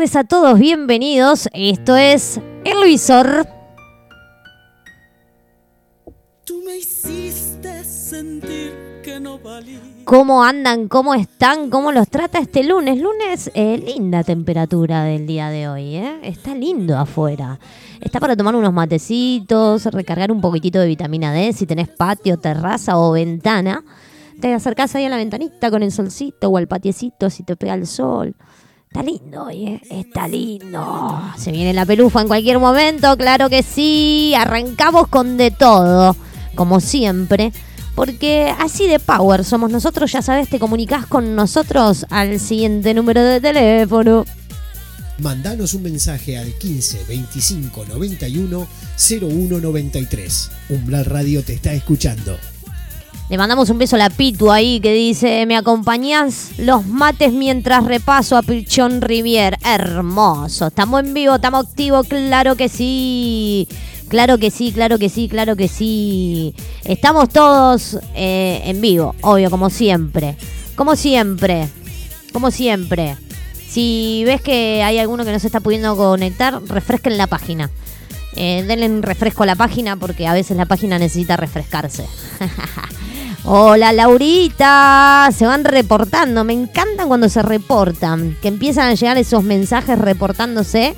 tardes 0.00 0.16
a 0.16 0.24
todos, 0.24 0.58
bienvenidos. 0.58 1.46
Esto 1.52 1.94
es 1.94 2.40
El 2.64 2.84
Visor. 2.84 3.46
Tú 6.42 6.62
me 6.64 6.78
hiciste 6.78 7.84
sentir 7.84 9.02
que 9.04 9.20
no 9.20 9.38
valía. 9.38 9.78
¿Cómo 10.06 10.42
andan? 10.42 10.88
¿Cómo 10.88 11.12
están? 11.12 11.68
¿Cómo 11.68 11.92
los 11.92 12.08
trata 12.08 12.38
este 12.38 12.64
lunes? 12.64 12.98
Lunes, 12.98 13.50
eh, 13.52 13.76
linda 13.76 14.24
temperatura 14.24 15.04
del 15.04 15.26
día 15.26 15.50
de 15.50 15.68
hoy, 15.68 15.96
¿eh? 15.96 16.20
Está 16.22 16.54
lindo 16.54 16.96
afuera. 16.96 17.58
Está 18.00 18.20
para 18.20 18.34
tomar 18.36 18.54
unos 18.54 18.72
matecitos, 18.72 19.84
recargar 19.84 20.32
un 20.32 20.40
poquitito 20.40 20.78
de 20.78 20.86
vitamina 20.86 21.30
D 21.30 21.52
si 21.52 21.66
tenés 21.66 21.88
patio, 21.88 22.38
terraza 22.38 22.96
o 22.96 23.12
ventana. 23.12 23.84
Te 24.40 24.54
acercás 24.54 24.94
ahí 24.94 25.04
a 25.04 25.10
la 25.10 25.18
ventanita 25.18 25.70
con 25.70 25.82
el 25.82 25.92
solcito 25.92 26.48
o 26.48 26.56
al 26.56 26.68
patiecito 26.68 27.28
si 27.28 27.42
te 27.42 27.54
pega 27.54 27.74
el 27.74 27.86
sol. 27.86 28.34
Está 28.92 29.04
lindo 29.04 29.44
hoy, 29.44 29.66
¿eh? 29.68 29.80
Está 29.88 30.26
lindo. 30.26 31.22
Se 31.38 31.52
viene 31.52 31.72
la 31.72 31.86
pelufa 31.86 32.22
en 32.22 32.26
cualquier 32.26 32.58
momento, 32.58 33.16
claro 33.16 33.48
que 33.48 33.62
sí. 33.62 34.34
Arrancamos 34.36 35.06
con 35.06 35.36
de 35.36 35.52
todo, 35.52 36.16
como 36.56 36.80
siempre. 36.80 37.52
Porque 37.94 38.52
así 38.58 38.88
de 38.88 38.98
power 38.98 39.44
somos 39.44 39.70
nosotros, 39.70 40.10
ya 40.10 40.22
sabes, 40.22 40.48
te 40.48 40.58
comunicas 40.58 41.06
con 41.06 41.36
nosotros 41.36 42.04
al 42.10 42.40
siguiente 42.40 42.92
número 42.92 43.22
de 43.22 43.40
teléfono. 43.40 44.24
Mandanos 45.18 45.74
un 45.74 45.84
mensaje 45.84 46.36
al 46.36 46.52
15 46.54 47.04
25 47.06 47.84
91 47.84 48.66
01 49.20 49.60
93. 49.60 50.50
Umbral 50.70 51.04
Radio 51.04 51.44
te 51.44 51.52
está 51.52 51.72
escuchando. 51.74 52.36
Le 53.30 53.38
mandamos 53.38 53.70
un 53.70 53.78
beso 53.78 53.94
a 53.94 54.00
la 54.00 54.10
Pitu 54.10 54.50
ahí 54.50 54.80
que 54.80 54.92
dice, 54.92 55.46
¿me 55.46 55.56
acompañás 55.56 56.50
los 56.58 56.84
mates 56.84 57.32
mientras 57.32 57.84
repaso 57.84 58.36
a 58.36 58.42
Pichón 58.42 59.00
Rivier? 59.00 59.56
Hermoso. 59.64 60.66
Estamos 60.66 61.04
en 61.04 61.14
vivo, 61.14 61.36
estamos 61.36 61.64
activos, 61.68 62.08
claro 62.08 62.56
que 62.56 62.68
sí. 62.68 63.68
Claro 64.08 64.38
que 64.38 64.50
sí, 64.50 64.72
claro 64.72 64.98
que 64.98 65.08
sí, 65.08 65.28
claro 65.28 65.54
que 65.54 65.68
sí. 65.68 66.56
Estamos 66.82 67.28
todos 67.28 68.00
eh, 68.16 68.62
en 68.64 68.80
vivo, 68.80 69.14
obvio, 69.20 69.48
como 69.48 69.70
siempre. 69.70 70.36
Como 70.74 70.96
siempre. 70.96 71.68
Como 72.32 72.50
siempre. 72.50 73.16
Si 73.68 74.24
ves 74.26 74.42
que 74.42 74.82
hay 74.82 74.98
alguno 74.98 75.24
que 75.24 75.30
no 75.30 75.38
se 75.38 75.46
está 75.46 75.60
pudiendo 75.60 75.96
conectar, 75.96 76.60
refresquen 76.64 77.16
la 77.16 77.28
página. 77.28 77.70
Eh, 78.34 78.64
denle 78.66 78.86
un 78.86 79.02
refresco 79.02 79.44
a 79.44 79.46
la 79.46 79.54
página 79.54 79.94
porque 79.94 80.26
a 80.26 80.32
veces 80.32 80.56
la 80.56 80.66
página 80.66 80.98
necesita 80.98 81.36
refrescarse. 81.36 82.06
Hola 83.44 83.94
Laurita, 83.94 85.30
se 85.34 85.46
van 85.46 85.64
reportando, 85.64 86.44
me 86.44 86.52
encantan 86.52 87.08
cuando 87.08 87.28
se 87.30 87.40
reportan, 87.40 88.36
que 88.42 88.48
empiezan 88.48 88.88
a 88.88 88.94
llegar 88.94 89.16
esos 89.16 89.42
mensajes 89.42 89.98
reportándose. 89.98 90.94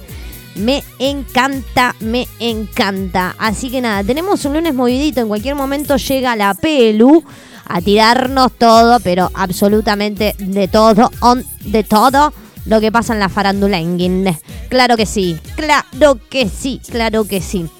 Me 0.56 0.82
encanta, 0.98 1.94
me 2.00 2.26
encanta. 2.40 3.36
Así 3.38 3.70
que 3.70 3.80
nada, 3.80 4.02
tenemos 4.02 4.44
un 4.44 4.54
lunes 4.54 4.74
movidito, 4.74 5.20
en 5.20 5.28
cualquier 5.28 5.54
momento 5.54 5.96
llega 5.96 6.34
la 6.34 6.52
Pelu 6.54 7.24
a 7.64 7.80
tirarnos 7.80 8.50
todo, 8.58 8.98
pero 9.00 9.30
absolutamente 9.34 10.34
de 10.38 10.66
todo, 10.66 11.10
on, 11.20 11.44
de 11.64 11.84
todo 11.84 12.34
lo 12.66 12.80
que 12.80 12.90
pasa 12.90 13.14
en 13.14 13.20
la 13.20 13.28
farandulenguin. 13.28 14.36
Claro 14.68 14.96
que 14.96 15.06
sí, 15.06 15.38
claro 15.54 16.18
que 16.28 16.48
sí, 16.48 16.80
claro 16.90 17.24
que 17.24 17.40
sí. 17.40 17.70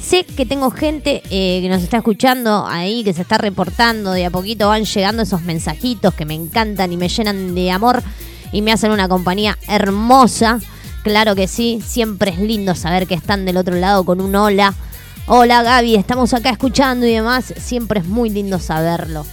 Sé 0.00 0.24
que 0.24 0.46
tengo 0.46 0.70
gente 0.70 1.22
eh, 1.30 1.60
que 1.60 1.68
nos 1.68 1.82
está 1.82 1.98
escuchando 1.98 2.66
ahí, 2.66 3.04
que 3.04 3.12
se 3.12 3.22
está 3.22 3.38
reportando, 3.38 4.12
de 4.12 4.26
a 4.26 4.30
poquito 4.30 4.68
van 4.68 4.84
llegando 4.84 5.22
esos 5.22 5.42
mensajitos 5.42 6.14
que 6.14 6.24
me 6.24 6.34
encantan 6.34 6.92
y 6.92 6.96
me 6.96 7.08
llenan 7.08 7.54
de 7.54 7.70
amor 7.70 8.02
y 8.50 8.62
me 8.62 8.72
hacen 8.72 8.92
una 8.92 9.08
compañía 9.08 9.58
hermosa. 9.68 10.58
Claro 11.02 11.34
que 11.34 11.46
sí, 11.46 11.80
siempre 11.86 12.30
es 12.30 12.38
lindo 12.38 12.74
saber 12.74 13.06
que 13.06 13.14
están 13.14 13.44
del 13.44 13.58
otro 13.58 13.76
lado 13.76 14.04
con 14.04 14.20
un 14.20 14.34
hola. 14.34 14.74
Hola 15.26 15.62
Gaby, 15.62 15.94
estamos 15.96 16.32
acá 16.34 16.50
escuchando 16.50 17.06
y 17.06 17.12
demás. 17.12 17.52
Siempre 17.58 18.00
es 18.00 18.06
muy 18.06 18.30
lindo 18.30 18.58
saberlo 18.58 19.24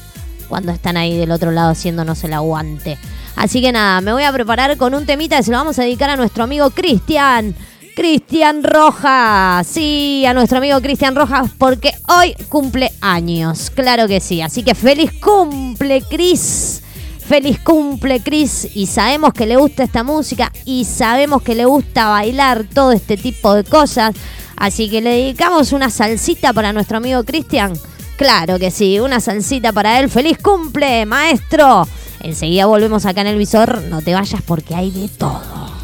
cuando 0.48 0.72
están 0.72 0.98
ahí 0.98 1.18
del 1.18 1.32
otro 1.32 1.52
lado 1.52 1.72
haciéndonos 1.72 2.24
el 2.24 2.34
aguante. 2.34 2.98
Así 3.36 3.62
que 3.62 3.72
nada, 3.72 4.02
me 4.02 4.14
voy 4.14 4.24
a 4.24 4.34
preparar 4.34 4.76
con 4.78 4.94
un 4.94 5.06
temita 5.06 5.38
que 5.38 5.44
se 5.44 5.52
lo 5.52 5.58
vamos 5.58 5.80
a 5.80 5.84
dedicar 5.84 6.10
a 6.10 6.18
nuestro 6.18 6.44
amigo 6.44 6.70
Cristian. 6.72 7.56
Cristian 7.98 8.64
Rojas. 8.64 9.66
Sí, 9.66 10.24
a 10.28 10.34
nuestro 10.36 10.60
amigo 10.60 10.80
Cristian 10.82 11.16
Rojas, 11.16 11.50
porque 11.58 11.96
hoy 12.08 12.36
cumple 12.48 12.92
años. 13.02 13.72
Claro 13.72 14.08
que 14.08 14.20
sí. 14.20 14.40
Así 14.40 14.62
que 14.62 14.76
feliz 14.76 15.12
cumple, 15.20 16.04
Cris. 16.04 16.84
Feliz 17.28 17.60
cumple, 17.60 18.20
Cris. 18.20 18.68
Y 18.76 18.86
sabemos 18.86 19.34
que 19.34 19.48
le 19.48 19.56
gusta 19.56 19.84
esta 19.84 20.04
música 20.04 20.52
y 20.64 20.86
sabemos 20.86 21.42
que 21.42 21.56
le 21.56 21.66
gusta 21.66 22.10
bailar 22.10 22.66
todo 22.72 22.92
este 22.92 23.18
tipo 23.18 23.56
de 23.56 23.64
cosas. 23.64 24.14
Así 24.56 24.92
que 24.92 25.02
le 25.02 25.10
dedicamos 25.10 25.72
una 25.72 25.90
salsita 25.90 26.54
para 26.54 26.74
nuestro 26.74 26.98
amigo 26.98 27.24
Cristian. 27.24 27.74
Claro 28.16 28.60
que 28.60 28.70
sí, 28.70 29.00
una 29.00 29.20
salsita 29.20 29.74
para 29.74 30.00
él. 30.00 30.08
¡Feliz 30.12 30.38
cumple, 30.38 31.08
maestro! 31.08 31.88
Enseguida 32.20 32.68
volvemos 32.68 33.08
acá 33.08 33.22
en 33.22 33.28
el 33.28 33.40
visor. 33.40 33.82
No 33.90 34.04
te 34.04 34.14
vayas 34.14 34.44
porque 34.44 34.76
hay 34.76 34.92
de 34.92 35.08
todo. 35.08 35.77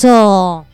¡Temazo! 0.00 0.66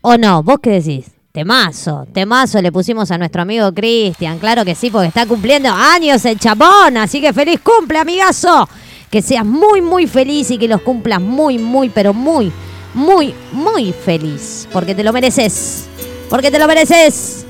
¿O 0.00 0.16
no? 0.16 0.42
¿Vos 0.44 0.58
qué 0.62 0.70
decís? 0.80 1.06
Temazo, 1.32 2.06
temazo 2.12 2.62
le 2.62 2.70
pusimos 2.70 3.10
a 3.10 3.18
nuestro 3.18 3.42
amigo 3.42 3.72
Cristian, 3.74 4.38
claro 4.38 4.64
que 4.64 4.74
sí, 4.74 4.88
porque 4.90 5.08
está 5.08 5.26
cumpliendo 5.26 5.68
años 5.70 6.24
el 6.24 6.38
chapón, 6.38 6.96
así 6.96 7.20
que 7.20 7.32
feliz 7.32 7.60
cumple, 7.60 7.98
amigazo. 7.98 8.68
Que 9.10 9.20
seas 9.20 9.44
muy, 9.44 9.82
muy 9.82 10.06
feliz 10.06 10.50
y 10.50 10.58
que 10.58 10.68
los 10.68 10.82
cumplas 10.82 11.20
muy, 11.20 11.58
muy, 11.58 11.88
pero 11.88 12.14
muy, 12.14 12.52
muy, 12.94 13.34
muy 13.52 13.92
feliz. 13.92 14.68
Porque 14.72 14.94
te 14.94 15.02
lo 15.02 15.12
mereces. 15.12 15.86
Porque 16.30 16.50
te 16.50 16.58
lo 16.58 16.66
mereces. 16.66 17.44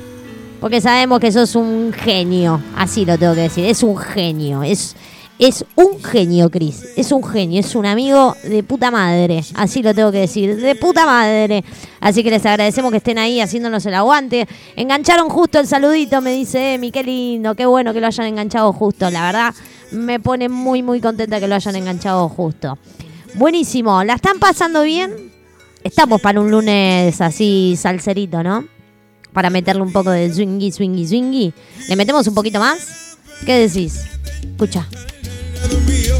Porque 0.59 0.81
sabemos 0.81 1.19
que 1.19 1.31
sos 1.31 1.55
un 1.55 1.93
genio. 1.93 2.61
Así 2.75 3.05
lo 3.05 3.17
tengo 3.17 3.35
que 3.35 3.41
decir. 3.41 3.65
Es 3.65 3.83
un 3.83 3.97
genio. 3.97 4.63
Es, 4.63 4.95
es 5.39 5.65
un 5.75 5.86
genio, 6.07 6.49
Cris. 6.49 6.83
Es 6.95 7.11
un 7.11 7.23
genio. 7.23 7.59
Es 7.59 7.75
un 7.75 7.85
amigo 7.85 8.35
de 8.43 8.63
puta 8.63 8.89
madre. 8.91 9.43
Así 9.55 9.83
lo 9.83 9.93
tengo 9.93 10.11
que 10.11 10.19
decir. 10.19 10.55
De 10.55 10.75
puta 10.75 11.05
madre. 11.05 11.63
Así 11.99 12.23
que 12.23 12.29
les 12.29 12.45
agradecemos 12.45 12.91
que 12.91 12.97
estén 12.97 13.17
ahí 13.17 13.39
haciéndonos 13.41 13.85
el 13.85 13.93
aguante. 13.93 14.47
Engancharon 14.75 15.29
justo 15.29 15.59
el 15.59 15.67
saludito, 15.67 16.21
me 16.21 16.31
dice 16.31 16.75
Emi. 16.75 16.91
Qué 16.91 17.03
lindo. 17.03 17.55
Qué 17.55 17.65
bueno 17.65 17.93
que 17.93 18.01
lo 18.01 18.07
hayan 18.07 18.27
enganchado 18.27 18.73
justo. 18.73 19.09
La 19.11 19.25
verdad, 19.25 19.53
me 19.91 20.19
pone 20.19 20.49
muy, 20.49 20.81
muy 20.81 21.01
contenta 21.01 21.39
que 21.39 21.47
lo 21.47 21.55
hayan 21.55 21.75
enganchado 21.75 22.27
justo. 22.29 22.77
Buenísimo. 23.35 24.03
¿La 24.03 24.15
están 24.15 24.39
pasando 24.39 24.83
bien? 24.83 25.31
Estamos 25.83 26.21
para 26.21 26.41
un 26.41 26.49
lunes 26.49 27.21
así 27.21 27.75
salserito, 27.77 28.43
¿no? 28.43 28.65
Para 29.33 29.49
meterle 29.49 29.81
un 29.83 29.91
poco 29.91 30.09
de 30.09 30.33
swingy, 30.33 30.71
swingy, 30.71 31.07
swingy. 31.07 31.53
¿Le 31.87 31.95
metemos 31.95 32.27
un 32.27 32.33
poquito 32.33 32.59
más? 32.59 33.17
¿Qué 33.45 33.67
decís? 33.67 34.01
Escucha. 34.41 34.87
Dios 35.65 35.81
mío, 35.83 36.17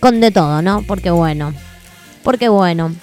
Con 0.00 0.20
de 0.20 0.30
todo, 0.30 0.62
¿no? 0.62 0.82
Porque 0.86 1.10
bueno. 1.10 1.52
Porque 2.22 2.48
bueno. 2.48 2.94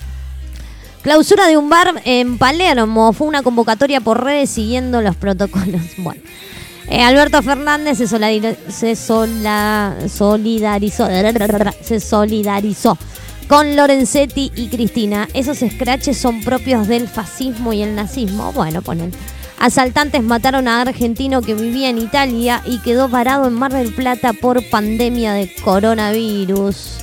Clausura 1.01 1.47
de 1.47 1.57
un 1.57 1.69
bar 1.69 2.01
en 2.05 2.37
Palermo. 2.37 3.11
Fue 3.13 3.27
una 3.27 3.43
convocatoria 3.43 3.99
por 4.01 4.23
redes 4.23 4.49
siguiendo 4.49 5.01
los 5.01 5.15
protocolos. 5.17 5.81
Bueno. 5.97 6.21
Eh, 6.87 7.01
Alberto 7.01 7.41
Fernández 7.41 7.97
se, 7.97 8.05
solidar- 8.07 8.55
se 8.69 8.95
solidarizó. 8.95 11.07
Se 11.81 11.99
solidarizó 11.99 12.97
con 13.47 13.75
Lorenzetti 13.75 14.51
y 14.55 14.67
Cristina. 14.67 15.27
Esos 15.33 15.59
scratches 15.59 16.17
son 16.17 16.41
propios 16.41 16.87
del 16.87 17.07
fascismo 17.07 17.73
y 17.73 17.81
el 17.83 17.95
nazismo. 17.95 18.51
Bueno, 18.53 18.81
ponen. 18.81 19.11
Asaltantes 19.59 20.21
mataron 20.21 20.67
a 20.67 20.81
argentino 20.81 21.41
que 21.41 21.55
vivía 21.55 21.89
en 21.89 21.97
Italia 21.97 22.61
y 22.65 22.79
quedó 22.79 23.07
varado 23.07 23.47
en 23.47 23.53
Mar 23.53 23.73
del 23.73 23.93
Plata 23.93 24.33
por 24.33 24.61
pandemia 24.69 25.33
de 25.33 25.51
coronavirus. 25.63 26.97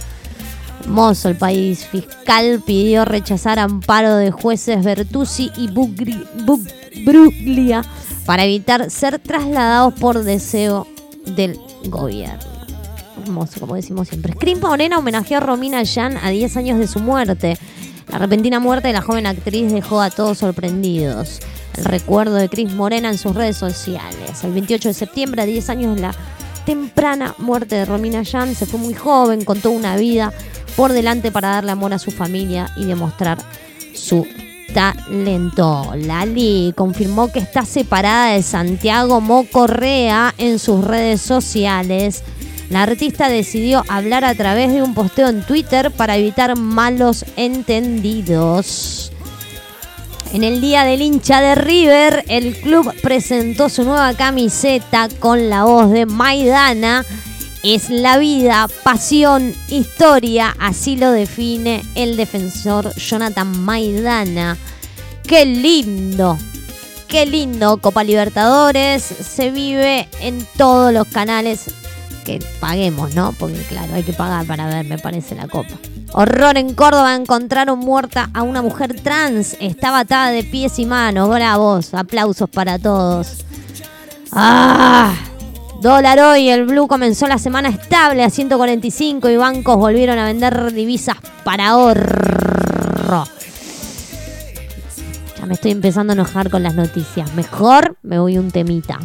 Hermoso 0.83 1.29
el 1.29 1.37
país. 1.37 1.87
Fiscal 1.87 2.63
pidió 2.67 3.05
rechazar 3.05 3.59
amparo 3.59 4.17
de 4.17 4.31
jueces 4.31 4.85
Bertuzzi 4.85 5.51
y 5.57 5.69
Bugri- 5.69 6.27
Bug- 6.45 7.05
Bruglia 7.05 7.83
para 8.27 8.45
evitar 8.45 8.91
ser 8.91 9.19
trasladados 9.19 9.95
por 9.95 10.23
deseo 10.23 10.87
del 11.25 11.59
gobierno. 11.87 12.52
Hermoso, 13.23 13.61
como 13.61 13.75
decimos 13.75 14.09
siempre. 14.09 14.33
Scream 14.35 14.61
Morena 14.61 14.99
homenajeó 14.99 15.39
a 15.39 15.41
Romina 15.41 15.83
Yan 15.83 16.17
a 16.17 16.31
10 16.31 16.57
años 16.57 16.79
de 16.79 16.87
su 16.87 17.01
muerte. 17.01 17.57
La 18.09 18.19
repentina 18.19 18.61
muerte 18.61 18.89
de 18.89 18.93
la 18.93 19.03
joven 19.03 19.27
actriz 19.27 19.73
dejó 19.73 20.01
a 20.01 20.11
todos 20.11 20.39
sorprendidos. 20.39 21.41
El 21.77 21.85
recuerdo 21.85 22.35
de 22.35 22.49
Cris 22.49 22.73
Morena 22.73 23.09
en 23.09 23.19
sus 23.19 23.35
redes 23.35 23.57
sociales. 23.57 24.45
El 24.45 24.53
28 24.53 24.89
de 24.89 24.95
septiembre, 24.95 25.43
a 25.43 25.47
10 25.47 25.71
años 25.71 25.97
de 25.97 26.03
la 26.03 26.15
temprana 26.67 27.35
muerte 27.39 27.77
de 27.77 27.85
Romina 27.85 28.23
Yan, 28.23 28.55
se 28.55 28.67
fue 28.67 28.79
muy 28.79 28.95
joven, 28.95 29.45
con 29.45 29.61
toda 29.61 29.75
una 29.75 29.97
vida 29.97 30.33
por 30.77 30.93
delante 30.93 31.31
para 31.31 31.49
darle 31.49 31.73
amor 31.73 31.95
a 31.95 31.99
su 31.99 32.11
familia 32.11 32.71
y 32.77 32.85
demostrar 32.85 33.39
su 33.95 34.27
talento. 34.75 35.93
Lali 35.97 36.73
confirmó 36.77 37.31
que 37.31 37.39
está 37.39 37.65
separada 37.65 38.35
de 38.35 38.43
Santiago 38.43 39.21
Mocorrea 39.21 40.35
en 40.39 40.59
sus 40.59 40.85
redes 40.85 41.21
sociales. 41.21 42.23
La 42.73 42.85
artista 42.85 43.29
decidió 43.29 43.85
hablar 43.87 44.25
a 44.25 44.35
través 44.35 44.73
de 44.73 44.83
un 44.83 44.95
posteo 44.95 45.29
en 45.29 45.45
Twitter 45.45 45.91
para 45.91 46.17
evitar 46.17 46.57
malos 46.57 47.27
entendidos. 47.37 49.13
En 50.33 50.43
el 50.43 50.63
día 50.63 50.85
del 50.85 51.03
hincha 51.03 51.43
de 51.43 51.55
River, 51.55 52.25
el 52.29 52.57
club 52.57 52.91
presentó 53.03 53.69
su 53.69 53.85
nueva 53.85 54.15
camiseta 54.15 55.11
con 55.21 55.51
la 55.51 55.65
voz 55.65 55.91
de 55.91 56.07
Maidana. 56.07 57.05
Es 57.63 57.91
la 57.91 58.17
vida, 58.17 58.67
pasión, 58.83 59.55
historia, 59.69 60.57
así 60.59 60.97
lo 60.97 61.13
define 61.13 61.83
el 61.95 62.17
defensor 62.17 62.95
Jonathan 62.95 63.61
Maidana. 63.61 64.57
¡Qué 65.25 65.45
lindo! 65.45 66.39
¡Qué 67.07 67.27
lindo! 67.27 67.77
Copa 67.77 68.03
Libertadores 68.03 69.03
se 69.03 69.51
vive 69.51 70.09
en 70.23 70.47
todos 70.57 70.91
los 70.95 71.07
canales 71.09 71.67
que 72.25 72.45
paguemos, 72.61 73.15
¿no? 73.15 73.33
Porque 73.39 73.61
claro, 73.69 73.95
hay 73.95 74.03
que 74.03 74.13
pagar 74.13 74.47
para 74.47 74.67
ver, 74.67 74.87
me 74.87 74.99
parece, 74.99 75.35
la 75.35 75.49
Copa. 75.49 75.75
Horror 76.13 76.59
en 76.59 76.75
Córdoba, 76.75 77.15
encontraron 77.15 77.79
muerta 77.79 78.31
a 78.35 78.43
una 78.43 78.63
mujer 78.63 79.01
trans. 79.01 79.57
Estaba 79.61 80.01
atada 80.01 80.31
de 80.31 80.45
pies 80.45 80.79
y 80.79 80.87
manos. 80.87 81.29
Bravos, 81.29 81.95
aplausos 81.95 82.51
para 82.51 82.79
todos. 82.79 83.45
¡Ah! 84.33 85.15
Dólar 85.81 86.21
hoy, 86.21 86.49
el 86.49 86.65
blue 86.65 86.87
comenzó 86.87 87.27
la 87.27 87.39
semana 87.39 87.69
estable 87.69 88.23
a 88.23 88.31
145 88.31 89.29
y 89.31 89.37
bancos 89.37 89.77
volvieron 89.77 90.19
a 90.19 90.27
vender 90.27 90.73
divisas 90.73 91.17
para 91.43 91.71
ahorro. 91.71 93.25
Ya 95.39 95.47
me 95.47 95.55
estoy 95.55 95.73
empezando 95.73 96.13
a 96.13 96.15
enojar 96.15 96.51
con 96.51 96.63
las 96.63 96.75
noticias. 96.77 97.35
Mejor 97.35 97.97
me 98.03 98.21
voy 98.21 98.39
un 98.39 98.53
temita. 98.53 99.01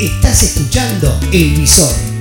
Estás 0.00 0.44
escuchando 0.44 1.18
El 1.32 1.56
Visor. 1.56 2.17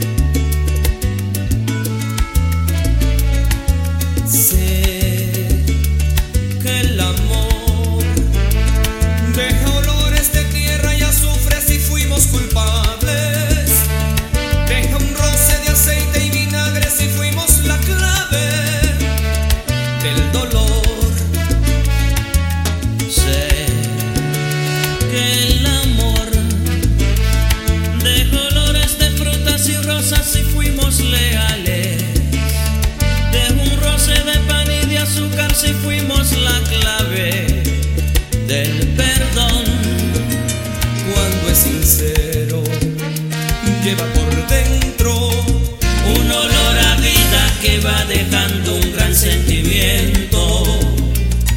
Va 47.88 48.04
dejando 48.06 48.76
un 48.76 48.92
gran 48.94 49.16
sentimiento. 49.16 50.64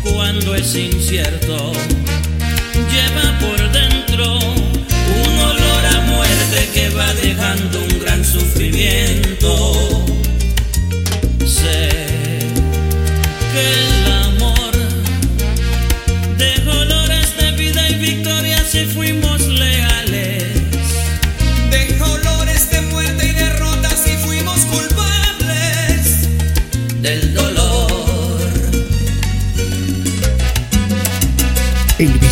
Cuando 0.02 0.54
es 0.54 0.74
incierto, 0.74 1.72
lleva 2.92 3.29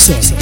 El 0.09 0.38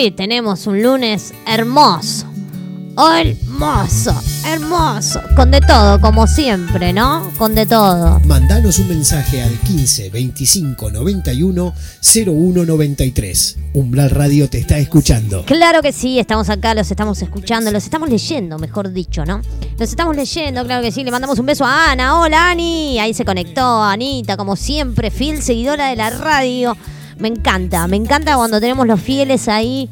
Hoy 0.00 0.12
tenemos 0.12 0.68
un 0.68 0.80
lunes 0.80 1.34
hermoso. 1.44 2.24
Hermoso, 2.96 4.14
hermoso. 4.46 5.20
Con 5.34 5.50
de 5.50 5.60
todo, 5.60 6.00
como 6.00 6.28
siempre, 6.28 6.92
¿no? 6.92 7.28
Con 7.36 7.56
de 7.56 7.66
todo. 7.66 8.20
Mandanos 8.20 8.78
un 8.78 8.86
mensaje 8.90 9.42
al 9.42 9.50
15 9.58 10.10
25 10.10 10.92
91 10.92 11.74
01 12.26 12.64
93. 12.64 13.56
Umbral 13.74 14.10
Radio 14.10 14.48
te 14.48 14.58
está 14.58 14.78
escuchando. 14.78 15.44
Claro 15.44 15.82
que 15.82 15.90
sí, 15.90 16.20
estamos 16.20 16.48
acá, 16.48 16.74
los 16.74 16.88
estamos 16.92 17.20
escuchando, 17.20 17.72
los 17.72 17.82
estamos 17.82 18.08
leyendo, 18.08 18.56
mejor 18.60 18.92
dicho, 18.92 19.24
¿no? 19.24 19.40
Los 19.78 19.90
estamos 19.90 20.14
leyendo, 20.14 20.64
claro 20.64 20.80
que 20.80 20.92
sí. 20.92 21.02
Le 21.02 21.10
mandamos 21.10 21.40
un 21.40 21.46
beso 21.46 21.64
a 21.64 21.90
Ana. 21.90 22.20
Hola, 22.20 22.50
Ani. 22.50 23.00
Ahí 23.00 23.14
se 23.14 23.24
conectó 23.24 23.82
Anita, 23.82 24.36
como 24.36 24.54
siempre, 24.54 25.10
fiel 25.10 25.42
seguidora 25.42 25.88
de 25.88 25.96
la 25.96 26.10
radio. 26.10 26.76
Me 27.18 27.28
encanta, 27.28 27.86
me 27.88 27.96
encanta 27.96 28.36
cuando 28.36 28.60
tenemos 28.60 28.86
los 28.86 29.00
fieles 29.00 29.48
ahí, 29.48 29.88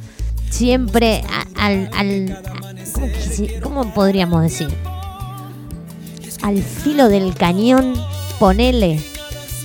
siempre 0.51 1.23
al. 1.57 1.91
al- 1.97 2.43
¿cómo, 2.93 3.07
cómo 3.63 3.95
podríamos 3.95 4.43
decir? 4.43 4.69
Al 6.43 6.63
filo 6.63 7.09
del 7.09 7.35
cañón, 7.35 7.95
ponele. 8.39 9.03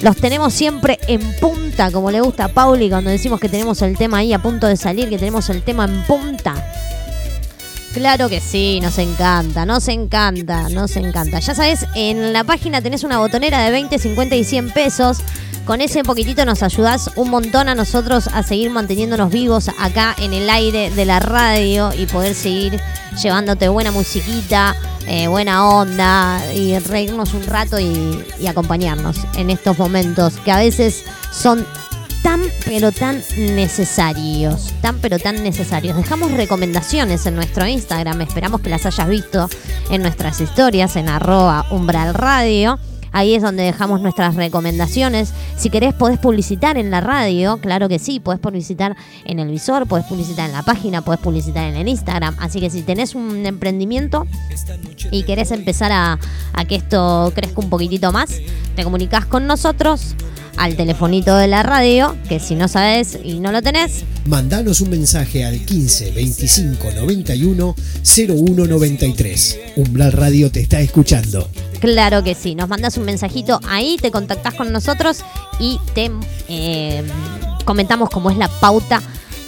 Los 0.01 0.17
tenemos 0.17 0.51
siempre 0.53 0.97
en 1.07 1.21
punta, 1.39 1.91
como 1.91 2.09
le 2.09 2.21
gusta 2.21 2.45
a 2.45 2.47
Pauli 2.47 2.89
cuando 2.89 3.11
decimos 3.11 3.39
que 3.39 3.49
tenemos 3.49 3.79
el 3.83 3.95
tema 3.95 4.17
ahí 4.17 4.33
a 4.33 4.41
punto 4.41 4.65
de 4.65 4.75
salir, 4.75 5.09
que 5.09 5.19
tenemos 5.19 5.47
el 5.51 5.61
tema 5.61 5.85
en 5.85 6.01
punta. 6.05 6.55
Claro 7.93 8.29
que 8.29 8.39
sí, 8.39 8.79
nos 8.81 8.97
encanta, 8.99 9.65
nos 9.65 9.89
encanta, 9.89 10.69
nos 10.69 10.95
encanta. 10.95 11.39
Ya 11.39 11.53
sabes, 11.53 11.85
en 11.93 12.31
la 12.31 12.45
página 12.45 12.81
tenés 12.81 13.03
una 13.03 13.19
botonera 13.19 13.61
de 13.63 13.71
20, 13.71 13.99
50 13.99 14.35
y 14.35 14.43
100 14.45 14.71
pesos. 14.71 15.17
Con 15.65 15.81
ese 15.81 16.03
poquitito 16.03 16.45
nos 16.45 16.63
ayudás 16.63 17.11
un 17.17 17.29
montón 17.29 17.67
a 17.67 17.75
nosotros 17.75 18.27
a 18.27 18.43
seguir 18.43 18.71
manteniéndonos 18.71 19.29
vivos 19.29 19.69
acá 19.77 20.15
en 20.17 20.33
el 20.33 20.49
aire 20.49 20.89
de 20.89 21.05
la 21.05 21.19
radio 21.19 21.91
y 21.93 22.05
poder 22.05 22.33
seguir 22.33 22.79
llevándote 23.21 23.67
buena 23.67 23.91
musiquita, 23.91 24.75
eh, 25.05 25.27
buena 25.27 25.67
onda 25.67 26.41
y 26.55 26.79
reírnos 26.79 27.33
un 27.33 27.45
rato 27.45 27.77
y, 27.77 28.23
y 28.39 28.47
acompañarnos 28.47 29.17
en 29.35 29.49
estos 29.49 29.77
momentos 29.77 30.33
que 30.45 30.51
a 30.51 30.57
veces 30.57 31.03
son 31.31 31.67
tan 32.21 32.41
pero 32.65 32.91
tan 32.91 33.21
necesarios, 33.37 34.73
tan 34.81 34.99
pero 34.99 35.19
tan 35.19 35.43
necesarios. 35.43 35.97
Dejamos 35.97 36.31
recomendaciones 36.31 37.25
en 37.25 37.35
nuestro 37.35 37.67
Instagram, 37.67 38.21
esperamos 38.21 38.61
que 38.61 38.69
las 38.69 38.85
hayas 38.85 39.07
visto 39.07 39.49
en 39.89 40.01
nuestras 40.01 40.39
historias 40.41 40.95
en 40.95 41.09
arroba 41.09 41.65
umbral. 41.71 42.13
Ahí 43.13 43.35
es 43.35 43.41
donde 43.41 43.63
dejamos 43.63 43.99
nuestras 43.99 44.35
recomendaciones. 44.35 45.33
Si 45.57 45.69
querés 45.69 45.93
podés 45.93 46.17
publicitar 46.17 46.77
en 46.77 46.91
la 46.91 47.01
radio, 47.01 47.57
claro 47.57 47.89
que 47.89 47.99
sí, 47.99 48.21
podés 48.21 48.39
publicitar 48.39 48.95
en 49.25 49.39
el 49.39 49.49
visor, 49.49 49.85
podés 49.85 50.05
publicitar 50.05 50.47
en 50.47 50.53
la 50.53 50.63
página, 50.63 51.01
podés 51.01 51.19
publicitar 51.19 51.65
en 51.65 51.75
el 51.75 51.89
Instagram. 51.89 52.37
Así 52.39 52.61
que 52.61 52.69
si 52.69 52.83
tenés 52.83 53.13
un 53.13 53.45
emprendimiento 53.45 54.27
y 55.11 55.23
querés 55.23 55.51
empezar 55.51 55.91
a, 55.91 56.19
a 56.53 56.65
que 56.65 56.75
esto 56.75 57.33
crezca 57.35 57.59
un 57.59 57.69
poquitito 57.69 58.13
más, 58.13 58.39
te 58.75 58.83
comunicás 58.83 59.25
con 59.25 59.45
nosotros 59.45 60.15
al 60.57 60.75
telefonito 60.75 61.35
de 61.35 61.47
la 61.47 61.63
radio, 61.63 62.15
que 62.27 62.39
si 62.39 62.55
no 62.55 62.67
sabes 62.67 63.17
y 63.23 63.39
no 63.39 63.51
lo 63.51 63.61
tenés, 63.61 64.03
Mandanos 64.25 64.81
un 64.81 64.91
mensaje 64.91 65.43
al 65.43 65.65
15 65.65 66.11
25 66.11 66.91
91 66.91 67.75
01 68.29 68.65
93. 68.67 69.59
Umbral 69.77 70.11
Radio 70.11 70.51
te 70.51 70.61
está 70.61 70.79
escuchando. 70.79 71.49
claro 71.79 72.23
que 72.23 72.35
sí. 72.35 72.53
Nos 72.53 72.69
mandas 72.69 72.97
un 72.97 73.05
mensajito 73.05 73.59
ahí, 73.67 73.97
te 73.99 74.11
contactás 74.11 74.53
con 74.53 74.71
nosotros 74.71 75.21
y 75.59 75.79
te 75.95 76.11
eh, 76.49 77.03
comentamos 77.65 78.09
cómo 78.09 78.29
es 78.29 78.37
la 78.37 78.47
pauta 78.47 79.01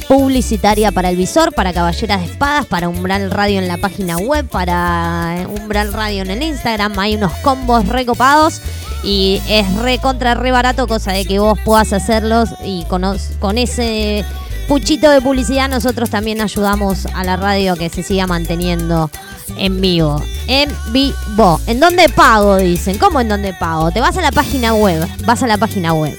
publicitaria 0.08 0.92
para 0.92 1.10
el 1.10 1.16
visor, 1.16 1.54
para 1.54 1.74
Caballeras 1.74 2.22
de 2.22 2.26
Espadas, 2.26 2.66
para 2.66 2.90
Umbral 2.90 3.32
Radio 3.32 3.60
en 3.60 3.68
la 3.68 3.78
página 3.78 4.18
web, 4.18 4.48
para 4.48 5.42
eh, 5.42 5.48
Umbral 5.48 5.94
Radio 5.94 6.22
en 6.22 6.32
el 6.32 6.44
Instagram. 6.44 6.98
Hay 7.00 7.16
unos 7.16 7.34
combos 7.44 7.88
recopados 7.88 8.62
y 9.04 9.42
es 9.48 9.74
re 9.76 10.00
contra 10.00 10.34
re 10.34 10.52
barato, 10.52 10.88
cosa 10.88 11.12
de 11.12 11.26
que 11.26 11.40
vos 11.40 11.60
puedas 11.66 11.94
hacerlos 11.94 12.50
y 12.64 12.86
con, 12.86 13.04
con 13.40 13.58
ese 13.58 14.26
puchito 14.68 15.10
de 15.10 15.22
publicidad 15.22 15.70
nosotros 15.70 16.10
también 16.10 16.42
ayudamos 16.42 17.06
a 17.08 17.24
la 17.24 17.36
radio 17.36 17.76
que 17.76 17.90
se 17.90 18.04
siga 18.04 18.28
manteniendo 18.28 19.10
en 19.58 19.82
vivo. 19.82 20.22
En 20.48 20.72
vivo. 20.92 21.60
¿En 21.68 21.80
dónde 21.80 22.10
pago? 22.10 22.58
Dicen. 22.58 22.98
¿Cómo 22.98 23.22
en 23.22 23.30
dónde 23.30 23.54
pago? 23.54 23.92
Te 23.92 24.00
vas 24.00 24.18
a 24.18 24.22
la 24.22 24.32
página 24.32 24.74
web. 24.74 25.08
Vas 25.26 25.44
a 25.44 25.48
la 25.48 25.58
página 25.58 25.94
web. 25.94 26.18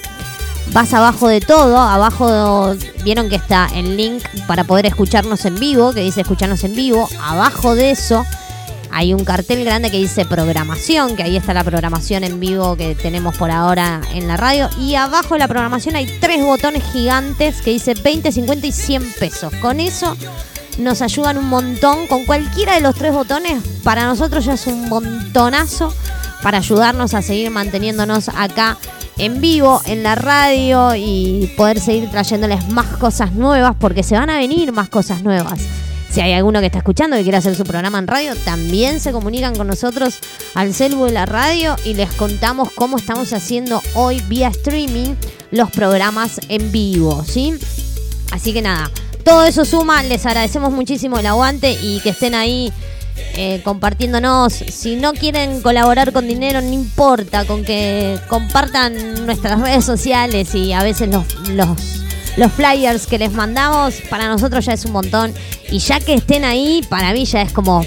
Vas 0.72 0.92
abajo 0.92 1.28
de 1.28 1.40
todo, 1.40 1.78
abajo 1.78 2.74
vieron 3.04 3.28
que 3.28 3.36
está 3.36 3.68
el 3.74 3.96
link 3.96 4.24
para 4.46 4.64
poder 4.64 4.86
escucharnos 4.86 5.44
en 5.44 5.58
vivo, 5.60 5.92
que 5.92 6.00
dice 6.00 6.22
escucharnos 6.22 6.64
en 6.64 6.74
vivo. 6.74 7.08
Abajo 7.20 7.74
de 7.74 7.90
eso 7.90 8.24
hay 8.90 9.12
un 9.12 9.24
cartel 9.24 9.64
grande 9.64 9.90
que 9.90 9.98
dice 9.98 10.24
programación, 10.24 11.16
que 11.16 11.24
ahí 11.24 11.36
está 11.36 11.52
la 11.52 11.64
programación 11.64 12.22
en 12.22 12.38
vivo 12.38 12.76
que 12.76 12.94
tenemos 12.94 13.36
por 13.36 13.50
ahora 13.50 14.00
en 14.12 14.28
la 14.28 14.36
radio. 14.36 14.70
Y 14.80 14.94
abajo 14.94 15.34
de 15.34 15.40
la 15.40 15.48
programación 15.48 15.96
hay 15.96 16.06
tres 16.20 16.44
botones 16.44 16.84
gigantes 16.92 17.60
que 17.60 17.70
dice 17.70 17.94
20, 17.94 18.30
50 18.30 18.66
y 18.66 18.72
100 18.72 19.12
pesos. 19.18 19.52
Con 19.60 19.80
eso 19.80 20.16
nos 20.78 21.02
ayudan 21.02 21.38
un 21.38 21.48
montón. 21.48 22.06
Con 22.06 22.24
cualquiera 22.24 22.74
de 22.74 22.80
los 22.80 22.94
tres 22.94 23.12
botones, 23.12 23.62
para 23.82 24.04
nosotros 24.06 24.44
ya 24.44 24.54
es 24.54 24.66
un 24.66 24.88
montonazo 24.88 25.92
para 26.42 26.58
ayudarnos 26.58 27.14
a 27.14 27.22
seguir 27.22 27.50
manteniéndonos 27.50 28.28
acá 28.28 28.76
en 29.18 29.40
vivo, 29.40 29.80
en 29.86 30.02
la 30.02 30.14
radio 30.14 30.94
y 30.94 31.50
poder 31.56 31.80
seguir 31.80 32.10
trayéndoles 32.10 32.68
más 32.68 32.86
cosas 32.96 33.32
nuevas, 33.32 33.74
porque 33.78 34.02
se 34.02 34.16
van 34.16 34.30
a 34.30 34.38
venir 34.38 34.72
más 34.72 34.88
cosas 34.88 35.22
nuevas. 35.22 35.60
Si 36.10 36.20
hay 36.20 36.32
alguno 36.32 36.60
que 36.60 36.66
está 36.66 36.78
escuchando 36.78 37.16
que 37.16 37.24
quiere 37.24 37.38
hacer 37.38 37.56
su 37.56 37.64
programa 37.64 37.98
en 37.98 38.06
radio, 38.06 38.36
también 38.44 39.00
se 39.00 39.10
comunican 39.10 39.56
con 39.56 39.66
nosotros 39.66 40.20
al 40.54 40.72
celu 40.72 41.06
de 41.06 41.12
la 41.12 41.26
radio 41.26 41.74
y 41.84 41.94
les 41.94 42.12
contamos 42.12 42.70
cómo 42.72 42.98
estamos 42.98 43.32
haciendo 43.32 43.82
hoy 43.94 44.22
vía 44.28 44.48
streaming 44.48 45.14
los 45.50 45.70
programas 45.70 46.40
en 46.48 46.70
vivo, 46.70 47.24
¿sí? 47.24 47.54
Así 48.30 48.52
que 48.52 48.62
nada, 48.62 48.92
todo 49.24 49.44
eso 49.44 49.64
suma, 49.64 50.04
les 50.04 50.24
agradecemos 50.24 50.72
muchísimo 50.72 51.18
el 51.18 51.26
aguante 51.26 51.72
y 51.82 51.98
que 52.00 52.10
estén 52.10 52.34
ahí 52.34 52.72
eh, 53.36 53.60
compartiéndonos. 53.64 54.52
Si 54.52 54.96
no 54.96 55.12
quieren 55.12 55.62
colaborar 55.62 56.12
con 56.12 56.26
dinero, 56.26 56.60
no 56.60 56.72
importa, 56.72 57.44
con 57.44 57.64
que 57.64 58.18
compartan 58.28 59.26
nuestras 59.26 59.60
redes 59.60 59.84
sociales 59.84 60.54
y 60.54 60.72
a 60.72 60.82
veces 60.82 61.08
los, 61.08 61.24
los, 62.36 62.52
flyers 62.52 63.06
que 63.06 63.18
les 63.18 63.32
mandamos, 63.32 63.94
para 64.10 64.28
nosotros 64.28 64.64
ya 64.64 64.72
es 64.72 64.84
un 64.84 64.92
montón. 64.92 65.32
Y 65.70 65.78
ya 65.78 66.00
que 66.00 66.14
estén 66.14 66.44
ahí, 66.44 66.84
para 66.88 67.12
mí 67.12 67.24
ya 67.24 67.42
es 67.42 67.52
como 67.52 67.84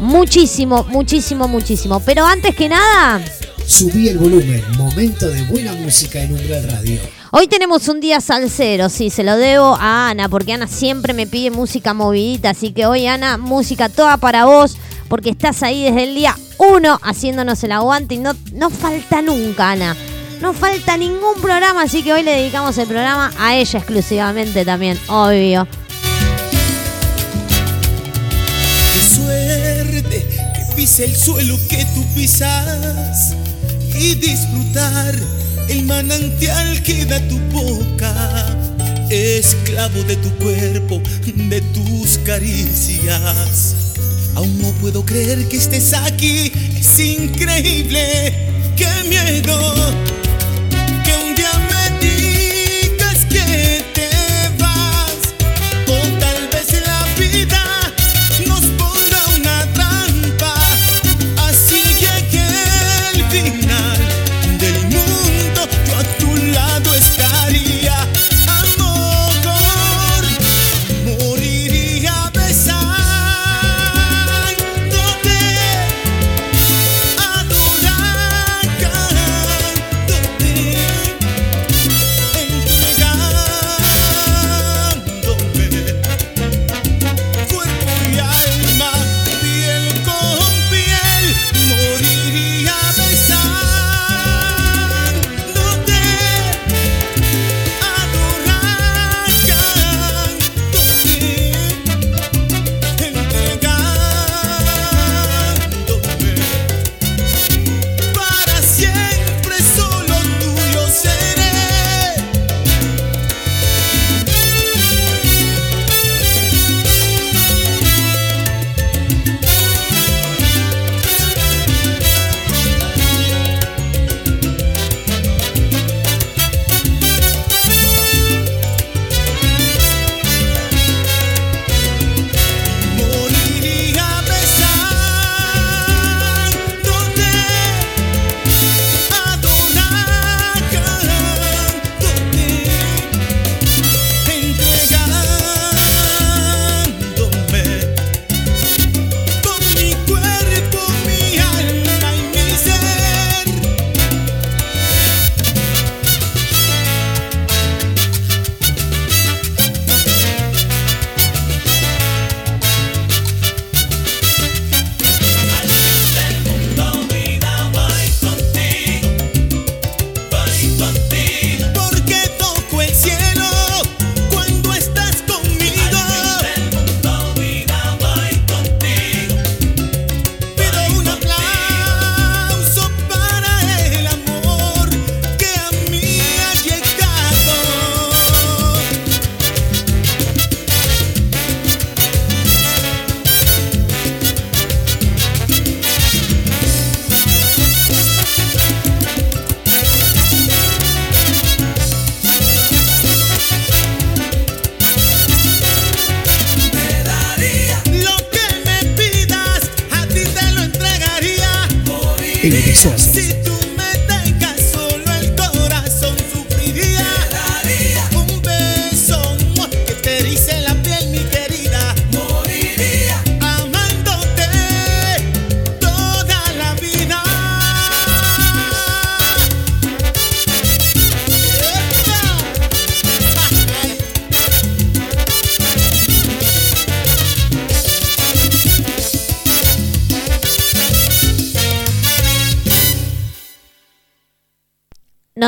muchísimo, 0.00 0.84
muchísimo, 0.84 1.48
muchísimo. 1.48 2.00
Pero 2.00 2.24
antes 2.24 2.54
que 2.54 2.68
nada, 2.68 3.20
Subí 3.66 4.08
el 4.08 4.18
volumen, 4.18 4.62
momento 4.76 5.28
de 5.28 5.42
buena 5.44 5.72
música 5.74 6.20
en 6.20 6.32
Umbral 6.32 6.68
Radio. 6.68 7.00
Hoy 7.32 7.48
tenemos 7.48 7.88
un 7.88 8.00
día 8.00 8.20
salsero, 8.20 8.88
sí, 8.88 9.10
se 9.10 9.24
lo 9.24 9.36
debo 9.36 9.74
a 9.80 10.10
Ana, 10.10 10.28
porque 10.28 10.52
Ana 10.52 10.68
siempre 10.68 11.14
me 11.14 11.26
pide 11.26 11.50
música 11.50 11.94
movidita, 11.94 12.50
así 12.50 12.72
que 12.72 12.86
hoy 12.86 13.06
Ana, 13.06 13.38
música 13.38 13.88
toda 13.88 14.18
para 14.18 14.44
vos, 14.44 14.76
porque 15.08 15.30
estás 15.30 15.62
ahí 15.62 15.82
desde 15.82 16.04
el 16.04 16.14
día 16.14 16.36
uno 16.58 17.00
haciéndonos 17.02 17.64
el 17.64 17.72
aguante 17.72 18.14
y 18.14 18.18
no, 18.18 18.36
no 18.52 18.70
falta 18.70 19.20
nunca, 19.22 19.72
Ana. 19.72 19.96
No 20.40 20.52
falta 20.52 20.96
ningún 20.96 21.40
programa, 21.40 21.82
así 21.82 22.02
que 22.02 22.12
hoy 22.12 22.22
le 22.22 22.32
dedicamos 22.32 22.76
el 22.78 22.86
programa 22.86 23.32
a 23.38 23.54
ella 23.56 23.78
exclusivamente 23.78 24.64
también, 24.64 24.98
obvio. 25.08 25.66
Qué 28.92 29.00
suerte 29.00 30.28
que 30.28 30.74
pise 30.76 31.04
el 31.04 31.16
suelo 31.16 31.56
que 31.68 31.84
tú 31.94 32.04
pisas 32.14 33.36
y 33.94 34.16
disfrutar 34.16 35.14
el 35.68 35.84
manantial 35.84 36.82
que 36.82 37.04
da 37.04 37.20
tu 37.28 37.38
boca. 37.50 38.12
Esclavo 39.10 40.02
de 40.04 40.16
tu 40.16 40.30
cuerpo, 40.36 41.00
de 41.34 41.60
tus 41.60 42.18
caricias. 42.18 43.74
Aún 44.34 44.62
no 44.62 44.72
puedo 44.80 45.04
creer 45.04 45.46
que 45.48 45.56
estés 45.56 45.92
aquí, 45.92 46.52
es 46.78 46.98
increíble. 46.98 48.32
¡Qué 48.76 48.88
miedo! 49.08 50.21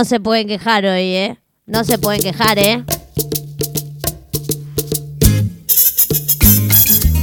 No 0.04 0.08
se 0.10 0.20
pueden 0.20 0.46
quejar 0.46 0.84
hoy, 0.84 1.14
¿eh? 1.14 1.38
No 1.64 1.82
se 1.82 1.96
pueden 1.96 2.20
quejar, 2.20 2.58
¿eh? 2.58 2.84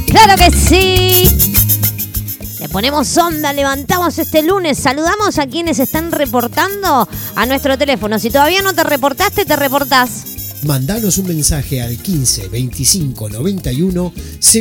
¡Claro 0.08 0.34
que 0.36 0.50
sí! 0.50 1.28
Le 2.58 2.68
ponemos 2.68 3.16
onda, 3.18 3.52
levantamos 3.52 4.18
este 4.18 4.42
lunes, 4.42 4.78
saludamos 4.78 5.38
a 5.38 5.46
quienes 5.46 5.78
están 5.78 6.10
reportando 6.10 7.08
a 7.36 7.46
nuestro 7.46 7.78
teléfono. 7.78 8.18
Si 8.18 8.30
todavía 8.30 8.62
no 8.62 8.72
te 8.72 8.82
reportaste, 8.82 9.44
te 9.44 9.54
reportás. 9.54 10.31
Mandanos 10.64 11.18
un 11.18 11.26
mensaje 11.26 11.82
al 11.82 11.96
15 11.96 12.48
25 12.48 13.28
91 13.30 14.12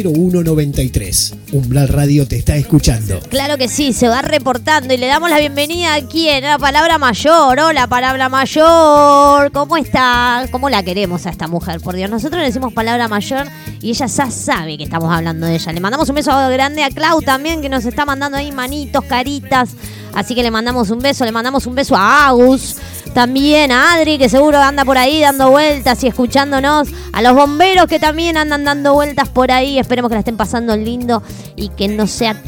01 0.04 0.44
93. 0.44 1.34
Umbral 1.52 1.88
Radio 1.90 2.28
te 2.28 2.38
está 2.38 2.56
escuchando. 2.56 3.20
Claro 3.30 3.56
que 3.60 3.68
sí, 3.68 3.94
se 3.94 4.08
va 4.08 4.24
reportando 4.24 4.96
y 4.96 4.98
le 4.98 5.06
damos 5.06 5.30
la 5.30 5.38
bienvenida 5.38 5.94
a 5.94 6.02
quién, 6.02 6.44
a 6.44 6.52
la 6.52 6.58
palabra 6.58 6.98
mayor. 6.98 7.60
Hola, 7.60 7.86
palabra 7.86 8.30
mayor. 8.30 9.52
¿Cómo 9.52 9.78
está? 9.78 10.48
¿Cómo 10.52 10.72
la 10.72 10.82
queremos 10.82 11.28
a 11.28 11.30
esta 11.30 11.48
mujer? 11.48 11.80
Por 11.82 11.96
Dios, 11.96 12.10
nosotros 12.10 12.40
le 12.40 12.48
decimos 12.48 12.74
palabra 12.74 13.08
mayor 13.08 13.46
y 13.80 13.92
ella 13.92 14.08
ya 14.08 14.32
sabe 14.32 14.80
que 14.80 14.86
estamos 14.86 15.14
hablando 15.14 15.46
de 15.46 15.54
ella. 15.54 15.72
Le 15.72 15.82
mandamos 15.82 16.10
un 16.10 16.16
beso 16.16 16.32
grande 16.32 16.84
a 16.84 16.90
Clau 16.90 17.22
también, 17.22 17.62
que 17.62 17.70
nos 17.70 17.86
está 17.86 18.06
mandando 18.06 18.38
ahí 18.38 18.52
manitos, 18.52 19.04
caritas. 19.06 19.70
Así 20.16 20.34
que 20.34 20.42
le 20.42 20.50
mandamos 20.50 20.90
un 20.90 21.00
beso, 21.00 21.26
le 21.26 21.32
mandamos 21.32 21.68
un 21.68 21.76
beso 21.76 21.96
a 21.96 22.28
Agus. 22.28 22.76
También 23.14 23.72
a 23.72 23.94
Adri, 23.94 24.18
que 24.18 24.30
seguro 24.30 24.58
anda 24.60 24.86
por 24.86 24.98
ahí 24.98 25.20
dando 25.20 25.52
vueltas 25.52 26.04
y 26.04 26.08
escuchándonos. 26.08 26.88
A 27.12 27.22
los 27.22 27.36
bomberos 27.36 27.88
que 27.88 28.00
también 28.00 28.38
andan 28.38 28.64
dando 28.64 28.94
vueltas 28.94 29.28
por 29.28 29.52
ahí. 29.52 29.78
Esperemos 29.78 30.10
que 30.10 30.16
la 30.16 30.20
estén 30.20 30.38
pasando 30.38 30.76
lindo 30.78 31.22
y 31.56 31.70
que 31.70 31.90
no 31.90 32.08
sea 32.08 32.42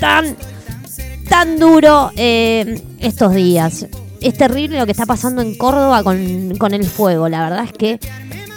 tan, 0.00 0.36
tan 1.28 1.58
duro 1.58 2.10
eh, 2.16 2.82
estos 2.98 3.34
días. 3.34 3.86
Es 4.22 4.34
terrible 4.34 4.78
lo 4.78 4.86
que 4.86 4.92
está 4.92 5.04
pasando 5.04 5.42
en 5.42 5.56
Córdoba 5.56 6.02
con, 6.02 6.56
con 6.56 6.72
el 6.72 6.86
fuego. 6.86 7.28
La 7.28 7.42
verdad 7.42 7.64
es 7.64 7.72
que 7.72 8.00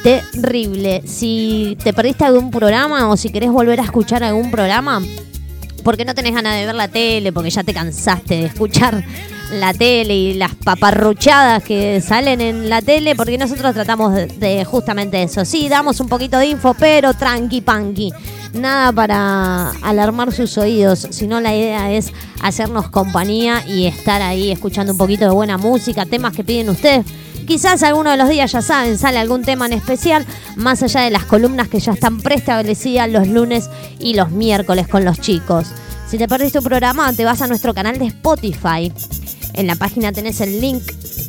terrible. 0.01 1.03
Si 1.05 1.77
te 1.83 1.91
perdiste 1.93 2.23
algún 2.23 2.51
programa 2.51 3.09
o 3.09 3.17
si 3.17 3.31
querés 3.31 3.51
volver 3.51 3.81
a 3.81 3.83
escuchar 3.83 4.23
algún 4.23 4.49
programa, 4.49 5.01
porque 5.83 6.05
no 6.05 6.15
tenés 6.15 6.33
ganas 6.33 6.55
de 6.55 6.65
ver 6.65 6.75
la 6.75 6.87
tele, 6.87 7.33
porque 7.33 7.49
ya 7.49 7.63
te 7.63 7.73
cansaste 7.73 8.35
de 8.35 8.45
escuchar 8.45 9.03
la 9.51 9.73
tele 9.73 10.15
y 10.15 10.33
las 10.33 10.55
paparruchadas 10.55 11.63
que 11.63 12.01
salen 12.01 12.41
en 12.41 12.69
la 12.69 12.81
tele, 12.81 13.15
porque 13.15 13.37
nosotros 13.37 13.73
tratamos 13.73 14.13
de, 14.13 14.27
de 14.27 14.65
justamente 14.65 15.21
eso. 15.23 15.45
Sí, 15.45 15.69
damos 15.69 15.99
un 15.99 16.07
poquito 16.07 16.37
de 16.37 16.47
info, 16.47 16.73
pero 16.73 17.13
tranqui 17.13 17.61
panqui. 17.61 18.11
Nada 18.53 18.91
para 18.91 19.71
alarmar 19.83 20.31
sus 20.31 20.57
oídos, 20.57 21.07
sino 21.11 21.39
la 21.39 21.55
idea 21.55 21.91
es 21.91 22.11
hacernos 22.41 22.89
compañía 22.89 23.63
y 23.67 23.85
estar 23.85 24.21
ahí 24.21 24.51
escuchando 24.51 24.93
un 24.93 24.97
poquito 24.97 25.25
de 25.25 25.31
buena 25.31 25.57
música, 25.57 26.05
temas 26.05 26.35
que 26.35 26.43
piden 26.43 26.69
ustedes. 26.69 27.05
Quizás 27.45 27.81
alguno 27.81 28.11
de 28.11 28.17
los 28.17 28.29
días, 28.29 28.51
ya 28.51 28.61
saben, 28.61 28.97
sale 28.97 29.17
algún 29.17 29.43
tema 29.43 29.65
en 29.65 29.73
especial, 29.73 30.25
más 30.55 30.83
allá 30.83 31.01
de 31.01 31.09
las 31.09 31.25
columnas 31.25 31.67
que 31.67 31.79
ya 31.79 31.93
están 31.93 32.19
preestablecidas 32.19 33.09
los 33.09 33.27
lunes 33.27 33.69
y 33.99 34.13
los 34.13 34.29
miércoles 34.29 34.87
con 34.87 35.03
los 35.03 35.19
chicos. 35.19 35.67
Si 36.07 36.17
te 36.17 36.27
perdiste 36.27 36.59
un 36.59 36.65
programa, 36.65 37.11
te 37.13 37.25
vas 37.25 37.41
a 37.41 37.47
nuestro 37.47 37.73
canal 37.73 37.97
de 37.97 38.05
Spotify. 38.05 38.91
En 39.53 39.67
la 39.67 39.75
página 39.75 40.11
tenés 40.11 40.41
el 40.41 40.61
link 40.61 40.83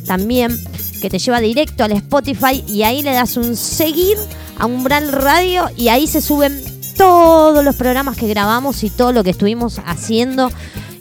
también 0.05 0.57
que 1.01 1.09
te 1.09 1.19
lleva 1.19 1.41
directo 1.41 1.83
al 1.83 1.91
Spotify 1.93 2.63
y 2.67 2.83
ahí 2.83 3.01
le 3.01 3.11
das 3.11 3.35
un 3.35 3.55
seguir 3.55 4.17
a 4.57 4.65
Umbral 4.67 5.11
Radio 5.11 5.69
y 5.75 5.89
ahí 5.89 6.07
se 6.07 6.21
suben 6.21 6.63
todos 6.95 7.63
los 7.63 7.75
programas 7.75 8.15
que 8.15 8.27
grabamos 8.27 8.83
y 8.83 8.89
todo 8.89 9.11
lo 9.11 9.23
que 9.23 9.31
estuvimos 9.31 9.81
haciendo 9.85 10.51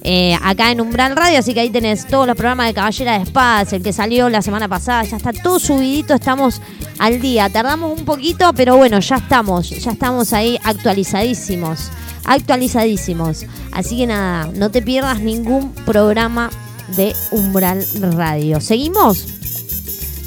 eh, 0.02 0.34
acá 0.42 0.70
en 0.72 0.80
Umbral 0.80 1.14
Radio. 1.14 1.38
Así 1.38 1.52
que 1.52 1.60
ahí 1.60 1.70
tenés 1.70 2.06
todos 2.06 2.26
los 2.26 2.36
programas 2.36 2.68
de 2.68 2.74
Caballera 2.74 3.18
de 3.18 3.24
Espadas, 3.24 3.72
el 3.72 3.82
que 3.82 3.92
salió 3.92 4.28
la 4.28 4.42
semana 4.42 4.68
pasada, 4.68 5.04
ya 5.04 5.18
está 5.18 5.32
todo 5.32 5.58
subidito, 5.58 6.14
estamos 6.14 6.60
al 6.98 7.20
día. 7.20 7.50
Tardamos 7.50 7.98
un 7.98 8.04
poquito, 8.04 8.52
pero 8.54 8.76
bueno, 8.76 9.00
ya 9.00 9.16
estamos, 9.16 9.68
ya 9.68 9.92
estamos 9.92 10.32
ahí 10.32 10.58
actualizadísimos, 10.64 11.90
actualizadísimos. 12.24 13.44
Así 13.72 13.98
que 13.98 14.06
nada, 14.06 14.50
no 14.54 14.70
te 14.70 14.80
pierdas 14.80 15.20
ningún 15.20 15.72
programa 15.84 16.50
de 16.96 17.14
Umbral 17.30 17.84
Radio. 18.12 18.60
¿Seguimos? 18.60 19.26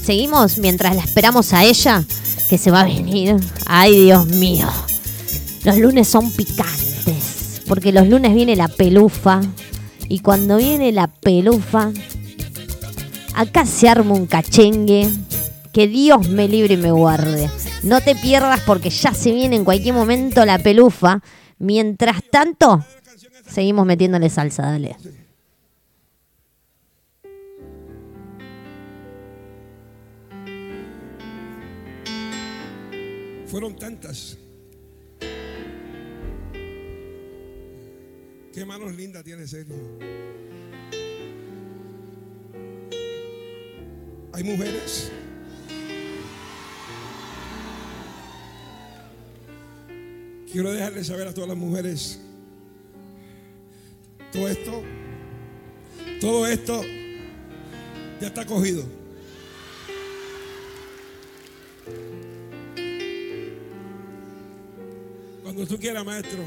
Seguimos 0.04 0.58
mientras 0.58 0.96
la 0.96 1.04
esperamos 1.04 1.54
a 1.54 1.64
ella, 1.64 2.04
que 2.50 2.58
se 2.58 2.72
va 2.72 2.82
a 2.82 2.86
venir. 2.86 3.36
Ay, 3.66 4.06
Dios 4.06 4.28
mío. 4.28 4.68
Los 5.64 5.78
lunes 5.78 6.08
son 6.08 6.32
picantes, 6.32 7.62
porque 7.68 7.92
los 7.92 8.08
lunes 8.08 8.34
viene 8.34 8.56
la 8.56 8.68
pelufa. 8.68 9.42
Y 10.10 10.20
cuando 10.20 10.58
viene 10.58 10.92
la 10.92 11.08
pelufa, 11.08 11.92
acá 13.34 13.66
se 13.66 13.88
arma 13.88 14.14
un 14.14 14.26
cachengue. 14.26 15.10
Que 15.72 15.88
Dios 15.88 16.28
me 16.28 16.48
libre 16.48 16.76
y 16.76 16.78
me 16.78 16.92
guarde. 16.92 17.50
No 17.82 18.00
te 18.02 18.16
pierdas 18.16 18.60
porque 18.66 18.90
ya 18.90 19.14
se 19.14 19.32
viene 19.32 19.56
en 19.56 19.66
cualquier 19.66 19.96
momento 19.96 20.46
la 20.46 20.60
pelufa. 20.60 21.22
Mientras 21.58 22.22
tanto, 22.30 22.86
seguimos 23.50 23.86
metiéndole 23.86 24.30
salsa, 24.30 24.64
dale. 24.64 24.98
Fueron 33.54 33.76
tantas. 33.76 34.36
Qué 38.52 38.66
manos 38.66 38.96
lindas 38.96 39.24
tiene 39.24 39.46
Sergio. 39.46 39.76
Hay 44.34 44.44
mujeres. 44.44 45.12
Quiero 50.52 50.74
dejarles 50.74 51.06
saber 51.06 51.28
a 51.28 51.34
todas 51.36 51.50
las 51.50 51.58
mujeres. 51.58 52.20
Todo 54.32 54.48
esto, 54.48 54.84
todo 56.20 56.48
esto 56.48 56.82
ya 58.20 58.26
está 58.30 58.48
cogido. 58.48 59.03
Cuando 65.54 65.72
tú 65.72 65.80
quieras, 65.80 66.04
maestro. 66.04 66.40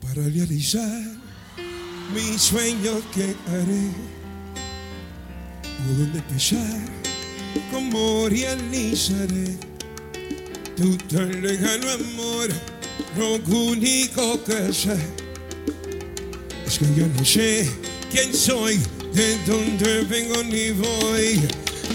Para 0.00 0.26
realizar 0.28 1.02
mis 2.12 2.42
sueños 2.42 3.00
que 3.14 3.22
haré. 3.22 3.90
¿Por 5.62 5.98
dónde 5.98 6.18
empezar? 6.18 6.80
¿Cómo 7.70 8.28
realizaré 8.28 9.56
tu 10.76 10.96
tan 10.96 11.40
lejano 11.40 11.90
amor? 11.92 12.48
Lo 13.16 13.36
único 13.54 14.42
que 14.42 14.72
sé 14.72 14.96
es 16.66 16.78
que 16.78 16.86
yo 16.96 17.06
no 17.06 17.24
sé 17.24 17.70
quién 18.10 18.34
soy, 18.34 18.80
de 19.14 19.38
dónde 19.46 20.02
vengo 20.10 20.42
ni 20.42 20.72
voy. 20.72 21.40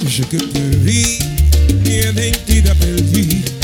Yo 0.02 0.10
sé 0.10 0.24
que 0.30 0.38
perdí 0.38 1.20
mi 1.84 1.96
identidad, 1.96 2.78
perdí. 2.78 3.57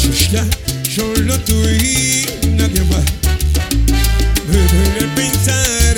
En 0.00 0.10
mi 0.10 0.16
cabeza 0.16 0.38
está 0.38 0.46
solo 0.88 1.38
tú 1.40 1.54
y 1.54 2.26
nadie 2.56 2.82
más. 2.84 3.04
Me 4.48 4.56
duele 4.56 5.08
pensar 5.14 5.96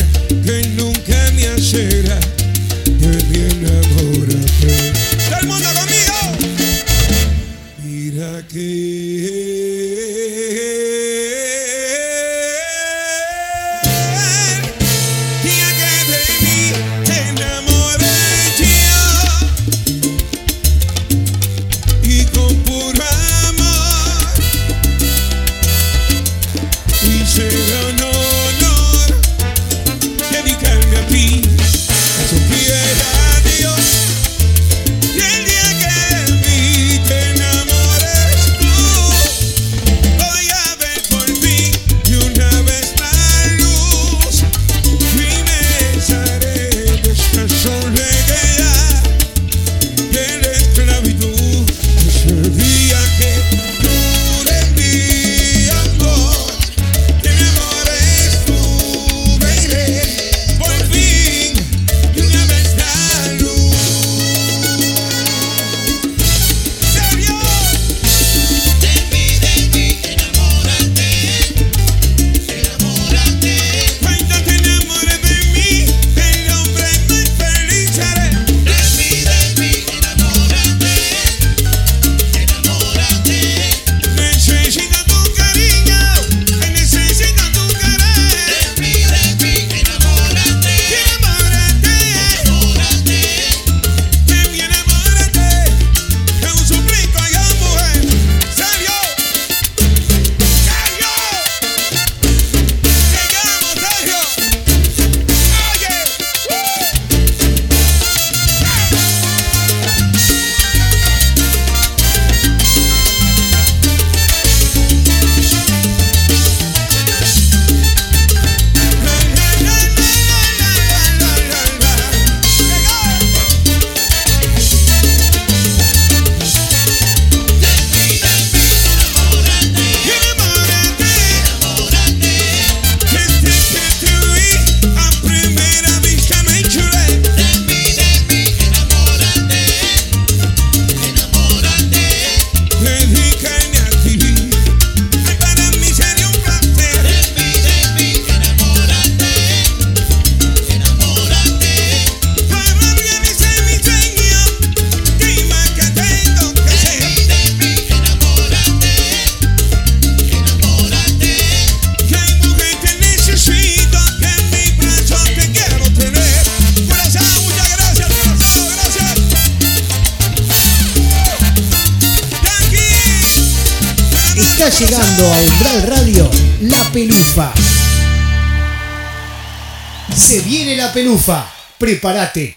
prepárate. 182.01 182.57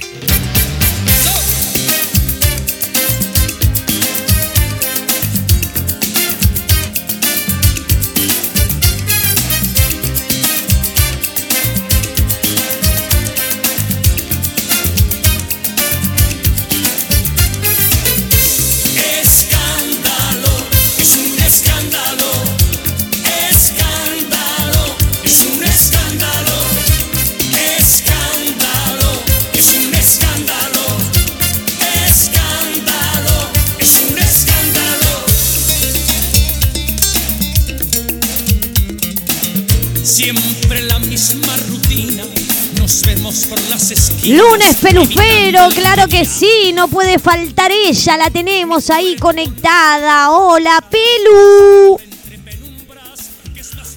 Lunes 44.36 44.76
pelufero, 44.78 45.68
claro 45.76 46.08
que 46.08 46.24
sí, 46.26 46.72
no 46.74 46.88
puede 46.88 47.20
faltar 47.20 47.72
ella, 47.72 48.18
la 48.18 48.30
tenemos 48.30 48.90
ahí 48.90 49.16
conectada. 49.18 50.32
Hola, 50.32 50.82
Pelu. 50.90 51.98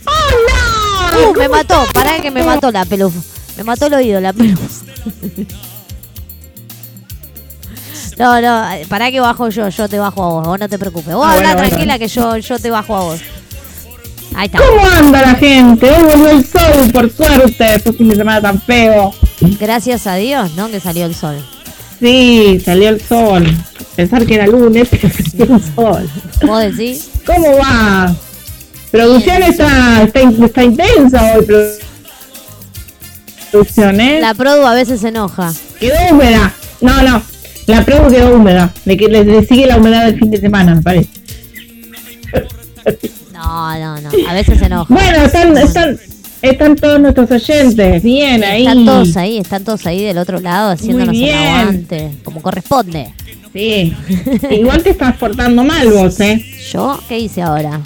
¡Hola! 0.06 1.28
Uh, 1.30 1.34
me 1.38 1.48
mató, 1.48 1.86
pará 1.92 2.20
que 2.20 2.30
me 2.30 2.42
mató 2.42 2.70
la 2.72 2.84
pelu. 2.84 3.12
Me 3.56 3.62
mató 3.64 3.86
el 3.86 3.94
oído 3.94 4.20
la 4.20 4.32
pelu. 4.32 4.58
No, 8.16 8.40
no, 8.40 8.64
pará 8.88 9.10
que 9.10 9.18
bajo 9.18 9.48
yo, 9.48 9.68
yo 9.70 9.88
te 9.88 9.98
bajo 9.98 10.22
a 10.22 10.28
vos, 10.28 10.46
vos 10.46 10.60
no 10.60 10.68
te 10.68 10.78
preocupes. 10.78 11.12
Vos 11.14 11.26
Ah, 11.26 11.32
habla 11.32 11.40
bueno, 11.48 11.54
bueno. 11.56 11.68
tranquila 11.70 11.98
que 11.98 12.06
yo, 12.06 12.36
yo 12.36 12.58
te 12.60 12.70
bajo 12.70 12.96
a 12.96 13.00
vos. 13.00 13.20
Ahí 14.36 14.46
está. 14.46 14.58
¿Cómo 14.58 14.86
anda 14.86 15.20
la 15.20 15.34
gente? 15.34 15.90
Hoy 15.90 16.02
volvió 16.04 16.30
el 16.30 16.46
sol, 16.46 16.92
por 16.92 17.10
suerte, 17.12 17.74
este 17.74 17.92
fin 17.92 18.08
de 18.10 18.14
semana 18.14 18.40
tan 18.40 18.62
feo. 18.62 19.12
Gracias 19.60 20.06
a 20.06 20.14
Dios, 20.16 20.54
¿no? 20.56 20.68
Que 20.70 20.80
salió 20.80 21.06
el 21.06 21.14
sol. 21.14 21.36
Sí, 22.00 22.60
salió 22.64 22.88
el 22.90 23.00
sol. 23.00 23.46
Pensar 23.96 24.26
que 24.26 24.34
era 24.34 24.46
lunes, 24.46 24.88
pero 24.90 25.08
salió 25.10 25.56
el 25.56 25.74
sol. 25.74 26.10
¿Vos 26.46 26.60
decís? 26.62 27.08
¿Cómo 27.26 27.56
va? 27.56 28.14
Producción 28.90 29.42
está, 29.42 30.02
está, 30.02 30.20
in- 30.20 30.44
está 30.44 30.62
intensa 30.64 31.34
hoy. 31.36 31.44
produ- 31.46 31.78
Producción, 33.50 34.00
¿eh? 34.00 34.20
La 34.20 34.34
produ 34.34 34.66
a 34.66 34.74
veces 34.74 35.00
se 35.00 35.08
enoja. 35.08 35.52
Quedó 35.78 35.94
húmeda. 36.10 36.52
No, 36.80 37.02
no. 37.02 37.22
La 37.66 37.84
produ 37.84 38.10
quedó 38.10 38.34
húmeda. 38.36 38.72
Le, 38.84 38.96
le, 38.96 39.24
le 39.24 39.44
sigue 39.46 39.66
la 39.66 39.76
humedad 39.78 40.06
del 40.06 40.18
fin 40.18 40.30
de 40.30 40.38
semana, 40.40 40.74
me 40.74 40.82
parece. 40.82 41.08
No, 43.32 43.78
no, 43.78 44.00
no. 44.00 44.10
A 44.28 44.32
veces 44.34 44.58
se 44.58 44.66
enoja. 44.66 44.92
Bueno, 44.92 45.24
están, 45.24 45.56
están, 45.56 45.98
están 46.50 46.76
todos 46.76 47.00
nuestros 47.00 47.30
oyentes. 47.30 48.02
Bien, 48.02 48.42
ahí. 48.44 48.66
Están 48.66 48.84
todos 48.84 49.16
ahí, 49.16 49.38
están 49.38 49.64
todos 49.64 49.86
ahí 49.86 50.02
del 50.02 50.18
otro 50.18 50.40
lado 50.40 50.70
haciéndonos 50.70 51.12
bien. 51.12 51.36
aguante, 51.36 52.10
como 52.22 52.42
corresponde. 52.42 53.12
Sí. 53.52 53.94
Igual 54.50 54.82
te 54.82 54.90
estás 54.90 55.16
portando 55.16 55.62
mal 55.62 55.88
vos, 55.88 56.18
¿eh? 56.20 56.44
¿Yo 56.72 57.00
qué 57.08 57.18
hice 57.18 57.42
ahora? 57.42 57.80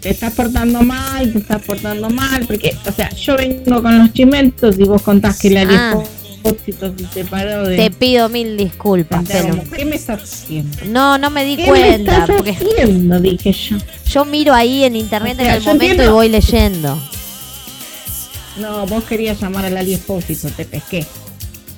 Te 0.00 0.10
estás 0.10 0.32
portando 0.32 0.82
mal, 0.82 1.32
te 1.32 1.38
estás 1.40 1.60
portando 1.62 2.08
mal, 2.08 2.46
porque, 2.46 2.76
o 2.86 2.92
sea, 2.92 3.10
yo 3.10 3.36
vengo 3.36 3.82
con 3.82 3.98
los 3.98 4.12
chimentos 4.12 4.78
y 4.78 4.84
vos 4.84 5.02
contás 5.02 5.38
que 5.40 5.50
la 5.50 5.62
Ah. 5.68 6.02
Se 6.64 6.72
separó 7.12 7.64
de... 7.64 7.76
Te 7.76 7.90
pido 7.90 8.28
mil 8.28 8.56
disculpas. 8.56 9.24
Pelu. 9.26 9.60
¿Qué 9.76 9.84
me 9.84 9.96
estás 9.96 10.22
haciendo? 10.22 10.78
No, 10.86 11.18
no 11.18 11.30
me 11.30 11.44
di 11.44 11.56
¿Qué 11.56 11.62
me 11.64 11.68
cuenta, 11.68 12.12
estás 12.20 12.30
porque 12.36 12.52
haciendo? 12.52 13.18
Dije 13.20 13.52
yo. 13.52 13.76
yo 14.10 14.24
miro 14.24 14.54
ahí 14.54 14.84
en 14.84 14.96
internet 14.96 15.36
O 15.38 15.42
sea, 15.42 15.56
en 15.56 15.58
el 15.58 15.64
momento 15.66 16.04
y 16.04 16.08
voy 16.08 16.28
leyendo. 16.28 16.98
No, 18.58 18.86
vos 18.86 19.04
querías 19.04 19.40
llamar 19.40 19.64
al 19.66 19.76
Aliespósito, 19.76 20.48
te 20.50 20.64
pesqué. 20.64 21.06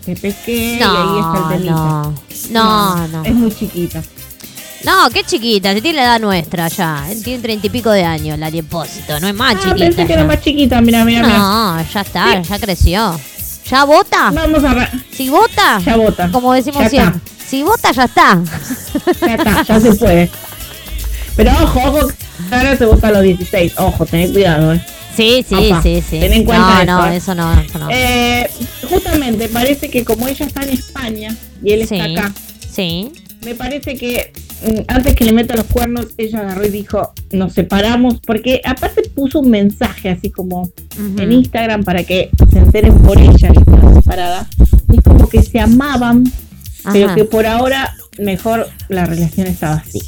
Te 0.05 0.17
pesqué 0.17 0.53
y 0.79 0.83
ahí 0.83 1.19
está 1.21 1.43
el 1.55 1.63
temita. 1.63 1.75
no, 1.75 2.15
no, 2.51 3.09
no. 3.09 3.25
Es 3.25 3.35
muy 3.35 3.55
chiquita. 3.55 4.03
No, 4.85 5.11
qué 5.11 5.23
chiquita, 5.25 5.75
si 5.75 5.83
tiene 5.83 5.99
la 5.99 6.05
edad 6.05 6.21
nuestra 6.21 6.69
ya. 6.69 7.05
Tiene 7.23 7.43
treinta 7.43 7.67
y 7.67 7.71
pico 7.71 7.91
de 7.91 8.03
años 8.03 8.39
la 8.39 8.51
depósito, 8.51 9.21
no 9.21 9.29
es 9.29 9.35
más 9.35 9.55
Ah, 9.57 9.59
chiquita. 9.59 9.77
pensé 9.77 10.07
que 10.07 10.13
era 10.15 10.23
ya. 10.23 10.29
más 10.29 10.41
chiquita, 10.41 10.81
mira, 10.81 11.05
mira, 11.05 11.23
mira. 11.27 11.39
No, 11.39 11.83
ya 11.93 12.01
está, 12.01 12.41
ya 12.41 12.59
creció. 12.59 13.21
¿Ya 13.71 13.85
vota? 13.85 14.31
Vamos 14.33 14.65
a... 14.65 14.91
Si 15.13 15.29
vota, 15.29 15.79
Ya 15.85 15.97
vota. 15.97 16.31
como 16.33 16.55
decimos 16.55 16.83
Ya 16.85 16.89
siempre. 16.89 17.21
está. 17.25 17.45
Si 17.47 17.63
vota, 17.63 17.93
ya 17.93 18.05
está. 18.05 18.43
Ya 19.21 19.35
está, 19.35 19.63
ya 19.65 19.81
se 19.81 19.93
puede. 19.95 20.31
Pero 21.37 21.53
ojo, 21.63 21.81
ojo, 21.85 22.09
que 22.49 22.55
ahora 22.55 22.77
se 22.77 22.85
vota 22.87 23.09
a 23.09 23.11
los 23.13 23.23
16. 23.23 23.75
Ojo, 23.77 24.07
tened 24.07 24.33
cuidado, 24.33 24.73
eh. 24.73 24.85
Sí, 25.17 25.45
sí, 25.47 25.55
Opa, 25.55 25.83
sí, 25.83 26.03
sí. 26.09 26.21
ten 26.21 26.33
en 26.33 26.45
cuenta 26.45 26.85
no, 26.85 26.99
no, 26.99 27.07
eso, 27.07 27.13
¿eh? 27.13 27.17
eso 27.17 27.35
no, 27.35 27.61
eso 27.61 27.79
no. 27.79 27.89
Eh, 27.91 28.49
justamente, 28.89 29.49
parece 29.49 29.91
que 29.91 30.05
como 30.05 30.29
ella 30.29 30.47
está 30.47 30.63
en 30.63 30.71
España 30.71 31.37
y 31.63 31.73
él 31.73 31.87
sí, 31.87 31.97
está 31.97 32.05
acá, 32.05 32.35
sí. 32.71 33.13
me 33.45 33.55
parece 33.55 33.97
que 33.97 34.33
mm, 34.65 34.81
antes 34.89 35.15
que 35.15 35.25
le 35.25 35.33
meta 35.33 35.57
los 35.57 35.67
cuernos, 35.67 36.07
ella 36.17 36.41
agarró 36.41 36.65
y 36.65 36.71
dijo, 36.71 37.13
nos 37.33 37.53
separamos, 37.53 38.21
porque 38.25 38.61
aparte 38.65 39.03
puso 39.15 39.41
un 39.41 39.51
mensaje 39.51 40.11
así 40.11 40.31
como 40.31 40.71
en 41.19 41.33
Instagram 41.33 41.83
para 41.83 42.05
que 42.05 42.31
se 42.51 42.59
enteren 42.59 42.97
por 42.99 43.19
ella 43.19 43.53
que 43.53 43.59
está 43.59 43.95
separada. 43.95 44.49
Es 44.93 45.03
como 45.03 45.29
que 45.29 45.43
se 45.43 45.59
amaban, 45.61 46.25
pero 46.93 47.15
que 47.15 47.25
por 47.25 47.47
ahora 47.47 47.95
mejor 48.19 48.69
la 48.89 49.07
relación 49.07 49.47
estaba 49.47 49.75
así. 49.75 50.01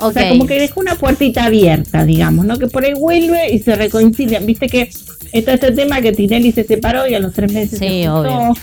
O 0.00 0.12
sea, 0.12 0.28
como 0.28 0.46
que 0.46 0.58
dejó 0.60 0.80
una 0.80 0.94
puertita 0.94 1.44
abierta, 1.44 2.04
digamos, 2.04 2.44
¿no? 2.46 2.58
Que 2.58 2.66
por 2.68 2.84
ahí 2.84 2.94
vuelve 2.94 3.52
y 3.52 3.58
se 3.58 3.74
reconcilian. 3.76 4.46
Viste 4.46 4.68
que 4.68 4.90
está 5.32 5.54
este 5.54 5.72
tema 5.72 6.00
que 6.00 6.12
Tinelli 6.12 6.52
se 6.52 6.64
separó 6.64 7.06
y 7.08 7.14
a 7.14 7.20
los 7.20 7.32
tres 7.34 7.52
meses 7.52 7.78
Sí, 7.78 8.02
se 8.02 8.08
obvio. 8.08 8.54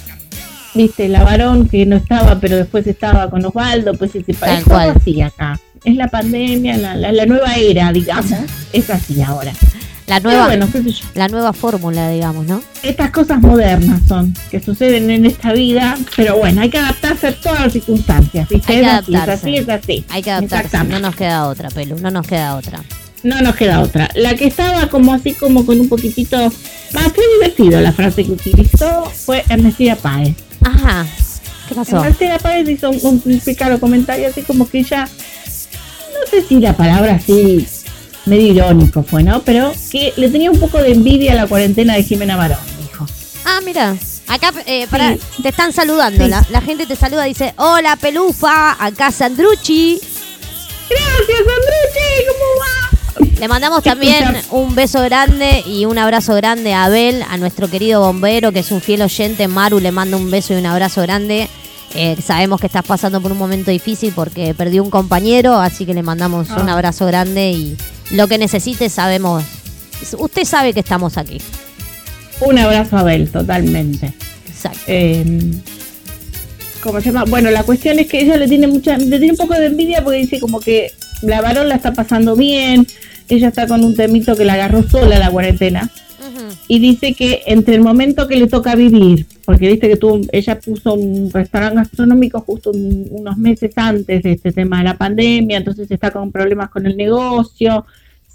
Viste, 0.73 1.07
la 1.07 1.23
varón 1.23 1.67
que 1.69 1.85
no 1.85 1.95
estaba, 1.95 2.39
pero 2.39 2.57
después 2.57 2.85
estaba 2.87 3.29
con 3.29 3.45
Osvaldo, 3.45 3.93
pues 3.93 4.11
se 4.11 4.23
separó. 4.23 4.51
Tal 4.53 4.61
Es 4.61 4.67
cual. 4.67 4.93
así 4.95 5.21
acá. 5.21 5.59
Es 5.83 5.95
la 5.95 6.07
pandemia, 6.07 6.77
la, 6.77 6.95
la, 6.95 7.11
la 7.11 7.25
nueva 7.25 7.55
era, 7.55 7.91
digamos. 7.93 8.31
Es 8.73 8.89
así 8.89 9.21
ahora. 9.21 9.53
La 10.07 10.19
nueva, 10.19 10.45
bueno, 10.45 10.69
la 11.15 11.27
nueva 11.27 11.51
fórmula, 11.51 12.09
digamos, 12.11 12.45
¿no? 12.45 12.61
Estas 12.83 13.09
cosas 13.09 13.39
modernas 13.39 14.01
son, 14.07 14.35
que 14.51 14.61
suceden 14.61 15.09
en 15.09 15.25
esta 15.25 15.51
vida, 15.51 15.97
pero 16.15 16.37
bueno, 16.37 16.61
hay 16.61 16.69
que 16.69 16.77
adaptarse 16.77 17.27
a 17.27 17.35
todas 17.35 17.61
las 17.61 17.73
circunstancias, 17.73 18.47
¿viste? 18.47 18.73
Hay 18.73 18.79
que 18.81 18.85
es 18.85 18.93
así, 18.93 19.11
es 19.13 19.19
adaptarse. 19.21 19.33
así, 19.33 19.55
es 19.57 19.69
así. 19.69 20.05
Hay 20.09 20.21
que 20.21 20.31
adaptarse, 20.31 20.83
no 20.83 20.99
nos 20.99 21.15
queda 21.15 21.47
otra, 21.47 21.69
Pelu, 21.69 21.97
no 21.97 22.11
nos 22.11 22.27
queda 22.27 22.55
otra. 22.55 22.83
No 23.23 23.41
nos 23.41 23.55
queda 23.55 23.81
otra. 23.81 24.07
La 24.13 24.35
que 24.35 24.45
estaba 24.45 24.87
como 24.89 25.11
así 25.11 25.33
como 25.33 25.65
con 25.65 25.79
un 25.79 25.89
poquitito 25.89 26.37
más 26.93 27.11
fue 27.11 27.23
divertido 27.39 27.81
la 27.81 27.91
frase 27.91 28.23
que 28.23 28.33
utilizó 28.33 29.05
fue 29.05 29.43
Ernestina 29.49 29.95
Páez. 29.95 30.35
Ajá, 30.63 31.07
¿qué 31.67 31.73
pasó? 31.73 31.97
Ernestina 31.97 32.37
Páez 32.37 32.69
hizo 32.69 32.91
un, 32.91 32.99
un, 33.01 33.21
un 33.25 33.39
picaro 33.39 33.79
comentario 33.79 34.27
así 34.27 34.43
como 34.43 34.69
que 34.69 34.79
ella, 34.79 35.05
no 35.05 36.29
sé 36.29 36.43
si 36.47 36.59
la 36.59 36.77
palabra 36.77 37.15
así 37.15 37.65
medio 38.25 38.53
irónico 38.53 39.03
fue, 39.03 39.23
¿no? 39.23 39.41
Pero 39.43 39.71
que 39.91 40.13
le 40.17 40.29
tenía 40.29 40.51
un 40.51 40.59
poco 40.59 40.77
de 40.79 40.91
envidia 40.91 41.33
a 41.33 41.35
la 41.35 41.47
cuarentena 41.47 41.95
de 41.95 42.03
Jimena 42.03 42.35
Barón, 42.35 42.57
dijo. 42.81 43.05
Ah, 43.45 43.59
mira. 43.63 43.95
Acá, 44.27 44.51
eh, 44.65 44.87
pará, 44.89 45.13
Sí. 45.13 45.43
te 45.43 45.49
están 45.49 45.71
saludando. 45.71 46.23
Sí. 46.23 46.29
La, 46.31 46.43
la 46.49 46.61
gente 46.61 46.87
te 46.87 46.95
saluda, 46.95 47.25
dice, 47.25 47.53
hola, 47.57 47.95
Pelufa, 47.95 48.71
acá 48.83 49.11
Sandrucci. 49.11 49.99
Gracias, 50.89 51.39
Andrucci, 51.39 52.25
¿cómo 52.27 52.51
va? 52.59 53.39
Le 53.39 53.47
mandamos 53.47 53.83
también 53.83 54.35
un 54.51 54.75
beso 54.75 55.01
grande 55.03 55.63
y 55.65 55.85
un 55.85 55.97
abrazo 55.97 56.33
grande 56.35 56.73
a 56.73 56.85
Abel, 56.85 57.23
a 57.29 57.37
nuestro 57.37 57.69
querido 57.69 58.01
bombero, 58.01 58.51
que 58.51 58.59
es 58.59 58.71
un 58.71 58.81
fiel 58.81 59.01
oyente. 59.01 59.47
Maru 59.47 59.79
le 59.79 59.91
manda 59.91 60.17
un 60.17 60.29
beso 60.31 60.53
y 60.53 60.57
un 60.57 60.65
abrazo 60.65 61.01
grande. 61.01 61.47
Eh, 61.95 62.17
sabemos 62.21 62.59
que 62.59 62.67
estás 62.67 62.83
pasando 62.85 63.21
por 63.21 63.31
un 63.31 63.37
momento 63.37 63.71
difícil 63.71 64.11
porque 64.13 64.53
perdió 64.53 64.83
un 64.83 64.89
compañero, 64.89 65.55
así 65.55 65.85
que 65.85 65.93
le 65.93 66.03
mandamos 66.03 66.49
un 66.49 66.69
Ah. 66.69 66.73
abrazo 66.73 67.05
grande 67.05 67.51
y 67.51 67.77
lo 68.11 68.27
que 68.27 68.37
necesite 68.37 68.89
sabemos. 68.89 69.43
Usted 70.19 70.43
sabe 70.43 70.73
que 70.73 70.81
estamos 70.81 71.17
aquí. 71.17 71.37
Un 72.41 72.57
abrazo 72.59 72.97
a 72.97 72.99
Abel, 72.99 73.29
totalmente. 73.29 74.13
Exacto. 74.47 74.79
Eh, 74.87 75.51
¿Cómo 76.83 76.99
se 76.99 77.05
llama? 77.11 77.23
Bueno, 77.25 77.49
la 77.49 77.63
cuestión 77.63 77.97
es 77.97 78.07
que 78.07 78.21
ella 78.21 78.35
le 78.37 78.47
tiene 78.47 78.67
mucha, 78.67 78.97
le 78.97 79.17
tiene 79.17 79.31
un 79.31 79.37
poco 79.37 79.53
de 79.55 79.67
envidia 79.67 80.03
porque 80.03 80.19
dice 80.19 80.39
como 80.39 80.59
que 80.59 80.91
la 81.21 81.41
varón 81.41 81.69
la 81.69 81.75
está 81.75 81.93
pasando 81.93 82.35
bien, 82.35 82.85
ella 83.29 83.47
está 83.47 83.67
con 83.67 83.83
un 83.83 83.95
temito 83.95 84.35
que 84.35 84.45
la 84.45 84.53
agarró 84.53 84.87
sola 84.87 85.17
la 85.17 85.31
cuarentena 85.31 85.89
Y 86.67 86.79
dice 86.79 87.13
que 87.13 87.43
entre 87.47 87.75
el 87.75 87.81
momento 87.81 88.27
que 88.27 88.37
le 88.37 88.47
toca 88.47 88.75
vivir, 88.75 89.25
porque 89.45 89.67
dice 89.69 89.87
que 89.89 89.95
tuvo, 89.97 90.21
ella 90.31 90.59
puso 90.59 90.93
un 90.93 91.29
restaurante 91.31 91.75
gastronómico 91.77 92.41
justo 92.41 92.71
un- 92.71 93.07
unos 93.11 93.37
meses 93.37 93.71
antes 93.75 94.23
de 94.23 94.31
este 94.33 94.51
tema 94.51 94.79
de 94.79 94.85
la 94.85 94.97
pandemia, 94.97 95.57
entonces 95.57 95.89
está 95.91 96.11
con 96.11 96.31
problemas 96.31 96.69
con 96.69 96.85
el 96.85 96.97
negocio, 96.97 97.85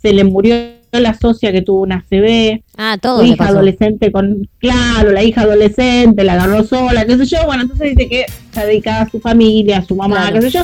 se 0.00 0.12
le 0.12 0.24
murió 0.24 0.54
la 0.92 1.14
socia 1.16 1.52
que 1.52 1.62
tuvo 1.62 1.82
una 1.82 2.04
CB, 2.08 2.62
Ah, 2.76 2.96
todo 3.00 3.24
hija 3.24 3.36
pasó. 3.36 3.50
adolescente 3.52 4.10
con, 4.10 4.48
claro, 4.58 5.12
la 5.12 5.22
hija 5.22 5.42
adolescente, 5.42 6.24
la 6.24 6.32
agarró 6.34 6.64
sola, 6.64 7.04
qué 7.04 7.16
sé 7.16 7.26
yo, 7.26 7.44
bueno, 7.46 7.62
entonces 7.62 7.90
dice 7.96 8.08
que 8.08 8.20
está 8.22 8.64
dedicada 8.66 9.02
a 9.02 9.10
su 9.10 9.20
familia, 9.20 9.78
a 9.78 9.84
su 9.84 9.94
mamá, 9.94 10.16
Claro. 10.16 10.36
qué 10.40 10.42
sé 10.42 10.50
yo, 10.50 10.62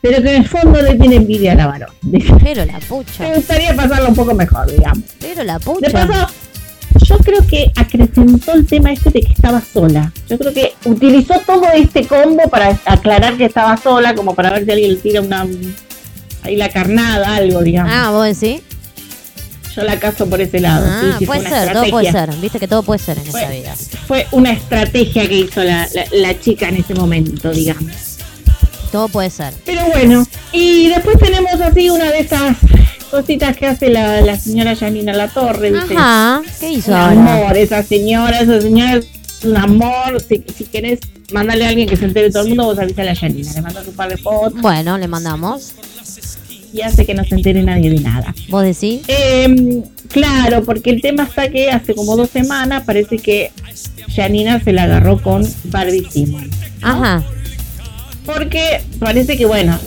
pero 0.00 0.22
que 0.22 0.30
en 0.36 0.42
el 0.42 0.48
fondo 0.48 0.80
le 0.82 0.94
tiene 0.96 1.16
envidia 1.16 1.52
a 1.52 1.54
la 1.56 1.66
varón. 1.66 1.88
Pero 2.42 2.64
la 2.64 2.78
pucha. 2.80 3.22
me 3.28 3.36
gustaría 3.36 3.74
pasarlo 3.74 4.08
un 4.10 4.14
poco 4.16 4.34
mejor, 4.34 4.70
digamos. 4.70 5.04
Pero 5.20 5.42
la 5.44 5.58
De 5.58 5.64
pucha. 5.64 5.90
paso, 5.90 6.32
yo 7.12 7.18
creo 7.18 7.46
que 7.46 7.70
acrecentó 7.76 8.52
el 8.54 8.66
tema 8.66 8.92
este 8.92 9.10
de 9.10 9.20
que 9.20 9.32
estaba 9.32 9.60
sola. 9.60 10.12
Yo 10.28 10.38
creo 10.38 10.52
que 10.52 10.72
utilizó 10.84 11.34
todo 11.46 11.64
este 11.74 12.06
combo 12.06 12.42
para 12.50 12.78
aclarar 12.86 13.36
que 13.36 13.44
estaba 13.46 13.76
sola, 13.76 14.14
como 14.14 14.34
para 14.34 14.50
ver 14.50 14.64
si 14.64 14.70
alguien 14.72 14.90
le 14.94 14.96
tira 14.96 15.20
una 15.20 15.46
ahí 16.42 16.56
la 16.56 16.68
carnada, 16.70 17.36
algo, 17.36 17.62
digamos. 17.62 17.92
Ah, 17.94 18.10
vos 18.10 18.24
decís. 18.40 18.62
Yo 19.74 19.82
la 19.84 19.98
caso 19.98 20.26
por 20.28 20.38
ese 20.40 20.60
lado. 20.60 20.84
Ah, 20.86 21.00
sí, 21.12 21.16
sí, 21.20 21.26
puede 21.26 21.48
ser, 21.48 21.72
todo 21.72 21.88
puede 21.88 22.12
ser. 22.12 22.30
Viste 22.36 22.60
que 22.60 22.68
todo 22.68 22.82
puede 22.82 22.98
ser 22.98 23.16
en 23.18 23.26
esta 23.26 23.38
Fue, 23.46 23.56
vida. 23.58 23.74
fue 24.06 24.26
una 24.32 24.50
estrategia 24.52 25.26
que 25.26 25.34
hizo 25.34 25.64
la, 25.64 25.88
la- 25.94 26.04
la 26.12 26.38
chica 26.38 26.68
en 26.68 26.76
ese 26.76 26.94
momento, 26.94 27.50
digamos. 27.50 28.11
Todo 28.92 29.08
puede 29.08 29.30
ser. 29.30 29.54
Pero 29.66 29.82
bueno, 29.86 30.24
y 30.52 30.88
después 30.88 31.18
tenemos 31.18 31.60
así 31.60 31.88
una 31.90 32.10
de 32.12 32.20
esas 32.20 32.56
cositas 33.10 33.56
que 33.56 33.66
hace 33.66 33.88
la, 33.90 34.20
la 34.20 34.38
señora 34.38 34.76
Janina 34.76 35.12
Latorre, 35.14 35.70
¿viste? 35.72 35.94
Ajá. 35.96 36.42
¿Qué 36.60 36.70
hizo 36.70 36.92
Un 36.92 36.96
amor, 36.96 37.56
esa 37.56 37.82
señora, 37.82 38.40
esa 38.40 38.60
señora 38.60 38.96
es 38.96 39.06
un 39.44 39.56
amor. 39.56 40.20
Si, 40.28 40.44
si 40.56 40.64
querés 40.64 41.00
mandarle 41.32 41.64
a 41.64 41.70
alguien 41.70 41.88
que 41.88 41.96
se 41.96 42.04
entere 42.04 42.30
todo 42.30 42.42
el 42.42 42.48
mundo, 42.50 42.64
vos 42.66 42.78
avisale 42.78 43.10
a 43.10 43.16
Janina. 43.16 43.50
Le 43.54 43.62
mandas 43.62 43.86
un 43.88 43.94
par 43.94 44.10
de 44.10 44.16
fotos 44.18 44.60
Bueno, 44.60 44.98
le 44.98 45.08
mandamos. 45.08 45.72
y 46.72 46.80
hace 46.82 47.04
que 47.06 47.14
no 47.14 47.24
se 47.24 47.34
entere 47.34 47.62
nadie 47.62 47.90
de 47.90 48.00
nada. 48.00 48.34
¿Vos 48.48 48.62
decís? 48.62 49.00
Eh, 49.08 49.82
claro, 50.08 50.64
porque 50.64 50.90
el 50.90 51.00
tema 51.02 51.24
está 51.24 51.50
que 51.50 51.70
hace 51.70 51.94
como 51.94 52.16
dos 52.16 52.28
semanas 52.30 52.82
parece 52.86 53.16
que 53.18 53.50
Janina 54.14 54.62
se 54.62 54.72
la 54.72 54.84
agarró 54.84 55.20
con 55.22 55.46
Barbie 55.64 56.06
Simon. 56.10 56.50
Ajá. 56.82 57.22
Porque 58.24 58.82
parece 58.98 59.36
que, 59.36 59.46
bueno, 59.46 59.78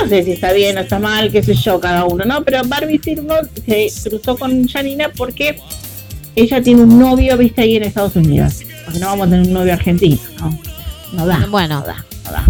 no 0.00 0.08
sé 0.08 0.22
si 0.22 0.32
está 0.32 0.52
bien 0.52 0.78
o 0.78 0.80
está 0.80 0.98
mal, 0.98 1.30
qué 1.30 1.42
sé 1.42 1.54
yo, 1.54 1.78
cada 1.78 2.04
uno, 2.04 2.24
¿no? 2.24 2.42
Pero 2.42 2.62
Barbie 2.64 3.00
Simon 3.02 3.48
se 3.64 3.90
cruzó 4.08 4.36
con 4.36 4.66
Janina 4.66 5.10
porque 5.16 5.58
ella 6.34 6.62
tiene 6.62 6.82
un 6.82 6.98
novio, 6.98 7.36
viste, 7.36 7.62
ahí 7.62 7.76
en 7.76 7.82
Estados 7.82 8.16
Unidos. 8.16 8.62
Porque 8.84 8.98
no 8.98 9.06
vamos 9.06 9.26
a 9.26 9.30
tener 9.30 9.46
un 9.46 9.52
novio 9.52 9.72
argentino, 9.72 10.18
¿no? 10.38 10.58
No 11.12 11.26
da. 11.26 11.46
Bueno. 11.50 11.80
No 11.80 11.86
da, 11.86 12.04
no 12.24 12.32
da. 12.32 12.44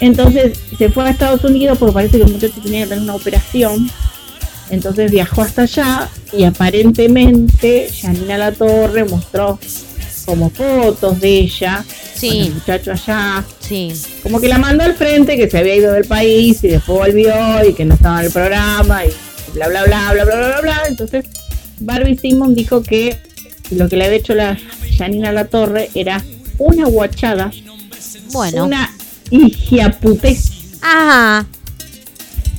Entonces 0.00 0.58
se 0.76 0.90
fue 0.90 1.04
a 1.04 1.10
Estados 1.10 1.44
Unidos 1.44 1.78
porque 1.78 1.94
parece 1.94 2.18
que 2.18 2.24
el 2.24 2.32
muchacho 2.32 2.60
tenía 2.62 2.82
que 2.82 2.88
tener 2.88 3.02
una 3.02 3.14
operación. 3.14 3.88
Entonces 4.70 5.10
viajó 5.10 5.42
hasta 5.42 5.62
allá 5.62 6.08
y 6.32 6.44
aparentemente 6.44 7.88
Janina 8.00 8.38
La 8.38 8.52
Torre 8.52 9.04
mostró 9.04 9.58
como 10.24 10.50
fotos 10.50 11.20
de 11.20 11.40
ella, 11.40 11.84
el 12.22 12.54
muchacho 12.54 12.92
allá. 12.92 13.44
Como 14.22 14.40
que 14.40 14.48
la 14.48 14.58
mandó 14.58 14.84
al 14.84 14.94
frente, 14.94 15.36
que 15.36 15.48
se 15.48 15.58
había 15.58 15.76
ido 15.76 15.92
del 15.92 16.06
país 16.06 16.62
y 16.64 16.68
después 16.68 17.12
volvió 17.12 17.34
y 17.68 17.74
que 17.74 17.84
no 17.84 17.94
estaba 17.94 18.20
en 18.20 18.26
el 18.26 18.32
programa 18.32 19.04
y 19.04 19.10
bla, 19.52 19.68
bla, 19.68 19.84
bla, 19.84 20.12
bla, 20.12 20.24
bla, 20.24 20.34
bla, 20.36 20.60
bla. 20.60 20.82
Entonces, 20.88 21.26
Barbie 21.80 22.16
Simon 22.16 22.54
dijo 22.54 22.82
que 22.82 23.16
lo 23.70 23.88
que 23.88 23.96
le 23.96 24.06
había 24.06 24.18
hecho 24.18 24.34
la 24.34 24.58
Janina 24.96 25.32
La 25.32 25.46
Torre 25.46 25.90
era 25.94 26.22
una 26.58 26.86
guachada. 26.86 27.50
Bueno. 28.32 28.64
Una 28.64 28.90
higiaputez. 29.30 30.78
Ajá. 30.80 31.46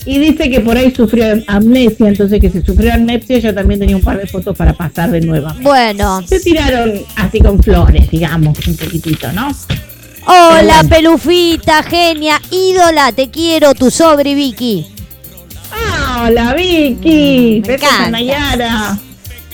Y 0.05 0.19
dice 0.19 0.49
que 0.49 0.59
por 0.59 0.77
ahí 0.77 0.93
sufrió 0.93 1.25
amnesia, 1.47 2.07
entonces 2.07 2.39
que 2.39 2.49
si 2.49 2.61
sufrió 2.61 2.93
amnesia 2.93 3.37
ella 3.37 3.55
también 3.55 3.79
tenía 3.79 3.95
un 3.95 4.03
par 4.03 4.19
de 4.19 4.27
fotos 4.27 4.55
para 4.55 4.73
pasar 4.73 5.09
de 5.09 5.21
nuevo. 5.21 5.47
Bueno. 5.61 6.21
Se 6.27 6.39
tiraron 6.39 7.01
así 7.15 7.39
con 7.39 7.61
flores, 7.61 8.09
digamos, 8.11 8.55
un 8.67 8.77
poquitito, 8.77 9.31
¿no? 9.31 9.49
Hola, 10.27 10.81
bueno. 10.81 10.89
pelufita, 10.89 11.83
genia, 11.83 12.39
ídola, 12.51 13.11
te 13.11 13.29
quiero, 13.29 13.73
tu 13.73 13.89
sobre 13.89 14.35
Vicky. 14.35 14.87
¡Ah, 15.71 16.25
hola 16.27 16.53
Vicky! 16.53 17.61
Me 17.61 17.67
Besos 17.67 17.89
a 17.89 17.93
encanta. 17.93 18.11
Nayara. 18.11 18.99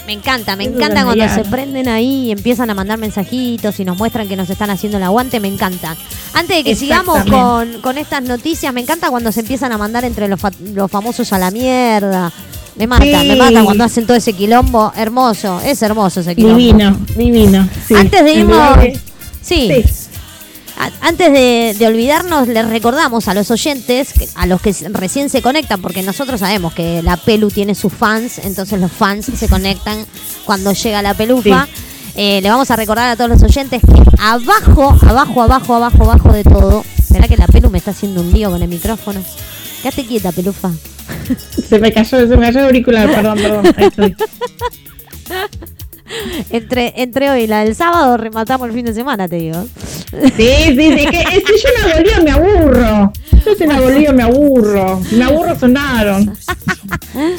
Me 0.07 0.13
encanta, 0.13 0.55
me 0.55 0.65
encanta 0.65 1.03
cuando 1.05 1.27
se 1.29 1.43
prenden 1.45 1.87
ahí 1.87 2.25
y 2.27 2.31
empiezan 2.31 2.69
a 2.69 2.73
mandar 2.73 2.97
mensajitos 2.97 3.79
y 3.79 3.85
nos 3.85 3.97
muestran 3.97 4.27
que 4.27 4.35
nos 4.35 4.49
están 4.49 4.69
haciendo 4.69 4.97
el 4.97 5.03
aguante, 5.03 5.39
me 5.39 5.47
encanta. 5.47 5.95
Antes 6.33 6.57
de 6.57 6.63
que 6.63 6.75
sigamos 6.75 7.23
con, 7.29 7.81
con 7.81 7.97
estas 7.97 8.21
noticias, 8.23 8.73
me 8.73 8.81
encanta 8.81 9.09
cuando 9.09 9.31
se 9.31 9.41
empiezan 9.41 9.71
a 9.71 9.77
mandar 9.77 10.03
entre 10.03 10.27
los, 10.27 10.39
fa- 10.39 10.51
los 10.73 10.89
famosos 10.91 11.31
a 11.33 11.37
la 11.37 11.51
mierda. 11.51 12.31
Me 12.75 12.87
mata, 12.87 13.03
Sí. 13.05 13.27
me 13.27 13.35
mata 13.35 13.63
cuando 13.63 13.83
hacen 13.83 14.05
todo 14.07 14.17
ese 14.17 14.33
quilombo. 14.33 14.91
Hermoso, 14.95 15.61
es 15.61 15.81
hermoso 15.81 16.21
ese 16.21 16.35
quilombo. 16.35 16.57
Divino, 16.57 16.97
divino. 17.15 17.69
sí. 17.87 17.93
Antes 17.95 18.23
de 18.23 18.33
irnos, 18.33 18.77
Sí. 19.41 19.71
Antes 21.01 21.31
de, 21.31 21.75
de 21.77 21.87
olvidarnos, 21.87 22.47
les 22.47 22.67
recordamos 22.67 23.27
a 23.27 23.33
los 23.33 23.51
oyentes, 23.51 24.13
a 24.35 24.47
los 24.47 24.61
que 24.61 24.73
recién 24.89 25.29
se 25.29 25.41
conectan, 25.41 25.81
porque 25.81 26.01
nosotros 26.01 26.39
sabemos 26.39 26.73
que 26.73 27.01
la 27.03 27.17
Pelu 27.17 27.49
tiene 27.49 27.75
sus 27.75 27.93
fans, 27.93 28.39
entonces 28.39 28.79
los 28.79 28.91
fans 28.91 29.25
se 29.25 29.47
conectan 29.47 30.05
cuando 30.45 30.73
llega 30.73 31.01
la 31.01 31.13
pelufa. 31.13 31.67
Eh, 32.15 32.41
le 32.41 32.49
vamos 32.49 32.69
a 32.71 32.75
recordar 32.75 33.09
a 33.09 33.15
todos 33.15 33.29
los 33.29 33.43
oyentes 33.43 33.81
que 33.81 34.01
abajo, 34.19 34.97
abajo, 35.01 35.41
abajo, 35.41 35.75
abajo, 35.75 36.03
abajo 36.03 36.33
de 36.33 36.43
todo. 36.43 36.83
¿Será 37.03 37.27
que 37.27 37.37
la 37.37 37.47
Pelu 37.47 37.69
me 37.69 37.77
está 37.77 37.91
haciendo 37.91 38.21
un 38.21 38.31
lío 38.31 38.49
con 38.51 38.61
el 38.61 38.67
micrófono? 38.67 39.21
Quédate 39.81 40.05
quieta, 40.05 40.31
pelufa. 40.31 40.71
Se 41.69 41.79
me 41.79 41.91
cayó, 41.91 42.27
se 42.27 42.37
me 42.37 42.45
cayó 42.45 42.59
el 42.59 42.65
auricular, 42.65 43.09
perdón, 43.09 43.37
perdón. 43.37 43.75
Ahí 43.77 43.85
estoy. 43.85 44.15
Entre, 46.49 46.93
entre 47.01 47.29
hoy 47.29 47.41
y 47.43 47.47
la 47.47 47.63
del 47.63 47.75
sábado 47.75 48.17
rematamos 48.17 48.67
el 48.67 48.73
fin 48.73 48.85
de 48.85 48.93
semana, 48.93 49.27
te 49.27 49.37
digo. 49.37 49.65
Sí, 50.11 50.75
sí, 50.75 50.75
sí, 50.97 51.05
que 51.05 51.19
es 51.19 51.43
que 51.43 51.53
yo 51.57 51.87
la 51.87 51.95
bolía 51.95 52.21
me 52.21 52.31
aburro. 52.31 53.13
Yo 53.45 53.53
en 53.59 53.69
la 53.69 53.81
bolía 53.81 54.11
me 54.11 54.23
aburro. 54.23 55.01
Si 55.09 55.15
me 55.15 55.23
aburro 55.23 55.57
sonaron. 55.57 56.35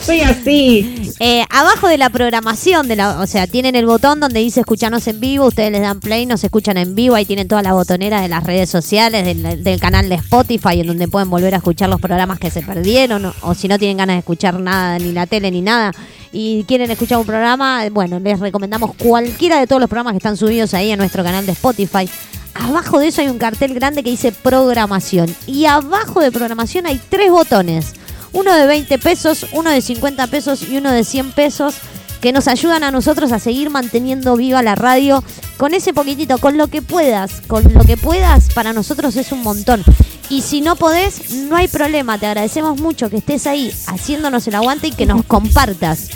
Soy 0.01 0.21
así. 0.21 1.13
Eh, 1.21 1.45
abajo 1.51 1.89
de 1.89 1.99
la 1.99 2.11
programación, 2.11 2.89
de 2.89 2.97
la, 2.97 3.21
o 3.21 3.27
sea, 3.27 3.47
tienen 3.47 3.77
el 3.77 3.87
botón 3.87 4.21
donde 4.21 4.41
dice 4.41 4.61
escuchanos 4.61 5.07
en 5.07 5.21
vivo, 5.21 5.47
ustedes 5.47 5.71
les 5.71 5.83
dan 5.83 6.01
play, 6.01 6.27
nos 6.27 6.43
escuchan 6.45 6.77
en 6.77 6.95
vivo, 6.95 7.15
ahí 7.15 7.25
tienen 7.25 7.49
toda 7.49 7.63
la 7.63 7.73
botonera 7.73 8.21
de 8.21 8.29
las 8.29 8.45
redes 8.45 8.69
sociales, 8.71 9.25
del, 9.25 9.63
del 9.63 9.81
canal 9.81 10.09
de 10.09 10.17
Spotify, 10.17 10.81
en 10.81 10.89
donde 10.89 11.09
pueden 11.09 11.31
volver 11.31 11.55
a 11.55 11.59
escuchar 11.59 11.89
los 11.89 12.01
programas 12.01 12.39
que 12.39 12.51
se 12.51 12.63
perdieron, 12.63 13.25
o, 13.27 13.35
o 13.43 13.55
si 13.55 13.69
no 13.69 13.79
tienen 13.79 13.99
ganas 13.99 14.15
de 14.17 14.21
escuchar 14.21 14.59
nada, 14.59 14.99
ni 14.99 15.13
la 15.13 15.27
tele, 15.27 15.51
ni 15.51 15.61
nada, 15.61 15.93
y 16.33 16.65
quieren 16.65 16.91
escuchar 16.91 17.19
un 17.19 17.27
programa, 17.27 17.89
bueno, 17.91 18.19
les 18.19 18.41
recomendamos 18.41 18.95
cualquiera 18.95 19.61
de 19.61 19.67
todos 19.67 19.81
los 19.81 19.89
programas 19.89 20.13
que 20.13 20.19
están 20.19 20.37
subidos 20.37 20.73
ahí 20.75 20.91
en 20.91 20.99
nuestro 20.99 21.23
canal 21.23 21.45
de 21.45 21.53
Spotify. 21.53 22.09
Abajo 22.55 22.99
de 22.99 23.09
eso 23.09 23.21
hay 23.21 23.29
un 23.29 23.39
cartel 23.39 23.75
grande 23.75 24.03
que 24.03 24.11
dice 24.11 24.33
programación. 24.33 25.35
Y 25.47 25.67
abajo 25.67 26.21
de 26.21 26.33
programación 26.33 26.87
hay 26.87 27.01
tres 27.09 27.31
botones. 27.31 27.93
Uno 28.33 28.55
de 28.55 28.67
20 28.67 28.99
pesos, 28.99 29.47
uno 29.53 29.71
de 29.71 29.83
50 29.83 30.27
pesos 30.29 30.69
y 30.69 30.79
uno 30.79 30.91
de 30.91 31.05
100 31.05 31.33
pesos 31.33 31.75
que 32.23 32.33
nos 32.33 32.47
ayudan 32.49 32.85
a 32.85 32.91
nosotros 32.93 33.33
a 33.33 33.41
seguir 33.41 33.69
manteniendo 33.69 34.37
viva 34.37 34.63
la 34.63 34.77
radio 34.77 35.23
con 35.57 35.75
ese 35.75 35.93
poquitito, 35.93 36.39
con 36.39 36.57
lo 36.57 36.69
que 36.69 36.81
puedas, 36.81 37.43
con 37.49 37.75
lo 37.75 37.85
que 37.85 37.97
puedas, 37.97 38.51
para 38.55 38.73
nosotros 38.73 39.17
es 39.17 39.33
un 39.33 39.43
montón. 39.43 39.83
Y 40.31 40.43
si 40.43 40.61
no 40.61 40.77
podés, 40.77 41.33
no 41.35 41.57
hay 41.57 41.67
problema, 41.67 42.19
te 42.19 42.27
agradecemos 42.27 42.81
mucho 42.81 43.11
que 43.11 43.17
estés 43.19 43.47
ahí 43.49 43.75
haciéndonos 43.89 44.47
el 44.47 44.55
aguante 44.55 44.87
y 44.87 44.93
que 44.93 45.05
nos 45.05 45.25
compartas. 45.25 46.09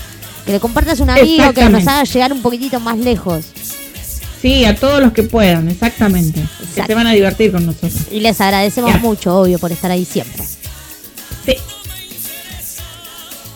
Que 0.46 0.52
le 0.52 0.60
compartas 0.60 1.00
a 1.00 1.02
un 1.02 1.10
amigo, 1.10 1.52
que 1.52 1.68
nos 1.68 1.86
haga 1.88 2.04
llegar 2.04 2.32
un 2.32 2.40
poquitito 2.40 2.78
más 2.78 2.96
lejos. 2.98 3.44
Sí, 4.40 4.64
a 4.64 4.76
todos 4.76 5.00
los 5.00 5.12
que 5.12 5.24
puedan, 5.24 5.68
exactamente. 5.68 6.40
Que 6.76 6.84
se 6.84 6.94
van 6.94 7.08
a 7.08 7.12
divertir 7.12 7.50
con 7.50 7.66
nosotros. 7.66 7.92
Y 8.12 8.20
les 8.20 8.40
agradecemos 8.40 8.92
Ya. 8.92 8.98
mucho, 8.98 9.36
obvio, 9.36 9.58
por 9.58 9.72
estar 9.72 9.90
ahí 9.90 10.04
siempre. 10.04 10.44
Sí. 11.44 11.54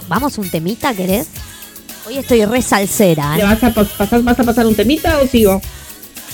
¿Vamos 0.09 0.37
un 0.39 0.51
temita, 0.51 0.93
querés? 0.95 1.29
Hoy 2.11 2.19
estoy 2.19 2.45
re 2.45 2.61
salsera, 2.61 3.37
¿Le 3.37 3.43
¿eh? 3.43 3.47
vas 3.47 3.63
a 3.63 3.73
pas- 3.73 3.87
pasar, 3.87 4.21
vas 4.25 4.37
a 4.37 4.43
pasar 4.43 4.67
un 4.67 4.75
temita 4.75 5.19
o 5.23 5.29
sigo? 5.29 5.61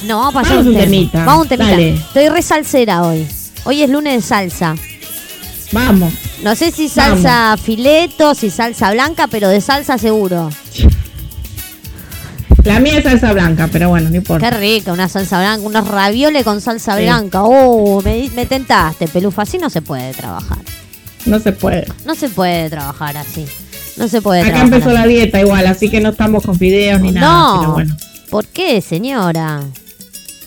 No, 0.05 0.17
vamos 0.21 0.35
a 0.37 0.41
pasar 0.41 0.57
Vamos 0.57 0.67
un 0.69 0.73
tema. 0.73 0.85
temita. 0.85 1.25
Vamos 1.27 1.43
un 1.43 1.49
temita. 1.49 1.71
Dale. 1.71 1.91
Estoy 1.97 2.29
re 2.31 2.41
salsera 2.41 3.03
hoy. 3.03 3.27
Hoy 3.65 3.83
es 3.83 3.91
lunes 3.91 4.15
de 4.15 4.23
salsa. 4.23 4.75
Vamos. 5.73 6.15
No 6.43 6.55
sé 6.57 6.71
si 6.71 6.89
salsa 6.89 7.57
fileto, 7.63 8.35
si 8.35 8.49
salsa 8.49 8.91
blanca, 8.93 9.27
pero 9.27 9.51
de 9.51 9.61
salsa 9.61 9.99
seguro. 9.99 10.49
La 12.65 12.81
mía 12.81 12.97
es 12.97 13.05
salsa 13.05 13.35
blanca, 13.35 13.69
pero 13.71 13.91
bueno, 13.91 14.07
no 14.07 14.13
Qué 14.13 14.17
importa. 14.17 14.51
rica, 14.53 14.93
una 14.95 15.11
salsa 15.11 15.41
blanca, 15.41 15.67
unos 15.67 15.87
ravioles 15.89 16.43
con 16.43 16.63
salsa 16.63 16.97
blanca. 16.97 17.43
Oh, 17.43 18.01
me, 18.01 18.31
me 18.35 18.47
tentaste, 18.47 19.09
pelufa. 19.09 19.43
Así 19.43 19.59
no 19.59 19.69
se 19.69 19.83
puede 19.83 20.15
trabajar. 20.15 20.59
No 21.27 21.39
se 21.39 21.53
puede. 21.53 21.87
No 22.07 22.15
se 22.15 22.31
puede 22.31 22.71
trabajar 22.71 23.19
así. 23.19 23.45
No 23.97 24.09
se 24.09 24.21
puede 24.23 24.41
Acá 24.41 24.51
trabajar 24.51 24.73
empezó 24.75 24.91
así. 24.91 24.99
la 24.99 25.07
dieta 25.07 25.41
igual, 25.41 25.67
así 25.67 25.89
que 25.89 26.01
no 26.01 26.11
estamos 26.11 26.45
con 26.45 26.59
videos 26.59 27.01
ni 27.01 27.13
nada. 27.13 27.53
Pero 27.59 27.63
No. 27.69 27.73
bueno. 27.75 27.97
¿Por 28.31 28.47
qué, 28.47 28.81
señora? 28.81 29.63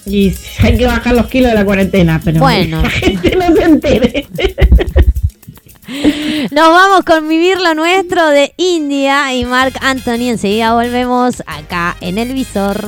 Y 0.06 0.34
hay 0.64 0.78
que 0.78 0.86
bajar 0.86 1.16
los 1.16 1.28
kilos 1.28 1.50
de 1.52 1.56
la 1.56 1.66
cuarentena, 1.66 2.22
pero 2.24 2.40
Bueno. 2.42 2.82
la 2.82 2.90
gente 2.90 3.36
no 3.36 3.56
se 3.56 3.64
entere. 3.64 4.28
Nos 6.52 6.68
vamos 6.70 7.02
con 7.04 7.28
Vivir 7.28 7.58
lo 7.60 7.74
Nuestro 7.74 8.30
de 8.30 8.54
India 8.58 9.34
y 9.34 9.44
Mark 9.46 9.74
Anthony. 9.82 10.30
Enseguida 10.30 10.74
volvemos 10.74 11.42
acá 11.48 11.98
en 12.02 12.20
el 12.20 12.34
visor. 12.34 12.88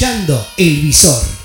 escuchando 0.00 0.46
El 0.56 0.80
Visor. 0.80 1.39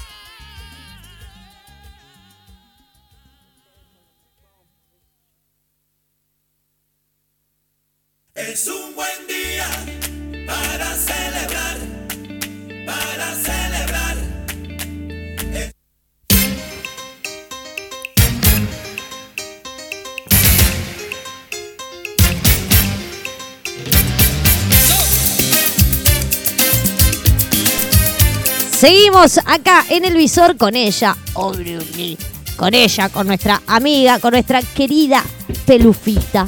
Seguimos 29.27 29.39
acá 29.59 29.83
en 29.89 30.05
el 30.05 30.13
visor 30.15 30.55
con 30.55 30.75
ella, 30.75 31.17
Obruni. 31.33 32.15
Con 32.55 32.75
ella, 32.75 33.09
con 33.09 33.25
nuestra 33.25 33.59
amiga, 33.65 34.19
con 34.19 34.31
nuestra 34.31 34.61
querida 34.61 35.23
Pelufita. 35.65 36.45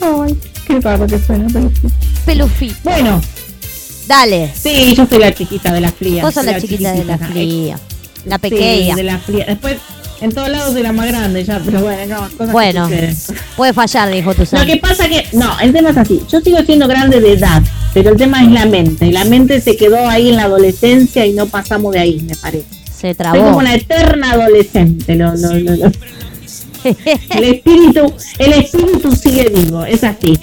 Ay, 0.00 0.38
qué 0.66 0.80
raro 0.80 1.06
que 1.06 1.18
suena, 1.18 1.48
sí. 1.48 1.58
Pelufita. 2.26 2.76
Bueno, 2.84 3.20
Dale. 4.06 4.52
sí, 4.54 4.94
yo 4.94 5.06
soy 5.06 5.18
la 5.18 5.34
chiquita 5.34 5.72
de 5.72 5.80
las 5.80 5.94
frías. 5.94 6.24
Vos 6.24 6.34
sos 6.34 6.44
la 6.44 6.60
chiquita 6.60 6.92
de 6.92 7.04
la 7.04 7.16
fría. 7.16 7.78
La 8.26 8.36
Sí, 8.36 8.40
pequeña. 8.42 8.94
de 8.94 9.02
la 9.02 9.18
fría. 9.18 9.46
Después, 9.46 9.78
en 10.20 10.32
todos 10.32 10.50
lados 10.50 10.72
soy 10.74 10.82
la 10.82 10.92
más 10.92 11.06
grande 11.06 11.42
ya, 11.42 11.58
pero 11.64 11.80
bueno, 11.80 12.20
no, 12.20 12.30
cosas 12.36 12.52
Bueno, 12.52 12.90
puede 13.56 13.72
fallar, 13.72 14.10
dijo 14.10 14.34
tu 14.34 14.42
Lo 14.52 14.66
que 14.66 14.76
pasa 14.76 15.08
que, 15.08 15.26
no, 15.32 15.58
el 15.58 15.72
tema 15.72 15.88
es 15.90 15.96
así. 15.96 16.20
Yo 16.30 16.40
sigo 16.42 16.58
siendo 16.66 16.86
grande 16.86 17.18
de 17.18 17.32
edad, 17.32 17.62
pero 17.94 18.10
el 18.10 18.16
tema 18.16 18.42
es 18.42 18.50
la 18.50 18.66
mente. 18.66 19.06
Y 19.06 19.12
la 19.12 19.24
mente 19.24 19.60
se 19.60 19.76
quedó 19.76 20.08
ahí 20.08 20.30
en 20.30 20.36
la 20.36 20.44
adolescencia 20.44 21.26
y 21.26 21.32
no 21.32 21.46
pasamos 21.46 21.92
de 21.92 22.00
ahí, 22.00 22.20
me 22.22 22.34
parece. 22.36 22.66
Se 22.94 23.08
Soy 23.08 23.14
trabó. 23.14 23.42
como 23.42 23.58
una 23.58 23.74
eterna 23.74 24.32
adolescente. 24.32 25.14
Lo, 25.14 25.34
lo, 25.34 25.54
lo, 25.54 25.76
lo. 25.76 25.92
El 26.84 27.44
espíritu, 27.44 28.12
el 28.38 28.52
espíritu 28.54 29.14
sigue 29.14 29.48
vivo, 29.50 29.84
es 29.84 30.02
así. 30.02 30.38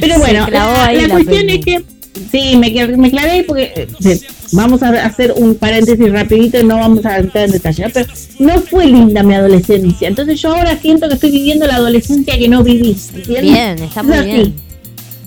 Pero 0.00 0.18
bueno, 0.18 0.46
la, 0.50 0.90
cuestión 1.10 1.50
es 1.50 1.64
que 1.64 1.84
sí, 2.30 2.56
me, 2.56 2.70
me 2.96 3.10
clavé 3.10 3.44
porque 3.44 3.88
eh, 4.04 4.20
vamos 4.52 4.82
a 4.82 4.90
hacer 5.04 5.32
un 5.36 5.54
paréntesis 5.54 6.10
rapidito 6.12 6.60
y 6.60 6.64
no 6.64 6.76
vamos 6.76 7.04
a 7.04 7.18
entrar 7.18 7.44
en 7.46 7.52
detalle, 7.52 7.84
¿no? 7.84 7.90
pero 7.92 8.06
no 8.38 8.60
fue 8.60 8.86
linda 8.86 9.22
mi 9.22 9.34
adolescencia. 9.34 10.08
Entonces 10.08 10.40
yo 10.40 10.54
ahora 10.54 10.78
siento 10.78 11.08
que 11.08 11.14
estoy 11.14 11.30
viviendo 11.30 11.66
la 11.66 11.76
adolescencia 11.76 12.38
que 12.38 12.48
no 12.48 12.62
viví. 12.62 12.96
¿entiendes? 13.14 13.42
Bien, 13.42 13.82
está 13.82 14.00
Es 14.00 14.06
muy 14.06 14.20
bien. 14.20 14.54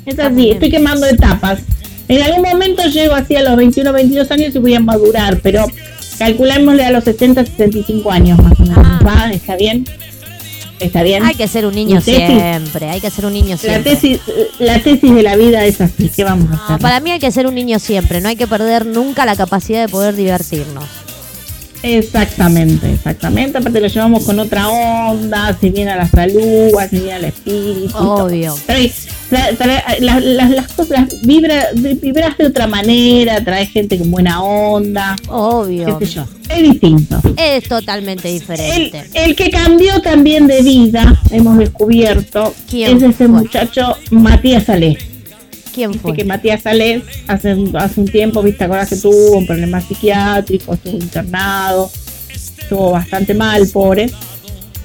Es 0.05 0.19
así, 0.19 0.51
estoy 0.51 0.69
quemando 0.69 1.05
etapas. 1.05 1.59
En 2.07 2.21
algún 2.21 2.43
momento 2.43 2.83
llego 2.83 3.15
así 3.15 3.35
a 3.35 3.43
los 3.43 3.55
21, 3.55 3.91
22 3.91 4.31
años 4.31 4.55
y 4.55 4.59
voy 4.59 4.75
a 4.75 4.79
madurar, 4.79 5.39
pero 5.41 5.65
calculémosle 6.19 6.85
a 6.85 6.91
los 6.91 7.03
60, 7.03 7.45
65 7.45 8.11
años 8.11 8.41
más 8.41 8.59
o 8.59 8.63
menos. 8.63 8.77
Ah. 8.77 9.31
¿Está 9.33 9.55
bien? 9.55 9.85
¿Está 10.79 11.03
bien? 11.03 11.23
Hay 11.23 11.35
que 11.35 11.47
ser 11.47 11.65
un 11.65 11.73
niño 11.73 12.01
siempre. 12.01 12.89
Hay 12.89 13.01
que 13.01 13.09
ser 13.09 13.25
un 13.25 13.33
niño 13.33 13.51
la, 13.51 13.57
siempre. 13.57 13.95
tesis, 13.95 14.19
la 14.59 14.79
tesis 14.79 15.15
de 15.15 15.23
la 15.23 15.35
vida 15.35 15.65
es 15.65 15.79
así. 15.81 16.09
¿Qué 16.09 16.23
vamos 16.23 16.49
a 16.51 16.65
hacer? 16.65 16.79
para 16.79 16.99
mí 16.99 17.11
hay 17.11 17.19
que 17.19 17.31
ser 17.31 17.47
un 17.47 17.55
niño 17.55 17.79
siempre. 17.79 18.21
No 18.21 18.29
hay 18.29 18.35
que 18.35 18.47
perder 18.47 18.85
nunca 18.85 19.25
la 19.25 19.35
capacidad 19.35 19.81
de 19.81 19.89
poder 19.89 20.15
divertirnos. 20.15 20.85
Exactamente, 21.87 22.91
exactamente. 22.93 23.59
Aparte 23.59 23.79
lo 23.79 23.87
llevamos 23.87 24.23
con 24.25 24.39
otra 24.39 24.67
onda, 24.69 25.55
si 25.59 25.69
viene 25.69 25.91
a 25.91 25.97
la 25.97 26.09
salud, 26.09 26.71
si 26.89 26.95
viene 26.97 27.13
al 27.13 27.25
espíritu. 27.25 27.95
Obvio. 27.95 28.55
Trae- 28.65 28.91
trae- 29.29 29.55
trae- 29.55 29.99
la- 29.99 30.19
la- 30.19 30.49
las 30.49 30.73
cosas 30.73 31.07
vibra, 31.23 31.67
vibras 31.75 32.37
de 32.37 32.47
otra 32.47 32.65
manera, 32.65 33.43
trae 33.43 33.67
gente 33.67 33.99
con 33.99 34.09
buena 34.09 34.41
onda, 34.41 35.15
Obvio. 35.27 35.99
qué 35.99 36.05
sé 36.07 36.13
yo. 36.13 36.25
Es 36.49 36.63
distinto. 36.63 37.21
Es 37.37 37.67
totalmente 37.67 38.29
El, 38.29 38.39
diferente. 38.39 39.03
el 39.13 39.35
que 39.35 39.49
cambió 39.51 40.01
también 40.01 40.47
de 40.47 40.61
vida, 40.63 41.21
hemos 41.31 41.57
descubierto, 41.57 42.53
¿Quién 42.69 42.97
es 42.97 43.03
ese 43.03 43.27
muchacho 43.27 43.95
Matías 44.09 44.63
Salés. 44.65 44.97
¿Quién 45.75 45.91
Viste 45.91 46.07
fue? 46.07 46.15
que 46.17 46.23
Matías 46.25 46.61
Salés 46.63 47.03
hace, 47.27 47.53
un- 47.53 47.75
hace 47.75 47.99
un 48.01 48.07
tiempo, 48.07 48.41
viste, 48.41 48.63
ahora 48.63 48.85
que 48.85 48.95
tuvo 48.95 49.37
un 49.37 49.45
problema 49.45 49.81
psiquiátrico, 49.81 50.73
estuvo 50.73 50.95
internado, 50.97 51.91
estuvo 52.33 52.91
bastante 52.91 53.33
mal, 53.33 53.67
pobre. 53.67 54.09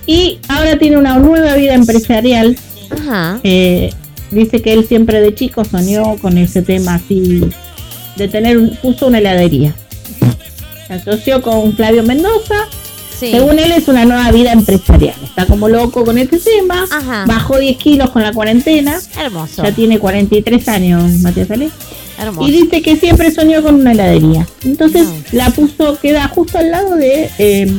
Y 0.07 0.38
ahora 0.49 0.76
tiene 0.78 0.97
una 0.99 1.18
nueva 1.18 1.55
vida 1.55 1.74
empresarial. 1.74 2.57
Ajá. 2.91 3.38
eh, 3.45 3.91
dice 4.32 4.61
que 4.61 4.72
él 4.72 4.84
siempre 4.84 5.20
de 5.20 5.32
chico 5.32 5.64
soñó 5.64 6.16
con 6.16 6.36
ese 6.38 6.61
tema 6.62 6.97
así, 6.97 7.41
de 8.16 8.26
tener, 8.28 8.78
puso 8.80 9.07
una 9.07 9.18
heladería. 9.18 9.74
Se 10.88 10.95
asoció 10.95 11.41
con 11.41 11.72
Flavio 11.74 12.03
Mendoza. 12.03 12.57
Sí. 13.20 13.30
Según 13.32 13.58
él 13.58 13.70
es 13.72 13.86
una 13.86 14.06
nueva 14.06 14.30
vida 14.32 14.52
empresarial. 14.52 15.14
Está 15.22 15.44
como 15.44 15.68
loco 15.68 16.04
con 16.06 16.16
este 16.16 16.38
tema. 16.38 16.86
Ajá. 16.90 17.24
Bajó 17.26 17.58
10 17.58 17.76
kilos 17.76 18.08
con 18.10 18.22
la 18.22 18.32
cuarentena. 18.32 18.98
Hermoso. 19.18 19.62
Ya 19.62 19.72
tiene 19.72 19.98
43 19.98 20.68
años, 20.68 21.12
Matías 21.20 21.48
Salés. 21.48 21.70
Hermoso. 22.18 22.48
Y 22.48 22.52
dice 22.52 22.80
que 22.80 22.96
siempre 22.96 23.30
soñó 23.30 23.62
con 23.62 23.74
una 23.74 23.92
heladería. 23.92 24.46
Entonces 24.64 25.06
No. 25.06 25.14
la 25.32 25.50
puso, 25.50 25.98
queda 26.00 26.26
justo 26.28 26.56
al 26.58 26.70
lado 26.70 26.96
de 26.96 27.30
eh, 27.38 27.70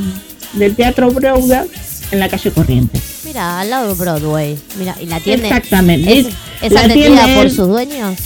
del 0.53 0.75
Teatro 0.75 1.09
Broadway 1.09 1.67
en 2.11 2.19
la 2.19 2.29
calle 2.29 2.51
Corrientes. 2.51 3.01
Mira, 3.25 3.61
al 3.61 3.69
lado 3.69 3.87
de 3.89 3.93
Broadway. 3.95 4.57
Mira, 4.77 4.95
y 5.01 5.07
la 5.07 5.19
tiene. 5.19 5.47
Exactamente. 5.47 6.19
¿Es, 6.19 6.71
la 6.71 6.81
atendida 6.81 7.25
tiene 7.25 7.35
por 7.35 7.49
sus 7.49 7.67
dueños? 7.67 8.19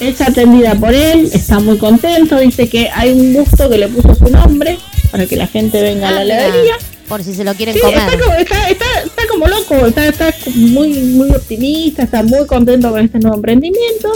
Es 0.00 0.20
atendida 0.20 0.74
por 0.74 0.92
él, 0.92 1.30
está 1.32 1.60
muy 1.60 1.78
contento, 1.78 2.36
dice 2.38 2.68
que 2.68 2.88
hay 2.92 3.12
un 3.12 3.34
gusto 3.34 3.70
que 3.70 3.78
le 3.78 3.86
puso 3.86 4.14
su 4.16 4.24
nombre 4.24 4.78
para 5.12 5.26
que 5.26 5.36
la 5.36 5.46
gente 5.46 5.80
venga 5.80 6.08
a 6.08 6.12
la 6.12 6.18
Ah, 6.18 6.22
heladería. 6.24 6.74
Por 7.08 7.22
si 7.22 7.34
se 7.34 7.44
lo 7.44 7.54
quieren 7.54 7.74
Sí, 7.74 7.80
está 7.84 8.04
comer. 8.06 8.20
como, 8.20 8.34
está, 8.36 8.68
está- 8.70 9.00
está 9.04 9.22
como 9.30 9.46
loco, 9.46 9.86
está, 9.86 10.08
está 10.08 10.34
muy, 10.56 10.88
muy 10.94 11.30
optimista, 11.30 12.02
está 12.04 12.22
muy 12.24 12.46
contento 12.46 12.90
con 12.90 13.00
este 13.04 13.18
nuevo 13.20 13.36
emprendimiento. 13.36 14.10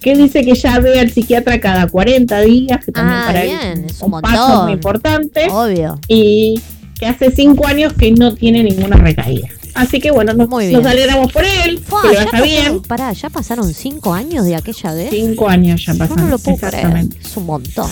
Que 0.00 0.16
dice 0.16 0.42
que 0.44 0.54
ya 0.54 0.80
ve 0.80 0.98
al 0.98 1.10
psiquiatra 1.12 1.60
cada 1.60 1.86
40 1.86 2.40
días, 2.40 2.84
que 2.84 2.90
también 2.90 3.18
Ah, 3.20 3.24
para 3.26 3.42
bien, 3.44 3.58
él 3.60 3.84
es 3.88 4.00
un 4.02 4.20
paso 4.20 4.62
muy 4.64 4.72
importante. 4.72 5.46
Obvio. 5.48 6.00
Y 6.08 6.60
que 6.98 7.06
hace 7.06 7.30
5 7.30 7.66
años 7.68 7.92
que 7.92 8.10
no 8.10 8.34
tiene 8.34 8.64
ninguna 8.64 8.96
recaída. 8.96 9.48
Así 9.74 10.00
que 10.00 10.10
bueno, 10.10 10.32
nos, 10.34 10.48
Muy 10.48 10.66
bien. 10.68 10.80
nos 10.82 10.90
alegramos 10.90 11.32
por 11.32 11.44
él, 11.44 11.78
Fua, 11.78 12.02
que 12.02 12.14
ya, 12.14 12.24
vaya 12.24 12.42
bien. 12.44 12.56
pasaron, 12.58 12.82
pará, 12.82 13.12
ya 13.12 13.30
pasaron 13.30 13.72
cinco 13.72 14.12
años 14.12 14.44
de 14.44 14.54
aquella 14.56 14.92
vez. 14.92 15.08
5 15.10 15.48
años 15.48 15.82
ya 15.86 15.92
Yo 15.92 15.98
pasaron. 15.98 16.24
no 16.24 16.30
lo 16.30 16.38
puedo 16.38 16.56
creer. 16.58 17.06
Es 17.24 17.36
un 17.36 17.46
montón. 17.46 17.90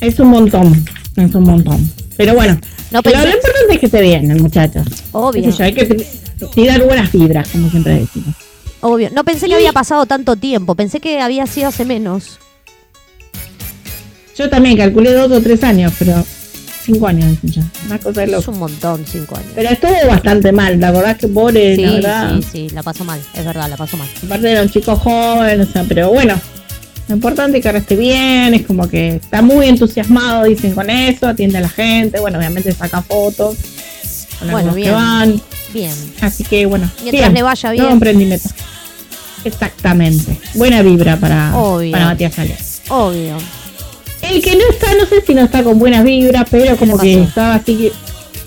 Es 0.00 0.18
un 0.18 0.28
montón, 0.28 0.84
es 1.22 1.34
un 1.34 1.44
montón. 1.44 1.90
Pero 2.16 2.34
bueno, 2.34 2.58
No 2.90 3.02
pero 3.02 3.18
lo 3.20 3.26
importante 3.30 3.74
es 3.74 3.78
que 3.78 3.88
se 3.88 4.00
vienen, 4.02 4.42
muchachos. 4.42 4.86
Obvio. 5.12 5.42
Qué 5.42 5.52
sé 5.52 5.58
yo, 5.58 5.64
hay 5.64 5.72
que 5.74 6.06
tirar 6.54 6.82
buenas 6.84 7.10
fibras, 7.10 7.48
como 7.50 7.70
siempre 7.70 8.00
decimos. 8.00 8.34
Obvio. 8.80 9.10
No 9.12 9.24
pensé 9.24 9.46
que 9.48 9.54
había 9.54 9.72
pasado 9.72 10.06
tanto 10.06 10.36
tiempo. 10.36 10.74
Pensé 10.74 11.00
que 11.00 11.20
había 11.20 11.46
sido 11.46 11.68
hace 11.68 11.84
menos. 11.84 12.38
Yo 14.36 14.48
también 14.48 14.76
calculé 14.76 15.12
dos 15.12 15.30
o 15.32 15.40
tres 15.40 15.62
años, 15.64 15.92
pero 15.98 16.24
cinco 16.84 17.08
años, 17.08 17.36
ya. 17.42 17.62
Una 17.86 17.98
cosa 17.98 18.24
de 18.24 18.36
Es 18.36 18.46
un 18.48 18.58
montón, 18.58 19.04
cinco 19.04 19.36
años. 19.36 19.50
Pero 19.54 19.68
estuvo 19.70 19.92
bastante 20.08 20.52
mal, 20.52 20.78
la 20.78 20.92
verdad 20.92 21.16
que 21.16 21.26
pobre, 21.28 21.74
Sí, 21.74 21.82
la 21.82 21.92
verdad. 21.92 22.36
sí, 22.36 22.46
sí, 22.52 22.68
la 22.72 22.82
pasó 22.84 23.04
mal. 23.04 23.20
Es 23.34 23.44
verdad, 23.44 23.68
la 23.68 23.76
pasó 23.76 23.96
mal. 23.96 24.08
Aparte 24.24 24.50
era 24.52 24.62
un 24.62 24.70
chico 24.70 24.94
joven, 24.96 25.60
o 25.60 25.66
sea, 25.66 25.84
pero 25.88 26.10
bueno. 26.10 26.40
Lo 27.08 27.14
importante 27.14 27.56
es 27.58 27.62
que 27.62 27.68
ahora 27.68 27.78
esté 27.80 27.96
bien, 27.96 28.52
es 28.54 28.66
como 28.66 28.86
que 28.88 29.16
está 29.16 29.40
muy 29.42 29.66
entusiasmado, 29.66 30.44
dicen 30.44 30.74
con 30.74 30.90
eso, 30.90 31.26
atiende 31.26 31.58
a 31.58 31.62
la 31.62 31.68
gente, 31.70 32.20
bueno, 32.20 32.38
obviamente 32.38 32.70
saca 32.72 33.00
fotos 33.02 33.56
con 34.38 34.50
Bueno, 34.50 34.70
algunos 34.70 34.74
que 34.74 34.80
bien. 34.82 34.94
van, 34.94 35.42
Bien. 35.72 35.94
así 36.20 36.44
que 36.44 36.66
bueno, 36.66 36.90
Mientras 37.02 37.22
bien, 37.22 37.34
le 37.34 37.42
vaya 37.42 37.70
bien. 37.70 37.82
nuevo 37.82 37.94
emprendimiento. 37.94 38.48
Exactamente, 39.44 40.38
buena 40.54 40.82
vibra 40.82 41.16
para, 41.16 41.56
Obvio. 41.56 41.92
para 41.92 42.04
Matías 42.06 42.34
Sales. 42.34 42.82
Obvio. 42.88 43.36
El 44.20 44.42
que 44.42 44.56
no 44.56 44.62
está, 44.70 44.88
no 45.00 45.06
sé 45.06 45.22
si 45.26 45.34
no 45.34 45.42
está 45.44 45.62
con 45.62 45.78
buenas 45.78 46.04
vibras, 46.04 46.46
pero 46.50 46.76
como 46.76 46.98
que 46.98 47.22
estaba 47.22 47.54
así 47.54 47.74
que 47.76 47.92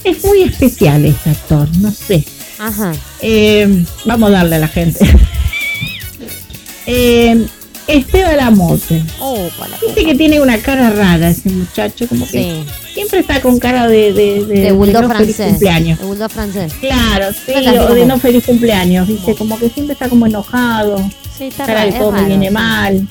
es 0.10 0.24
muy 0.24 0.44
especial 0.44 1.04
este 1.06 1.30
actor, 1.32 1.68
no 1.80 1.92
sé. 1.92 2.24
Ajá. 2.60 2.92
Eh, 3.22 3.84
vamos 4.06 4.30
a 4.30 4.34
darle 4.34 4.58
a 4.58 4.60
la 4.60 4.68
gente. 4.68 5.00
eh, 6.86 7.46
Esteban 7.94 8.38
Lamote. 8.38 9.04
Oh, 9.20 9.48
para 9.58 9.78
Dice 9.80 10.06
que 10.06 10.16
tiene 10.16 10.40
una 10.42 10.58
cara 10.60 10.90
rara 10.92 11.30
ese 11.30 11.50
muchacho, 11.50 12.08
como 12.08 12.26
que 12.26 12.32
Sí. 12.32 12.66
siempre 12.94 13.20
está 13.20 13.42
con 13.42 13.60
cara 13.60 13.88
de, 13.88 14.14
de, 14.14 14.46
de, 14.46 14.62
De 14.62 14.72
bulldog 14.72 15.04
no 15.04 15.16
feliz 15.16 15.36
francés. 15.36 15.48
cumpleaños. 15.54 16.00
De 16.20 16.30
francés. 16.30 16.74
Claro, 16.80 17.26
sí, 17.34 17.52
o 17.68 17.72
de 17.72 17.78
como- 17.88 18.06
no 18.06 18.20
feliz 18.20 18.44
cumpleaños, 18.46 19.08
dice, 19.08 19.36
como 19.36 19.58
que 19.60 19.70
siempre 19.70 19.94
está 19.94 20.10
como 20.10 20.26
enojado, 20.26 20.98
Sí, 21.38 21.46
está 21.46 21.66
cara 21.66 21.80
raro. 21.80 21.92
de 21.94 21.98
todo 22.00 22.10
es 22.10 22.16
raro, 22.16 22.28
viene 22.28 22.48
sí. 22.48 22.54
mal. 22.54 23.08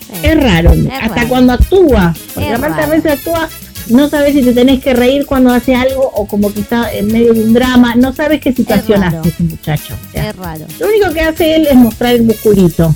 Sí. 0.00 0.12
Es 0.22 0.42
raro, 0.42 0.70
hasta 1.02 1.14
raro. 1.16 1.28
cuando 1.28 1.52
actúa, 1.52 2.14
porque 2.34 2.48
Es 2.50 2.56
aparte 2.56 2.82
a 2.82 2.86
veces 2.86 3.12
actúa, 3.12 3.48
no 3.90 4.08
sabes 4.08 4.32
si 4.34 4.42
te 4.42 4.52
tenés 4.52 4.82
que 4.82 4.92
reír 4.94 5.24
cuando 5.26 5.50
hace 5.52 5.74
algo 5.74 6.02
o 6.14 6.26
como 6.26 6.52
que 6.52 6.60
está 6.60 6.92
en 6.92 7.06
medio 7.08 7.32
de 7.34 7.42
un 7.42 7.52
drama, 7.54 7.94
no 7.94 8.12
sabes 8.14 8.40
qué 8.40 8.52
situación 8.52 9.02
hace 9.04 9.28
ese 9.28 9.42
muchacho. 9.42 9.94
O 10.08 10.12
sea, 10.12 10.30
Es 10.30 10.36
raro. 10.36 10.66
lo 10.80 10.86
único 10.88 11.12
que 11.12 11.20
hace 11.20 11.56
él 11.56 11.66
es 11.70 11.74
mostrar 11.74 12.14
el 12.14 12.22
musculito. 12.22 12.94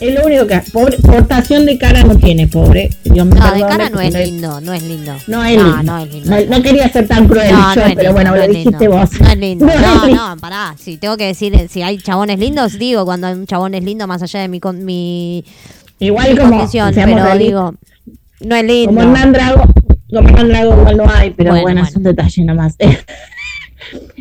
Es 0.00 0.14
lo 0.14 0.24
único 0.24 0.46
que 0.46 0.60
pobre, 0.72 0.96
portación 0.98 1.66
de 1.66 1.76
cara 1.76 2.04
no 2.04 2.16
tiene, 2.16 2.46
pobre. 2.46 2.88
Dios 3.04 3.26
me 3.26 3.34
No, 3.34 3.52
de 3.52 3.60
cara 3.62 3.90
no 3.90 4.00
es 4.00 4.14
lindo, 4.14 4.60
no 4.60 4.72
es 4.72 4.82
lindo. 4.82 5.12
No 5.26 5.44
es 5.44 5.56
no, 5.56 5.64
lindo. 5.64 5.82
no 5.82 5.98
es 5.98 6.12
lindo. 6.12 6.30
No, 6.30 6.56
no 6.56 6.62
quería 6.62 6.88
ser 6.88 7.08
tan 7.08 7.26
cruel 7.26 7.50
No, 7.50 7.74
yo, 7.74 7.82
pero 7.82 7.88
lindo, 7.96 8.12
bueno, 8.12 8.30
no 8.30 8.36
lo 8.36 8.42
dijiste 8.48 8.70
lindo. 8.78 8.96
vos. 8.96 9.20
No 9.20 9.28
es 9.28 9.36
lindo. 9.38 9.66
No 10.06 10.06
No, 10.34 10.36
pará. 10.40 10.74
Si 10.78 10.98
tengo 10.98 11.16
que 11.16 11.26
decir, 11.26 11.68
si 11.68 11.82
hay 11.82 11.98
chabones 11.98 12.38
lindos, 12.38 12.78
digo 12.78 13.04
cuando 13.04 13.26
hay 13.26 13.34
un 13.34 13.46
chabón 13.46 13.74
es 13.74 13.82
lindo, 13.82 14.06
más 14.06 14.22
allá 14.22 14.40
de 14.40 14.48
mi, 14.48 14.60
con, 14.60 14.84
mi, 14.84 15.44
Igual 15.98 16.30
mi 16.32 16.36
como, 16.38 16.68
pero 16.94 17.38
digo, 17.38 17.74
no 18.40 18.54
es 18.54 18.64
lindo. 18.64 18.88
como 18.90 19.02
Hernán 19.02 19.32
Drago, 19.32 19.64
como 20.10 20.28
Hernán 20.28 20.48
Drago 20.48 20.74
igual 20.80 20.96
no 20.96 21.10
hay, 21.10 21.30
pero 21.30 21.50
Bueno, 21.50 21.62
bueno, 21.64 21.82
es 21.84 21.96
un 21.96 22.02
detalle 22.04 22.44
nomás. 22.44 22.74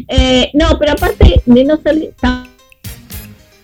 Eh, 0.08 0.50
no, 0.54 0.78
pero 0.80 0.94
aparte 0.94 1.42
de 1.46 1.66
no 1.66 1.78
ser 1.78 2.14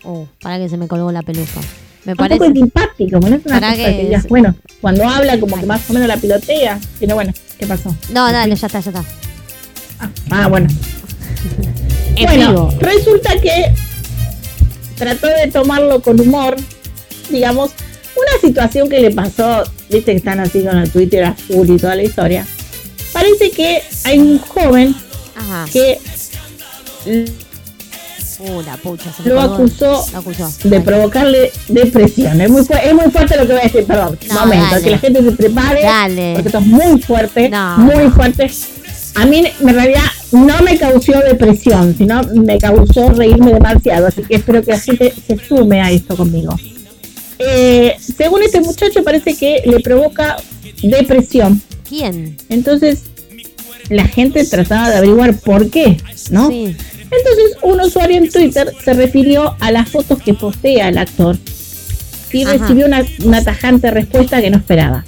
Oh, 0.03 0.27
para 0.41 0.57
que 0.57 0.67
se 0.67 0.75
me 0.75 0.87
colgó 0.87 1.11
la 1.11 1.21
peluca. 1.21 1.61
Me 2.05 2.15
tampoco 2.15 2.39
parece. 2.39 2.45
es 2.47 2.53
simpático, 2.53 3.19
no 3.19 3.27
es 3.35 3.45
una 3.45 3.59
cosa 3.59 3.75
que 3.75 3.83
que 3.83 4.03
digas, 4.05 4.23
es- 4.25 4.29
bueno, 4.29 4.55
cuando 4.81 5.07
habla 5.07 5.39
como 5.39 5.57
que 5.59 5.65
más 5.65 5.81
o 5.89 5.93
menos 5.93 6.07
la 6.07 6.17
pilotea, 6.17 6.79
pero 6.99 7.15
bueno, 7.15 7.33
¿qué 7.57 7.65
pasó? 7.65 7.95
No, 8.11 8.31
dale, 8.31 8.55
ya 8.55 8.67
está, 8.67 8.79
ya 8.81 8.89
está. 8.91 9.03
Ah, 9.99 10.09
ah, 10.31 10.47
bueno. 10.47 10.67
En 12.15 12.25
bueno, 12.27 12.69
resulta 12.79 13.31
que 13.41 13.73
trató 14.95 15.25
de 15.27 15.47
tomarlo 15.51 15.99
con 16.01 16.19
humor, 16.21 16.55
digamos, 17.31 17.71
una 18.15 18.39
situación 18.41 18.87
que 18.87 18.99
le 18.99 19.09
pasó, 19.11 19.63
viste 19.89 20.11
que 20.11 20.17
están 20.17 20.39
así 20.39 20.61
con 20.63 20.77
el 20.77 20.91
Twitter 20.91 21.23
azul 21.23 21.67
y 21.69 21.77
toda 21.77 21.95
la 21.95 22.03
historia. 22.03 22.45
Parece 23.11 23.49
que 23.49 23.81
hay 24.03 24.19
un 24.19 24.37
joven 24.39 24.95
Ajá. 25.35 25.65
que 25.73 25.97
Uh, 28.39 28.61
la 28.61 28.77
pucha, 28.77 29.11
se 29.13 29.23
me 29.23 29.29
lo 29.29 29.41
acusó 29.41 30.05
Lo 30.11 30.17
acusó. 30.19 30.51
de 30.63 30.81
provocarle 30.81 31.51
depresión. 31.67 32.41
Es 32.41 32.49
muy, 32.49 32.61
es 32.61 32.93
muy 32.93 33.11
fuerte 33.11 33.37
lo 33.37 33.45
que 33.47 33.53
voy 33.53 33.61
a 33.61 33.63
decir, 33.65 33.85
perdón. 33.85 34.17
No, 34.29 34.39
momento, 34.41 34.65
dale. 34.71 34.83
que 34.83 34.89
la 34.91 34.97
gente 34.97 35.23
se 35.23 35.31
prepare. 35.31 35.81
Dale. 35.83 36.33
Porque 36.33 36.47
esto 36.49 36.59
es 36.59 36.65
muy 36.65 37.01
fuerte, 37.01 37.49
No, 37.49 37.77
muy 37.77 38.09
fuerte. 38.09 38.49
A 39.15 39.25
mí 39.25 39.43
en 39.59 39.73
realidad 39.73 40.01
no 40.31 40.61
me 40.63 40.77
causó 40.77 41.11
depresión, 41.19 41.95
sino 41.95 42.23
me 42.33 42.57
causó 42.57 43.09
reírme 43.11 43.53
demasiado. 43.53 44.07
Así 44.07 44.23
que 44.23 44.35
espero 44.35 44.63
que 44.63 44.71
la 44.71 44.79
gente 44.79 45.13
se 45.27 45.37
sume 45.37 45.81
a 45.81 45.91
esto 45.91 46.15
conmigo. 46.17 46.57
Eh, 47.37 47.95
según 47.99 48.41
este 48.43 48.61
muchacho 48.61 49.03
parece 49.03 49.35
que 49.35 49.61
le 49.65 49.79
provoca 49.81 50.37
depresión. 50.81 51.61
¿Quién? 51.87 52.37
Entonces 52.49 53.03
la 53.89 54.05
gente 54.07 54.43
trataba 54.45 54.89
de 54.89 54.97
averiguar 54.97 55.35
por 55.37 55.69
qué, 55.69 55.97
¿no? 56.31 56.49
Sí. 56.49 56.75
Entonces, 57.17 57.57
un 57.61 57.81
usuario 57.81 58.17
en 58.17 58.29
Twitter 58.31 58.73
se 58.83 58.93
refirió 58.93 59.55
a 59.59 59.71
las 59.71 59.89
fotos 59.89 60.19
que 60.21 60.33
postea 60.33 60.89
el 60.89 60.97
actor 60.97 61.37
y 62.31 62.43
Ajá. 62.43 62.53
recibió 62.57 62.85
una, 62.87 63.05
una 63.23 63.43
tajante 63.43 63.91
respuesta 63.91 64.41
que 64.41 64.49
no 64.49 64.57
esperaba. 64.57 65.05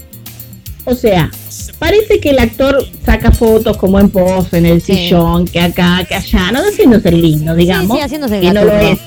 O 0.85 0.93
sea, 0.93 1.31
parece 1.79 2.19
que 2.19 2.29
el 2.29 2.39
actor 2.39 2.85
saca 3.03 3.31
fotos 3.31 3.75
como 3.77 3.99
en 3.99 4.09
pose, 4.09 4.57
en 4.59 4.67
el 4.67 4.81
Sí. 4.81 4.93
sillón, 4.95 5.47
que 5.47 5.59
acá, 5.59 6.05
que 6.07 6.13
allá, 6.15 6.51
no 6.51 6.59
haciéndose 6.59 7.09
el 7.09 7.21
lindo, 7.21 7.55
digamos. 7.55 7.97
sí, 7.97 8.03
haciéndose 8.03 8.35
el 8.35 8.41
que 8.41 8.53
no 8.53 8.63
lo 8.65 8.71
gaturro. 8.71 8.91
es. 8.93 8.99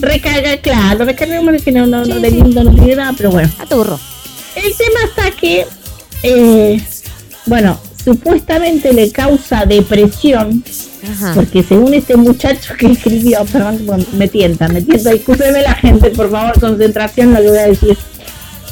Recarga, 0.00 0.56
claro, 0.58 1.04
recarga 1.06 1.58
que 1.64 1.72
no, 1.72 1.86
no, 1.86 2.04
no, 2.04 2.16
Sí, 2.16 2.20
de 2.22 2.30
sí. 2.30 2.36
lindo 2.36 2.62
no 2.62 2.72
tiene 2.74 2.96
nada, 2.96 3.14
pero 3.16 3.30
bueno. 3.30 3.50
Aturro. 3.58 3.98
El 4.54 4.72
tema 4.76 5.00
está 5.06 5.30
que, 5.40 5.66
eh, 6.24 6.80
bueno, 7.46 7.80
supuestamente 8.04 8.92
le 8.92 9.10
causa 9.10 9.64
depresión 9.64 10.62
Ajá. 11.10 11.32
porque 11.34 11.62
según 11.62 11.94
este 11.94 12.16
muchacho 12.16 12.74
que 12.78 12.92
escribió, 12.92 13.44
perdón, 13.50 13.80
bueno, 13.86 14.04
me 14.16 14.28
tienta, 14.28 14.68
me 14.68 14.82
tienta, 14.82 15.10
discúlpeme 15.10 15.62
la 15.62 15.74
gente, 15.74 16.10
por 16.10 16.30
favor, 16.30 16.58
concentración 16.60 17.28
en 17.28 17.34
lo 17.34 17.40
que 17.40 17.48
voy 17.48 17.58
a 17.58 17.68
decir. 17.68 17.96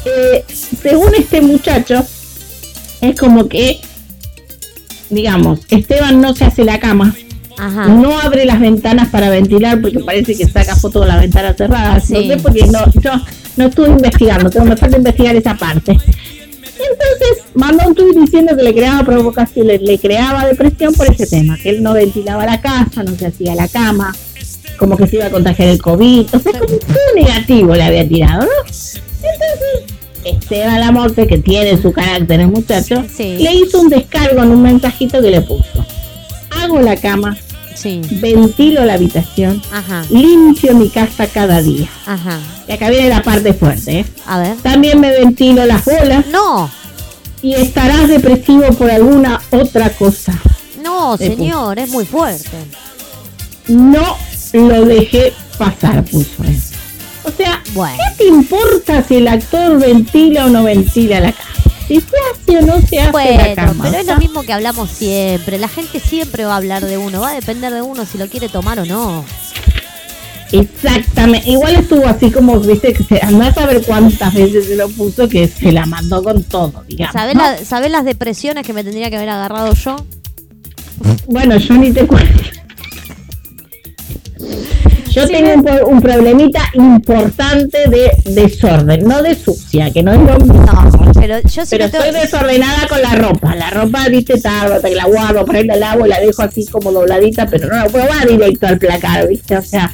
Eh, 0.04 0.44
según 0.82 1.14
este 1.14 1.40
muchacho, 1.40 2.04
es 3.00 3.18
como 3.18 3.48
que, 3.48 3.80
digamos, 5.10 5.60
Esteban 5.70 6.20
no 6.20 6.34
se 6.34 6.44
hace 6.44 6.64
la 6.64 6.78
cama, 6.78 7.14
Ajá. 7.58 7.88
no 7.88 8.18
abre 8.18 8.44
las 8.44 8.60
ventanas 8.60 9.08
para 9.08 9.30
ventilar 9.30 9.80
porque 9.80 9.98
parece 10.00 10.36
que 10.36 10.46
saca 10.46 10.76
foto 10.76 11.00
con 11.00 11.08
la 11.08 11.18
ventana 11.18 11.54
cerrada. 11.54 12.00
Sí. 12.00 12.14
No 12.14 12.22
sé 12.22 12.36
porque 12.38 12.66
no, 12.66 12.92
yo 13.00 13.12
no 13.56 13.66
estuve 13.66 13.88
investigando, 13.88 14.50
pero 14.50 14.64
me 14.64 14.76
falta 14.76 14.96
investigar 14.96 15.34
esa 15.36 15.54
parte. 15.54 15.98
Entonces 16.90 17.44
mandó 17.54 17.88
un 17.88 17.94
tuit 17.94 18.16
diciendo 18.16 18.56
que 18.56 18.62
le 18.62 18.74
creaba 18.74 19.04
provocación, 19.04 19.66
le, 19.66 19.78
le 19.78 19.98
creaba 19.98 20.46
depresión 20.46 20.94
por 20.94 21.08
ese 21.10 21.26
tema, 21.26 21.56
que 21.62 21.70
él 21.70 21.82
no 21.82 21.94
ventilaba 21.94 22.44
la 22.46 22.60
casa, 22.60 23.02
no 23.02 23.16
se 23.16 23.26
hacía 23.26 23.54
la 23.54 23.68
cama, 23.68 24.14
como 24.78 24.96
que 24.96 25.06
se 25.06 25.16
iba 25.16 25.26
a 25.26 25.30
contagiar 25.30 25.68
el 25.68 25.80
COVID, 25.82 26.26
o 26.34 26.38
sea, 26.38 26.52
como 26.52 26.76
todo 26.78 26.96
negativo 27.14 27.74
le 27.74 27.82
había 27.82 28.06
tirado, 28.08 28.42
¿no? 28.44 28.50
Entonces, 28.66 29.96
Esteban 30.24 30.80
Lamorte, 30.80 31.26
que 31.26 31.38
tiene 31.38 31.80
su 31.80 31.92
carácter 31.92 32.40
el 32.40 32.48
muchacho, 32.48 33.04
Sí. 33.14 33.36
le 33.38 33.54
hizo 33.54 33.80
un 33.80 33.88
descargo 33.88 34.42
en 34.42 34.50
un 34.50 34.62
mensajito 34.62 35.20
que 35.22 35.30
le 35.30 35.40
puso. 35.40 35.84
Hago 36.62 36.80
la 36.80 36.96
cama, 36.96 37.36
Sí. 37.76 38.00
ventilo 38.10 38.84
la 38.84 38.94
habitación, 38.94 39.62
Ajá. 39.70 40.02
limpio 40.10 40.74
mi 40.74 40.88
casa 40.88 41.26
cada 41.26 41.60
día. 41.62 41.88
Ajá. 42.06 42.38
Y 42.66 42.72
acá 42.72 42.88
viene 42.90 43.08
la 43.10 43.22
parte 43.22 43.52
fuerte, 43.52 44.00
¿eh? 44.00 44.06
A 44.26 44.38
ver. 44.40 44.56
También 44.56 44.98
me 44.98 45.10
ventilo 45.10 45.64
las 45.66 45.84
bolas 45.84 46.26
No. 46.28 46.70
y 47.42 47.54
estarás 47.54 48.08
depresivo 48.08 48.64
por 48.78 48.90
alguna 48.90 49.40
otra 49.50 49.90
cosa. 49.90 50.32
No, 50.82 51.16
señor, 51.16 51.78
es 51.78 51.90
muy 51.90 52.06
fuerte. 52.06 52.48
No 53.68 54.16
lo 54.52 54.84
dejé 54.84 55.32
pasar, 55.58 56.02
puso 56.04 56.42
él. 56.44 56.58
O 57.24 57.30
sea, 57.30 57.60
Bueno. 57.74 57.96
¿qué 57.98 58.24
te 58.24 58.28
importa 58.28 59.02
si 59.02 59.16
el 59.16 59.28
actor 59.28 59.78
ventila 59.80 60.46
o 60.46 60.48
no 60.48 60.62
ventila 60.64 61.20
la 61.20 61.32
cama? 61.32 61.50
Si 61.88 62.00
se 62.00 62.06
hace 62.32 62.58
o 62.58 62.62
no 62.66 62.80
se 62.80 62.98
hace 62.98 63.04
la 63.06 63.10
Bueno, 63.12 63.54
cama. 63.54 63.84
pero 63.84 63.98
es 63.98 64.06
lo 64.06 64.16
mismo 64.18 64.42
que 64.42 64.52
hablamos 64.52 64.90
siempre. 64.90 65.58
La 65.58 65.68
gente 65.68 66.00
siempre 66.00 66.44
va 66.44 66.54
a 66.54 66.56
hablar 66.56 66.84
de 66.84 66.98
uno. 66.98 67.20
Va 67.20 67.30
a 67.30 67.34
depender 67.34 67.72
de 67.72 67.82
uno 67.82 68.04
si 68.04 68.18
lo 68.18 68.26
quiere 68.28 68.48
tomar 68.48 68.80
o 68.80 68.84
no. 68.86 69.24
Exactamente. 70.52 71.50
Igual 71.50 71.74
estuvo 71.76 72.06
así 72.06 72.30
como, 72.30 72.58
viste, 72.60 72.92
que 72.92 73.02
se 73.02 73.20
andás 73.22 73.56
a 73.58 73.66
ver 73.66 73.82
cuántas 73.82 74.32
veces 74.34 74.66
se 74.66 74.76
lo 74.76 74.88
puso 74.88 75.28
que 75.28 75.46
se 75.48 75.72
la 75.72 75.86
mandó 75.86 76.22
con 76.22 76.42
todo, 76.44 76.84
digamos. 76.88 77.12
¿Sabés, 77.12 77.34
¿no? 77.34 77.42
la- 77.42 77.58
sabés 77.64 77.90
las 77.90 78.04
depresiones 78.04 78.64
que 78.66 78.72
me 78.72 78.82
tendría 78.84 79.10
que 79.10 79.16
haber 79.16 79.28
agarrado 79.30 79.74
yo? 79.74 79.96
Bueno, 81.28 81.56
yo 81.58 81.74
ni 81.74 81.92
te 81.92 82.06
cuento. 82.06 82.42
Yo 85.16 85.26
Sí, 85.26 85.32
tengo 85.32 85.54
un, 85.54 85.62
pro- 85.64 85.86
un 85.88 86.00
problemita 86.02 86.60
importante 86.74 87.88
de 87.88 88.10
desorden, 88.32 89.04
no 89.08 89.22
de 89.22 89.34
sucia, 89.34 89.90
que 89.90 90.02
no 90.02 90.12
es 90.12 90.18
lo 90.20 90.38
mismo. 90.38 90.62
No, 90.62 91.12
pero 91.14 91.40
yo 91.40 91.64
sí 91.64 91.70
Pero 91.70 91.84
estoy 91.86 92.10
desordenada 92.12 92.86
con 92.88 93.00
la 93.00 93.14
ropa. 93.14 93.54
La 93.54 93.70
ropa, 93.70 94.08
viste, 94.08 94.38
tardo 94.40 94.74
hasta 94.74 94.88
que 94.88 94.94
la 94.94 95.06
guardo, 95.06 95.44
por 95.44 95.56
ahí 95.56 95.64
la 95.64 95.76
lavo 95.76 96.06
y 96.06 96.10
la 96.10 96.20
dejo 96.20 96.42
así 96.42 96.66
como 96.66 96.92
dobladita, 96.92 97.46
pero 97.46 97.68
no 97.68 97.76
la 97.76 97.86
puedo 97.86 98.06
va 98.06 98.24
directo 98.26 98.66
al 98.66 98.78
placar, 98.78 99.26
viste, 99.28 99.56
o 99.56 99.62
sea. 99.62 99.90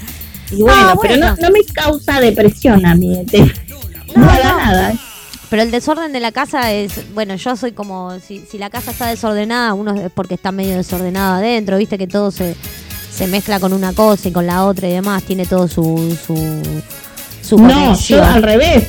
Y 0.51 0.61
bueno, 0.63 0.99
pero 1.01 1.17
no, 1.17 1.37
no 1.37 1.51
me 1.51 1.61
causa 1.73 2.21
depresión 2.21 2.85
a 2.85 2.95
mí. 2.95 3.21
este, 3.21 3.39
No, 4.15 4.25
No, 4.25 4.27
nada. 4.27 4.91
¿eh? 4.91 4.97
Pero 5.49 5.63
el 5.63 5.71
desorden 5.71 6.13
de 6.13 6.21
la 6.21 6.33
casa 6.33 6.73
es, 6.73 6.93
bueno, 7.15 7.35
yo 7.37 7.57
soy 7.57 7.73
como, 7.73 8.19
si, 8.27 8.43
si 8.51 8.57
la 8.59 8.71
casa 8.71 8.91
está 8.91 9.07
desordenada, 9.07 9.75
uno 9.75 9.95
es 9.95 10.11
porque 10.13 10.35
está 10.35 10.51
medio 10.51 10.77
desordenado 10.77 11.35
adentro, 11.37 11.77
viste 11.77 11.99
que 11.99 12.07
todo 12.07 12.31
se, 12.31 12.55
se 13.15 13.27
mezcla 13.27 13.61
con 13.61 13.73
una 13.73 13.93
cosa 13.93 14.29
y 14.29 14.33
con 14.33 14.47
la 14.47 14.65
otra 14.65 14.89
y 14.89 14.93
demás, 14.93 15.23
tiene 15.25 15.47
todo 15.47 15.69
su, 15.69 16.17
su, 16.27 16.35
su 17.43 17.59
No, 17.59 17.69
conexión. 17.69 18.21
yo 18.21 18.25
al 18.25 18.43
revés. 18.43 18.85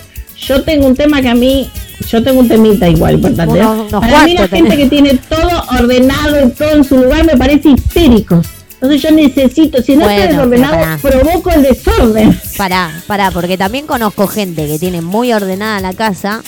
Yo 0.48 0.64
tengo 0.64 0.88
un 0.88 0.96
tema 0.96 1.22
que 1.22 1.30
a 1.30 1.36
mí, 1.36 1.70
yo 2.10 2.22
tengo 2.24 2.40
un 2.42 2.48
temita 2.48 2.90
igual 2.90 3.16
importante. 3.16 3.60
Para 3.92 4.24
mí 4.26 4.34
la 4.34 4.48
gente 4.48 4.50
tenés. 4.50 4.78
que 4.78 4.88
tiene 4.88 5.14
todo 5.30 5.64
ordenado 5.80 6.46
y 6.46 6.50
todo 6.52 6.72
en 6.72 6.84
su 6.84 6.98
lugar 6.98 7.24
me 7.26 7.38
parece 7.38 7.70
histérico. 7.70 8.42
Entonces 8.74 9.02
yo 9.02 9.12
necesito, 9.12 9.82
si 9.82 9.96
no 9.96 10.04
Bueno, 10.04 10.20
estoy 10.22 10.36
desordenado, 10.36 10.98
provoco 11.02 11.52
el 11.52 11.64
desorden. 11.64 12.38
Pará, 12.58 12.92
pará, 13.08 13.32
porque 13.32 13.58
también 13.58 13.88
conozco 13.88 14.28
gente 14.28 14.68
que 14.68 14.78
tiene 14.78 15.02
muy 15.02 15.32
ordenada 15.32 15.80
la 15.80 15.94
casa 15.94 16.44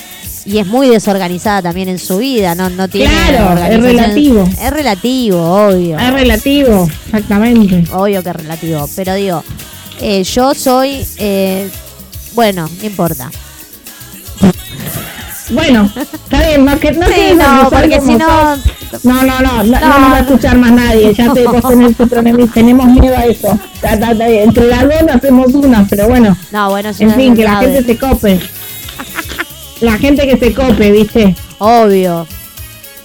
y 0.46 0.60
es 0.60 0.68
muy 0.68 0.88
desorganizada 0.88 1.64
también 1.64 1.90
en 1.90 2.00
su 2.00 2.18
vida, 2.18 2.54
no, 2.56 2.70
no 2.70 2.88
tiene 2.88 3.12
Claro, 3.12 3.62
es 3.64 3.82
relativo. 3.82 4.44
Es 4.62 4.70
relativo, 4.72 5.68
obvio. 5.68 5.98
Es 5.98 6.14
relativo, 6.14 6.88
exactamente. 7.06 7.84
Obvio 7.92 8.22
que 8.24 8.30
es 8.30 8.36
relativo, 8.36 8.90
pero 8.96 9.16
digo, 9.16 9.44
eh, 10.00 10.24
yo 10.24 10.54
soy, 10.54 11.06
eh, 11.18 11.70
bueno, 12.34 12.70
no 12.80 12.86
importa. 12.86 13.32
Bueno, 15.50 15.90
está 15.96 16.48
bien, 16.48 16.66
no, 16.66 16.80
que, 16.80 16.92
no 16.92 17.06
Sí, 17.08 17.36
no, 17.38 17.70
porque 17.70 18.02
si 18.02 18.16
no-. 18.16 18.56
No, 19.04 19.24
no, 19.24 19.40
no, 19.42 19.42
no, 19.42 19.64
no, 19.64 19.80
No. 19.80 20.00
nos 20.00 20.12
va 20.12 20.16
a 20.16 20.20
escuchar 20.22 20.58
más 20.58 20.72
nadie. 20.72 21.14
Ya 21.14 21.34
te 21.34 21.46
vos 21.46 21.68
tenés 21.68 21.96
tu 21.96 22.08
tenemos 22.08 22.88
miedo 22.88 23.16
a 23.16 23.26
eso. 23.26 23.60
Está, 23.76 23.94
está, 23.94 24.12
está 24.12 24.28
bien. 24.28 24.44
Entre 24.50 24.68
las 24.68 24.84
dos 24.84 25.16
hacemos 25.16 25.54
una, 25.54 25.86
pero 25.88 26.08
bueno. 26.08 26.36
No, 26.52 26.70
bueno, 26.70 26.94
si 26.94 27.04
En 27.04 27.10
no 27.10 27.16
fin, 27.16 27.36
que 27.36 27.44
la 27.44 27.58
gente 27.58 27.84
se 27.84 27.98
cope. 27.98 28.40
La 29.82 29.98
gente 29.98 30.28
que 30.28 30.38
se 30.38 30.54
cope, 30.54 30.92
¿viste? 30.92 31.36
Obvio. 31.60 32.26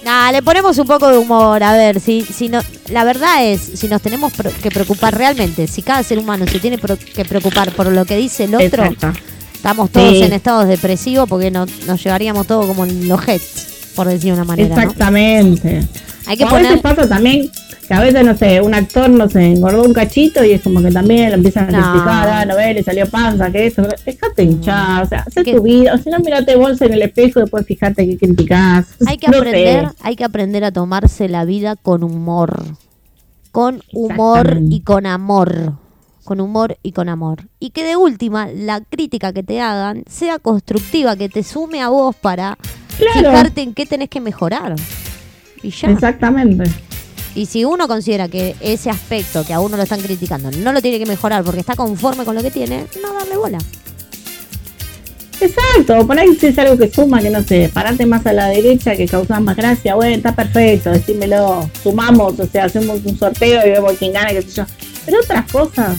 Nah, 0.03 0.31
le 0.31 0.41
ponemos 0.41 0.77
un 0.79 0.87
poco 0.87 1.09
de 1.09 1.17
humor, 1.19 1.61
a 1.61 1.73
ver, 1.73 1.99
si, 1.99 2.21
si 2.23 2.49
no, 2.49 2.59
la 2.89 3.03
verdad 3.03 3.45
es, 3.45 3.61
si 3.75 3.87
nos 3.87 4.01
tenemos 4.01 4.33
pro- 4.33 4.49
que 4.63 4.71
preocupar 4.71 5.15
realmente, 5.15 5.67
si 5.67 5.83
cada 5.83 6.01
ser 6.01 6.17
humano 6.17 6.45
se 6.47 6.59
tiene 6.59 6.79
pro- 6.79 6.97
que 6.97 7.23
preocupar 7.23 7.71
por 7.73 7.85
lo 7.91 8.03
que 8.05 8.15
dice 8.17 8.45
el 8.45 8.55
otro, 8.55 8.85
Exacto. 8.85 9.13
Estamos 9.53 9.91
todos 9.91 10.09
Sí. 10.09 10.23
en 10.23 10.33
estados 10.33 10.67
depresivos 10.67 11.29
porque 11.29 11.51
no- 11.51 11.67
nos 11.85 12.03
llevaríamos 12.03 12.47
todo 12.47 12.65
como 12.65 12.83
en 12.83 13.07
los 13.07 13.23
jets, 13.23 13.91
por 13.95 14.07
decir 14.07 14.33
de 14.33 14.33
una 14.33 14.43
manera. 14.43 14.75
¿no? 14.75 14.91
Hay 16.27 16.37
que 16.37 16.43
a 16.43 16.53
veces 16.53 16.79
pasa 16.81 17.07
también 17.07 17.49
que 17.87 17.93
a 17.93 17.99
veces, 17.99 18.23
no 18.25 18.37
sé, 18.37 18.61
un 18.61 18.73
actor, 18.73 19.09
no 19.09 19.27
sé, 19.29 19.43
engordó 19.51 19.83
un 19.83 19.91
cachito 19.93 20.43
y 20.45 20.51
es 20.51 20.61
como 20.61 20.81
que 20.81 20.91
también 20.91 21.29
lo 21.29 21.35
empiezan 21.35 21.73
a 21.73 21.79
No. 21.79 21.91
criticar, 21.91 22.29
ah, 22.29 22.45
no 22.45 22.55
ve, 22.55 22.73
le 22.73 22.83
salió 22.83 23.05
panza, 23.09 23.51
que 23.51 23.65
esto, 23.67 23.81
dejate 24.05 24.43
hinchar, 24.43 25.03
o 25.03 25.07
sea, 25.07 25.25
haz 25.27 25.33
tu 25.43 25.61
vida, 25.63 25.93
o 25.93 25.97
si 25.97 26.09
no, 26.09 26.19
mirate 26.19 26.55
bolsa 26.55 26.85
en 26.85 26.93
el 26.93 27.01
espejo 27.01 27.39
y 27.39 27.41
después 27.43 27.65
fíjate 27.65 28.07
que 28.07 28.17
criticás. 28.17 28.85
Hay 29.07 29.17
que 29.17 29.27
No 29.27 29.33
sé. 29.33 29.39
aprender, 29.39 29.87
hay 30.01 30.15
que 30.15 30.23
aprender 30.23 30.63
a 30.63 30.71
tomarse 30.71 31.27
la 31.27 31.43
vida 31.43 31.75
con 31.75 32.03
humor. 32.03 32.63
Con 33.51 33.81
humor 33.91 34.59
y 34.69 34.81
con 34.81 35.05
amor. 35.05 35.73
Con 36.23 36.39
humor 36.39 36.77
y 36.83 36.93
con 36.93 37.09
amor. 37.09 37.49
Y 37.59 37.71
que 37.71 37.83
de 37.83 37.97
última, 37.97 38.47
la 38.47 38.79
crítica 38.81 39.33
que 39.33 39.43
te 39.43 39.59
hagan 39.59 40.03
sea 40.09 40.39
constructiva, 40.39 41.17
que 41.17 41.27
te 41.27 41.43
sume 41.43 41.81
a 41.81 41.89
vos 41.89 42.15
para 42.15 42.57
Claro. 42.97 43.31
fijarte 43.31 43.61
en 43.63 43.73
qué 43.73 43.85
tenés 43.85 44.07
que 44.09 44.21
mejorar. 44.21 44.75
Y 45.63 45.69
ya. 45.69 45.89
Exactamente. 45.89 46.69
Y 47.33 47.45
si 47.45 47.63
uno 47.63 47.87
considera 47.87 48.27
que 48.27 48.55
ese 48.59 48.89
aspecto 48.89 49.45
que 49.45 49.53
a 49.53 49.59
uno 49.59 49.77
lo 49.77 49.83
están 49.83 50.01
criticando 50.01 50.51
no 50.51 50.73
lo 50.73 50.81
tiene 50.81 50.99
que 50.99 51.05
mejorar 51.05 51.43
porque 51.43 51.61
está 51.61 51.75
conforme 51.75 52.25
con 52.25 52.35
lo 52.35 52.43
que 52.43 52.51
tiene, 52.51 52.85
no 53.01 53.13
darle 53.13 53.37
bola. 53.37 53.57
Exacto, 55.39 56.05
por 56.05 56.19
ahí 56.19 56.35
si 56.35 56.47
es 56.47 56.59
algo 56.59 56.77
que 56.77 56.91
suma, 56.91 57.19
que 57.19 57.31
no 57.31 57.41
sé, 57.41 57.69
parate 57.73 58.05
más 58.05 58.23
a 58.27 58.33
la 58.33 58.47
derecha, 58.47 58.95
que 58.95 59.07
causás 59.07 59.41
más 59.41 59.55
gracia, 59.55 59.95
bueno, 59.95 60.15
está 60.15 60.35
perfecto, 60.35 60.91
decímelo, 60.91 61.67
sumamos, 61.81 62.39
o 62.39 62.45
sea, 62.45 62.65
hacemos 62.65 62.99
un 63.03 63.17
sorteo 63.17 63.65
y 63.65 63.71
vemos 63.71 63.93
quién 63.97 64.13
gana, 64.13 64.29
qué 64.29 64.43
sé 64.43 64.51
yo. 64.51 64.65
Pero 65.03 65.19
otras 65.19 65.51
cosas, 65.51 65.97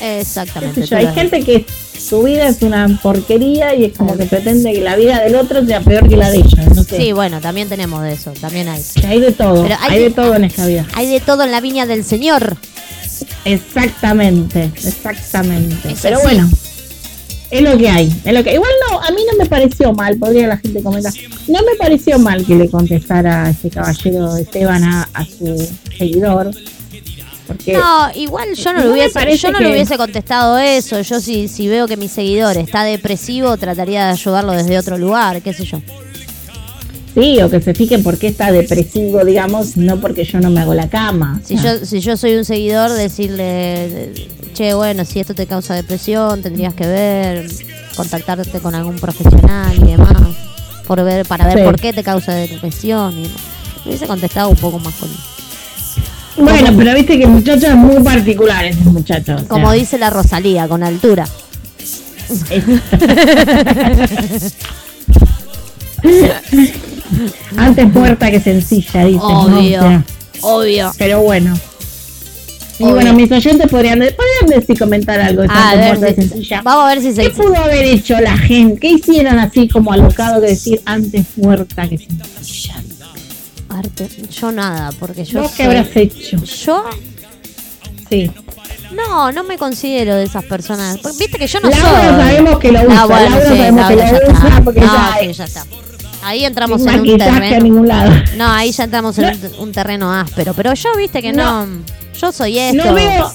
Exactamente. 0.00 0.84
yo, 0.86 0.96
hay 0.96 1.06
gente 1.14 1.40
que 1.44 1.64
su 1.98 2.22
vida 2.22 2.48
es 2.48 2.62
una 2.62 3.00
porquería 3.02 3.74
y 3.74 3.84
es 3.86 3.96
como 3.96 4.16
que 4.16 4.24
pretende 4.26 4.72
que 4.72 4.80
la 4.80 4.96
vida 4.96 5.20
del 5.20 5.34
otro 5.36 5.64
sea 5.64 5.80
peor 5.80 6.08
que 6.08 6.16
la 6.16 6.30
de 6.30 6.38
ella, 6.38 6.64
no 6.74 6.84
sé. 6.84 6.96
Sí, 6.96 7.12
bueno, 7.12 7.40
también 7.40 7.68
tenemos 7.68 8.02
de 8.02 8.12
eso, 8.12 8.32
también 8.40 8.68
hay. 8.68 8.82
Que 8.94 9.06
hay 9.06 9.20
de 9.20 9.32
todo, 9.32 9.62
Pero 9.62 9.76
hay 9.80 10.02
de 10.02 10.10
todo 10.10 10.34
en 10.34 10.44
esta 10.44 10.66
vida. 10.66 10.86
Hay 10.94 11.08
de 11.08 11.20
todo 11.20 11.44
en 11.44 11.50
la 11.50 11.60
viña 11.60 11.86
del 11.86 12.04
Señor. 12.04 12.56
Exactamente, 13.44 14.70
exactamente. 14.74 15.94
Pero 16.02 16.20
bueno, 16.20 16.48
es 17.50 17.62
lo 17.62 17.76
que 17.78 17.88
hay. 17.88 18.12
Es 18.24 18.34
lo 18.34 18.42
que 18.42 18.54
igual 18.54 18.70
no, 18.90 19.00
a 19.00 19.10
mí 19.10 19.20
no 19.30 19.38
me 19.38 19.46
pareció 19.48 19.92
mal, 19.92 20.16
podría 20.18 20.48
la 20.48 20.58
gente 20.58 20.82
comentar. 20.82 21.12
No 21.48 21.60
me 21.60 21.76
pareció 21.78 22.18
mal 22.18 22.44
que 22.44 22.54
le 22.54 22.68
contestara 22.68 23.44
a 23.44 23.50
este 23.50 23.70
caballero 23.70 24.36
Esteban 24.36 24.84
a, 24.84 25.08
a 25.12 25.24
su 25.24 25.68
seguidor. 25.96 26.50
Porque 27.46 27.74
No, 27.74 28.10
igual 28.14 28.54
yo 28.54 28.72
no, 28.72 28.78
No 28.78 28.84
le 28.84 28.88
me 28.88 28.92
hubiese, 29.08 29.36
yo 29.36 29.52
no 29.52 29.60
le 29.60 29.70
hubiese 29.70 29.96
contestado 29.96 30.58
eso. 30.58 31.00
Yo 31.00 31.20
si, 31.20 31.48
si 31.48 31.68
veo 31.68 31.86
que 31.86 31.96
mi 31.96 32.08
seguidor 32.08 32.56
está 32.56 32.82
depresivo, 32.84 33.56
trataría 33.56 34.06
de 34.06 34.10
ayudarlo 34.12 34.52
desde 34.52 34.78
otro 34.78 34.98
lugar, 34.98 35.40
qué 35.42 35.52
sé 35.52 35.64
yo. 35.64 35.80
sí, 37.14 37.40
o 37.40 37.48
que 37.48 37.60
se 37.60 37.72
fijen 37.72 38.02
por 38.02 38.18
qué 38.18 38.26
está 38.28 38.50
depresivo, 38.52 39.24
digamos, 39.24 39.76
no 39.76 40.00
porque 40.00 40.24
yo 40.24 40.38
no 40.40 40.50
me 40.50 40.60
hago 40.60 40.74
la 40.74 40.88
cama. 40.88 41.40
Si 41.44 41.56
yo, 41.56 41.84
si 41.84 42.00
yo 42.00 42.16
soy 42.16 42.34
un 42.36 42.44
seguidor, 42.44 42.90
decirle, 42.92 44.12
che, 44.54 44.74
bueno, 44.74 45.04
si 45.04 45.20
esto 45.20 45.34
te 45.34 45.46
causa 45.46 45.74
depresión, 45.74 46.42
tendrías 46.42 46.74
que 46.74 46.86
ver, 46.86 47.46
contactarte 47.96 48.58
con 48.60 48.74
algún 48.74 48.96
profesional 48.96 49.74
y 49.78 49.92
demás, 49.92 50.12
por 50.86 51.02
ver, 51.04 51.24
para 51.26 51.46
ver 51.46 51.58
Sí. 51.58 51.64
por 51.64 51.80
qué 51.80 51.92
te 51.92 52.02
causa 52.02 52.34
depresión. 52.34 53.12
Y, 53.18 53.22
me 53.84 53.90
hubiese 53.90 54.06
contestado 54.08 54.48
un 54.48 54.56
poco 54.56 54.78
más 54.80 54.94
con, 54.96 55.08
Bueno, 56.38 56.70
pero 56.76 56.94
viste 56.94 57.18
que 57.18 57.24
el 57.24 57.30
muchacho 57.30 57.66
es 57.66 57.74
muy 57.76 58.02
particular, 58.02 58.64
ese 58.64 58.80
muchacho. 58.84 59.34
o 59.34 59.38
sea, 59.38 59.48
como 59.48 59.72
dice 59.72 59.98
la 59.98 60.10
Rosalía, 60.10 60.68
con 60.68 60.82
altura. 60.82 61.26
Antes 67.56 67.92
muerta 67.92 68.30
que 68.30 68.40
sencilla, 68.40 69.04
dice. 69.04 69.18
¿no? 69.18 69.40
O 69.40 69.46
Obvio, 69.46 69.80
sea, 69.80 70.04
obvio. 70.42 70.92
Pero 70.98 71.20
bueno. 71.20 71.54
Y 72.78 72.84
bueno, 72.84 73.14
mis 73.14 73.32
oyentes 73.32 73.70
podrían, 73.70 74.00
podrían 74.00 74.60
decir 74.60 74.78
comentar 74.78 75.18
algo 75.18 75.42
de 75.42 75.48
A 75.50 75.74
ver, 75.76 76.14
Sencilla. 76.14 76.60
vamos 76.62 76.84
a 76.84 76.88
ver 76.94 77.00
si 77.02 77.14
se 77.14 77.22
¿Qué 77.22 77.30
pudo 77.30 77.56
haber 77.56 77.84
hecho 77.86 78.20
la 78.20 78.36
gente? 78.36 78.78
¿Qué 78.80 78.88
hicieron 78.88 79.38
así 79.38 79.66
como 79.66 79.92
alocado 79.92 80.42
que 80.42 80.48
decir 80.48 80.82
antes 80.84 81.24
muerta 81.36 81.88
que 81.88 81.96
sencilla? 81.96 82.74
Arte, 83.78 84.08
yo 84.30 84.52
nada, 84.52 84.90
porque 84.98 85.24
yo 85.24 85.42
¿Vos 85.42 85.50
qué 85.52 85.64
soy- 85.64 85.76
habrás 85.76 85.96
hecho? 85.96 86.36
Yo 86.44 86.84
Sí. 88.08 88.30
no, 88.92 89.32
no 89.32 89.44
me 89.44 89.58
considero 89.58 90.14
de 90.14 90.24
esas 90.24 90.44
personas. 90.44 90.98
Porque 90.98 91.16
Viste 91.18 91.38
que 91.38 91.46
yo 91.46 91.60
no 91.60 91.68
Laura 91.70 91.84
soy. 91.90 92.24
sabemos 92.24 92.58
que 92.58 92.72
lo 92.72 92.82
usa, 92.82 93.02
Ah, 93.02 93.06
bueno, 93.06 93.30
Laura 93.30 93.42
sí, 93.50 93.56
sabemos 93.56 93.88
que 93.88 93.94
lo 93.96 94.00
ya 94.00 94.06
usa 94.12 94.48
está. 94.48 94.64
porque 94.64 94.80
no, 94.80 94.86
ya 94.86 95.16
sí, 95.20 95.32
ya 95.32 95.44
está. 95.44 95.66
Ahí 96.22 96.44
entramos 96.44 96.84
en 96.86 97.00
un 97.00 97.18
terreno. 97.18 97.62
ningún 97.62 97.88
lado. 97.88 98.12
No, 98.36 98.48
ahí 98.50 98.72
ya 98.72 98.84
entramos 98.84 99.16
en 99.18 99.26
un, 99.26 99.60
un 99.60 99.72
terreno 99.72 100.12
áspero. 100.12 100.54
Pero 100.54 100.74
yo, 100.74 100.88
viste 100.96 101.22
que 101.22 101.32
no. 101.32 101.66
Yo 102.20 102.32
soy 102.32 102.58
esto. 102.58 102.84
No 102.84 102.94
veo, 102.94 103.32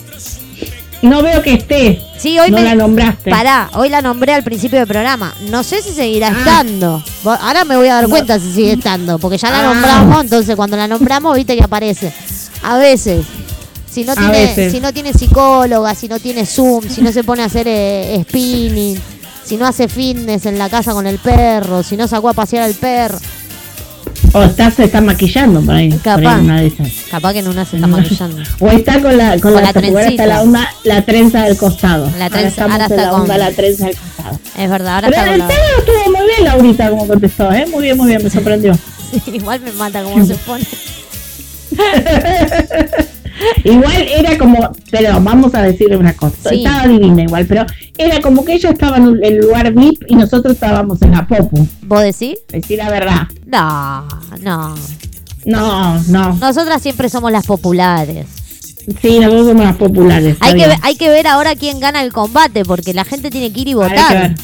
no 1.01 1.21
veo 1.23 1.41
que 1.41 1.53
esté. 1.53 2.01
Sí, 2.17 2.37
hoy 2.39 2.51
no 2.51 2.57
me. 2.57 2.63
la 2.63 2.75
nombraste. 2.75 3.29
Pará, 3.31 3.69
hoy 3.73 3.89
la 3.89 4.01
nombré 4.01 4.33
al 4.33 4.43
principio 4.43 4.77
del 4.79 4.87
programa. 4.87 5.33
No 5.49 5.63
sé 5.63 5.81
si 5.81 5.91
seguirá 5.93 6.27
Ah. 6.27 6.37
estando. 6.37 7.03
Ahora 7.25 7.65
me 7.65 7.75
voy 7.77 7.87
a 7.87 7.95
dar 7.95 8.07
cuenta 8.07 8.39
si 8.39 8.51
sigue 8.53 8.73
estando. 8.73 9.17
Porque 9.19 9.37
ya 9.37 9.49
la 9.49 9.61
Ah. 9.61 9.73
nombramos, 9.73 10.21
entonces 10.23 10.55
cuando 10.55 10.77
la 10.77 10.87
nombramos, 10.87 11.35
viste 11.35 11.55
que 11.57 11.63
aparece. 11.63 12.13
A 12.63 12.77
veces. 12.77 13.25
Si 13.89 14.03
no, 14.05 14.13
A 14.13 14.15
tiene, 14.15 14.31
veces. 14.31 14.71
si 14.71 14.79
no 14.79 14.93
tiene 14.93 15.11
psicóloga, 15.13 15.93
si 15.95 16.07
no 16.07 16.17
tiene 16.19 16.45
Zoom, 16.45 16.87
si 16.87 17.01
no 17.01 17.11
se 17.11 17.23
pone 17.25 17.41
a 17.41 17.45
hacer 17.47 17.67
eh, 17.67 18.23
spinning, 18.29 18.97
si 19.43 19.57
no 19.57 19.65
hace 19.67 19.89
fitness 19.89 20.45
en 20.45 20.57
la 20.57 20.69
casa 20.69 20.93
con 20.93 21.07
el 21.07 21.17
perro, 21.19 21.83
si 21.83 21.97
no 21.97 22.07
sacó 22.07 22.29
a 22.29 22.33
pasear 22.33 22.63
al 22.63 22.73
perro. 22.75 23.17
O 24.33 24.41
está, 24.43 24.71
se 24.71 24.85
está 24.85 25.01
maquillando 25.01 25.61
por 25.61 25.75
ahí. 25.75 25.89
por 25.89 26.01
Capaz. 26.01 26.35
ahí 26.35 26.41
una 26.45 26.61
de 26.61 26.67
esas. 26.67 26.87
Capaz 27.09 27.33
que 27.33 27.39
en 27.39 27.47
una 27.49 27.65
se 27.65 27.75
está 27.77 27.87
maquillando. 27.87 28.41
O 28.59 28.67
está 28.69 29.01
con 29.01 29.17
la, 29.17 29.31
con 29.31 29.39
Con 29.41 29.53
la, 29.55 29.61
la 29.61 29.67
ahora 29.69 30.07
está 30.07 30.25
la 30.25 30.41
onda, 30.41 30.69
la 30.85 31.01
trenza 31.03 31.43
del 31.43 31.57
costado. 31.57 32.05
La 32.17 32.25
Ahora 32.25 32.29
trenza- 32.39 32.61
ahora 32.63 32.75
en 32.75 32.81
está 32.91 32.95
la 33.03 33.09
con- 33.11 33.21
onda, 33.21 33.37
la 33.37 33.51
trenza 33.51 33.85
del 33.87 33.95
costado. 33.97 34.39
Es 34.57 34.69
verdad, 34.69 34.95
ahora 34.95 35.07
Pero 35.09 35.21
está 35.21 35.33
el 35.33 35.41
tema 35.41 35.53
estuvo 35.79 36.17
muy 36.17 36.27
bien, 36.27 36.43
Laurita, 36.45 36.89
como 36.89 37.07
contestó, 37.07 37.51
¿eh? 37.51 37.65
Muy 37.71 37.83
bien, 37.83 37.97
muy 37.97 38.07
bien, 38.07 38.23
me 38.23 38.29
sorprendió. 38.29 38.77
Igual 39.33 39.59
me 39.61 39.71
mata 39.73 40.01
cómo 40.03 40.25
se 40.25 40.35
pone. 40.35 40.63
Igual 43.63 44.07
era 44.17 44.37
como, 44.37 44.71
pero 44.91 45.19
vamos 45.21 45.53
a 45.55 45.63
decirle 45.63 45.97
una 45.97 46.13
cosa, 46.13 46.49
Sí. 46.49 46.63
estaba 46.63 46.87
divina 46.87 47.23
igual, 47.23 47.45
pero 47.47 47.65
era 47.97 48.19
como 48.21 48.43
que 48.45 48.53
ella 48.53 48.69
estaba 48.71 48.97
en 48.97 49.19
el 49.23 49.37
lugar 49.37 49.71
VIP 49.73 50.03
y 50.07 50.15
nosotros 50.15 50.53
estábamos 50.53 51.01
en 51.01 51.11
la 51.11 51.27
Popu, 51.27 51.67
¿Vos 51.83 52.01
decís? 52.01 52.37
decir 52.49 52.77
la 52.77 52.89
verdad. 52.89 53.27
No, 53.45 54.07
no. 54.41 54.75
No, 55.45 55.99
no, 56.07 56.35
Nosotras 56.35 56.81
siempre 56.83 57.09
somos 57.09 57.31
las 57.31 57.45
populares. 57.47 58.27
sí, 59.01 59.19
nosotros 59.19 59.47
somos 59.47 59.63
las 59.65 59.75
populares. 59.75 60.37
Hay 60.39 60.53
que, 60.55 60.67
ver, 60.67 60.77
hay 60.83 60.95
que 60.95 61.09
ver 61.09 61.25
ahora 61.27 61.55
quién 61.55 61.79
gana 61.79 62.03
el 62.03 62.13
combate, 62.13 62.63
porque 62.63 62.93
la 62.93 63.05
gente 63.05 63.29
tiene 63.31 63.51
que 63.51 63.61
ir 63.61 63.67
y 63.69 63.73
votar. 63.73 64.35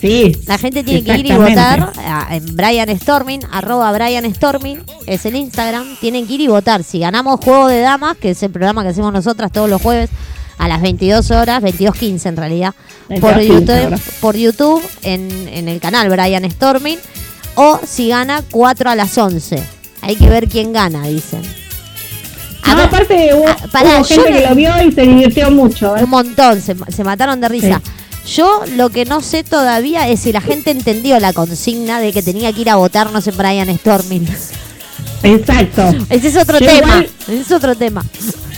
Sí, 0.00 0.36
La 0.46 0.58
gente 0.58 0.84
tiene 0.84 1.02
que 1.02 1.16
ir 1.18 1.26
y 1.26 1.32
votar 1.32 1.90
ah, 1.98 2.28
en 2.30 2.54
Brian 2.54 2.88
Storming, 3.00 3.40
arroba 3.50 3.90
Brian 3.92 4.32
Storming, 4.34 4.82
es 5.06 5.24
el 5.24 5.36
Instagram. 5.36 5.96
Tienen 6.00 6.26
que 6.26 6.34
ir 6.34 6.40
y 6.42 6.48
votar. 6.48 6.82
Si 6.84 6.98
ganamos 6.98 7.40
Juego 7.42 7.66
de 7.68 7.80
Damas, 7.80 8.16
que 8.18 8.30
es 8.30 8.42
el 8.42 8.50
programa 8.50 8.82
que 8.82 8.90
hacemos 8.90 9.12
nosotras 9.12 9.50
todos 9.52 9.70
los 9.70 9.80
jueves 9.80 10.10
a 10.58 10.68
las 10.68 10.80
22 10.82 11.30
horas, 11.30 11.62
22.15 11.62 12.26
en 12.26 12.36
realidad, 12.36 12.74
por 13.20 13.34
22:15 13.34 13.46
YouTube, 13.46 14.00
por 14.20 14.36
YouTube 14.36 14.82
en, 15.02 15.48
en 15.48 15.68
el 15.68 15.80
canal 15.80 16.08
Brian 16.08 16.50
Storming. 16.50 16.98
O 17.54 17.80
si 17.86 18.08
gana 18.08 18.42
4 18.50 18.90
a 18.90 18.94
las 18.94 19.16
11. 19.16 19.62
Hay 20.02 20.16
que 20.16 20.28
ver 20.28 20.46
quién 20.48 20.72
gana, 20.72 21.06
dicen. 21.06 21.40
No, 22.66 22.82
aparte 22.82 23.30
hubo, 23.32 23.48
ah, 23.48 23.56
pará, 23.72 24.00
hubo 24.00 24.06
yo 24.06 24.22
gente 24.22 24.40
que 24.42 24.48
lo 24.48 24.54
vio 24.54 24.70
y 24.86 24.92
se 24.92 25.00
divirtió 25.02 25.50
mucho. 25.50 25.96
¿eh? 25.96 26.04
un 26.04 26.10
montón, 26.10 26.60
se, 26.60 26.76
se 26.94 27.04
mataron 27.04 27.40
de 27.40 27.48
risa. 27.48 27.80
Yo 28.26 28.62
lo 28.76 28.90
que 28.90 29.04
no 29.04 29.20
sé 29.22 29.44
todavía 29.44 30.08
es 30.08 30.20
si 30.20 30.32
la 30.32 30.40
gente 30.40 30.70
entendió 30.72 31.18
la 31.20 31.32
consigna 31.32 32.00
de 32.00 32.12
que 32.12 32.22
tenía 32.22 32.52
que 32.52 32.60
ir 32.62 32.70
a 32.70 32.76
votarnos 32.76 33.26
en 33.28 33.36
Brian 33.36 33.78
Storming. 33.78 34.26
Exacto. 35.22 35.94
Ese 36.10 36.28
es 36.28 36.36
otro 36.36 36.58
Yo 36.58 36.66
tema. 36.66 36.78
igual- 36.78 37.10
Ese 37.28 37.40
es 37.40 37.52
otro 37.52 37.74
tema. 37.76 38.04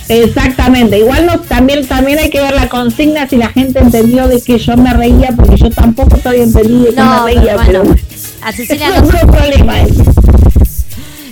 Exactamente, 0.09 0.99
igual 0.99 1.27
no, 1.27 1.41
también, 1.41 1.87
también 1.87 2.19
hay 2.19 2.31
que 2.31 2.41
ver 2.41 2.55
la 2.55 2.69
consigna 2.69 3.29
si 3.29 3.37
la 3.37 3.51
gente 3.51 3.79
entendió 3.79 4.27
de 4.27 4.41
que 4.41 4.59
yo 4.59 4.77
me 4.77 4.93
reía, 4.95 5.31
porque 5.37 5.57
yo 5.57 5.71
tampoco 5.71 6.17
todavía 6.17 6.45
entendí 6.45 6.85
de 6.85 6.91
que 6.91 6.97
No, 6.97 7.25
me 7.25 7.35
reía, 7.35 7.57
pero 7.67 7.83
es 8.59 8.71
otro 9.03 9.19
problema, 9.31 9.81
ese. 9.83 10.05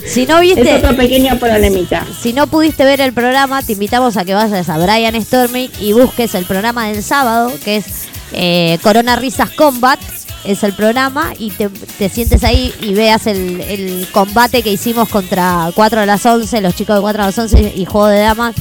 si 0.07 0.27
no 0.27 0.37
es 0.41 0.43
viste, 0.57 0.75
otro 0.75 0.97
pequeño 0.97 1.39
problemita. 1.39 2.05
si 2.21 2.33
no 2.33 2.47
pudiste 2.49 2.85
ver 2.85 3.01
el 3.01 3.13
programa, 3.13 3.63
te 3.63 3.73
invitamos 3.73 4.17
a 4.17 4.25
que 4.25 4.35
vayas 4.35 4.69
a 4.69 4.79
Brian 4.79 5.21
Storming 5.23 5.71
y 5.81 5.93
busques 5.93 6.35
el 6.35 6.45
programa 6.45 6.89
del 6.89 7.03
sábado, 7.03 7.53
que 7.65 7.77
es 7.77 7.87
eh, 8.33 8.79
Corona 8.83 9.17
Risas 9.17 9.51
Combat. 9.51 9.99
Es 10.47 10.63
el 10.63 10.73
programa 10.73 11.33
y 11.39 11.51
te, 11.51 11.69
te 11.69 12.09
sientes 12.09 12.45
ahí 12.45 12.73
y 12.81 12.95
veas 12.95 13.27
el, 13.27 13.61
el 13.61 14.09
combate 14.13 14.63
que 14.63 14.73
hicimos 14.73 15.09
contra 15.09 15.71
4 15.75 16.01
a 16.01 16.07
las 16.07 16.25
11, 16.25 16.61
los 16.61 16.75
chicos 16.75 16.97
de 16.97 17.01
4 17.03 17.23
a 17.23 17.27
las 17.27 17.39
11 17.39 17.73
y 17.77 17.85
Juego 17.85 18.07
de 18.07 18.21
Damas 18.21 18.55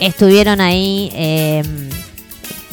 estuvieron 0.00 0.60
ahí 0.60 1.10
eh, 1.14 1.62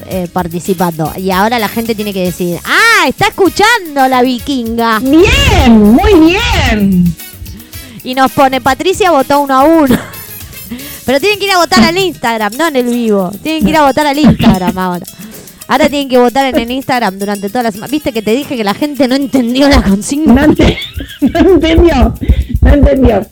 eh, 0.08 0.28
participando. 0.32 1.12
Y 1.18 1.32
ahora 1.32 1.60
la 1.60 1.68
gente 1.68 1.94
tiene 1.94 2.14
que 2.14 2.24
decir, 2.24 2.60
ah, 2.64 3.08
está 3.08 3.28
escuchando 3.28 4.08
la 4.08 4.22
vikinga. 4.22 5.00
Bien, 5.00 5.94
muy 5.94 6.14
bien. 6.14 7.16
Y 8.04 8.16
nos 8.16 8.32
pone, 8.32 8.62
Patricia 8.62 9.12
votó 9.12 9.42
uno 9.42 9.60
a 9.60 9.64
uno. 9.64 9.98
Pero 11.06 11.20
tienen 11.20 11.40
que 11.40 11.46
ir 11.46 11.52
a 11.52 11.58
votar 11.58 11.84
al 11.84 11.98
Instagram, 11.98 12.54
no 12.58 12.68
en 12.68 12.76
el 12.78 12.86
vivo. 12.86 13.32
Tienen 13.44 13.64
que 13.64 13.70
ir 13.70 13.78
a 13.78 13.86
votar 13.86 14.08
al 14.08 14.18
Instagram 14.18 14.78
ahora. 14.78 15.06
Ahora 15.68 15.90
tienen 15.90 16.10
que 16.10 16.18
votar 16.18 16.46
en 16.54 16.60
el 16.62 16.72
Instagram 16.72 17.20
durante 17.20 17.50
toda 17.50 17.64
la 17.64 17.72
semana. 17.72 17.92
Viste 17.92 18.12
que 18.14 18.22
te 18.22 18.32
dije 18.34 18.56
que 18.56 18.64
la 18.64 18.74
gente 18.74 19.08
no 19.08 19.16
entendió 19.16 19.68
la 19.70 19.82
consigna. 19.82 20.34
No, 20.34 20.54
ente- 20.54 20.78
no 21.22 21.40
entendió, 21.40 22.14
no 22.62 22.74
entendió. 22.74 23.26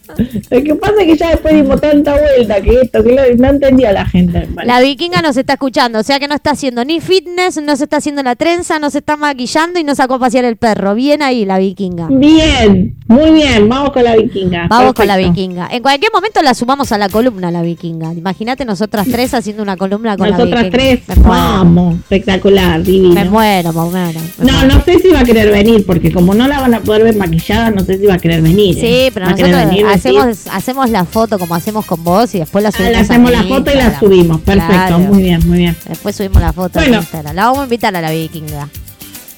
Lo 0.49 0.63
que 0.63 0.75
pasa 0.75 0.93
es 1.01 1.05
que 1.07 1.17
ya 1.17 1.29
después 1.31 1.53
dimos 1.55 1.79
tanta 1.81 2.13
vuelta 2.13 2.61
que 2.61 2.81
esto, 2.81 3.03
que 3.03 3.11
lo, 3.13 3.21
no 3.37 3.49
entendió 3.49 3.91
la 3.91 4.05
gente. 4.05 4.47
La 4.65 4.79
vikinga 4.81 5.21
nos 5.21 5.37
está 5.37 5.53
escuchando, 5.53 5.99
o 5.99 6.03
sea 6.03 6.19
que 6.19 6.27
no 6.27 6.35
está 6.35 6.51
haciendo 6.51 6.83
ni 6.85 6.99
fitness, 7.01 7.61
no 7.61 7.75
se 7.75 7.83
está 7.85 7.97
haciendo 7.97 8.23
la 8.23 8.35
trenza, 8.35 8.79
no 8.79 8.89
se 8.89 8.99
está 8.99 9.17
maquillando 9.17 9.79
y 9.79 9.83
no 9.83 9.95
sacó 9.95 10.15
a 10.15 10.19
pasear 10.19 10.45
el 10.45 10.57
perro. 10.57 10.95
Bien 10.95 11.21
ahí 11.21 11.45
la 11.45 11.57
vikinga. 11.57 12.07
Bien, 12.09 12.95
muy 13.07 13.31
bien, 13.31 13.67
vamos 13.69 13.91
con 13.91 14.03
la 14.03 14.15
vikinga. 14.15 14.67
Vamos 14.69 14.93
con 14.93 15.07
la 15.07 15.17
vikinga. 15.17 15.67
En 15.71 15.81
cualquier 15.81 16.11
momento 16.13 16.41
la 16.41 16.53
sumamos 16.53 16.91
a 16.91 16.97
la 16.97 17.09
columna 17.09 17.51
la 17.51 17.61
vikinga. 17.61 18.13
Imagínate 18.13 18.65
nosotras 18.65 19.07
tres 19.09 19.33
haciendo 19.33 19.63
una 19.63 19.77
columna 19.77 20.17
con 20.17 20.29
Nosotras 20.29 20.63
la 20.65 20.69
tres, 20.69 20.99
vikinga. 21.01 21.15
Me 21.15 21.21
muero, 21.27 21.41
vamos, 21.43 21.95
espectacular, 22.25 22.81
divino. 22.83 23.13
me 23.13 23.25
muero, 23.25 23.71
me 23.71 23.81
muero. 23.89 24.19
me 24.39 24.45
No, 24.45 24.53
muero. 24.59 24.67
no 24.77 24.83
sé 24.83 24.99
si 24.99 25.09
va 25.09 25.19
a 25.19 25.23
querer 25.23 25.51
venir, 25.51 25.85
porque 25.85 26.11
como 26.11 26.33
no 26.33 26.47
la 26.47 26.59
van 26.59 26.73
a 26.73 26.79
poder 26.81 27.03
ver 27.03 27.15
maquillada, 27.15 27.69
no 27.71 27.83
sé 27.85 27.97
si 27.99 28.05
va 28.07 28.15
a 28.15 28.17
querer 28.17 28.41
venir. 28.41 28.75
Sí, 28.75 28.85
¿eh? 28.85 29.11
pero 29.13 29.27
nosotros 29.27 29.51
venir, 29.51 29.85
decir, 29.85 30.17
hacemos, 30.17 30.37
hacemos 30.51 30.89
la 30.89 31.05
foto 31.05 31.37
como 31.37 31.53
hacemos 31.55 31.85
con 31.85 32.03
vos 32.03 32.33
y 32.35 32.39
después 32.39 32.63
la 32.63 32.69
ah, 32.69 32.71
subimos. 32.71 32.91
le 32.91 32.97
a 32.97 33.01
hacemos 33.01 33.31
la 33.31 33.43
foto 33.43 33.71
y 33.71 33.75
la 33.75 33.99
subimos. 33.99 34.41
Perfecto, 34.41 34.65
Claro. 34.75 34.99
muy 34.99 35.21
bien, 35.23 35.47
muy 35.47 35.57
bien. 35.59 35.77
Después 35.87 36.15
subimos 36.15 36.41
la 36.41 36.51
foto 36.53 36.79
Bueno. 36.79 36.97
Instagram. 36.97 37.35
La 37.35 37.43
vamos 37.45 37.59
a 37.59 37.63
invitar 37.63 37.95
a 37.95 38.01
la 38.01 38.11
vikinga. 38.11 38.67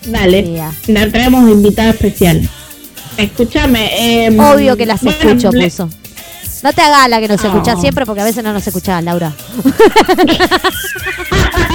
Dale, 0.06 0.62
la 0.88 1.10
traemos 1.10 1.50
invitada 1.50 1.90
especial. 1.90 2.48
Escúchame. 3.18 4.26
eh, 4.28 4.38
Obvio 4.40 4.78
que 4.78 4.86
las 4.86 5.02
bueno, 5.02 5.18
escucho, 5.22 5.52
le- 5.52 5.66
puso. 5.70 5.90
No 6.64 6.74
te 6.74 6.82
hagas 6.82 7.10
la 7.10 7.20
que 7.20 7.28
nos 7.28 7.44
Oh. 7.44 7.48
escuchás 7.48 7.80
siempre 7.82 8.06
porque 8.06 8.22
a 8.22 8.24
veces 8.24 8.44
no 8.44 8.54
nos 8.54 8.66
escuchás, 8.66 9.04
Laura. 9.04 9.34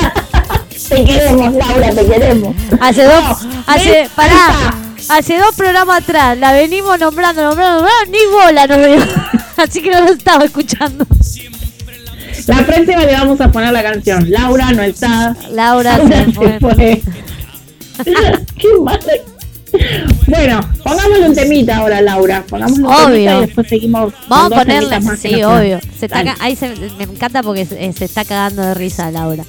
Te 0.88 1.04
queremos, 1.04 1.54
Laura, 1.54 1.90
te 1.90 2.06
queremos. 2.06 2.56
Hace 2.80 3.04
dos, 3.04 3.44
No, 3.44 3.64
hace, 3.66 4.08
pará, 4.14 4.74
hace 5.08 5.38
dos 5.38 5.54
programas 5.54 6.02
atrás 6.02 6.38
la 6.38 6.52
venimos 6.52 6.98
nombrando, 6.98 7.42
nombrando, 7.42 7.82
nombrando, 7.82 8.10
ni 8.10 8.18
bola 8.32 8.66
nos 8.66 8.86
dio. 8.86 9.22
Así 9.56 9.82
que 9.82 9.90
no 9.90 10.00
nos 10.02 10.12
estaba 10.12 10.44
escuchando. 10.44 11.06
La 12.46 12.66
próxima 12.66 13.04
le 13.04 13.12
vamos 13.12 13.40
a 13.40 13.52
poner 13.52 13.72
la 13.72 13.82
canción. 13.82 14.30
Laura 14.30 14.72
no 14.72 14.82
está. 14.82 15.36
Laura 15.50 15.98
se 16.06 16.32
fue. 16.32 16.58
fue. 16.58 17.02
Qué 18.04 18.68
mal. 18.82 19.00
Bueno, 20.26 20.60
pongámosle 20.82 21.28
un 21.28 21.34
temita 21.34 21.76
ahora, 21.78 22.00
Laura. 22.00 22.44
Pongámosle 22.48 22.84
un 22.84 22.92
Obvio. 22.92 23.06
temita 23.12 23.38
y 23.38 23.40
después 23.46 23.68
seguimos. 23.68 24.12
Vamos 24.28 24.52
a 24.52 24.58
ponerle, 24.60 25.00
más 25.00 25.18
sí, 25.18 25.42
obvio. 25.42 25.78
Se 25.98 26.06
está 26.06 26.24
ca- 26.24 26.36
ahí 26.40 26.56
se, 26.56 26.70
me 26.98 27.04
encanta 27.04 27.42
porque 27.42 27.66
se, 27.66 27.92
se 27.92 28.04
está 28.04 28.24
cagando 28.24 28.62
de 28.62 28.74
risa 28.74 29.10
Laura. 29.10 29.44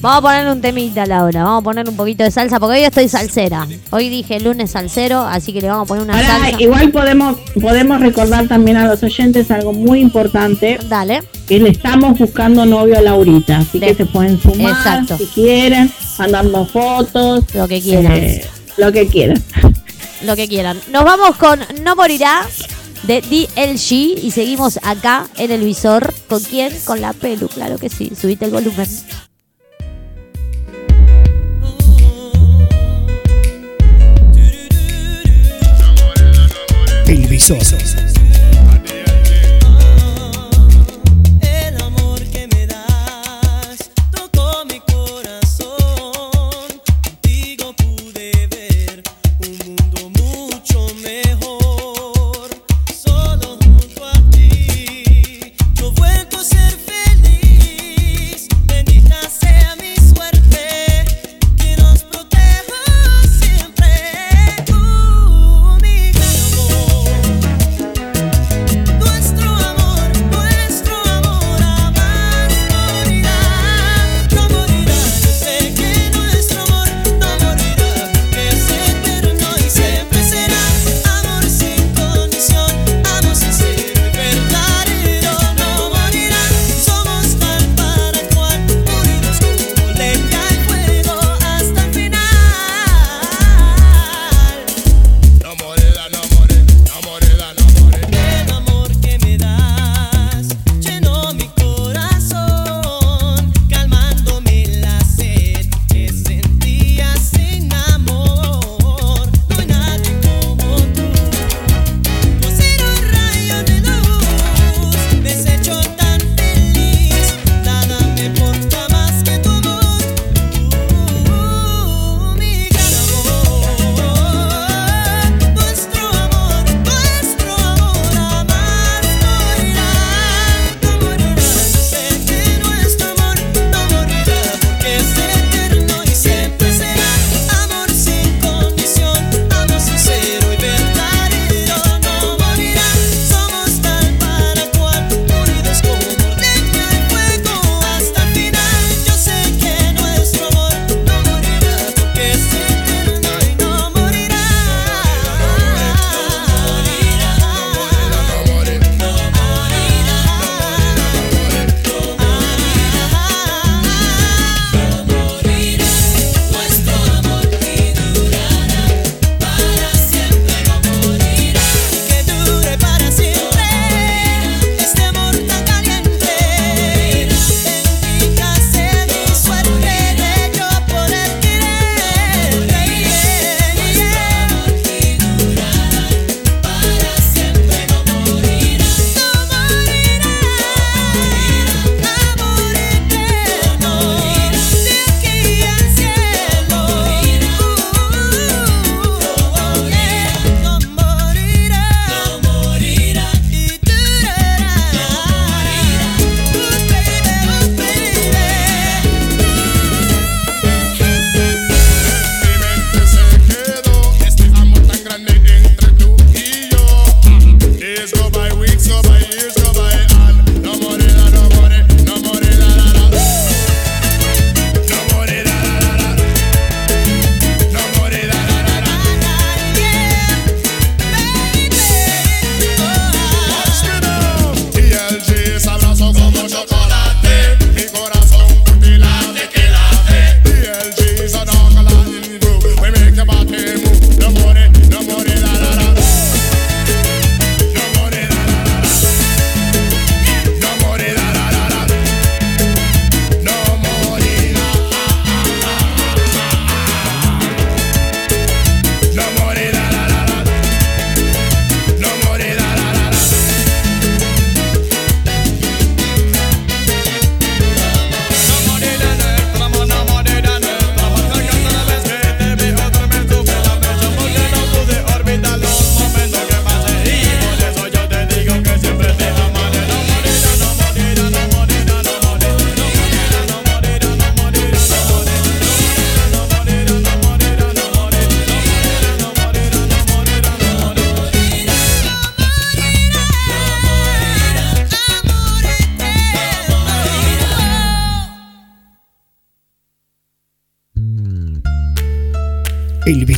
Vamos 0.00 0.18
a 0.18 0.22
ponerle 0.22 0.52
un 0.52 0.60
temita, 0.60 1.06
Laura. 1.06 1.44
Vamos 1.44 1.60
a 1.60 1.64
poner 1.64 1.88
un 1.88 1.96
poquito 1.96 2.24
de 2.24 2.30
salsa 2.30 2.60
porque 2.60 2.78
hoy 2.78 2.84
estoy 2.84 3.08
salsera. 3.08 3.66
Hoy 3.90 4.08
dije 4.10 4.38
lunes 4.40 4.70
salsero, 4.72 5.20
así 5.22 5.52
que 5.52 5.60
le 5.62 5.68
vamos 5.68 5.84
a 5.84 5.88
poner 5.88 6.04
una 6.04 6.22
salsa. 6.22 6.60
igual 6.60 6.90
podemos, 6.90 7.36
podemos 7.60 8.00
recordar 8.00 8.46
también 8.48 8.76
a 8.76 8.86
los 8.86 9.02
oyentes 9.02 9.50
algo 9.50 9.72
muy 9.72 10.00
importante, 10.00 10.78
Dale. 10.88 11.22
que 11.48 11.58
le 11.58 11.70
estamos 11.70 12.18
buscando 12.18 12.66
novio 12.66 12.98
a 12.98 13.00
Laurita, 13.00 13.58
así 13.58 13.78
De- 13.78 13.86
que 13.88 13.94
se 13.94 14.06
pueden 14.06 14.38
sumar 14.40 14.72
Exacto. 14.72 15.16
si 15.16 15.24
quieren, 15.26 15.90
mandarnos 16.18 16.70
fotos, 16.70 17.44
Lo 17.54 17.66
que 17.66 17.80
quieran. 17.80 18.12
eh, 18.12 18.44
lo 18.76 18.92
que 18.92 19.06
quieran. 19.06 19.42
Lo 20.22 20.36
que 20.36 20.48
quieran. 20.48 20.80
Nos 20.90 21.04
vamos 21.04 21.36
con 21.36 21.60
No 21.82 21.96
Morirá 21.96 22.46
de 23.02 23.20
DLG 23.20 24.24
y 24.24 24.30
seguimos 24.30 24.78
acá 24.82 25.28
en 25.36 25.50
el 25.50 25.64
visor. 25.64 26.12
¿Con 26.28 26.42
quién? 26.42 26.72
Con 26.84 27.00
la 27.00 27.12
pelu, 27.12 27.48
claro 27.48 27.78
que 27.78 27.88
sí. 27.88 28.12
Subite 28.18 28.46
el 28.46 28.50
volumen. 28.50 28.88
El 37.06 37.28
visor. 37.28 37.58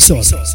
El 0.09 0.19
Visor. 0.19 0.47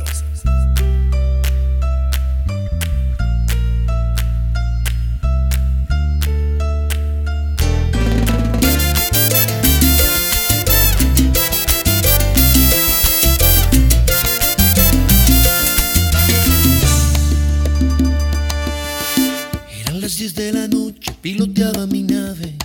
Eran 19.81 19.99
las 19.99 20.17
10 20.17 20.35
de 20.35 20.53
la 20.53 20.67
noche, 20.69 21.13
piloteaba 21.21 21.85
mi 21.87 22.03
nave. 22.03 22.55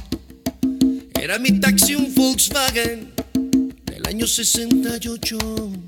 Era 1.20 1.40
mi 1.40 1.58
taxi 1.58 1.96
un 1.96 2.14
Volkswagen 2.14 3.10
del 3.86 4.06
año 4.06 4.28
68. 4.28 5.85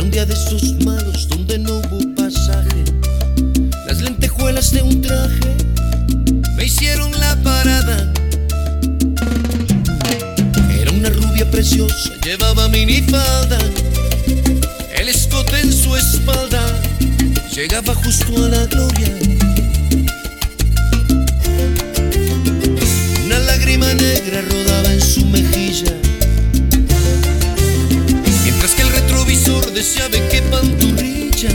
Era 0.00 0.06
un 0.06 0.12
día 0.12 0.24
de 0.24 0.32
esos 0.32 0.82
malos 0.82 1.28
donde 1.28 1.58
no 1.58 1.74
hubo 1.74 2.14
pasaje. 2.14 2.84
Las 3.86 4.00
lentejuelas 4.00 4.70
de 4.70 4.80
un 4.80 5.02
traje 5.02 5.54
me 6.56 6.64
hicieron 6.64 7.12
la 7.20 7.36
parada. 7.42 8.10
Era 10.80 10.90
una 10.90 11.10
rubia 11.10 11.50
preciosa, 11.50 12.14
llevaba 12.24 12.66
minifalda. 12.70 13.58
El 14.96 15.10
escote 15.10 15.60
en 15.60 15.70
su 15.70 15.94
espalda 15.94 16.64
llegaba 17.54 17.94
justo 17.96 18.42
a 18.42 18.48
la 18.48 18.64
gloria. 18.64 19.14
Una 23.26 23.38
lágrima 23.40 23.92
negra 23.92 24.40
rodaba 24.48 24.94
en 24.94 25.02
su 25.02 25.26
mejilla. 25.26 25.92
Deseaba 29.74 30.18
que 30.28 30.42
pantorrillas 30.42 31.54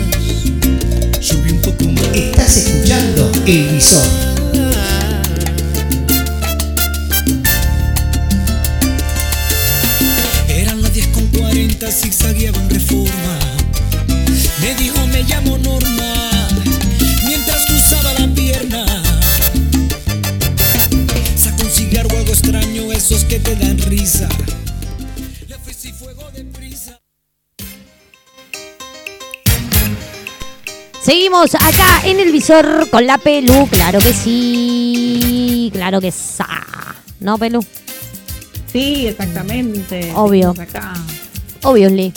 subí 1.20 1.52
un 1.52 1.62
poco 1.62 1.86
más. 1.86 2.16
Estás 2.16 2.58
escuchando 2.58 3.32
El 3.46 3.82
Acá 31.44 32.02
en 32.06 32.20
el 32.22 32.32
visor 32.32 32.90
con 32.90 33.06
la 33.06 33.18
Pelu, 33.18 33.68
claro 33.68 34.00
que 34.00 34.14
sí, 34.14 35.70
claro 35.74 36.00
que 36.00 36.10
sa. 36.10 36.48
¿No, 37.20 37.38
Pelu? 37.38 37.60
Sí, 38.72 39.08
exactamente. 39.08 40.14
Obvio. 40.16 40.56
Acá. 40.58 40.94
Obviously. 41.64 42.14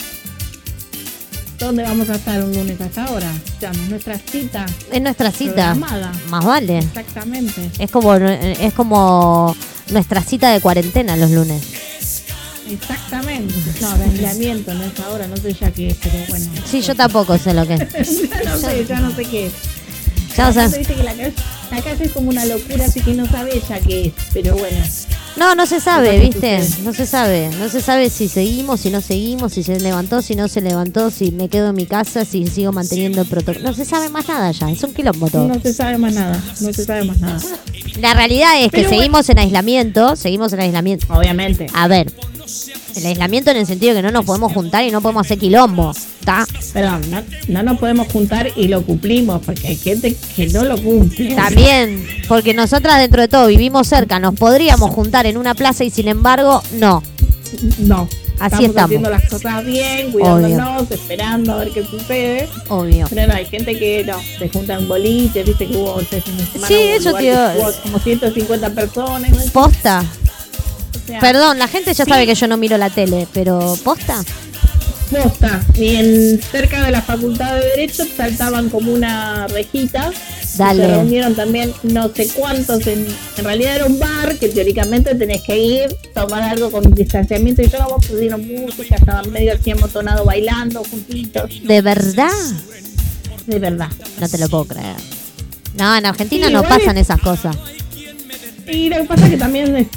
¿Dónde 1.59 1.83
vamos 1.83 2.09
a 2.09 2.15
estar 2.15 2.41
un 2.41 2.53
lunes 2.53 2.79
a 2.79 2.85
esta 2.85 3.11
hora? 3.11 3.29
Ya, 3.59 3.71
nuestra 3.89 4.17
cita. 4.17 4.65
Es 4.91 5.01
nuestra 5.01 5.31
cita. 5.31 5.73
Programada. 5.73 6.11
Más 6.29 6.45
vale. 6.45 6.79
Exactamente. 6.79 7.69
Es 7.77 7.91
como, 7.91 8.15
es 8.15 8.73
como 8.73 9.53
nuestra 9.91 10.21
cita 10.23 10.51
de 10.51 10.61
cuarentena 10.61 11.17
los 11.17 11.31
lunes. 11.31 11.61
Exactamente. 12.69 13.53
No, 13.81 13.97
de 13.97 14.03
aislamiento, 14.03 14.73
no 14.73 14.83
es 14.83 14.99
ahora, 14.99 15.27
no 15.27 15.37
sé 15.37 15.53
ya 15.53 15.71
qué 15.71 15.87
es, 15.87 15.97
pero 16.01 16.17
bueno. 16.29 16.45
Sí, 16.65 16.81
yo 16.81 16.95
tampoco 16.95 17.37
sé 17.37 17.53
lo 17.53 17.65
que 17.67 17.75
es. 17.75 18.29
ya 18.29 18.43
no 18.45 18.57
sé, 18.57 18.85
ya 18.85 18.99
no 18.99 19.15
sé 19.15 19.25
qué 19.25 19.47
es. 19.47 19.53
Ya, 20.37 20.49
o 20.49 20.53
sea, 20.53 20.67
viste 20.67 20.93
que 20.93 21.03
la 21.03 21.13
la 21.71 21.81
calle 21.81 22.05
es 22.05 22.11
como 22.11 22.29
una 22.29 22.45
locura, 22.45 22.85
así 22.85 23.01
que 23.01 23.13
no 23.13 23.25
sabe 23.27 23.57
ella 23.57 23.79
qué 23.79 24.07
es, 24.07 24.13
pero 24.33 24.55
bueno. 24.55 24.77
no, 25.37 25.55
no 25.55 25.65
se 25.65 25.79
sabe, 25.79 26.19
¿viste? 26.19 26.59
No 26.83 26.93
se 26.93 27.05
sabe. 27.05 27.49
No 27.59 27.69
se 27.69 27.81
sabe 27.81 28.09
si 28.09 28.27
seguimos, 28.27 28.81
si 28.81 28.89
no 28.89 29.01
seguimos, 29.01 29.53
si 29.53 29.63
se 29.63 29.79
levantó, 29.79 30.21
si 30.21 30.35
no 30.35 30.47
se 30.47 30.61
levantó, 30.61 31.11
si 31.11 31.31
me 31.31 31.47
quedo 31.49 31.69
en 31.69 31.75
mi 31.75 31.85
casa, 31.85 32.25
si 32.25 32.45
sigo 32.47 32.71
manteniendo 32.71 33.21
el 33.21 33.27
protocolo. 33.27 33.69
No 33.69 33.73
se 33.73 33.85
sabe 33.85 34.09
más 34.09 34.27
nada 34.27 34.51
ya. 34.51 34.69
Es 34.71 34.83
un 34.83 34.93
quilombo 34.93 35.29
todo. 35.29 35.47
No 35.47 35.59
se 35.61 35.73
sabe 35.73 35.97
más 35.97 36.13
nada, 36.13 36.41
no 36.61 36.73
se 36.73 36.85
sabe 36.85 37.03
más 37.03 37.19
nada. 37.19 37.39
La 37.99 38.13
realidad 38.13 38.57
es 38.57 38.65
que 38.65 38.77
Pero 38.77 38.89
bueno. 38.89 39.01
seguimos 39.01 39.29
en 39.29 39.39
aislamiento, 39.39 40.15
seguimos 40.15 40.53
en 40.53 40.59
aislamiento. 40.61 41.05
Obviamente. 41.13 41.67
A 41.73 41.87
ver, 41.87 42.11
el 42.95 43.05
aislamiento 43.05 43.51
en 43.51 43.57
el 43.57 43.65
sentido 43.67 43.93
de 43.93 43.99
que 43.99 44.07
no 44.07 44.11
nos 44.11 44.25
podemos 44.25 44.51
juntar 44.53 44.83
y 44.83 44.91
no 44.91 45.01
podemos 45.01 45.25
hacer 45.25 45.37
quilombo, 45.37 45.91
¿está? 46.19 46.45
Perdón, 46.73 47.01
no, 47.09 47.23
no 47.47 47.63
nos 47.63 47.77
podemos 47.77 48.07
juntar 48.11 48.51
y 48.55 48.67
lo 48.67 48.81
cumplimos, 48.83 49.41
porque 49.45 49.67
hay 49.67 49.75
gente 49.75 50.15
que 50.35 50.47
no 50.47 50.63
lo 50.63 50.81
cumple. 50.81 51.35
También, 51.35 51.58
porque 52.27 52.53
nosotras 52.53 52.99
dentro 52.99 53.21
de 53.21 53.27
todo 53.27 53.47
vivimos 53.47 53.87
cerca, 53.87 54.19
nos 54.19 54.35
podríamos 54.35 54.91
juntar 54.91 55.25
en 55.25 55.37
una 55.37 55.55
plaza 55.55 55.83
y 55.83 55.89
sin 55.89 56.07
embargo, 56.07 56.61
no. 56.73 57.01
No. 57.79 58.07
Así 58.39 58.63
estamos. 58.63 58.85
haciendo 58.85 59.09
las 59.09 59.27
cosas 59.27 59.65
bien, 59.65 60.11
cuidándonos, 60.11 60.89
esperando 60.89 61.53
a 61.53 61.57
ver 61.57 61.71
qué 61.71 61.83
sucede. 61.83 62.47
Obvio. 62.69 63.05
Pero 63.09 63.27
no, 63.27 63.33
hay 63.33 63.45
gente 63.45 63.77
que 63.77 64.05
no, 64.05 64.15
se 64.37 64.47
juntan 64.47 64.87
boliches, 64.87 65.45
viste 65.45 65.67
que 65.67 65.75
hubo 65.75 65.99
este 65.99 66.21
fin 66.21 66.37
de 66.37 66.45
semana. 66.45 66.67
Sí, 66.67 66.75
hubo 66.75 66.95
eso, 66.95 67.15
que 67.17 67.33
hubo 67.33 67.71
como 67.83 67.99
150 67.99 68.69
personas. 68.69 69.29
¿no? 69.29 69.51
¿Posta? 69.51 70.05
O 71.03 71.07
sea, 71.07 71.19
Perdón, 71.19 71.59
la 71.59 71.67
gente 71.67 71.93
ya 71.93 72.05
Sí. 72.05 72.11
sabe 72.11 72.25
que 72.25 72.35
yo 72.35 72.47
no 72.47 72.55
miro 72.55 72.77
la 72.77 72.89
tele, 72.89 73.27
pero 73.33 73.77
¿posta? 73.83 74.23
Posta. 75.09 75.61
Y 75.75 75.95
en 75.95 76.41
cerca 76.41 76.83
de 76.83 76.91
la 76.91 77.01
facultad 77.01 77.55
de 77.55 77.65
Derecho 77.65 78.03
saltaban 78.15 78.69
como 78.69 78.91
una 78.91 79.47
rejita. 79.47 80.11
Dale. 80.57 80.85
Se 80.85 80.87
reunieron 80.87 81.35
también 81.35 81.73
no 81.83 82.09
sé 82.13 82.27
cuántos. 82.29 82.85
En, 82.87 83.05
en 83.37 83.43
realidad 83.43 83.75
era 83.77 83.85
un 83.85 83.99
bar 83.99 84.37
que 84.37 84.49
teóricamente 84.49 85.15
tenés 85.15 85.41
que 85.41 85.57
ir, 85.57 85.95
tomar 86.13 86.43
algo 86.43 86.71
con 86.71 86.93
distanciamiento. 86.93 87.61
Y 87.61 87.69
yo 87.69 87.79
no 87.79 87.97
pusieron 87.97 88.47
música, 88.47 88.95
estaban 88.95 89.31
medio 89.31 89.53
así 89.53 89.71
amontonados 89.71 90.25
bailando 90.25 90.83
juntitos. 90.83 91.51
¿De 91.63 91.81
verdad? 91.81 92.29
De 93.47 93.59
verdad. 93.59 93.89
No 94.19 94.29
te 94.29 94.37
lo 94.37 94.47
puedo 94.49 94.65
creer. 94.65 94.95
No, 95.77 95.95
en 95.95 96.05
Argentina 96.05 96.47
Sí, 96.47 96.53
no 96.53 96.63
pasan 96.63 96.97
esas 96.97 97.19
cosas. 97.21 97.55
Y 98.71 98.89
lo 98.89 98.97
que 98.97 99.03
pasa 99.03 99.25
es 99.25 99.31
que 99.31 99.37
también 99.37 99.75
es- 99.75 99.87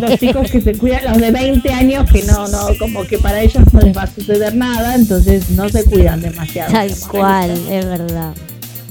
los 0.00 0.18
chicos 0.18 0.50
que 0.50 0.60
se 0.60 0.74
cuidan, 0.74 1.04
los 1.04 1.18
de 1.18 1.30
20 1.30 1.72
años, 1.72 2.10
que 2.10 2.22
no, 2.22 2.46
no, 2.48 2.68
como 2.78 3.04
que 3.04 3.18
para 3.18 3.40
ellos 3.40 3.62
no 3.72 3.80
les 3.80 3.96
va 3.96 4.02
a 4.02 4.06
suceder 4.06 4.54
nada, 4.54 4.94
entonces 4.94 5.50
no 5.50 5.68
se 5.68 5.84
cuidan 5.84 6.20
demasiado. 6.20 6.72
Tal 6.72 6.90
cual, 7.10 7.50
es 7.70 7.84
verdad. 7.86 8.32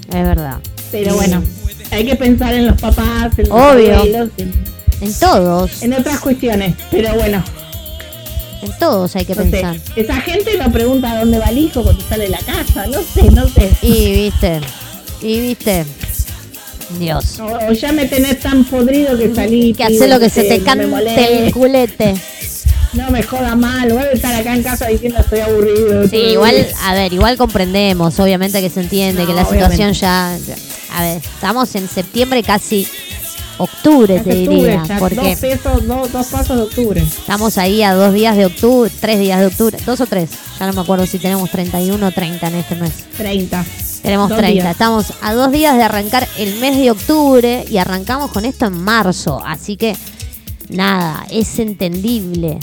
Es 0.07 0.23
verdad. 0.25 0.57
Pero 0.91 1.15
bueno, 1.15 1.43
hay 1.91 2.05
que 2.05 2.15
pensar 2.15 2.53
en 2.53 2.65
los 2.67 2.79
papás, 2.81 3.31
en 3.37 3.49
los 3.49 3.57
Obvio. 3.57 3.95
abuelos, 3.97 4.29
en, 4.37 4.51
En 5.01 5.13
todos, 5.13 5.81
en 5.83 5.93
otras 5.93 6.19
cuestiones. 6.19 6.75
Pero 6.91 7.13
bueno, 7.13 7.43
en 8.61 8.71
todos 8.79 9.15
hay 9.15 9.23
que 9.25 9.35
no 9.35 9.43
sé. 9.43 9.49
pensar. 9.49 9.77
Esa 9.95 10.15
gente 10.21 10.57
no 10.57 10.71
pregunta 10.71 11.17
dónde 11.19 11.39
va 11.39 11.45
el 11.45 11.57
hijo 11.59 11.83
cuando 11.83 12.03
sale 12.09 12.23
de 12.25 12.29
la 12.31 12.39
casa, 12.39 12.85
no 12.87 13.01
sé, 13.01 13.31
no 13.31 13.47
sé. 13.47 13.69
Y 13.81 14.11
viste, 14.11 14.59
y 15.21 15.39
viste. 15.41 15.85
Dios. 16.97 17.39
O, 17.39 17.45
o 17.69 17.71
ya 17.73 17.91
me 17.91 18.05
tenés 18.05 18.39
tan 18.39 18.63
podrido 18.65 19.17
que 19.17 19.33
salí. 19.33 19.73
Que 19.73 19.83
hace 19.83 20.07
lo 20.07 20.19
que 20.19 20.29
se 20.29 20.43
te 20.43 20.61
cante 20.61 21.45
el 21.45 21.51
culete. 21.53 22.15
No 22.93 23.11
me 23.11 23.21
joda 23.21 23.55
mal, 23.55 23.87
voy 23.93 24.01
a 24.01 24.11
estar 24.11 24.33
acá 24.33 24.55
en 24.55 24.63
casa 24.63 24.87
diciendo 24.87 25.19
estoy 25.19 25.41
aburrido. 25.41 26.07
Sí, 26.09 26.15
igual, 26.17 26.65
a 26.81 26.93
ver, 26.95 27.13
igual 27.13 27.37
comprendemos, 27.37 28.19
obviamente 28.19 28.61
que 28.61 28.69
se 28.71 28.79
entiende 28.81 29.21
No, 29.21 29.27
que 29.27 29.33
la 29.35 29.43
obviamente. 29.43 29.75
situación 29.75 29.93
ya, 29.93 30.37
a 30.95 31.01
ver, 31.03 31.17
estamos 31.17 31.75
en 31.75 31.87
septiembre, 31.87 32.41
casi 32.41 32.87
octubre, 33.59 34.15
Es 34.15 34.23
te 34.23 34.29
octubre, 34.31 34.55
diría, 34.57 34.83
ya, 34.87 34.97
porque 34.97 35.59
dos, 35.63 35.85
dos, 35.87 36.11
dos 36.11 36.27
pasos 36.27 36.57
de 36.57 36.63
octubre. 36.63 37.01
estamos 37.01 37.57
ahí 37.59 37.83
a 37.83 37.93
dos 37.93 38.13
días 38.13 38.35
de 38.35 38.45
octubre, 38.47 38.91
tres 38.99 39.19
días 39.19 39.39
de 39.39 39.45
octubre, 39.45 39.77
dos 39.85 40.01
o 40.01 40.05
tres, 40.07 40.31
ya 40.59 40.65
no 40.65 40.73
me 40.73 40.81
acuerdo 40.81 41.05
si 41.05 41.19
tenemos 41.19 41.49
31 41.51 42.07
o 42.07 42.11
30 42.11 42.47
en 42.47 42.55
este 42.55 42.75
mes. 42.75 42.91
30. 43.17 43.65
Tenemos 44.01 44.29
Dos 44.29 44.37
30, 44.37 44.53
días. 44.53 44.71
estamos 44.71 45.13
a 45.21 45.33
dos 45.33 45.51
días 45.51 45.75
de 45.75 45.83
arrancar 45.83 46.25
el 46.37 46.55
mes 46.59 46.77
de 46.77 46.89
octubre 46.89 47.65
y 47.69 47.77
arrancamos 47.77 48.31
con 48.31 48.45
esto 48.45 48.65
en 48.65 48.81
marzo, 48.81 49.41
así 49.45 49.75
que 49.75 49.93
nada, 50.69 51.25
es 51.29 51.59
entendible. 51.59 52.59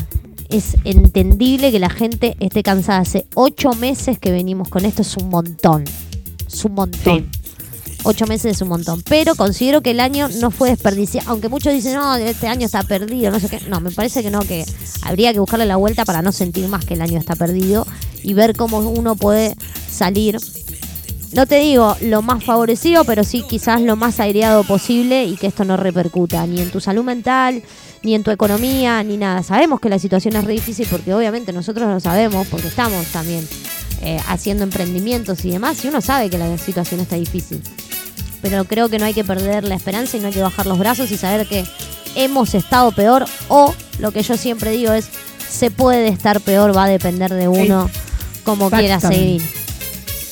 Es 0.49 0.77
entendible 0.85 1.73
que 1.73 1.79
la 1.81 1.91
gente 1.91 2.37
esté 2.41 2.63
cansada. 2.63 3.01
Hace 3.01 3.27
ocho 3.35 3.73
meses 3.75 4.19
que 4.19 4.31
venimos 4.31 4.69
con 4.69 4.85
esto, 4.85 5.03
es 5.03 5.17
un 5.17 5.29
montón. 5.29 5.85
Es 6.47 6.65
un 6.65 6.75
montón. 6.75 7.29
Ocho 8.09 8.25
meses 8.27 8.53
es 8.53 8.63
un 8.63 8.69
montón. 8.69 9.03
Pero 9.03 9.35
considero 9.35 9.81
que 9.81 9.91
el 9.91 9.99
año 9.99 10.29
no 10.41 10.53
fue 10.53 10.71
desperdiciado. 10.71 11.29
Aunque 11.29 11.49
muchos 11.49 11.73
dicen, 11.73 11.95
no, 11.95 12.15
este 12.15 12.47
año 12.47 12.65
está 12.65 12.85
perdido, 12.85 13.33
no 13.33 13.41
sé 13.41 13.49
qué. 13.49 13.61
No, 13.69 13.81
me 13.81 13.91
parece 13.91 14.23
que 14.23 14.31
no, 14.31 14.39
que 14.41 14.65
habría 15.03 15.33
que 15.33 15.41
buscarle 15.41 15.67
la 15.67 15.75
vuelta 15.75 16.05
para 16.05 16.23
no 16.23 16.31
sentir 16.31 16.69
más 16.69 16.85
que 16.85 16.95
el 16.95 17.03
año 17.03 17.19
está 17.19 17.35
perdido 17.35 17.85
y 18.23 18.33
ver 18.35 18.55
cómo 18.55 18.79
uno 18.79 19.17
puede 19.17 19.57
salir 19.91 20.39
no 21.33 21.47
te 21.47 21.57
digo 21.59 21.97
lo 22.01 22.23
más 22.23 22.45
favorecido, 22.45 23.05
pero 23.05 23.25
sí 23.25 23.43
quizás 23.47 23.81
lo 23.81 23.97
más 23.97 24.21
aireado 24.21 24.63
posible 24.63 25.25
y 25.25 25.37
que 25.37 25.49
esto 25.49 25.65
no 25.65 25.77
repercuta 25.77 26.47
ni 26.47 26.61
en 26.61 26.71
tu 26.71 26.81
salud 26.81 27.03
mental, 27.03 27.63
ni 28.05 28.15
en 28.15 28.23
tu 28.23 28.31
economía, 28.31 29.03
ni 29.03 29.17
nada. 29.17 29.43
Sabemos 29.43 29.81
que 29.81 29.89
la 29.89 29.99
situación 29.99 30.37
es 30.37 30.47
difícil 30.47 30.87
porque 30.89 31.13
obviamente 31.13 31.53
nosotros 31.53 31.89
lo 31.91 31.99
sabemos, 31.99 32.47
porque 32.47 32.69
estamos 32.69 33.05
también 33.09 33.47
eh, 34.03 34.19
haciendo 34.29 34.63
emprendimientos 34.63 35.45
y 35.45 35.51
demás, 35.51 35.85
y 35.85 35.89
uno 35.89 36.01
sabe 36.01 36.31
que 36.31 36.39
la 36.39 36.57
situación 36.59 37.01
está 37.01 37.17
difícil. 37.17 37.61
Pero 38.43 38.65
creo 38.65 38.89
que 38.89 38.99
no 38.99 39.07
hay 39.07 39.15
que 39.15 39.25
perder 39.25 39.65
la 39.65 39.75
esperanza 39.75 40.17
y 40.17 40.21
no 40.21 40.29
hay 40.29 40.33
que 40.33 40.43
bajar 40.43 40.67
los 40.67 40.79
brazos 40.79 41.11
y 41.11 41.17
saber 41.17 41.47
que 41.47 41.65
hemos 42.15 42.55
estado 42.55 42.93
peor 42.93 43.27
o 43.49 43.75
lo 43.99 44.13
que 44.13 44.23
yo 44.23 44.37
siempre 44.37 44.71
digo 44.71 44.93
es 44.93 45.09
se 45.49 45.71
puede 45.71 46.09
estar 46.09 46.41
peor, 46.41 46.77
va 46.77 46.85
a 46.85 46.89
depender 46.89 47.33
de 47.33 47.49
uno 47.49 47.89
como 48.45 48.71
quiera 48.71 49.01
seguir. 49.01 49.43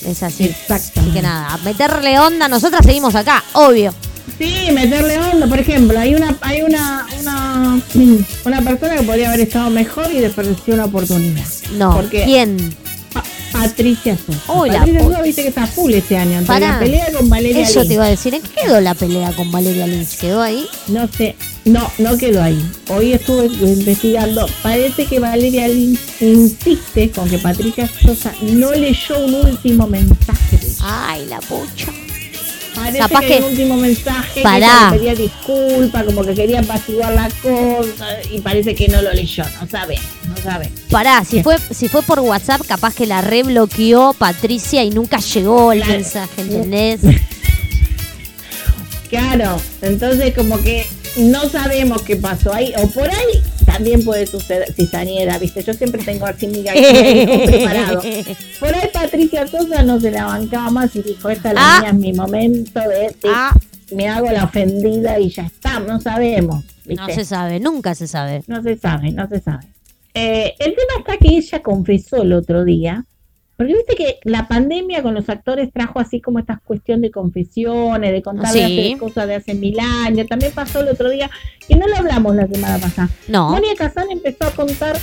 Es 0.06 0.22
así. 0.22 0.55
Así 0.68 1.10
que 1.12 1.22
nada, 1.22 1.55
a 1.55 1.59
meterle 1.59 2.18
onda, 2.18 2.48
nosotras 2.48 2.85
seguimos 2.85 3.14
acá, 3.14 3.43
obvio. 3.55 3.94
Sí, 4.39 4.68
meterle 4.72 5.18
onda, 5.18 5.47
por 5.47 5.59
ejemplo, 5.59 5.98
hay 5.98 6.14
una, 6.14 6.36
hay 6.40 6.62
una, 6.62 7.06
una, 7.20 7.81
una 8.44 8.62
persona 8.62 8.97
que 8.97 9.02
podría 9.02 9.28
haber 9.28 9.40
estado 9.40 9.70
mejor 9.70 10.10
y 10.12 10.20
desperdició 10.20 10.74
una 10.74 10.86
oportunidad. 10.86 11.44
No, 11.72 11.94
Porque 11.94 12.24
¿quién? 12.24 12.74
Pa- 13.55 13.60
Patricia 13.62 14.16
Sosa. 14.18 14.52
Uy, 14.52 14.68
la 14.70 14.78
Patricia 14.81 15.02
Sosa 15.05 15.22
viste 15.22 15.43
que 15.43 15.48
está 15.48 15.66
full 15.66 15.93
este 15.94 16.16
año. 16.16 16.32
Entre 16.32 16.47
Pará. 16.47 16.72
la 16.72 16.78
pelea 16.81 17.06
con 17.12 17.28
Valeria 17.31 17.62
Eso 17.62 17.81
Lynch. 17.81 17.89
te 17.89 17.94
iba 17.94 18.05
a 18.05 18.09
decir, 18.10 18.35
¿en 18.35 18.43
qué 18.43 18.51
quedó 18.64 18.81
la 18.81 18.94
pelea 18.94 19.32
con 19.32 19.51
Valeria 19.51 19.86
Lynch? 19.86 20.18
¿Quedó 20.18 20.43
ahí? 20.43 20.66
No 20.89 21.09
sé, 21.16 21.36
no, 21.64 21.90
no 21.98 22.16
quedó 22.18 22.43
ahí. 22.43 22.60
Hoy 22.89 23.12
estuve 23.14 23.47
investigando. 23.66 24.47
Parece 24.62 25.06
que 25.06 25.18
Valeria 25.20 25.68
Lynch 25.68 26.01
insiste 26.20 27.10
con 27.10 27.28
que 27.31 27.39
Patricia 27.39 27.89
Sosa 28.02 28.32
no 28.43 28.72
leyó 28.72 29.24
un 29.24 29.35
último 29.35 29.86
mensaje. 29.86 30.59
Ay, 30.82 31.26
la 31.26 31.40
pucha. 31.40 31.93
Parece 32.74 32.98
capaz 32.98 33.20
que, 33.20 33.26
que- 33.28 33.36
el 33.38 33.44
último 33.44 33.76
mensaje 33.76 34.42
Pará. 34.42 34.88
que 34.90 34.98
pedía 34.98 35.14
disculpas, 35.14 36.05
como 36.05 36.24
que 36.24 36.34
quería 36.34 36.60
apaciguar 36.60 37.12
la 37.14 37.28
cosa 37.42 38.06
y 38.30 38.40
parece 38.40 38.74
que 38.74 38.88
no 38.88 39.01
lo 39.02 39.12
leyó, 39.12 39.44
no 39.60 39.68
sabe, 39.68 39.96
no 40.28 40.36
sabe. 40.42 40.70
Pará, 40.90 41.24
si 41.24 41.42
fue, 41.42 41.56
si 41.70 41.88
fue 41.88 42.02
por 42.02 42.20
WhatsApp, 42.20 42.62
capaz 42.66 42.94
que 42.94 43.06
la 43.06 43.20
rebloqueó 43.20 44.12
Patricia 44.18 44.82
y 44.82 44.90
nunca 44.90 45.18
llegó 45.18 45.72
el 45.72 45.78
Claro. 45.82 45.92
mensaje, 45.94 46.42
¿entendés? 46.42 47.01
Claro, 49.10 49.60
entonces 49.82 50.34
como 50.34 50.60
que 50.60 50.86
no 51.16 51.49
sabemos 51.49 52.03
qué 52.03 52.16
pasó 52.16 52.53
ahí, 52.53 52.73
o 52.82 52.86
por 52.89 53.09
ahí 53.09 53.43
también 53.65 54.05
puede 54.05 54.27
suceder 54.27 54.73
cizañera, 54.73 55.39
viste, 55.39 55.62
yo 55.62 55.73
siempre 55.74 56.03
tengo 56.05 56.27
así 56.27 56.47
mi 56.47 56.62
gallego 56.62 57.45
preparado. 57.47 58.03
Por 58.61 58.74
ahí 58.74 58.89
Patricia 58.93 59.47
Sosa 59.47 59.82
no 59.82 60.01
se 60.01 60.11
la 60.11 60.24
bancaba 60.27 60.70
más 60.70 60.95
y 60.97 61.03
dijo, 61.03 61.28
esta 61.31 61.49
es 61.51 61.55
la 61.55 61.61
Ah. 61.77 61.81
mía, 61.81 61.89
es 61.91 61.95
mi 61.97 62.12
momento 62.12 62.81
de, 62.81 62.89
de- 63.09 63.15
Ah, 63.27 63.53
me 63.93 64.09
hago 64.09 64.31
la 64.31 64.45
ofendida 64.45 65.19
y 65.20 65.28
ya 65.31 65.45
está, 65.47 65.81
no 65.81 66.01
sabemos, 66.01 66.65
viste. 66.85 67.03
no 67.07 67.09
se 67.15 67.24
sabe, 67.24 67.61
nunca 67.61 67.95
se 67.95 68.07
sabe. 68.07 68.43
No 68.47 68.62
se 68.62 68.77
sabe, 68.77 69.11
no 69.12 69.28
se 69.28 69.41
sabe. 69.41 69.65
Eh, 70.15 70.55
el 70.59 70.74
tema 70.74 70.93
está 71.01 71.16
que 71.16 71.36
ella 71.36 71.61
confesó 71.62 72.23
el 72.23 72.32
otro 72.32 72.65
día, 72.65 73.05
porque 73.56 73.74
viste 73.74 73.94
que 73.97 74.18
la 74.24 74.48
pandemia 74.48 75.02
con 75.02 75.14
los 75.14 75.28
actores 75.28 75.72
trajo 75.72 76.01
así 76.01 76.20
como 76.20 76.39
esta 76.39 76.60
cuestión 76.64 77.01
de 77.01 77.10
confesiones, 77.10 78.12
de 78.12 78.22
contar 78.22 78.52
Sí. 78.52 78.97
cosas 78.98 79.28
de 79.28 79.36
hace 79.36 79.55
mil 79.55 79.78
años. 79.81 80.26
También 80.26 80.52
pasó 80.52 80.81
el 80.81 80.89
otro 80.89 81.09
día, 81.10 81.31
y 81.68 81.74
no 81.76 81.86
lo 81.86 81.97
hablamos 81.97 82.35
la 82.35 82.47
semana 82.47 82.78
pasada. 82.78 83.09
No. 83.28 83.51
Monia 83.51 83.74
Kazan 83.76 84.10
empezó 84.10 84.44
a 84.44 84.51
contar 84.51 84.97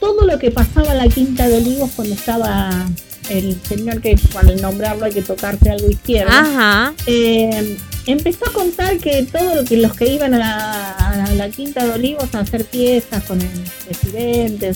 todo 0.00 0.26
lo 0.26 0.38
que 0.38 0.50
pasaba 0.50 0.92
en 0.92 0.98
la 0.98 1.08
Quinta 1.08 1.48
de 1.48 1.56
Olivos 1.56 1.90
cuando 1.96 2.14
estaba 2.14 2.86
el 3.28 3.60
señor 3.68 4.00
que 4.00 4.16
al 4.36 4.60
nombrarlo 4.60 5.04
hay 5.06 5.12
que 5.12 5.22
tocarse 5.22 5.70
algo 5.70 5.88
izquierdo 5.90 6.32
Ajá. 6.32 6.94
eh, 7.06 7.76
empezó 8.06 8.48
a 8.48 8.52
contar 8.52 8.98
que 8.98 9.24
todo 9.24 9.56
lo 9.56 9.64
que 9.64 9.76
los 9.78 9.94
que 9.96 10.06
iban 10.12 10.34
a 10.34 10.38
la, 10.38 11.44
a 11.44 11.48
Quinta 11.50 11.84
de 11.84 11.92
Olivos 11.92 12.34
a 12.34 12.40
hacer 12.40 12.64
fiestas 12.64 13.24
con 13.24 13.40
el 13.40 13.48
presidente, 13.86 14.74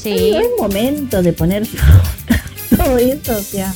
Sí. 0.00 0.30
no 0.32 0.40
es 0.40 0.46
momento 0.58 1.22
de 1.22 1.32
poner 1.32 1.66
todo 2.76 2.96
eso, 2.98 3.36
o 3.36 3.42
sea. 3.42 3.72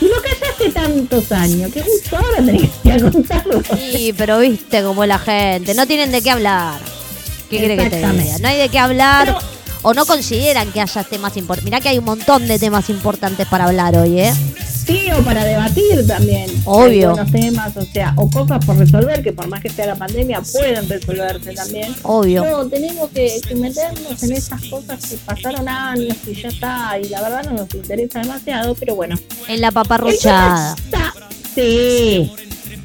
Y 0.00 0.04
lo 0.06 0.14
callaste 0.20 0.70
tantos 0.74 1.32
años, 1.32 1.72
que 1.72 1.80
justo 1.82 2.16
ahora 2.16 2.44
tenés 2.44 2.70
que 2.82 3.00
contarlo. 3.10 3.62
Sí, 3.92 4.12
pero 4.16 4.40
viste 4.40 4.82
cómo 4.82 5.04
es 5.04 5.08
la 5.08 5.18
gente. 5.18 5.72
No 5.74 5.86
tienen 5.86 6.10
de 6.12 6.20
qué 6.20 6.30
hablar. 6.30 6.80
¿Qué 7.48 7.58
quiere 7.58 7.76
que 7.76 7.88
te 7.90 7.96
diga? 7.98 8.38
No 8.40 8.48
hay 8.48 8.58
de 8.58 8.68
qué 8.68 8.78
hablar. 8.78 9.26
Pero- 9.26 9.38
o 9.82 9.94
no 9.94 10.04
consideran 10.06 10.72
que 10.72 10.80
haya 10.80 11.04
temas 11.04 11.36
importantes. 11.36 11.64
Mirá 11.64 11.80
que 11.80 11.88
hay 11.88 11.98
un 11.98 12.04
montón 12.04 12.46
de 12.46 12.58
temas 12.58 12.88
importantes 12.90 13.46
para 13.46 13.64
hablar 13.66 13.96
hoy, 13.96 14.20
¿eh? 14.20 14.34
Sí, 14.86 15.08
o 15.18 15.22
para 15.22 15.44
debatir 15.44 16.06
también. 16.06 16.48
Obvio. 16.64 17.08
Algunos 17.10 17.32
temas, 17.32 17.76
o 17.76 17.82
sea, 17.84 18.12
o 18.16 18.30
cosas 18.30 18.64
por 18.64 18.76
resolver, 18.76 19.20
que 19.22 19.32
por 19.32 19.48
más 19.48 19.60
que 19.60 19.68
sea 19.68 19.86
la 19.86 19.96
pandemia, 19.96 20.40
pueden 20.52 20.88
resolverse 20.88 21.52
también. 21.54 21.94
Obvio. 22.02 22.44
No, 22.44 22.68
tenemos 22.68 23.10
que, 23.10 23.40
que 23.46 23.56
meternos 23.56 24.22
en 24.22 24.32
esas 24.32 24.62
cosas 24.66 25.04
que 25.04 25.16
pasaron 25.16 25.68
años 25.68 26.16
y 26.26 26.34
ya 26.40 26.48
está, 26.48 26.98
y 27.02 27.08
la 27.08 27.20
verdad 27.20 27.44
no 27.46 27.52
nos 27.52 27.74
interesa 27.74 28.20
demasiado, 28.20 28.74
pero 28.76 28.94
bueno. 28.94 29.16
En 29.48 29.60
la 29.60 29.72
paparruchada. 29.72 30.76
Sí. 31.54 32.30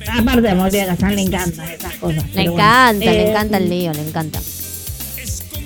Aparte 0.07 0.49
a 0.49 0.85
Kazan 0.87 1.15
le 1.15 1.21
encantan 1.21 1.69
esas 1.69 1.93
cosas. 1.95 2.23
Le 2.23 2.31
pero 2.33 2.51
bueno. 2.53 2.63
encanta, 2.63 3.05
le 3.05 3.21
Eh, 3.25 3.29
encanta 3.29 3.57
el 3.57 3.69
lío, 3.69 3.93
le 3.93 4.01
encanta. 4.01 4.39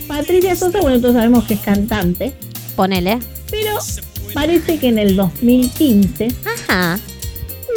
Patricia 0.07 0.55
Sosa, 0.55 0.79
bueno, 0.81 0.99
todos 1.01 1.15
sabemos 1.15 1.45
que 1.45 1.55
es 1.55 1.59
cantante, 1.61 2.33
Ponele. 2.75 3.19
pero 3.49 3.77
parece 4.33 4.77
que 4.77 4.87
en 4.89 4.99
el 4.99 5.15
2015 5.15 6.27
Ajá. 6.67 6.99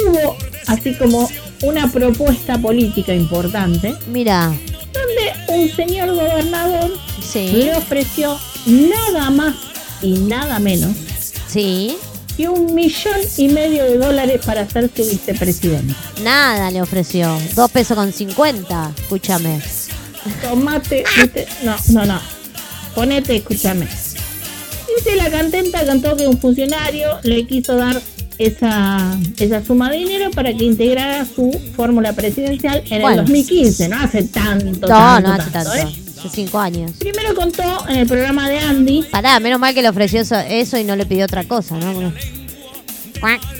hubo 0.07 0.35
así 0.67 0.93
como 0.95 1.29
una 1.63 1.91
propuesta 1.91 2.57
política 2.57 3.13
importante 3.13 3.95
Mira. 4.11 4.53
donde 4.93 5.61
un 5.61 5.69
señor 5.75 6.13
gobernador 6.13 6.91
Sí. 7.21 7.47
le 7.51 7.75
ofreció 7.75 8.37
nada 8.65 9.29
más 9.29 9.55
y 10.01 10.13
nada 10.19 10.59
menos 10.59 10.95
Sí. 11.47 11.97
que 12.37 12.47
un 12.47 12.73
millón 12.73 13.17
y 13.37 13.47
medio 13.49 13.83
de 13.83 13.97
dólares 13.97 14.41
para 14.45 14.69
ser 14.69 14.89
su 14.95 15.03
vicepresidente. 15.03 15.93
Nada 16.23 16.71
le 16.71 16.81
ofreció. 16.81 17.37
Dos 17.55 17.69
pesos 17.71 17.97
con 17.97 18.13
cincuenta. 18.13 18.91
Escúchame. 18.97 19.59
Tomate, 20.41 21.03
viste, 21.17 21.47
no, 21.63 21.75
no, 21.89 22.05
no. 22.05 22.19
Ponete, 22.95 23.37
escúchame. 23.37 23.87
Dice 24.97 25.15
la 25.15 25.29
cantenta, 25.29 25.85
cantó 25.85 26.17
que 26.17 26.27
un 26.27 26.39
funcionario 26.39 27.19
le 27.23 27.45
quiso 27.45 27.75
dar 27.75 28.01
esa, 28.37 29.17
esa 29.37 29.63
suma 29.63 29.91
de 29.91 29.97
dinero 29.97 30.31
para 30.31 30.53
que 30.53 30.63
integrara 30.65 31.25
su 31.25 31.51
fórmula 31.75 32.13
presidencial 32.13 32.83
en 32.89 33.01
Bueno. 33.01 33.21
el 33.21 33.27
2015, 33.27 33.89
no 33.89 33.99
hace 34.01 34.23
tanto. 34.23 34.65
No, 34.65 34.87
tanto, 34.87 35.27
no 35.29 35.33
hace 35.35 35.51
tanto. 35.51 35.73
¿eh? 35.75 35.81
Hace 36.19 36.29
cinco 36.33 36.59
años. 36.59 36.91
Primero 36.99 37.33
contó 37.35 37.87
en 37.87 37.97
el 37.97 38.07
programa 38.07 38.49
de 38.49 38.59
Andy, 38.59 39.03
Pará, 39.11 39.39
menos 39.39 39.59
mal 39.59 39.73
que 39.73 39.81
le 39.81 39.89
ofreció 39.89 40.21
eso, 40.21 40.35
eso 40.37 40.77
y 40.77 40.83
no 40.83 40.95
le 40.95 41.05
pidió 41.05 41.25
otra 41.25 41.43
cosa, 41.45 41.77
¿no? 41.77 42.11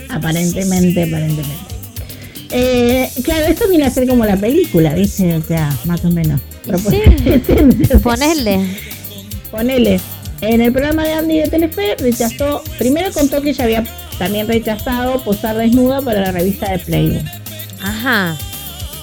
Aparentemente, 0.08 1.02
aparentemente. 1.04 1.44
Eh, 2.50 3.08
claro, 3.22 3.46
esto 3.46 3.68
viene 3.68 3.84
a 3.84 3.90
ser 3.90 4.08
como 4.08 4.24
la 4.24 4.36
película, 4.36 4.92
¿viste? 4.94 5.36
O 5.36 5.42
sea, 5.42 5.72
más 5.84 6.04
o 6.04 6.10
menos. 6.10 6.40
Sí. 6.78 7.98
Ponerle. 8.02 8.76
Ponele. 9.50 10.00
En 10.40 10.60
el 10.60 10.72
programa 10.72 11.04
de 11.04 11.12
Andy 11.12 11.38
de 11.38 11.48
Telefe 11.48 11.96
rechazó, 11.98 12.62
primero 12.78 13.12
contó 13.12 13.42
que 13.42 13.50
ella 13.50 13.64
había 13.64 13.84
también 14.18 14.48
rechazado 14.48 15.22
posar 15.22 15.56
desnuda 15.56 16.00
para 16.00 16.20
la 16.20 16.32
revista 16.32 16.70
de 16.70 16.78
Playboy. 16.78 17.22
Ajá. 17.82 18.36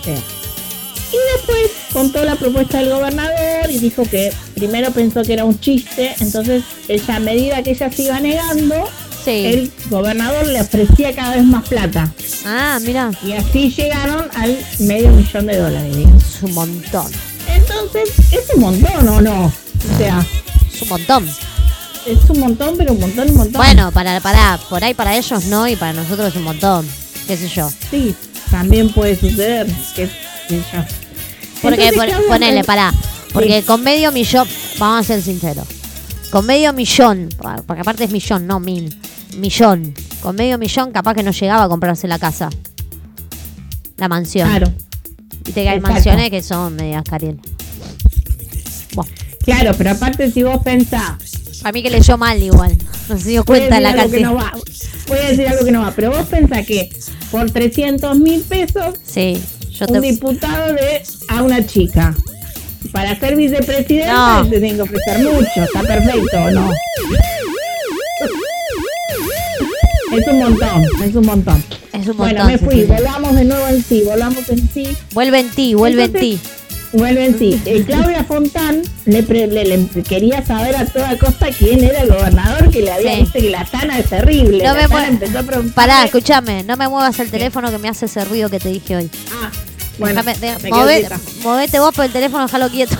Sí. 0.04 0.12
Y 0.12 1.18
después 1.38 1.72
contó 1.94 2.24
la 2.26 2.36
propuesta 2.36 2.80
del 2.80 2.90
gobernador 2.90 3.70
y 3.70 3.78
dijo 3.78 4.04
que 4.04 4.32
primero 4.56 4.92
pensó 4.92 5.22
que 5.24 5.34
era 5.34 5.46
un 5.46 5.60
chiste, 5.60 6.16
entonces 6.20 6.64
ella 6.88 7.16
a 7.16 7.20
medida 7.20 7.64
que 7.64 7.72
ella 7.72 7.92
se 7.92 8.04
iba 8.04 8.20
negando, 8.20 8.90
Sí. 9.24 9.46
el 9.46 9.72
gobernador 9.90 10.48
le 10.48 10.62
ofrecía 10.62 11.14
cada 11.14 11.36
vez 11.36 11.44
más 11.44 11.68
plata. 11.68 12.12
Ah, 12.46 12.80
mira. 12.82 13.12
Y 13.26 13.34
así 13.34 13.70
llegaron 13.72 14.26
al 14.36 14.58
medio 14.80 15.10
millón 15.12 15.46
de 15.48 15.58
dólares. 15.58 15.96
Es 15.98 16.44
un 16.44 16.54
montón. 16.54 17.12
Entonces, 17.70 18.32
es 18.32 18.56
un 18.56 18.62
montón 18.62 19.08
o 19.10 19.22
no? 19.22 19.46
O 19.46 19.98
sea, 19.98 20.26
Es 20.74 20.82
un 20.82 20.90
montón. 20.90 21.30
es 22.06 22.30
un 22.30 22.40
montón, 22.40 22.76
pero 22.78 22.94
un 22.94 23.00
montón, 23.00 23.30
un 23.30 23.36
montón. 23.38 23.54
Bueno, 23.62 23.92
para, 23.92 24.20
para, 24.22 24.58
por 24.70 24.84
ahí 24.84 24.94
para 24.94 25.16
ellos 25.18 25.46
no 25.46 25.68
y 25.68 25.76
para 25.76 25.94
nosotros 25.94 26.30
es 26.30 26.36
un 26.36 26.44
montón. 26.44 26.88
¿Qué 27.28 27.36
sé 27.38 27.48
yo? 27.50 27.70
Sí, 27.92 28.16
también 28.50 28.90
puede 28.94 29.16
suceder 29.20 29.68
que, 29.96 30.10
que 30.48 30.62
ya. 30.72 30.88
Porque, 31.62 31.88
Entonces, 31.88 31.96
por- 31.96 32.06
¿qué 32.06 32.14
hablan 32.14 32.28
ponele, 32.30 32.64
pará. 32.64 32.94
Porque 33.34 33.60
Sí. 33.62 33.66
con 33.68 33.84
medio 33.84 34.12
millón, 34.12 34.48
vamos 34.80 35.02
a 35.02 35.04
ser 35.04 35.22
sinceros. 35.22 35.68
Con 36.32 36.46
medio 36.46 36.72
millón, 36.74 37.30
porque 37.66 37.82
aparte 37.82 38.04
es 38.06 38.12
millón, 38.12 38.48
no 38.48 38.60
mil. 38.60 38.98
Millón. 39.38 39.94
Con 40.22 40.36
medio 40.36 40.58
millón 40.58 40.92
capaz 40.92 41.14
que 41.14 41.24
no 41.24 41.32
llegaba 41.32 41.64
a 41.64 41.68
comprarse 41.70 42.08
la 42.08 42.18
casa. 42.20 42.50
La 43.98 44.08
mansión. 44.08 44.50
Claro, 44.50 44.72
Viste 45.44 45.64
que 45.64 45.70
hay 45.70 45.80
mansiones 45.80 46.30
que 46.30 46.42
son 46.44 46.76
medias 46.76 47.04
cariel. 47.04 47.40
Bueno, 48.98 49.12
claro, 49.44 49.72
pero 49.78 49.92
aparte 49.92 50.32
si 50.32 50.44
vos 50.44 50.62
pensás 50.64 51.14
Para 51.62 51.72
mí 51.74 51.84
que 51.84 51.90
leyó 51.90 52.18
mal 52.18 52.42
igual. 52.42 52.78
No 53.10 53.18
se 53.18 53.30
dio 53.30 53.42
a 53.42 53.46
cuenta 53.46 53.80
la 53.80 53.90
algo 53.92 54.04
que 54.12 54.22
cantidad. 54.22 54.30
no 54.30 54.36
va. 54.36 54.54
Voy 55.08 55.18
a 55.20 55.30
decir 55.30 55.48
algo 55.48 55.64
que 55.66 55.72
no 55.72 55.82
va. 55.82 55.92
Pero 55.96 56.12
vos 56.12 56.26
pensás 56.28 56.66
que 56.66 56.90
por 57.32 57.50
300 57.50 58.18
mil 58.20 58.42
pesos 58.42 58.96
Sí, 59.06 59.42
yo 59.72 59.86
un 59.88 59.94
te... 59.94 60.02
diputado 60.02 60.74
de 60.74 61.02
a 61.30 61.42
una 61.44 61.66
chica. 61.66 62.14
Para 62.92 63.18
ser 63.20 63.36
vicepresidente 63.36 64.08
No. 64.12 64.44
te 64.44 64.50
tienen 64.60 64.76
que 64.76 64.82
ofrecer 64.82 65.20
mucho. 65.20 65.64
Está 65.64 65.82
perfecto, 65.82 66.38
¿o 66.38 66.52
no? 66.52 66.72
Es 70.14 70.28
un 70.28 70.40
montón, 70.40 70.84
es 71.04 71.16
un 71.16 71.26
montón. 71.26 71.64
Es 71.94 72.08
un 72.08 72.18
Bueno, 72.18 72.44
montón. 72.46 72.48
me 72.48 72.58
fui, 72.58 72.84
volvamos 72.86 73.36
de 73.36 73.44
nuevo 73.46 73.68
en 73.68 73.84
sí, 73.84 74.04
volvamos 74.06 74.50
en 74.50 74.70
sí. 74.74 74.96
Vuelve 75.14 75.40
en 75.40 75.50
ti, 75.50 75.74
vuelve 75.74 76.06
en 76.06 76.14
ti. 76.14 76.40
Vuelve 76.94 77.26
en 77.26 77.38
sí. 77.38 77.62
Eh, 77.66 77.84
Claudia 77.86 78.24
Fontán 78.24 78.82
le, 79.06 79.22
pre- 79.24 79.48
le- 79.48 79.66
le 79.66 80.04
quería 80.04 80.46
saber 80.46 80.76
a 80.76 80.86
toda 80.86 81.18
costa 81.18 81.48
quién 81.58 81.84
era 81.84 82.02
el 82.02 82.10
gobernador 82.10 82.70
que 82.72 82.82
le 82.82 82.92
había 82.92 83.12
Sí. 83.14 83.20
dicho 83.20 83.32
que 83.34 83.50
la 83.50 83.66
Tana 83.66 84.00
es 84.00 84.10
terrible. 84.10 84.64
No 84.64 84.74
la 84.74 84.88
me 84.88 85.08
empezó 85.08 85.40
a 85.40 85.44
Pará, 85.76 86.04
escúchame, 86.06 86.64
no 86.64 86.78
me 86.78 86.88
muevas 86.88 87.20
el 87.20 87.30
teléfono 87.30 87.70
que 87.72 87.78
me 87.78 87.90
hace 87.90 88.06
ese 88.06 88.24
ruido 88.24 88.50
que 88.50 88.60
te 88.60 88.70
dije 88.70 88.96
hoy. 88.96 89.12
Ah, 89.34 89.52
bueno, 90.00 90.22
Déjame- 90.24 90.38
de- 90.40 90.60
me 90.64 90.70
move- 90.70 91.10
movete 91.44 91.80
vos 91.80 91.94
por 91.94 92.06
el 92.06 92.12
teléfono, 92.12 92.46
déjalo 92.46 92.70
quieto. 92.70 92.96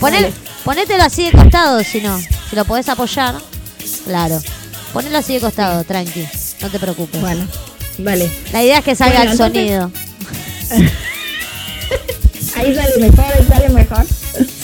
Ponel- 0.00 0.32
ponételo 0.64 1.04
así 1.04 1.24
de 1.26 1.32
costado, 1.32 1.82
si 1.84 2.00
no. 2.00 2.18
Si 2.50 2.56
lo 2.56 2.64
podés 2.64 2.88
apoyar, 2.88 3.36
claro. 4.06 4.40
Ponelo 4.92 5.18
así 5.18 5.34
de 5.34 5.40
costado, 5.40 5.84
tranqui. 5.84 6.26
No 6.62 6.68
te 6.68 6.78
preocupes. 6.80 7.20
Bueno, 7.20 7.46
vale. 7.98 8.28
La 8.52 8.62
idea 8.64 8.78
es 8.78 8.84
que 8.84 8.96
salga 8.96 9.18
Bueno, 9.24 9.32
el 9.32 9.40
entonces- 9.40 9.68
sonido. 10.70 10.88
Ahí 12.58 12.74
sale 12.74 12.98
mejor, 12.98 13.24
ahí 13.24 13.46
sale 13.48 13.68
mejor. 13.70 14.04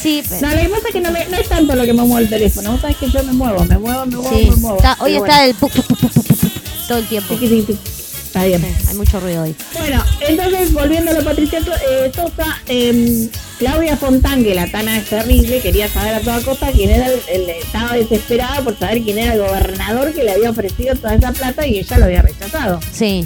Sí, 0.03 0.23
pe- 0.29 0.41
No, 0.41 0.51
lo 0.51 0.57
que 0.61 0.69
pasa 0.69 0.87
es 0.89 0.93
que 0.93 1.01
no, 1.01 1.11
me- 1.11 1.27
no 1.27 1.37
es 1.37 1.49
tanto 1.49 1.75
lo 1.75 1.85
que 1.85 1.93
me 1.93 2.03
muevo 2.03 2.19
el 2.19 2.29
teléfono. 2.29 2.73
Vos 2.73 2.81
sabés 2.81 2.97
que 2.97 3.11
yo 3.11 3.23
me 3.25 3.33
muevo, 3.33 3.65
me 3.65 3.79
muevo, 3.79 4.05
me 4.07 4.17
muevo, 4.17 4.37
sí. 4.37 4.51
me 4.51 4.57
muevo. 4.57 4.77
Está- 4.77 4.97
hoy 5.01 5.13
Pero 5.13 5.25
está 5.27 5.45
el 5.47 5.55
todo 6.89 6.99
el 6.99 7.07
tiempo. 7.07 7.35
tiqui, 7.35 7.49
tiqui, 7.49 7.63
tiqui. 7.73 7.91
Está 8.27 8.45
bien. 8.47 8.61
Sí, 8.63 8.87
hay 8.89 8.95
mucho 8.97 9.21
ruido 9.21 9.45
hoy. 9.45 9.55
Bueno, 9.79 10.03
entonces 10.29 10.73
volviendo 10.73 11.13
a 11.13 11.15
lo 11.15 11.25
Patricia 11.25 11.61
eh, 11.61 12.11
Sosa, 12.15 12.61
eh, 12.67 13.29
Claudia 13.61 13.97
Fontán, 13.97 14.43
que 14.43 14.57
la 14.57 14.67
Tana 14.67 14.99
es 14.99 15.05
terrible, 15.09 15.61
quería 15.61 15.89
saber 15.89 16.17
a 16.17 16.21
toda 16.21 16.41
costa 16.41 16.73
quién 16.73 16.91
era 16.91 17.07
el, 17.07 17.21
el- 17.29 17.51
estaba 17.51 17.95
desesperada 17.95 18.61
por 18.63 18.77
saber 18.77 19.03
quién 19.03 19.19
era 19.19 19.35
el 19.35 19.41
gobernador 19.41 20.13
que 20.13 20.25
le 20.25 20.33
había 20.33 20.51
ofrecido 20.51 20.97
toda 20.97 21.15
esa 21.15 21.31
plata 21.33 21.65
y 21.65 21.79
ella 21.79 21.99
lo 21.99 22.05
había 22.07 22.23
rechazado. 22.23 22.81
Sí. 22.93 23.25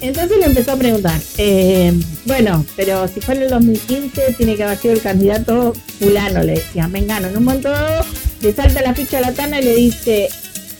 Entonces 0.00 0.38
le 0.38 0.46
empezó 0.46 0.72
a 0.72 0.76
preguntar, 0.76 1.20
eh, 1.38 1.92
bueno, 2.26 2.64
pero 2.76 3.08
si 3.08 3.20
fue 3.20 3.34
en 3.36 3.42
el 3.42 3.50
2015 3.50 4.34
tiene 4.36 4.54
que 4.56 4.62
haber 4.64 4.78
sido 4.78 4.94
el 4.94 5.00
candidato 5.00 5.72
fulano, 5.98 6.42
le 6.42 6.52
decía, 6.54 6.86
Mengano. 6.88 7.28
En 7.28 7.36
un 7.36 7.44
momento 7.44 7.70
dado 7.70 8.04
le 8.42 8.52
salta 8.52 8.82
la 8.82 8.94
ficha 8.94 9.18
a 9.18 9.20
la 9.22 9.32
Tana 9.32 9.60
y 9.60 9.64
le 9.64 9.74
dice, 9.74 10.28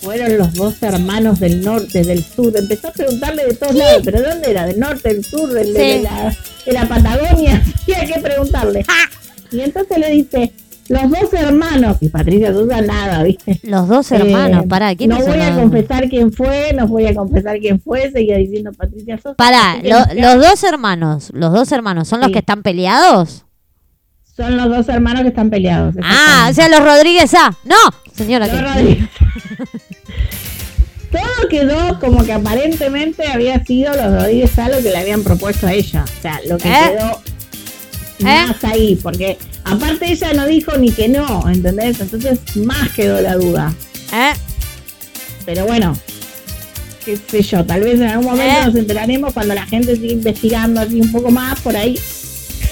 fueron 0.02 0.36
los 0.38 0.52
dos 0.55 0.74
hermanos 0.82 1.40
del 1.40 1.62
norte, 1.62 2.05
del 2.05 2.22
sur. 2.24 2.52
Empezó 2.56 2.88
a 2.88 2.93
preguntarle 2.93 3.47
de 3.47 3.55
todos 3.55 3.74
lados, 3.74 4.02
pero 4.05 4.20
¿dónde 4.22 4.51
era? 4.51 4.66
¿Del 4.66 4.78
norte, 4.78 5.09
del 5.14 5.24
sur, 5.24 5.51
del- 5.52 5.72
de, 5.72 6.02
la, 6.02 6.36
de 6.66 6.72
la 6.72 6.86
Patagonia? 6.88 7.62
Había 7.82 8.14
que 8.14 8.20
preguntarle. 8.20 8.84
Y 9.51 9.60
entonces 9.60 9.98
le 9.98 10.10
dice, 10.10 10.52
los 10.89 11.11
dos 11.11 11.33
hermanos, 11.33 11.97
y 12.01 12.09
Patricia 12.09 12.53
Sosa 12.53 12.81
nada, 12.81 13.23
¿viste? 13.23 13.61
Los 13.65 13.89
dos 13.89 14.11
hermanos, 14.13 14.65
Eh, 14.65 14.69
pará, 14.69 14.95
¿quiénes 14.95 15.19
No 15.19 15.27
voy 15.27 15.41
a 15.41 15.55
confesar 15.55 16.09
quién 16.09 16.33
fue, 16.33 16.73
no 16.75 16.87
voy 16.87 17.07
a 17.07 17.15
confesar 17.15 17.59
quién 17.59 17.81
fue, 17.81 18.11
seguía 18.11 18.37
diciendo 18.37 18.71
Patricia 18.73 19.17
Sosa. 19.19 19.35
Pará, 19.37 19.77
lo- 19.83 20.15
los 20.21 20.41
dos 20.49 20.63
hermanos, 20.65 21.31
los 21.35 21.53
dos 21.53 21.73
hermanos, 21.73 22.09
¿son 22.09 22.21
los 22.21 22.31
que 22.31 22.39
están 22.41 22.63
peleados? 22.63 23.45
Son 24.37 24.57
los 24.57 24.69
dos 24.69 24.89
hermanos 24.91 25.23
que 25.23 25.29
están 25.29 25.49
peleados. 25.49 25.95
Ah, 26.03 26.49
o 26.51 26.55
sea, 26.55 26.69
los 26.69 26.81
Rodríguez 26.81 27.33
A. 27.35 27.57
No, 27.65 27.75
señora. 28.15 28.47
Los 28.47 28.61
Rodríguez. 28.75 29.09
Todo 31.11 31.49
quedó 31.49 31.99
como 32.01 32.23
que 32.25 32.33
aparentemente 32.33 33.27
había 33.29 33.65
sido 33.65 33.95
los 33.95 34.13
Rodríguez 34.21 34.59
A 34.59 34.69
lo 34.69 34.77
que 34.79 34.91
le 34.91 34.99
habían 34.99 35.23
propuesto 35.23 35.67
a 35.67 35.73
ella. 35.73 36.05
O 36.05 36.21
sea, 36.23 36.41
lo 36.49 36.59
que 36.59 36.69
¿Eh? 36.69 36.75
quedó 36.91 37.21
más 38.25 38.65
ahí, 38.65 38.99
porque 39.03 39.39
aparte 39.66 40.10
ella 40.10 40.32
no 40.32 40.47
dijo 40.47 40.76
ni 40.78 40.90
que 40.90 41.09
no, 41.09 41.48
¿entendés? 41.48 42.01
Entonces 42.01 42.38
más 42.56 42.90
quedó 42.93 43.20
la 43.20 43.34
duda. 43.34 43.74
¿Eh? 44.12 44.32
Pero 45.44 45.66
bueno, 45.66 45.97
qué 47.05 47.16
sé 47.16 47.43
yo, 47.43 47.64
tal 47.64 47.82
vez 47.82 47.94
en 47.94 48.05
algún 48.05 48.26
momento 48.26 48.55
¿Eh? 48.60 48.66
nos 48.66 48.74
enteraremos 48.74 49.32
cuando 49.32 49.55
la 49.55 49.66
gente 49.66 49.97
siga 49.97 50.12
investigando 50.12 50.80
así 50.80 51.01
un 51.01 51.12
poco 51.12 51.30
más 51.30 51.60
por 51.60 51.76
ahí. 51.76 51.98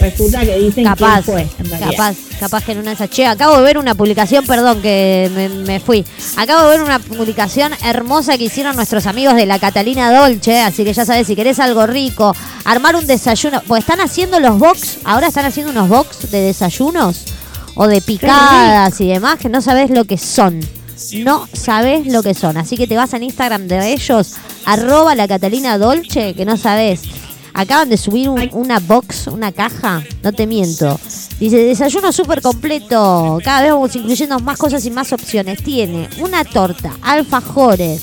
Resulta 0.05 0.41
que 0.41 0.59
dicen 0.59 0.85
Capaz, 0.85 1.23
quién 1.23 1.25
fue, 1.25 1.41
en 1.59 1.71
realidad. 1.71 1.91
capaz, 1.91 2.17
capaz 2.39 2.65
que 2.65 2.73
en 2.73 2.79
una 2.79 2.91
de 2.91 2.95
esas. 2.95 3.11
Che, 3.11 3.27
acabo 3.27 3.57
de 3.57 3.63
ver 3.63 3.79
una 3.79 3.95
publicación, 3.95 4.45
perdón 4.47 4.83
que 4.83 5.31
me, 5.35 5.49
me 5.49 5.81
fui. 5.81 6.05
Acabo 6.37 6.69
de 6.69 6.77
ver 6.77 6.83
una 6.83 6.99
publicación 6.99 7.73
hermosa 7.85 8.37
que 8.37 8.45
hicieron 8.45 8.77
nuestros 8.77 9.07
amigos 9.07 9.35
de 9.35 9.47
la 9.47 9.59
Catalina 9.59 10.13
Dolce. 10.13 10.61
Así 10.61 10.85
que 10.85 10.93
ya 10.93 11.05
sabes, 11.05 11.27
si 11.27 11.35
querés 11.35 11.59
algo 11.59 11.87
rico, 11.87 12.35
armar 12.65 12.97
un 12.97 13.07
desayuno. 13.07 13.63
Pues 13.67 13.81
están 13.81 14.01
haciendo 14.01 14.41
los 14.41 14.59
box, 14.59 14.99
ahora 15.05 15.29
están 15.29 15.47
haciendo 15.47 15.73
unos 15.73 15.89
box 15.89 16.31
de 16.31 16.41
desayunos 16.41 17.25
o 17.75 17.87
de 17.87 18.01
picadas 18.01 19.01
y 19.01 19.09
demás 19.09 19.39
que 19.39 19.49
no 19.49 19.61
sabes 19.63 19.91
lo 19.91 20.05
que 20.05 20.19
son. 20.19 20.61
No 21.15 21.49
sabes 21.53 22.07
lo 22.07 22.23
que 22.23 22.35
son. 22.35 22.57
Así 22.57 22.77
que 22.77 22.87
te 22.87 22.97
vas 22.97 23.13
en 23.15 23.25
Instagram 23.25 23.67
de 23.67 23.93
ellos, 23.93 24.35
arroba 24.65 25.15
la 25.15 25.27
Catalina 25.27 25.77
Dolce, 25.77 26.35
que 26.35 26.45
no 26.45 26.57
sabes. 26.57 27.03
Acaban 27.57 27.89
de 27.89 27.97
subir 27.97 28.29
un- 28.29 28.51
una 28.53 28.81
box, 28.81 29.29
una 29.29 29.53
caja, 29.53 30.03
no 30.23 30.33
te 30.33 30.47
miento. 30.47 30.99
Dice, 31.39 31.57
desayuno 31.59 32.11
súper 32.13 32.43
completo. 32.43 33.39
Cada 33.45 33.63
vez 33.63 33.71
vamos 33.73 33.95
incluyendo 33.95 34.39
más 34.41 34.59
cosas 34.59 34.85
y 34.85 34.91
más 34.91 35.13
opciones. 35.13 35.63
Tiene 35.63 36.09
una 36.19 36.45
torta, 36.45 36.93
alfajores, 37.01 38.03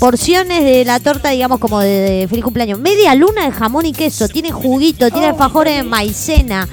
porciones 0.00 0.64
de 0.64 0.84
la 0.84 0.98
torta, 0.98 1.30
digamos, 1.30 1.60
como 1.60 1.78
de, 1.80 1.88
de 1.88 2.28
feliz 2.28 2.42
cumpleaños. 2.44 2.80
Media 2.80 3.14
luna 3.14 3.44
de 3.44 3.52
jamón 3.52 3.86
y 3.86 3.92
queso. 3.92 4.28
Tiene 4.28 4.50
juguito, 4.50 5.10
tiene 5.10 5.26
alfajores 5.28 5.76
de 5.76 5.82
maicena. 5.84 6.68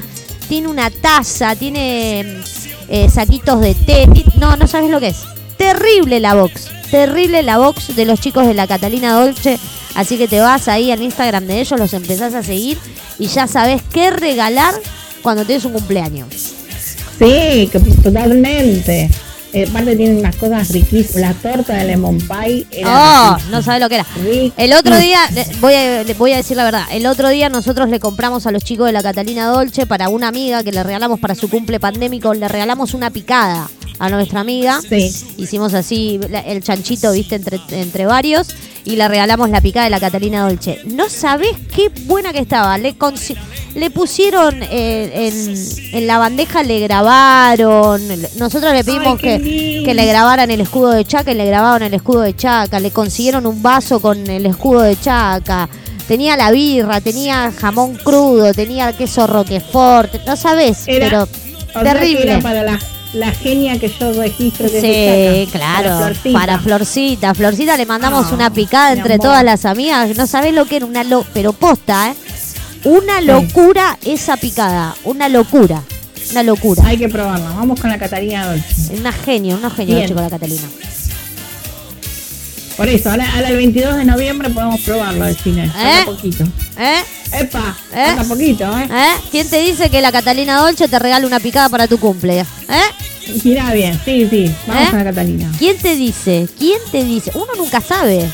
Tiene 0.47 0.67
una 0.67 0.89
taza, 0.89 1.55
tiene 1.55 2.41
eh, 2.87 3.07
saquitos 3.07 3.61
de 3.61 3.75
té. 3.75 4.07
No, 4.39 4.55
no 4.57 4.67
sabes 4.67 4.89
lo 4.89 4.99
que 4.99 5.09
es. 5.09 5.17
Terrible 5.57 6.19
la 6.19 6.33
box. 6.33 6.69
Terrible 6.89 7.43
la 7.43 7.59
box 7.59 7.95
de 7.95 8.05
los 8.05 8.19
chicos 8.19 8.47
de 8.47 8.55
la 8.55 8.65
Catalina 8.65 9.13
Dolce. 9.13 9.59
Así 9.95 10.17
que 10.17 10.27
te 10.27 10.39
vas 10.39 10.67
ahí 10.67 10.91
al 10.91 11.01
Instagram 11.01 11.45
de 11.45 11.61
ellos, 11.61 11.79
los 11.79 11.93
empezás 11.93 12.33
a 12.33 12.43
seguir 12.43 12.77
y 13.17 13.27
ya 13.27 13.47
sabes 13.47 13.81
qué 13.91 14.11
regalar 14.11 14.73
cuando 15.21 15.45
tienes 15.45 15.65
un 15.65 15.73
cumpleaños. 15.73 16.27
Sí, 17.19 17.69
que 17.71 17.79
totalmente. 18.01 19.09
Eh, 19.51 19.65
aparte 19.67 19.95
tienen 19.95 20.19
unas 20.19 20.35
cosas 20.35 20.69
riquísimas. 20.69 21.15
La 21.15 21.33
torta 21.33 21.73
de 21.73 21.85
lemon 21.85 22.19
pie. 22.19 22.67
era 22.71 23.33
Oh, 23.33 23.37
no 23.49 23.63
sabes 23.63 23.81
lo 23.81 23.89
que 23.89 23.95
era. 23.95 24.05
El 24.57 24.73
otro 24.73 24.95
día, 24.97 25.19
voy 25.59 25.73
a, 25.73 26.05
voy 26.17 26.33
a 26.33 26.37
decir 26.37 26.55
la 26.55 26.63
verdad, 26.63 26.83
el 26.91 27.07
otro 27.07 27.29
día 27.29 27.49
nosotros 27.49 27.89
le 27.89 27.99
compramos 27.99 28.45
a 28.45 28.51
los 28.51 28.63
chicos 28.63 28.85
de 28.85 28.91
la 28.91 29.01
Catalina 29.01 29.47
Dolce 29.47 29.87
para 29.87 30.09
una 30.09 30.27
amiga 30.27 30.63
que 30.63 30.71
le 30.71 30.83
regalamos 30.83 31.19
para 31.19 31.33
su 31.33 31.49
cumple 31.49 31.79
pandémico, 31.79 32.33
le 32.33 32.47
regalamos 32.47 32.93
una 32.93 33.09
picada 33.09 33.69
a 33.99 34.09
nuestra 34.09 34.39
amiga. 34.39 34.79
Sí. 34.87 35.11
Hicimos 35.37 35.73
así 35.73 36.19
el 36.45 36.63
chanchito, 36.63 37.11
viste, 37.11 37.35
entre, 37.35 37.59
entre 37.71 38.05
varios 38.05 38.47
y 38.85 38.95
le 38.95 39.07
regalamos 39.07 39.49
la 39.49 39.61
picada 39.61 39.83
de 39.83 39.89
la 39.91 39.99
Catalina 39.99 40.43
Dolce. 40.47 40.79
No 40.85 41.09
sabés 41.09 41.51
qué 41.75 41.89
buena 42.05 42.31
que 42.31 42.39
estaba. 42.39 42.77
Le, 42.77 42.95
le 43.75 43.91
pusieron 43.91 44.63
eh, 44.63 45.27
en, 45.27 45.95
en 45.99 46.07
la 46.07 46.17
bandeja, 46.17 46.63
le 46.63 46.79
grabaron. 46.79 48.01
Nosotros 48.37 48.73
le 48.73 48.83
pedimos 48.83 49.19
Ay, 49.21 49.39
que, 49.39 49.81
que 49.85 49.93
le 49.93 50.05
grabaran 50.05 50.49
el 50.49 50.61
escudo 50.61 50.91
de 50.91 51.05
Chaca 51.05 51.31
y 51.31 51.35
le 51.35 51.45
grabaron 51.45 51.83
el 51.83 51.93
escudo 51.93 52.21
de 52.21 52.35
Chaca. 52.35 52.79
Le 52.79 52.91
consiguieron 52.91 53.45
un 53.45 53.61
vaso 53.61 53.99
con 53.99 54.27
el 54.29 54.45
escudo 54.45 54.81
de 54.81 54.99
Chaca. 54.99 55.69
Tenía 56.07 56.35
la 56.37 56.49
birra, 56.49 57.01
tenía 57.01 57.51
jamón 57.51 57.95
crudo, 57.95 58.51
tenía 58.53 58.93
queso 58.93 59.27
roquefort. 59.27 60.25
No 60.25 60.35
sabés, 60.35 60.87
Era- 60.87 61.27
pero 61.71 61.83
terrible. 61.83 62.31
era 62.31 62.39
para 62.41 62.63
la, 62.63 62.79
la 63.13 63.31
genia 63.31 63.79
que 63.79 63.89
yo 63.89 64.13
registro 64.13 64.69
que 64.69 64.81
Sí, 64.81 64.87
es 64.87 65.47
de 65.47 65.47
claro. 65.51 65.97
Florcita. 65.97 66.39
Para 66.39 66.59
Florcita. 66.59 67.33
Florcita 67.33 67.75
le 67.77 67.85
mandamos 67.85 68.27
Ah, 68.29 68.35
una 68.35 68.49
picada 68.53 68.93
entre 68.93 69.15
amor. 69.15 69.25
todas 69.27 69.43
las 69.43 69.65
amigas. 69.65 70.15
No 70.15 70.27
sabés 70.27 70.53
lo 70.53 70.65
que 70.65 70.77
era 70.77 70.85
una 70.85 71.03
lo 71.03 71.25
pero 71.33 71.53
posta, 71.53 72.11
¿eh? 72.11 72.15
Una 72.85 73.19
locura 73.21 73.97
esa 74.05 74.37
picada. 74.37 74.95
Una 75.03 75.27
locura. 75.27 75.81
Una 76.31 76.43
locura. 76.43 76.83
Hay 76.85 76.97
que 76.97 77.09
probarla. 77.09 77.49
Vamos 77.51 77.79
con 77.79 77.89
la 77.89 77.97
Catarina 77.97 78.45
Dolce. 78.47 78.95
Una 78.95 79.11
genio, 79.11 79.55
una 79.57 79.69
genio 79.71 79.95
Bien. 79.95 80.07
chico 80.07 80.21
la 80.21 80.29
Catalina. 80.29 80.61
Por 82.79 82.87
eso, 82.87 83.09
ahora, 83.11 83.29
ahora 83.35 83.49
el 83.49 83.57
22 83.57 83.97
de 83.97 84.05
noviembre 84.05 84.49
podemos 84.51 84.79
probarlo 84.79 85.25
al 85.25 85.35
cine. 85.35 85.65
¿Eh? 85.65 86.03
poquito. 86.05 86.45
¿Eh? 86.77 86.99
Epa, 87.33 87.77
¿Eh? 87.93 88.15
poquito, 88.25 88.63
¿eh? 88.79 88.87
¿Eh? 88.89 89.15
¿Quién 89.31 89.49
te 89.49 89.59
dice 89.59 89.89
que 89.89 89.99
la 89.99 90.13
Catalina 90.13 90.59
Dolce 90.61 90.87
te 90.87 90.97
regala 90.97 91.27
una 91.27 91.41
picada 91.41 91.67
para 91.67 91.89
tu 91.89 91.97
cumple? 91.99 92.39
¿Eh? 92.39 93.35
Mirá 93.43 93.73
bien, 93.73 93.99
sí, 94.05 94.25
sí. 94.29 94.49
Vamos 94.65 94.83
¿Eh? 94.83 94.87
con 94.91 94.99
la 94.99 95.03
Catalina. 95.03 95.51
¿Quién 95.59 95.77
te 95.77 95.97
dice? 95.97 96.47
¿Quién 96.57 96.79
te 96.89 97.03
dice? 97.03 97.31
Uno 97.35 97.47
nunca 97.57 97.81
sabe. 97.81 98.25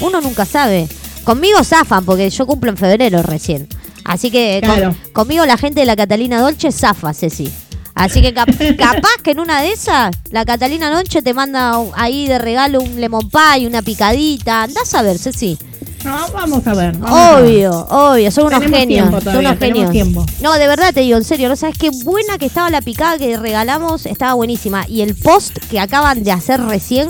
Uno 0.00 0.20
nunca 0.20 0.44
sabe. 0.46 0.88
Conmigo 1.22 1.62
zafan 1.62 2.04
porque 2.04 2.28
yo 2.28 2.44
cumplo 2.44 2.70
en 2.72 2.76
febrero 2.76 3.22
recién. 3.22 3.68
Así 4.04 4.32
que 4.32 4.60
con- 4.66 4.74
Claro. 4.74 4.96
conmigo 5.12 5.46
la 5.46 5.56
gente 5.56 5.78
de 5.78 5.86
la 5.86 5.94
Catalina 5.94 6.40
Dolce 6.40 6.72
zafa, 6.72 7.14
Ceci. 7.14 7.48
Así 7.94 8.22
que 8.22 8.32
cap- 8.32 8.48
capaz 8.78 9.16
que 9.22 9.32
en 9.32 9.40
una 9.40 9.60
de 9.60 9.72
esas, 9.72 10.14
la 10.30 10.44
Catalina 10.44 10.90
Noche 10.90 11.22
te 11.22 11.34
manda 11.34 11.76
ahí 11.94 12.26
de 12.26 12.38
regalo 12.38 12.80
un 12.80 13.00
lemon 13.00 13.28
pie, 13.30 13.66
una 13.66 13.82
picadita. 13.82 14.62
Andás 14.62 14.94
a 14.94 15.02
ver, 15.02 15.18
Ceci. 15.18 15.58
No, 16.04 16.16
vamos 16.32 16.66
a 16.66 16.74
ver. 16.74 16.96
vamos 16.98 17.16
a 17.16 17.40
ver. 17.40 17.44
Obvio, 17.70 17.86
obvio, 17.90 18.30
son 18.32 18.46
unos 18.46 18.58
Tenemos 18.60 18.78
genios. 18.80 19.22
son 19.22 19.36
unos 19.36 19.58
genios. 19.58 19.90
tiempo. 19.92 20.26
No, 20.40 20.52
de 20.54 20.66
verdad 20.66 20.92
te 20.92 21.00
digo, 21.00 21.16
en 21.16 21.22
serio, 21.24 21.48
no 21.48 21.54
sabes 21.54 21.76
qué 21.78 21.90
buena 22.02 22.38
que 22.38 22.46
estaba 22.46 22.70
la 22.70 22.80
picada 22.82 23.18
que 23.18 23.36
regalamos, 23.36 24.06
estaba 24.06 24.34
buenísima. 24.34 24.84
Y 24.88 25.02
el 25.02 25.14
post 25.14 25.58
que 25.70 25.78
acaban 25.78 26.24
de 26.24 26.32
hacer 26.32 26.60
recién, 26.60 27.08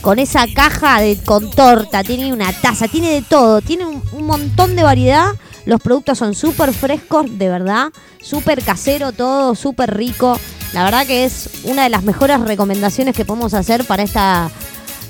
con 0.00 0.18
esa 0.18 0.46
caja 0.52 1.00
de 1.00 1.16
con 1.24 1.50
torta, 1.52 2.02
tiene 2.02 2.32
una 2.32 2.52
taza, 2.52 2.88
tiene 2.88 3.10
de 3.10 3.22
todo, 3.22 3.60
tiene 3.60 3.86
un, 3.86 4.02
un 4.12 4.24
montón 4.26 4.74
de 4.74 4.82
variedad. 4.82 5.28
Los 5.68 5.82
productos 5.82 6.16
son 6.16 6.34
súper 6.34 6.72
frescos, 6.72 7.26
de 7.38 7.50
verdad, 7.50 7.88
súper 8.22 8.62
casero 8.64 9.12
todo, 9.12 9.54
súper 9.54 9.94
rico. 9.94 10.40
La 10.72 10.82
verdad 10.82 11.06
que 11.06 11.26
es 11.26 11.50
una 11.64 11.82
de 11.82 11.90
las 11.90 12.04
mejores 12.04 12.40
recomendaciones 12.40 13.14
que 13.14 13.26
podemos 13.26 13.52
hacer 13.52 13.84
para 13.84 14.02
esta 14.02 14.50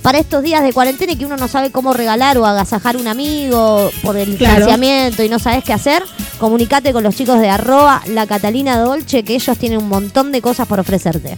para 0.03 0.19
estos 0.19 0.43
días 0.43 0.65
de 0.65 0.73
cuarentena 0.73 1.13
y 1.13 1.17
que 1.17 1.27
uno 1.27 1.37
no 1.37 1.47
sabe 1.47 1.71
cómo 1.71 1.93
regalar 1.93 2.39
o 2.39 2.47
agasajar 2.47 2.97
a 2.97 2.99
un 2.99 3.07
amigo 3.07 3.89
por 4.03 4.17
el 4.17 4.37
Claro. 4.37 4.55
distanciamiento 4.57 5.23
y 5.23 5.29
no 5.29 5.39
sabes 5.39 5.63
qué 5.63 5.73
hacer, 5.73 6.03
comunicate 6.41 6.93
con 6.93 7.05
los 7.05 7.15
chicos 7.15 7.39
de 7.39 7.51
arroba 7.51 8.03
la 8.07 8.27
Catalina 8.27 8.79
Dolce 8.81 9.23
que 9.23 9.37
ellos 9.37 9.57
tienen 9.59 9.79
un 9.79 9.89
montón 9.89 10.33
de 10.33 10.43
cosas 10.43 10.67
por 10.67 10.81
ofrecerte. 10.81 11.37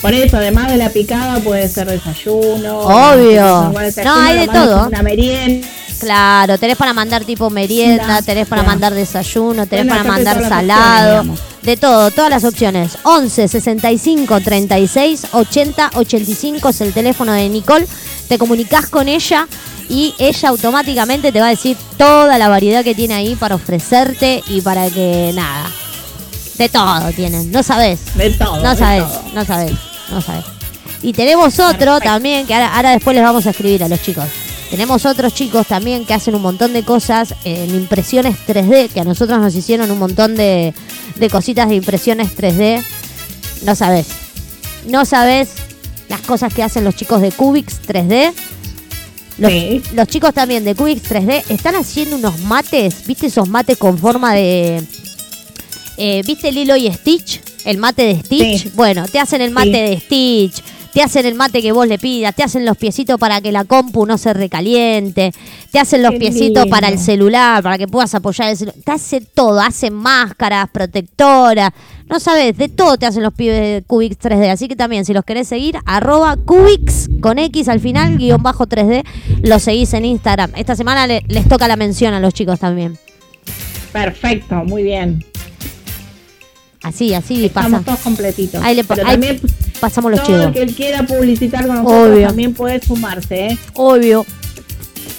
Por 0.00 0.12
eso, 0.12 0.36
además 0.36 0.70
de 0.70 0.76
la 0.76 0.90
picada, 0.90 1.40
puede 1.40 1.68
ser 1.68 1.88
desayuno. 1.88 2.80
Obvio. 2.80 3.72
desayuno, 3.80 4.14
No, 4.14 4.22
hay 4.22 4.38
de 4.38 4.48
todo. 4.48 4.86
Una 4.88 5.02
merienda. 5.02 5.66
Claro, 5.98 6.58
tenés 6.58 6.76
para 6.76 6.92
mandar 6.92 7.24
tipo 7.24 7.48
merienda, 7.48 8.20
tenés 8.22 8.46
para 8.46 8.62
mandar 8.62 8.92
desayuno, 8.94 9.66
tenés 9.66 9.86
Bueno, 9.86 10.02
para 10.02 10.04
mandar 10.04 10.36
todas 10.36 10.50
las 10.50 10.58
salado, 10.58 11.34
de 11.62 11.76
todo, 11.76 12.10
todas 12.10 12.30
las 12.30 12.44
opciones. 12.44 12.98
11 13.02 13.48
65 13.48 14.40
36 14.40 15.26
80 15.32 15.90
85 15.94 16.68
es 16.68 16.80
el 16.82 16.92
teléfono 16.92 17.32
de 17.32 17.48
Nicole. 17.48 17.86
Te 18.28 18.38
comunicas 18.38 18.88
con 18.88 19.08
ella 19.08 19.46
y 19.88 20.14
ella 20.18 20.48
automáticamente 20.50 21.32
te 21.32 21.40
va 21.40 21.46
a 21.46 21.50
decir 21.50 21.76
toda 21.96 22.38
la 22.38 22.48
variedad 22.48 22.84
que 22.84 22.94
tiene 22.94 23.14
ahí 23.14 23.34
para 23.34 23.54
ofrecerte 23.54 24.42
y 24.48 24.60
para 24.60 24.90
que 24.90 25.32
nada. 25.34 25.70
De 26.58 26.68
todo 26.68 27.10
tienen, 27.12 27.50
no 27.52 27.62
sabes. 27.62 28.14
De 28.14 28.30
todo. 28.30 28.62
No 28.62 28.74
sabes, 28.76 29.04
no 29.34 29.44
sabes, 29.44 29.72
no 30.10 30.20
sabes. 30.20 30.44
Y 31.02 31.12
tenemos 31.12 31.58
otro 31.60 32.00
también, 32.00 32.46
que 32.46 32.54
ahora, 32.54 32.74
ahora 32.74 32.90
después 32.92 33.14
les 33.14 33.24
vamos 33.24 33.46
a 33.46 33.50
escribir 33.50 33.84
a 33.84 33.88
los 33.88 34.02
chicos. 34.02 34.24
Tenemos 34.70 35.04
otros 35.06 35.32
chicos 35.34 35.66
también 35.66 36.04
que 36.06 36.14
hacen 36.14 36.34
un 36.34 36.42
montón 36.42 36.72
de 36.72 36.82
cosas 36.82 37.34
en 37.44 37.70
impresiones 37.74 38.36
3D, 38.48 38.88
que 38.88 39.00
a 39.00 39.04
nosotros 39.04 39.38
nos 39.40 39.54
hicieron 39.54 39.90
un 39.90 39.98
montón 39.98 40.34
de, 40.34 40.74
de 41.16 41.30
cositas 41.30 41.68
de 41.68 41.76
impresiones 41.76 42.36
3D. 42.36 42.82
No 43.62 43.74
sabes, 43.76 44.06
no 44.88 45.04
sabes 45.04 45.50
las 46.08 46.20
cosas 46.22 46.52
que 46.52 46.62
hacen 46.62 46.82
los 46.84 46.96
chicos 46.96 47.20
de 47.20 47.30
Cubix 47.32 47.80
3D. 47.86 48.32
Los, 49.38 49.52
Sí. 49.52 49.82
los 49.92 50.08
chicos 50.08 50.32
también 50.32 50.64
de 50.64 50.74
Cubix 50.74 51.02
3D 51.10 51.44
están 51.50 51.76
haciendo 51.76 52.16
unos 52.16 52.40
mates, 52.40 53.06
¿viste 53.06 53.26
esos 53.26 53.48
mates 53.48 53.76
con 53.76 53.98
forma 53.98 54.32
de... 54.32 54.82
eh, 55.96 56.22
¿Viste 56.26 56.52
Lilo 56.52 56.76
y 56.76 56.90
Stitch? 56.92 57.40
El 57.64 57.78
mate 57.78 58.02
de 58.02 58.20
Stitch. 58.20 58.62
Sí. 58.64 58.72
Bueno, 58.74 59.06
te 59.06 59.18
hacen 59.18 59.40
el 59.42 59.50
mate 59.50 59.66
Sí. 59.66 59.72
de 59.72 60.00
Stitch, 60.00 60.62
te 60.92 61.02
hacen 61.02 61.26
el 61.26 61.34
mate 61.34 61.60
que 61.60 61.72
vos 61.72 61.86
le 61.86 61.98
pidas, 61.98 62.34
te 62.34 62.42
hacen 62.42 62.64
los 62.64 62.76
piecitos 62.76 63.18
para 63.20 63.40
que 63.40 63.52
la 63.52 63.64
compu 63.64 64.06
no 64.06 64.16
se 64.18 64.32
recaliente, 64.32 65.32
te 65.72 65.78
hacen 65.78 66.02
los 66.02 66.12
Qué 66.12 66.18
piecitos 66.20 66.64
lindo. 66.64 66.66
para 66.70 66.88
el 66.88 66.98
celular, 66.98 67.62
para 67.62 67.76
que 67.76 67.86
puedas 67.88 68.14
apoyar 68.14 68.48
el 68.50 68.56
celular. 68.56 68.80
Te 68.84 68.92
hace 68.92 69.20
todo, 69.20 69.60
hacen 69.60 69.92
máscaras, 69.94 70.68
protectoras. 70.70 71.70
No 72.08 72.20
sabes, 72.20 72.56
de 72.56 72.68
todo 72.68 72.96
te 72.96 73.04
hacen 73.06 73.24
los 73.24 73.34
pibes 73.34 73.60
de 73.60 73.82
Cubix 73.86 74.16
3D. 74.18 74.48
Así 74.48 74.68
que 74.68 74.76
también, 74.76 75.04
si 75.04 75.12
los 75.12 75.24
querés 75.24 75.48
seguir, 75.48 75.76
arroba 75.86 76.36
Cubix 76.36 77.08
con 77.20 77.38
X 77.40 77.68
al 77.68 77.80
final, 77.80 78.16
guion 78.16 78.42
bajo 78.44 78.66
3D, 78.68 79.02
los 79.42 79.62
seguís 79.64 79.92
en 79.92 80.04
Instagram. 80.04 80.52
Esta 80.56 80.76
semana 80.76 81.06
le- 81.08 81.24
les 81.26 81.48
toca 81.48 81.66
la 81.66 81.74
mención 81.76 82.14
a 82.14 82.20
los 82.20 82.32
chicos 82.32 82.60
también. 82.60 82.96
Perfecto, 83.92 84.54
muy 84.64 84.82
bien. 84.84 85.24
Así, 86.86 87.14
así 87.14 87.48
pasa. 87.48 87.66
Estamos 87.66 87.84
todos 87.84 87.98
completitos. 88.00 88.62
Ahí 88.62 88.74
le 88.76 88.84
pa- 88.84 88.94
Pero 88.94 89.08
ahí 89.08 89.14
también 89.14 89.40
pasamos 89.80 90.10
los 90.12 90.22
todo 90.22 90.44
el 90.44 90.52
que 90.52 90.66
quiera 90.66 91.02
publicitar 91.04 91.66
con 91.66 91.76
nosotros 91.82 92.14
Obvio. 92.14 92.26
también 92.28 92.54
puede 92.54 92.80
sumarse, 92.80 93.46
¿eh? 93.48 93.58
Obvio. 93.74 94.24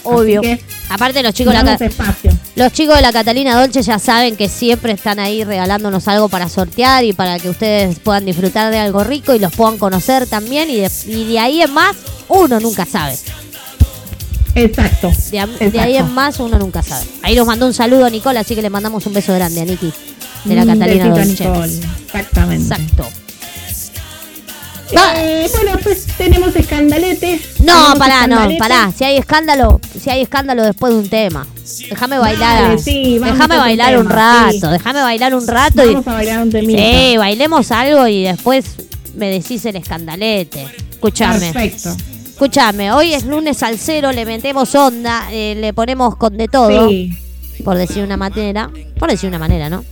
Obvio. 0.03 0.41
que 0.41 0.61
Aparte 0.89 1.21
los 1.21 1.33
chicos, 1.33 1.53
de 1.53 1.63
la, 1.63 1.73
espacio. 1.73 2.31
los 2.55 2.71
chicos 2.71 2.95
de 2.95 3.01
la 3.01 3.11
Catalina 3.11 3.59
Dolce 3.59 3.81
ya 3.81 3.99
saben 3.99 4.37
que 4.37 4.47
siempre 4.47 4.93
están 4.93 5.19
ahí 5.19 5.43
regalándonos 5.43 6.07
algo 6.07 6.29
para 6.29 6.47
sortear 6.47 7.03
y 7.03 7.11
para 7.11 7.37
que 7.39 7.49
ustedes 7.49 7.99
puedan 7.99 8.23
disfrutar 8.23 8.71
de 8.71 8.79
algo 8.79 9.03
rico 9.03 9.35
y 9.35 9.39
los 9.39 9.51
puedan 9.53 9.77
conocer 9.77 10.25
también. 10.27 10.69
Y 10.69 10.77
de, 10.77 10.89
y 11.07 11.25
de 11.25 11.39
ahí 11.39 11.61
en 11.61 11.73
más, 11.73 11.97
uno 12.29 12.57
nunca 12.61 12.85
sabe. 12.85 13.17
Exacto. 14.55 15.11
De, 15.31 15.39
a- 15.39 15.47
de 15.47 15.79
ahí 15.79 15.97
en 15.97 16.09
más, 16.13 16.39
uno 16.39 16.57
nunca 16.57 16.81
sabe. 16.81 17.05
Ahí 17.21 17.35
nos 17.35 17.45
mandó 17.45 17.67
un 17.67 17.73
saludo 17.73 18.05
a 18.05 18.09
Nicole, 18.09 18.39
así 18.39 18.55
que 18.55 18.61
le 18.61 18.69
mandamos 18.69 19.05
un 19.05 19.13
beso 19.13 19.33
grande 19.33 19.61
a 19.61 19.65
Niki 19.65 19.91
de 20.47 20.55
la 20.55 20.61
Un 20.63 20.67
Catalina 20.79 21.09
Dolce. 21.09 21.49
Exactamente. 22.05 22.73
Exacto. 22.73 23.07
Eh, 24.89 25.49
bueno, 25.53 25.77
pues 25.83 26.07
tenemos 26.17 26.55
escandalete. 26.55 27.41
No, 27.59 27.73
Tenemos 27.73 27.99
pará, 27.99 28.27
no, 28.27 28.57
pará. 28.57 28.91
Si 28.95 29.03
hay 29.03 29.17
escándalo, 29.17 29.81
si 30.01 30.09
hay 30.09 30.21
escándalo 30.21 30.63
después 30.63 30.93
de 30.93 30.99
un 30.99 31.09
tema. 31.09 31.45
Déjame 31.89 32.17
bailar. 32.17 32.79
Sí, 32.79 33.19
déjame 33.19 33.57
bailar 33.57 33.97
un 33.99 34.09
rato, 34.09 34.67
sí. 34.67 34.71
déjame 34.71 35.01
bailar 35.01 35.35
un 35.35 35.45
rato 35.45 35.83
y 35.83 35.93
Vamos 35.93 36.07
a 36.07 36.13
bailar 36.13 36.41
un 36.41 36.51
temita. 36.51 36.81
Sí, 36.81 37.17
bailemos 37.17 37.71
algo 37.71 38.07
y 38.07 38.23
después 38.23 38.65
me 39.15 39.29
decís 39.29 39.65
el 39.65 39.75
escandalete. 39.75 40.65
Escuchame. 40.91 41.51
Perfecto. 41.51 41.95
Escuchame, 42.25 42.91
hoy 42.91 43.13
es 43.13 43.25
lunes 43.25 43.63
al 43.63 43.77
cero, 43.79 44.11
le 44.11 44.23
metemos 44.25 44.73
onda, 44.75 45.27
eh, 45.31 45.55
le 45.59 45.73
ponemos 45.73 46.15
con 46.15 46.37
de 46.37 46.47
todo, 46.47 46.87
Sí. 46.87 47.17
por 47.65 47.75
decir 47.77 48.03
una 48.03 48.15
manera, 48.15 48.69
por 48.99 49.09
decir 49.09 49.27
una 49.27 49.39
manera, 49.39 49.69
¿no? 49.69 49.83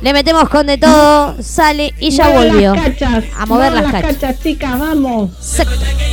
Le 0.00 0.12
metemos 0.12 0.48
con 0.48 0.66
de 0.66 0.78
todo, 0.78 1.34
sale 1.42 1.92
y 1.98 2.10
ya 2.10 2.28
volvió. 2.28 2.74
Las 2.74 2.84
cachas. 2.84 3.24
A 3.36 3.46
mover 3.46 3.72
Mueve 3.72 3.82
las 3.82 3.92
cachas. 3.92 4.16
cachas, 4.16 4.42
chicas, 4.42 4.78
vamos. 4.78 5.30
Exacto. 5.32 6.07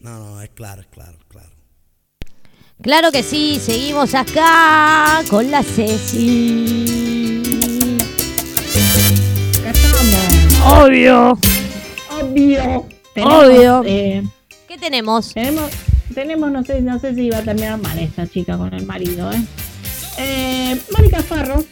No, 0.00 0.18
no, 0.18 0.40
es 0.42 0.50
claro, 0.50 0.80
es 0.80 0.86
claro, 0.88 1.18
claro. 1.28 1.50
Claro 2.82 3.12
que 3.12 3.22
sí, 3.22 3.60
seguimos 3.60 4.14
acá 4.14 5.22
con 5.28 5.50
la 5.50 5.62
Ceci. 5.62 6.86
Acá 9.60 9.70
estamos. 9.70 10.84
Obvio. 10.84 11.38
Obvio. 12.22 12.86
Obvio. 13.22 13.82
eh, 13.84 14.22
¿Qué 14.66 14.78
tenemos? 14.78 15.34
tenemos, 15.34 15.70
tenemos, 16.14 16.50
no 16.50 16.64
sé, 16.64 16.80
no 16.80 16.98
sé 16.98 17.14
si 17.14 17.28
va 17.28 17.38
a 17.38 17.42
terminar 17.42 17.78
mal 17.78 17.98
esta 17.98 18.26
chica 18.26 18.56
con 18.56 18.72
el 18.72 18.86
marido, 18.86 19.30
¿eh? 19.30 19.42
Eh, 20.16 20.80
Mónica 20.96 21.22
Farro 21.22 21.62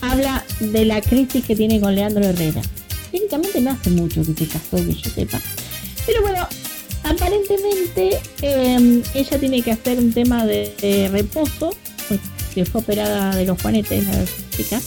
habla 0.00 0.42
de 0.60 0.84
la 0.86 1.02
crisis 1.02 1.44
que 1.44 1.54
tiene 1.54 1.80
con 1.80 1.94
Leandro 1.94 2.24
Herrera. 2.24 2.62
Técnicamente 3.10 3.60
no 3.60 3.72
hace 3.72 3.90
mucho 3.90 4.22
que 4.22 4.32
se 4.34 4.48
casó, 4.48 4.76
que 4.76 4.94
yo 4.94 5.10
sepa. 5.10 5.38
Pero 6.06 6.22
bueno, 6.22 6.46
aparentemente 7.04 8.18
eh, 8.42 9.02
ella 9.14 9.38
tiene 9.38 9.62
que 9.62 9.72
hacer 9.72 9.98
un 9.98 10.12
tema 10.12 10.44
de, 10.46 11.08
reposo, 11.12 11.74
pues, 12.08 12.20
que 12.54 12.64
fue 12.64 12.80
operada 12.80 13.34
de 13.36 13.46
los 13.46 13.60
juanetes, 13.60 14.04
la 14.06 14.24
chica. 14.56 14.80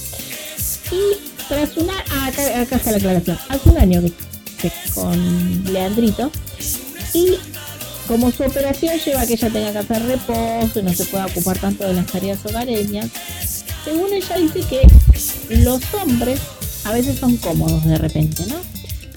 Y 0.91 1.47
tras 1.47 1.77
una. 1.77 1.93
Acá, 2.25 2.61
acá 2.61 2.75
está 2.75 2.91
la 2.91 2.97
aclaración. 2.97 3.37
Hace 3.49 3.69
un 3.69 3.77
año 3.77 4.01
que 4.01 4.11
que 4.57 4.71
con 4.93 5.63
Leandrito. 5.71 6.31
Y 7.13 7.35
como 8.07 8.31
su 8.31 8.43
operación 8.43 8.97
lleva 8.99 9.21
a 9.21 9.27
que 9.27 9.33
ella 9.33 9.49
tenga 9.49 9.71
que 9.71 9.77
hacer 9.79 10.03
reposo 10.03 10.79
y 10.79 10.83
no 10.83 10.93
se 10.93 11.05
pueda 11.05 11.25
ocupar 11.25 11.57
tanto 11.59 11.85
de 11.85 11.93
las 11.93 12.07
tareas 12.07 12.39
hogareñas, 12.45 13.09
según 13.83 14.13
ella 14.13 14.37
dice 14.37 14.61
que 14.61 15.55
los 15.57 15.81
hombres 15.93 16.39
a 16.85 16.93
veces 16.93 17.19
son 17.19 17.37
cómodos 17.37 17.83
de 17.85 17.97
repente, 17.97 18.45
¿no? 18.47 18.55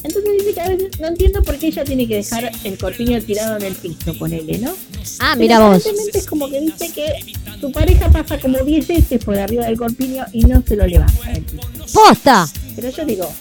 Entonces 0.02 0.32
dice 0.38 0.54
que 0.54 0.60
a 0.60 0.68
veces 0.68 1.00
no 1.00 1.08
entiendo 1.08 1.42
por 1.42 1.56
qué 1.58 1.66
ella 1.68 1.84
tiene 1.84 2.08
que 2.08 2.16
dejar 2.16 2.50
el 2.64 2.78
corpiño 2.78 3.20
tirado 3.20 3.56
en 3.58 3.64
el 3.64 3.74
piso, 3.74 4.14
ponele, 4.18 4.58
¿no? 4.58 4.70
Ah, 5.18 5.34
Pero 5.34 5.40
mira 5.40 5.60
vos. 5.60 5.76
aparentemente 5.76 6.18
es 6.18 6.26
como 6.26 6.48
que 6.48 6.60
dice 6.60 6.90
que 6.92 7.34
su 7.60 7.70
pareja 7.70 8.10
pasa 8.10 8.38
como 8.38 8.58
10 8.58 8.86
veces 8.88 9.24
por 9.24 9.38
arriba 9.38 9.66
del 9.66 9.76
corpiño 9.76 10.24
y 10.32 10.40
no 10.44 10.62
se 10.66 10.76
lo 10.76 10.86
levanta 10.86 11.30
del 11.32 11.42
piso. 11.44 11.68
¡Posta! 11.92 12.48
Pero 12.76 12.88
yo 12.90 13.04
digo, 13.04 13.32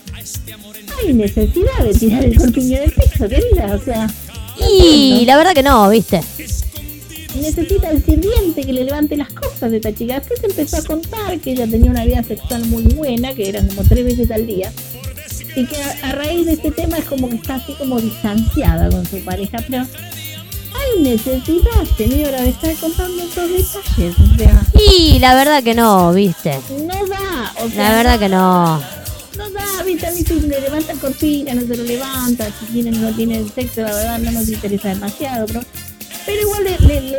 hay 1.01 1.13
necesidad 1.13 1.83
de 1.85 1.93
tirar 1.93 2.25
el 2.25 2.35
corpiño 2.37 2.79
del 2.81 2.91
piso, 2.91 3.29
querida, 3.29 3.75
o 3.75 3.83
sea, 3.83 4.07
Y 4.69 5.23
la 5.25 5.37
verdad 5.37 5.53
que 5.53 5.63
no, 5.63 5.89
¿viste? 5.89 6.21
necesita 7.35 7.89
el 7.91 8.03
sirviente 8.03 8.63
que 8.63 8.73
le 8.73 8.83
levante 8.83 9.15
las 9.15 9.31
cosas 9.31 9.71
de 9.71 9.77
esta 9.77 9.93
chica. 9.93 10.15
Después 10.19 10.43
empezó 10.43 10.77
a 10.77 10.83
contar 10.83 11.39
que 11.39 11.51
ella 11.51 11.67
tenía 11.67 11.89
una 11.91 12.03
vida 12.03 12.23
sexual 12.23 12.65
muy 12.65 12.83
buena, 12.83 13.33
que 13.33 13.47
eran 13.47 13.67
como 13.67 13.83
tres 13.83 14.03
veces 14.03 14.29
al 14.31 14.45
día. 14.45 14.71
Y 15.59 15.65
que 15.65 15.75
a, 15.81 16.09
a 16.09 16.11
raíz 16.13 16.45
de 16.45 16.53
este 16.53 16.71
tema 16.71 16.97
es 16.97 17.05
como 17.05 17.29
que 17.29 17.35
está 17.35 17.55
así 17.55 17.73
como 17.73 17.99
distanciada 17.99 18.89
con 18.89 19.05
su 19.05 19.19
pareja. 19.23 19.57
Pero 19.67 19.83
hay 19.83 21.01
necesidad, 21.03 21.83
señora, 21.97 22.41
de 22.41 22.49
estar 22.49 22.73
contando 22.75 23.23
estos 23.23 23.49
detalles. 23.49 24.15
O 24.19 24.37
sea, 24.37 24.63
Y 24.89 25.19
la 25.19 25.35
verdad 25.35 25.63
que 25.63 25.73
no, 25.75 26.13
¿viste? 26.13 26.57
no 26.87 27.07
da. 27.07 27.53
O 27.63 27.69
sea, 27.69 27.89
La 27.89 27.95
verdad 27.97 28.19
que 28.19 28.29
no. 28.29 28.77
No 29.37 29.49
da, 29.51 29.83
viste, 29.85 30.05
a 30.07 30.11
mí 30.11 30.21
si 30.21 30.39
le 30.39 30.59
levanta 30.61 30.91
el 30.91 30.99
corpina, 30.99 31.53
no 31.53 31.61
se 31.61 31.75
lo 31.77 31.83
levanta, 31.83 32.45
si 32.59 32.65
tienen 32.73 33.01
no 33.01 33.09
tienen 33.13 33.49
sexo, 33.53 33.81
la 33.81 33.93
verdad 33.95 34.19
no 34.19 34.31
nos 34.31 34.49
interesa 34.49 34.89
demasiado, 34.89 35.45
pero, 35.47 35.61
pero 36.25 36.41
igual 36.41 36.63
le, 36.65 36.77
le- 36.87 37.01
le- 37.11 37.17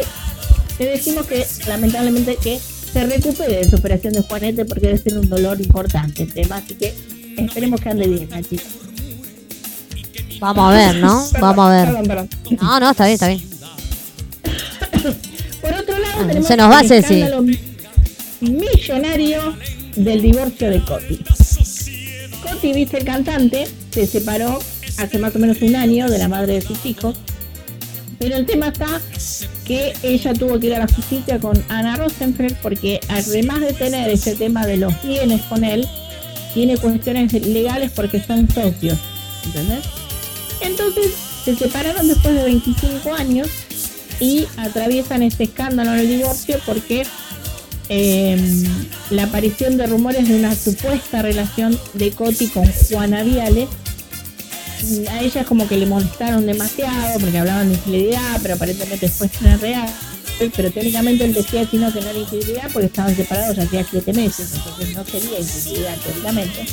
le 0.79 0.87
decimos 0.87 1.27
que 1.27 1.47
lamentablemente 1.67 2.37
que 2.37 2.59
se 2.93 3.07
recupere 3.07 3.57
de 3.59 3.71
su 3.71 3.77
operación 3.77 4.13
de 4.13 4.21
Juanete 4.23 4.65
porque 4.67 4.89
debe 4.89 4.99
ser 4.99 5.17
un 5.19 5.29
dolor 5.31 5.61
importante 5.63 6.25
el 6.25 6.33
tema, 6.35 6.57
así 6.57 6.75
que 6.75 6.95
esperemos 7.37 7.81
que 7.81 7.89
ande 7.89 8.07
bien 8.07 8.29
la 8.31 8.43
chica. 8.43 8.65
Vamos 10.41 10.73
a 10.73 10.77
ver, 10.77 10.97
¿no? 10.97 11.25
Vamos 11.39 11.67
a 11.67 11.71
ver. 11.71 11.87
Perdón, 11.87 12.07
perdón. 12.07 12.29
No, 12.61 12.81
no, 12.81 12.91
está 12.91 13.05
bien, 13.05 13.15
está 13.15 13.29
bien. 13.29 13.41
Por 15.61 15.73
otro 15.75 15.99
lado, 15.99 16.15
Ah, 16.21 16.27
tenemos 16.27 16.49
se 16.49 16.57
nos 16.57 16.71
va, 16.71 16.81
el 16.81 17.61
millonario 18.41 19.55
del 19.97 20.23
divorcio 20.23 20.71
de 20.71 20.81
Coti. 20.81 21.21
Coti, 22.43 22.73
viste 22.73 22.99
el 22.99 23.05
cantante, 23.05 23.69
se 23.91 24.07
separó 24.07 24.59
hace 24.99 25.19
más 25.19 25.37
o 25.37 25.39
menos 25.39 25.61
un 25.63 25.77
año 25.77 26.09
de 26.09 26.19
la 26.19 26.29
madre 26.29 26.55
de 26.55 26.61
sus 26.63 26.85
hijos. 26.87 27.17
Pero 28.19 28.37
el 28.37 28.47
tema 28.47 28.69
está 28.69 29.01
que 29.65 29.93
ella 30.03 30.35
tuvo 30.35 30.59
que 30.59 30.67
ir 30.67 30.75
a 30.75 30.81
la 30.81 30.89
justicia 30.89 31.39
con 31.39 31.63
Ana 31.69 31.97
Rosenfeld 31.97 32.57
porque 32.63 33.01
además 33.09 33.61
de 33.61 33.73
tener 33.73 34.11
ese 34.11 34.35
tema 34.35 34.67
de 34.67 34.77
los 34.79 34.93
bienes 35.03 35.43
con 35.43 35.65
él, 35.65 35.87
tiene 36.55 36.77
cuestiones 36.77 37.33
legales 37.33 37.93
porque 37.95 38.23
son 38.23 38.49
socios. 38.51 38.99
¿Entendés? 39.45 39.85
Entonces 40.61 41.13
se 41.45 41.57
separaron 41.57 42.07
después 42.07 42.35
de 42.35 42.45
25 42.45 43.15
años 43.15 43.49
y 44.21 44.47
atraviesan 44.57 45.23
este 45.23 45.45
escándalo 45.45 45.95
en 45.95 46.01
el 46.01 46.09
divorcio 46.09 46.59
porque 46.67 47.07
eh, 47.89 48.39
la 49.11 49.25
aparición 49.25 49.77
de 49.77 49.87
rumores 49.87 50.29
de 50.29 50.37
una 50.37 50.55
supuesta 50.55 51.23
relación 51.23 51.79
de 51.95 52.11
Coti 52.13 52.49
con 52.49 52.71
Juana 52.71 53.23
Viale 53.23 53.67
a 55.11 55.21
ella 55.21 55.45
como 55.45 55.67
que 55.67 55.77
le 55.77 55.87
molestaron 55.87 56.47
demasiado 56.47 57.19
porque 57.19 57.39
hablaban 57.39 57.69
de 57.69 57.75
infidelidad 57.75 58.39
pero 58.43 58.55
aparentemente 58.55 59.07
después 59.07 59.31
era 59.43 59.57
real 59.57 59.89
pero 60.49 60.71
técnicamente 60.71 61.25
él 61.25 61.35
decía 61.35 61.67
que 61.67 61.77
no 61.77 61.93
que 61.93 62.01
no 62.01 62.09
era 62.09 62.19
infidelidad 62.19 62.71
porque 62.73 62.87
estaban 62.87 63.15
separados 63.15 63.57
ya 63.57 63.65
hacía 63.65 63.85
siete 63.91 64.13
meses 64.13 64.53
entonces 64.55 64.97
no 64.97 65.05
sería 65.05 65.39
infidelidad 65.39 65.97
teóricamente 65.99 66.67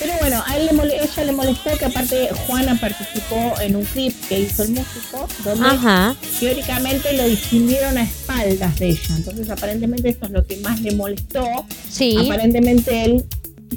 pero 0.00 0.14
bueno, 0.18 0.42
a 0.46 0.56
él 0.56 0.64
le 0.64 0.96
ella 0.96 1.24
le 1.24 1.32
molestó 1.32 1.76
que 1.78 1.84
aparte 1.84 2.30
Juana 2.46 2.74
participó 2.80 3.60
en 3.60 3.76
un 3.76 3.84
clip 3.84 4.14
que 4.30 4.40
hizo 4.40 4.62
el 4.62 4.70
músico, 4.70 5.28
donde 5.44 5.66
Ajá. 5.66 6.16
teóricamente 6.40 7.12
lo 7.18 7.24
distinguieron 7.24 7.98
a 7.98 8.04
espaldas 8.04 8.78
de 8.78 8.88
ella. 8.88 9.16
Entonces 9.16 9.50
aparentemente 9.50 10.08
eso 10.08 10.20
es 10.22 10.30
lo 10.30 10.46
que 10.46 10.56
más 10.56 10.80
le 10.80 10.94
molestó. 10.94 11.44
Sí. 11.90 12.16
Aparentemente 12.16 13.04
él 13.04 13.26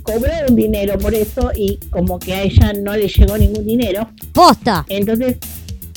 cobró 0.02 0.32
un 0.48 0.56
dinero 0.56 0.98
por 0.98 1.14
eso 1.14 1.52
y 1.54 1.78
como 1.90 2.18
que 2.20 2.34
a 2.34 2.44
ella 2.44 2.72
no 2.72 2.96
le 2.96 3.10
llegó 3.10 3.38
ningún 3.38 3.66
dinero. 3.66 4.10
Posta. 4.32 4.86
Entonces 4.88 5.38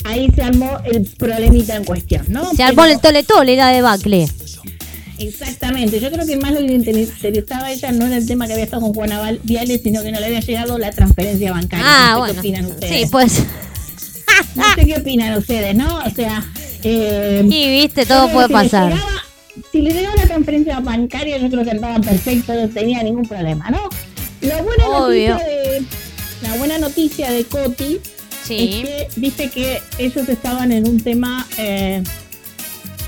ahí 0.07 0.29
se 0.35 0.41
armó 0.41 0.77
el 0.85 1.03
problemita 1.17 1.75
en 1.75 1.83
cuestión, 1.85 2.25
¿no? 2.29 2.51
Se 2.53 2.63
armó 2.63 2.83
Pero- 2.83 2.93
el 2.95 2.99
tole 3.01 3.23
tole 3.23 3.55
la 3.55 3.67
debacle. 3.69 4.27
Exactamente, 5.19 5.99
yo 5.99 6.11
creo 6.11 6.25
que 6.27 6.37
más 6.37 6.51
lo 6.51 6.59
que 6.59 6.73
interesaba 6.73 7.65
a 7.67 7.71
ella 7.71 7.91
no 7.91 8.05
era 8.05 8.17
el 8.17 8.27
tema 8.27 8.45
que 8.45 8.53
había 8.53 8.65
estado 8.65 8.83
con 8.83 8.93
Juana 8.93 9.35
Viales, 9.43 9.81
sino 9.83 10.03
que 10.03 10.11
no 10.11 10.19
le 10.19 10.27
había 10.27 10.41
llegado 10.41 10.77
la 10.77 10.91
transferencia 10.91 11.51
bancaria. 11.51 11.85
Ah, 11.87 12.09
no 12.11 12.13
sé 12.13 12.19
bueno. 12.19 12.33
¿Qué 12.33 12.39
opinan 12.39 12.65
ustedes? 12.67 13.01
Sí, 13.01 13.05
pues. 13.11 13.43
No 14.55 14.63
sé 14.75 14.85
qué 14.85 14.95
opinan 14.99 15.35
ustedes, 15.37 15.75
¿no? 15.75 15.97
O 16.05 16.09
sea, 16.11 16.45
eh, 16.83 17.41
Y 17.49 17.69
viste, 17.81 18.05
todo 18.05 18.29
puede 18.29 18.47
le 18.49 18.53
pasar. 18.53 18.91
llegaba- 18.93 19.23
si 19.71 19.81
le 19.81 19.91
llegaba 19.93 20.15
la 20.15 20.27
transferencia 20.27 20.79
bancaria, 20.79 21.37
yo 21.39 21.49
creo 21.49 21.63
que 21.63 21.71
andaban 21.71 22.01
perfecto, 22.01 22.53
no 22.53 22.69
tenía 22.69 23.01
ningún 23.01 23.27
problema, 23.27 23.71
¿no? 23.71 23.89
La 24.41 24.61
buena 24.61 24.85
Obvio. 24.89 25.33
noticia 25.33 25.47
de 25.47 25.83
la 26.43 26.55
buena 26.57 26.77
noticia 26.77 27.31
de 27.31 27.43
Coti 27.45 27.99
Sí. 28.47 28.57
es 28.57 28.75
que 28.89 29.07
viste 29.19 29.49
que 29.49 29.81
ellos 29.97 30.27
estaban 30.29 30.71
en 30.71 30.87
un 30.87 30.99
tema 31.01 31.47
eh, 31.57 32.03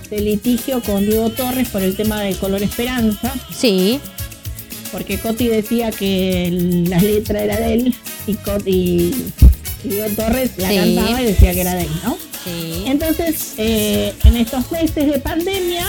de 0.09 0.19
litigio 0.21 0.81
con 0.81 1.05
Diego 1.05 1.29
Torres 1.31 1.69
por 1.69 1.81
el 1.83 1.95
tema 1.95 2.21
de 2.21 2.35
Color 2.35 2.63
Esperanza, 2.63 3.33
Sí. 3.55 3.99
porque 4.91 5.19
Coti 5.19 5.47
decía 5.47 5.91
que 5.91 6.83
la 6.89 6.99
letra 6.99 7.41
era 7.43 7.57
de 7.59 7.73
él 7.73 7.95
y 8.27 8.33
Coti 8.35 8.71
y 9.83 9.87
Diego 9.87 10.07
Torres 10.15 10.51
la 10.57 10.69
Sí. 10.69 10.75
cantaba 10.75 11.21
y 11.21 11.25
decía 11.25 11.53
que 11.53 11.61
era 11.61 11.75
de 11.75 11.83
él, 11.83 11.89
¿no? 12.03 12.17
Sí. 12.43 12.83
Entonces, 12.87 13.53
eh, 13.57 14.13
en 14.23 14.35
estos 14.37 14.71
meses 14.71 15.05
de 15.11 15.19
pandemia 15.19 15.85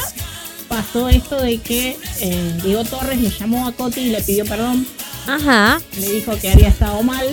pasó 0.68 1.08
esto 1.08 1.40
de 1.40 1.58
que 1.58 1.96
eh, 2.20 2.52
Diego 2.62 2.84
Torres 2.84 3.20
le 3.20 3.30
llamó 3.30 3.66
a 3.66 3.72
Coti 3.72 4.00
y 4.00 4.10
le 4.10 4.20
pidió 4.20 4.44
perdón, 4.44 4.86
Ajá. 5.26 5.80
le 5.98 6.12
dijo 6.12 6.36
que 6.38 6.50
había 6.50 6.68
estado 6.68 7.02
mal, 7.02 7.26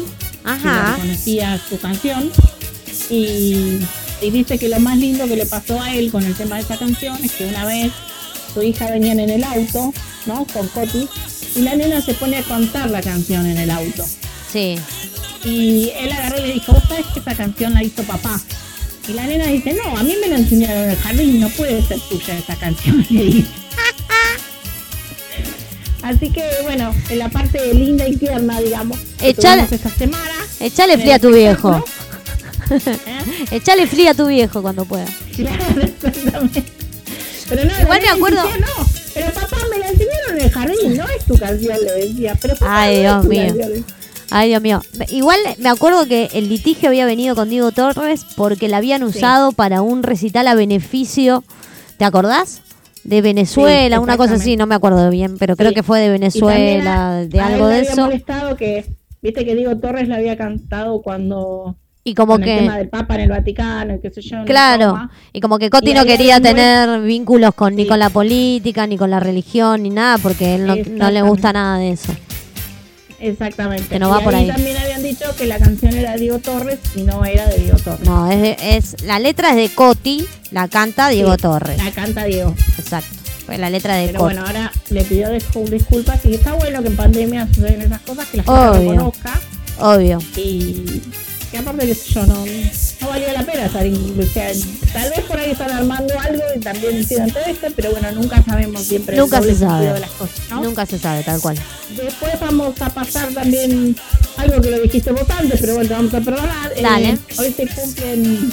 no 0.47 0.69
Ajá. 0.69 0.95
reconocía 0.95 1.59
su 1.69 1.77
canción 1.79 2.31
y, 3.09 3.79
y 4.21 4.29
dice 4.31 4.57
que 4.57 4.69
lo 4.69 4.79
más 4.79 4.97
lindo 4.97 5.27
que 5.27 5.35
le 5.35 5.45
pasó 5.45 5.81
a 5.81 5.93
él 5.93 6.11
con 6.11 6.23
el 6.23 6.35
tema 6.35 6.55
de 6.55 6.61
esa 6.63 6.77
canción 6.77 7.17
es 7.23 7.31
que 7.33 7.45
una 7.45 7.65
vez 7.65 7.91
su 8.53 8.63
hija 8.63 8.89
venían 8.89 9.19
en 9.19 9.29
el 9.29 9.43
auto, 9.43 9.93
¿no? 10.25 10.45
Con 10.53 10.67
Coti 10.69 11.07
y 11.55 11.61
la 11.61 11.75
nena 11.75 12.01
se 12.01 12.13
pone 12.13 12.37
a 12.37 12.43
cantar 12.43 12.89
la 12.89 13.01
canción 13.01 13.45
en 13.45 13.57
el 13.57 13.69
auto 13.69 14.03
Sí. 14.51 14.75
y 15.43 15.91
él 15.99 16.11
agarró 16.11 16.39
y 16.39 16.47
le 16.47 16.53
dijo, 16.53 16.71
vos 16.73 16.83
sabés 16.87 17.05
que 17.13 17.19
esa 17.19 17.35
canción 17.35 17.73
la 17.73 17.83
hizo 17.83 18.03
papá. 18.03 18.39
Y 19.07 19.13
la 19.13 19.25
nena 19.25 19.45
dice, 19.47 19.73
no, 19.73 19.97
a 19.97 20.03
mí 20.03 20.15
me 20.21 20.27
la 20.27 20.37
enseñaron 20.37 20.83
en 20.83 20.89
el 20.91 20.97
jardín, 20.97 21.39
no 21.39 21.47
puede 21.49 21.81
ser 21.85 21.99
tuya 22.09 22.37
esa 22.37 22.55
canción. 22.57 23.05
le 23.09 23.23
dice. 23.23 23.47
Así 26.07 26.29
que 26.31 26.43
bueno, 26.63 26.93
en 27.09 27.19
la 27.19 27.29
parte 27.29 27.73
linda 27.73 28.07
y 28.07 28.15
tierna, 28.15 28.59
digamos, 28.61 28.97
Echale- 29.21 29.67
esta 29.71 29.89
semana. 29.89 30.31
Echale 30.59 30.97
fría 30.97 31.15
a 31.15 31.19
tu 31.19 31.29
viejo. 31.33 31.75
¿eh? 32.69 33.45
Echale 33.51 33.87
fría 33.87 34.11
a 34.11 34.13
tu 34.13 34.27
viejo 34.27 34.61
cuando 34.61 34.85
pueda. 34.85 35.05
Claro, 35.35 35.63
exactamente. 35.81 36.63
Pero 37.49 37.65
no, 37.65 37.81
Igual 37.81 38.01
me 38.01 38.09
acuerdo- 38.09 38.43
decía, 38.43 38.57
no, 38.59 38.85
pero 39.13 39.27
papá 39.31 39.57
me 39.71 39.79
la 39.79 39.87
enseñaron 39.89 40.37
en 40.37 40.41
el 40.41 40.51
jardín, 40.51 40.97
no 40.97 41.05
es 41.07 41.25
tu 41.25 41.37
canción, 41.37 41.77
le 41.83 41.91
decía. 42.07 42.37
Pero 42.41 42.55
papá, 42.55 42.81
Ay, 42.81 43.03
no 43.03 43.21
Dios 43.21 43.25
mío. 43.25 43.47
canción. 43.57 43.85
Ay, 44.29 44.49
Dios 44.49 44.61
mío. 44.61 44.81
Igual 45.09 45.39
me 45.59 45.69
acuerdo 45.69 46.05
que 46.05 46.29
el 46.33 46.49
litigio 46.49 46.89
había 46.89 47.05
venido 47.05 47.33
con 47.35 47.49
Diego 47.49 47.71
Torres 47.71 48.25
porque 48.35 48.67
la 48.67 48.77
habían 48.77 49.03
usado 49.03 49.53
para 49.53 49.81
un 49.81 50.03
recital 50.03 50.47
a 50.47 50.55
beneficio. 50.55 51.43
¿Te 51.97 52.03
acordás? 52.05 52.61
De 53.07 53.21
Venezuela, 53.21 53.95
Sí, 53.97 54.03
una 54.03 54.17
cosa 54.17 54.35
así, 54.35 54.55
no 54.57 54.67
me 54.67 54.75
acuerdo 54.75 55.09
bien, 55.09 55.37
pero 55.39 55.55
creo 55.55 55.69
Sí. 55.69 55.75
que 55.75 55.83
fue 55.83 55.99
de 56.01 56.09
Venezuela, 56.09 57.17
a- 57.17 57.25
de 57.25 57.39
a 57.39 57.47
algo 57.47 57.67
de 57.67 57.77
había 57.77 57.91
eso. 57.91 58.01
molestado 58.05 58.55
que, 58.57 58.85
viste 59.21 59.45
que 59.45 59.55
Diego 59.55 59.77
Torres 59.77 60.07
le 60.07 60.15
había 60.15 60.37
cantado 60.37 61.01
cuando 61.01 61.75
Y 62.03 62.13
como 62.13 62.33
con 62.33 62.43
el 62.43 62.59
tema 62.59 62.73
que, 62.73 62.77
del 62.79 62.89
Papa 62.89 63.15
en 63.15 63.21
el 63.21 63.29
Vaticano 63.29 63.95
y 63.95 63.99
qué 63.99 64.09
sé 64.11 64.21
yo. 64.21 64.43
claro, 64.45 64.87
Roma. 64.91 65.11
y 65.33 65.39
como 65.41 65.57
que 65.57 65.69
Coti 65.69 65.93
no 65.93 66.05
quería 66.05 66.39
tener 66.41 67.01
vínculos 67.01 67.53
con 67.53 67.75
ni 67.75 67.85
con 67.87 67.97
la 67.99 68.09
política, 68.09 68.85
ni 68.87 68.97
con 68.97 69.09
la 69.09 69.19
religión, 69.21 69.83
ni 69.83 69.89
nada, 69.89 70.17
porque 70.17 70.55
él 70.55 70.67
no, 70.67 70.75
no 70.75 71.09
le 71.11 71.21
gusta 71.21 71.51
nada 71.53 71.77
de 71.79 71.91
eso. 71.91 72.13
Exactamente. 73.19 73.87
Que 73.87 73.99
no 73.99 74.09
va 74.09 74.19
por 74.19 74.35
ahí. 74.35 74.47
también 74.47 74.77
dicho 75.07 75.35
que 75.35 75.45
la 75.45 75.57
canción 75.59 75.93
era 75.95 76.13
de 76.13 76.19
Diego 76.19 76.39
Torres 76.39 76.79
y 76.95 77.01
no 77.01 77.23
era 77.25 77.47
de 77.47 77.59
Diego 77.59 77.77
Torres. 77.79 78.07
No, 78.07 78.29
es, 78.31 78.41
de- 78.41 78.57
es 78.61 79.01
la 79.03 79.19
letra 79.19 79.49
es 79.51 79.55
de 79.55 79.69
Coti, 79.69 80.25
la 80.51 80.67
canta 80.67 81.09
Diego 81.09 81.33
Sí, 81.35 81.41
Torres. 81.41 81.83
La 81.83 81.91
canta 81.91 82.23
Diego. 82.25 82.55
Exacto. 82.77 83.09
Fue 83.45 83.57
la 83.57 83.69
letra 83.69 83.95
de 83.95 84.07
Pero 84.07 84.19
Coti. 84.19 84.33
bueno, 84.35 84.47
ahora 84.47 84.71
le 84.89 85.03
pidió 85.03 85.29
discul- 85.29 85.69
disculpas 85.69 86.25
y 86.25 86.33
está 86.35 86.53
bueno 86.53 86.81
que 86.81 86.87
en 86.89 86.95
pandemia 86.97 87.47
suceden 87.47 87.81
esas 87.81 88.01
cosas, 88.01 88.25
que 88.27 88.37
la 88.37 88.43
gente 88.43 88.59
Obvio. 88.79 88.91
reconozca 88.91 89.39
Obvio. 89.79 90.19
y 90.35 91.01
que 91.51 91.57
aparte 91.57 91.85
que 91.85 91.95
yo 92.13 92.25
no, 92.25 92.45
no 93.01 93.07
valió 93.07 93.31
la 93.33 93.43
pena 93.45 93.69
sea, 93.69 94.51
tal 94.93 95.09
vez 95.09 95.19
por 95.27 95.39
ahí 95.39 95.51
están 95.51 95.71
armando 95.71 96.13
algo 96.19 96.43
y 96.55 96.59
también 96.59 96.97
hicieron 96.97 97.29
todo 97.29 97.43
esto, 97.45 97.67
pero 97.75 97.91
bueno, 97.91 98.11
nunca 98.11 98.43
sabemos 98.43 98.83
siempre 98.83 99.17
Nunca 99.17 99.41
se 99.41 99.55
sabe. 99.55 99.93
de 99.93 99.99
las 99.99 100.11
cosas, 100.11 100.39
¿no? 100.49 100.63
Nunca 100.63 100.85
se 100.85 100.99
sabe, 100.99 101.23
tal 101.23 101.39
cual. 101.41 101.57
Después 101.95 102.39
vamos 102.39 102.81
a 102.81 102.89
pasar 102.89 103.29
también 103.33 103.95
algo 104.37 104.61
que 104.61 104.71
lo 104.71 104.79
dijiste 104.79 105.11
vos 105.11 105.29
antes, 105.29 105.59
pero 105.59 105.75
bueno, 105.75 105.89
vamos 105.91 106.13
a 106.13 106.21
perdonar. 106.21 106.71
Eh, 106.75 106.81
Dale. 106.81 107.17
hoy 107.37 107.53
se 107.53 107.67
cumplen 107.67 108.51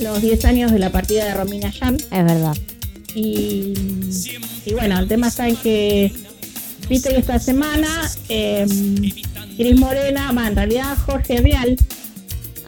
los 0.00 0.20
10 0.20 0.44
años 0.44 0.72
de 0.72 0.78
la 0.78 0.90
partida 0.90 1.24
de 1.24 1.34
Romina 1.34 1.70
Yan. 1.70 1.96
Es 1.96 2.10
verdad. 2.24 2.56
Y, 3.14 3.74
y 4.66 4.72
bueno, 4.72 4.98
el 4.98 5.08
tema 5.08 5.28
está 5.28 5.48
en 5.48 5.56
que, 5.56 6.12
viste 6.88 7.10
que 7.10 7.18
esta 7.18 7.38
semana 7.38 8.10
eh, 8.28 8.66
Cris 9.56 9.78
Morena, 9.78 10.32
va, 10.32 10.48
en 10.48 10.56
realidad 10.56 10.96
Jorge 11.06 11.38
Real, 11.40 11.76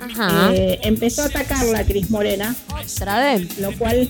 Ajá. 0.00 0.50
eh, 0.54 0.78
empezó 0.82 1.22
a 1.22 1.26
atacarla 1.26 1.80
a 1.80 1.84
Cris 1.84 2.10
Morena, 2.10 2.54
Otra 2.68 3.18
vez. 3.20 3.58
lo 3.58 3.76
cual, 3.76 4.08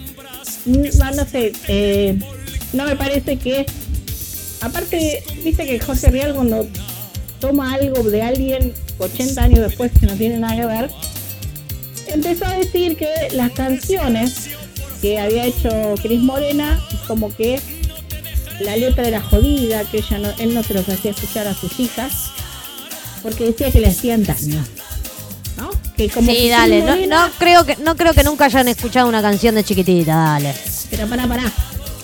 mm, 0.67 0.99
no, 0.99 1.11
no 1.13 1.25
sé, 1.25 1.53
eh, 1.69 2.19
no 2.73 2.85
me 2.85 2.97
parece 2.97 3.37
que, 3.39 3.67
aparte, 4.61 5.23
viste 5.45 5.67
que 5.67 5.79
Jorge 5.79 6.11
Real 6.11 6.35
cuando 6.35 6.67
toma 7.41 7.75
algo 7.75 8.03
de 8.03 8.23
alguien 8.23 8.73
80 8.99 9.43
años 9.43 9.61
después 9.61 9.93
que 9.99 10.07
no 10.07 10.15
tiene 10.15 10.39
nada 10.39 10.57
que 10.57 10.67
ver, 10.67 10.91
empezó 12.09 12.47
a 12.47 12.57
decir 12.57 12.97
que 12.97 13.09
las 13.33 13.53
canciones 13.53 14.49
que 15.03 15.19
había 15.19 15.45
hecho 15.47 15.95
Cris 16.03 16.21
Morena, 16.21 16.81
como 17.07 17.35
que 17.35 17.61
la 18.61 18.77
letra 18.77 19.07
era 19.07 19.21
jodida, 19.21 19.85
que 19.85 19.99
ella 19.99 20.19
no, 20.19 20.31
él 20.39 20.55
no 20.55 20.63
se 20.63 20.73
los 20.75 20.89
hacía 20.89 21.11
escuchar 21.11 21.47
a 21.47 21.55
sus 21.55 21.79
hijas, 21.79 22.31
porque 23.27 23.47
decía 23.47 23.73
que 23.73 23.81
le 23.81 23.89
hacían 23.89 24.23
daño. 24.23 24.65
¿No? 25.57 25.71
Que 25.97 26.09
como 26.09 26.31
Sí, 26.31 26.49
dale. 26.49 26.81
No, 26.81 26.87
Morena- 26.91 27.27
no 27.27 27.33
creo 27.39 27.65
que 27.67 27.77
no 27.77 27.97
creo 27.97 28.13
que 28.15 28.23
nunca 28.23 28.45
hayan 28.45 28.69
escuchado 28.69 29.09
una 29.09 29.21
canción 29.21 29.57
de 29.57 29.65
chiquitita, 29.65 30.15
dale. 30.15 30.55
Pero 30.91 31.09
pará, 31.09 31.27
pará. 31.27 31.43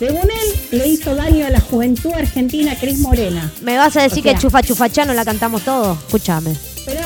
Según 0.00 0.22
él, 0.22 0.78
le 0.78 0.88
hizo 0.88 1.14
daño 1.14 1.46
a 1.46 1.50
la 1.50 1.60
juventud 1.60 2.10
argentina 2.12 2.76
Cris 2.80 2.98
Morena. 2.98 3.52
¿Me 3.62 3.76
vas 3.78 3.96
a 3.96 4.02
decir 4.02 4.18
O 4.20 4.22
sea- 4.24 4.34
que 4.34 4.40
Chufa 4.40 4.62
Chufachano 4.62 5.14
la 5.14 5.24
cantamos 5.24 5.62
todo? 5.62 5.92
Escúchame. 5.92 6.56
Pero, 6.84 7.00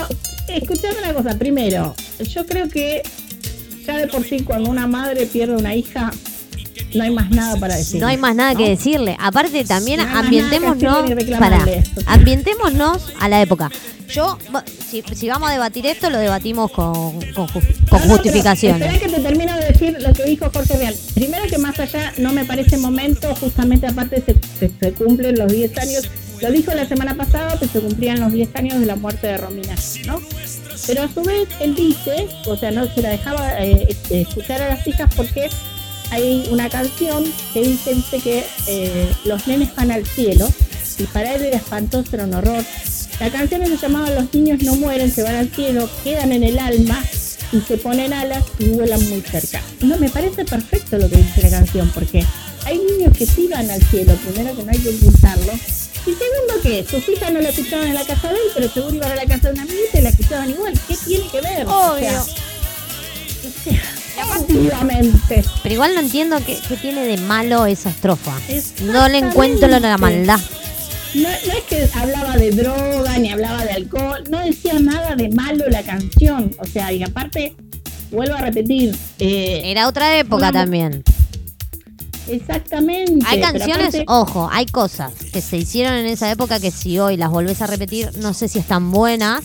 escuchame 0.48 0.94
una 1.02 1.12
cosa. 1.12 1.36
Primero, 1.38 1.94
yo 2.26 2.47
creo 2.47 2.68
que 2.70 3.02
ya 3.86 3.98
de 3.98 4.06
por 4.09 4.24
sí 4.24 4.40
cuando 4.40 4.70
una 4.70 4.86
madre 4.86 5.26
pierde 5.26 5.56
una 5.56 5.74
hija, 5.74 6.10
no 6.97 7.05
hay 7.05 7.10
más 7.10 7.31
nada 7.31 7.56
para 7.56 7.77
decir. 7.77 8.01
No 8.01 8.06
hay 8.06 8.16
más 8.16 8.35
nada 8.35 8.55
que 8.55 8.68
decirle. 8.68 9.16
Aparte 9.20 9.64
también 9.64 10.01
No 10.01 10.18
ambientémonos, 10.18 11.02
para, 11.39 11.64
a 13.20 13.28
la 13.28 13.43
época. 13.43 13.70
Yo, 14.09 14.39
si, 14.89 15.02
si 15.14 15.28
vamos 15.28 15.48
a 15.51 15.52
debatir 15.52 15.85
esto, 15.86 16.10
lo 16.10 16.18
debatimos 16.18 16.70
con, 16.70 17.20
con, 17.32 17.48
ju- 17.48 17.89
con 17.89 18.01
No, 18.01 18.06
no, 18.06 18.12
justificaciones. 18.14 18.78
pero 18.81 18.93
Espera 18.93 19.10
que 19.12 19.16
te 19.16 19.20
termino 19.28 19.56
de 19.56 19.64
decir 19.66 19.97
lo 20.01 20.12
que 20.12 20.24
dijo 20.24 20.48
Jorge 20.52 20.77
Real. 20.77 20.94
Primero 21.14 21.44
que 21.48 21.59
más 21.59 21.78
allá 21.81 22.12
no 22.18 22.32
me 22.32 22.44
parece 22.44 22.77
momento, 22.78 23.35
justamente 23.35 23.86
aparte 23.89 24.23
se, 24.24 24.36
se- 24.59 24.73
se 24.78 24.93
cumplen 24.93 25.36
los 25.36 25.51
10 25.52 25.77
años. 25.78 26.09
Lo 26.40 26.52
dijo 26.52 26.73
la 26.74 26.86
semana 26.86 27.14
pasada 27.16 27.59
que 27.59 27.66
se 27.66 27.81
cumplían 27.81 28.20
los 28.20 28.32
10 28.32 28.55
años 28.55 28.78
de 28.78 28.86
la 28.86 28.94
muerte 28.94 29.27
de 29.27 29.39
Romina, 29.39 29.74
¿no? 30.06 30.20
Pero 30.86 31.02
a 31.02 31.09
su 31.12 31.23
vez 31.23 31.48
él 31.60 31.74
dice, 31.74 32.28
o 32.47 32.56
sea, 32.56 32.70
no 32.70 32.86
se 32.94 33.02
la 33.02 33.09
dejaba 33.09 33.59
eh, 33.59 33.86
este, 33.89 34.20
escuchar 34.20 34.62
a 34.62 34.68
las 34.68 34.86
hijas 34.86 35.10
porque 35.16 35.48
hay 36.11 36.47
una 36.51 36.69
canción 36.69 37.24
que 37.53 37.62
dice, 37.62 37.95
dice 37.95 38.20
que 38.20 38.45
eh, 38.66 39.12
los 39.24 39.47
nenes 39.47 39.74
van 39.74 39.91
al 39.91 40.07
cielo 40.07 40.49
y 40.99 41.05
para 41.05 41.35
él 41.35 41.43
era 41.45 41.57
espantoso, 41.57 42.11
era 42.12 42.24
un 42.24 42.35
horror. 42.35 42.65
La 43.20 43.31
canción 43.31 43.66
se 43.66 43.77
llamaba 43.77 44.11
Los 44.11 44.33
niños 44.35 44.62
no 44.62 44.77
mueren, 44.77 45.11
se 45.11 45.23
van 45.23 45.37
al 45.37 45.51
cielo, 45.51 45.89
quedan 46.05 46.33
en 46.33 46.43
el 46.43 46.59
alma 46.59 47.03
y 47.53 47.61
se 47.61 47.77
ponen 47.78 48.12
alas 48.12 48.45
y 48.59 48.69
vuelan 48.69 49.09
muy 49.09 49.20
cerca. 49.23 49.62
No, 49.81 49.97
me 49.99 50.09
parece 50.09 50.45
perfecto 50.45 50.99
lo 50.99 51.09
que 51.09 51.16
dice 51.16 51.43
la 51.43 51.51
canción 51.51 51.91
porque 51.95 52.24
hay 52.65 52.78
niños 52.78 53.16
que 53.16 53.27
sí 53.27 53.49
van 53.51 53.70
al 53.70 53.83
cielo, 53.83 54.15
primero 54.16 54.57
que 54.57 54.65
no 54.65 54.70
hay 54.70 54.78
que 54.78 54.89
ocultarlo. 54.91 55.53
Y 55.53 56.11
segundo 56.11 56.62
que 56.62 56.87
sus 56.89 57.09
hijas 57.09 57.33
no 57.33 57.41
la 57.41 57.49
escuchaban 57.49 57.89
en 57.89 57.95
la 57.95 58.05
casa 58.05 58.28
de 58.28 58.35
él, 58.35 58.51
pero 58.55 58.70
seguro 58.70 58.95
iban 58.95 59.11
a 59.11 59.16
la 59.16 59.27
casa 59.27 59.49
de 59.49 59.55
una 59.55 59.62
amiguita 59.62 59.99
y 59.99 60.03
la 60.03 60.09
escuchaban 60.11 60.51
igual. 60.51 60.73
¿Qué 60.87 60.97
tiene 61.05 61.28
que 61.28 61.41
ver? 61.41 61.66
O 61.66 61.99
sea, 61.99 62.24
Obviamente. 64.48 65.44
Pero 65.62 65.74
igual 65.74 65.94
no 65.94 66.01
entiendo 66.01 66.36
qué, 66.44 66.59
qué 66.68 66.76
tiene 66.76 67.06
de 67.06 67.16
malo 67.18 67.66
esa 67.66 67.90
estrofa. 67.90 68.32
No 68.84 69.09
le 69.09 69.18
encuentro 69.18 69.68
la 69.68 69.98
maldad. 69.98 70.40
No, 71.14 71.22
no 71.22 71.28
es 71.28 71.64
que 71.68 71.88
hablaba 71.94 72.36
de 72.36 72.51
droga 72.51 73.18
ni 73.18 73.30
hablaba 73.30 73.64
de 73.64 73.70
alcohol, 73.70 74.22
no 74.28 74.38
decía 74.40 74.74
nada 74.78 75.14
de 75.16 75.30
malo 75.30 75.64
la 75.68 75.82
canción. 75.82 76.51
O 76.59 76.66
sea, 76.66 76.93
y 76.93 77.02
aparte, 77.02 77.55
vuelvo 78.10 78.34
a 78.34 78.40
repetir. 78.43 78.94
eh, 79.18 79.62
Era 79.64 79.88
otra 79.88 80.18
época 80.18 80.51
Una 80.51 80.52
también. 80.52 81.02
Exactamente. 82.28 83.24
Hay 83.26 83.40
canciones, 83.40 83.94
aparte- 83.94 84.05
ojo, 84.09 84.48
hay 84.52 84.66
cosas 84.66 85.12
que 85.32 85.40
se 85.40 85.56
hicieron 85.59 85.94
en 85.94 86.06
esa 86.06 86.30
época 86.30 86.59
que 86.59 86.70
si 86.70 86.98
hoy 86.98 87.16
las 87.16 87.30
volvés 87.30 87.62
a 87.62 87.66
repetir, 87.66 88.10
no 88.18 88.34
sé 88.34 88.48
si 88.48 88.59
están 88.59 88.90
buenas, 88.90 89.44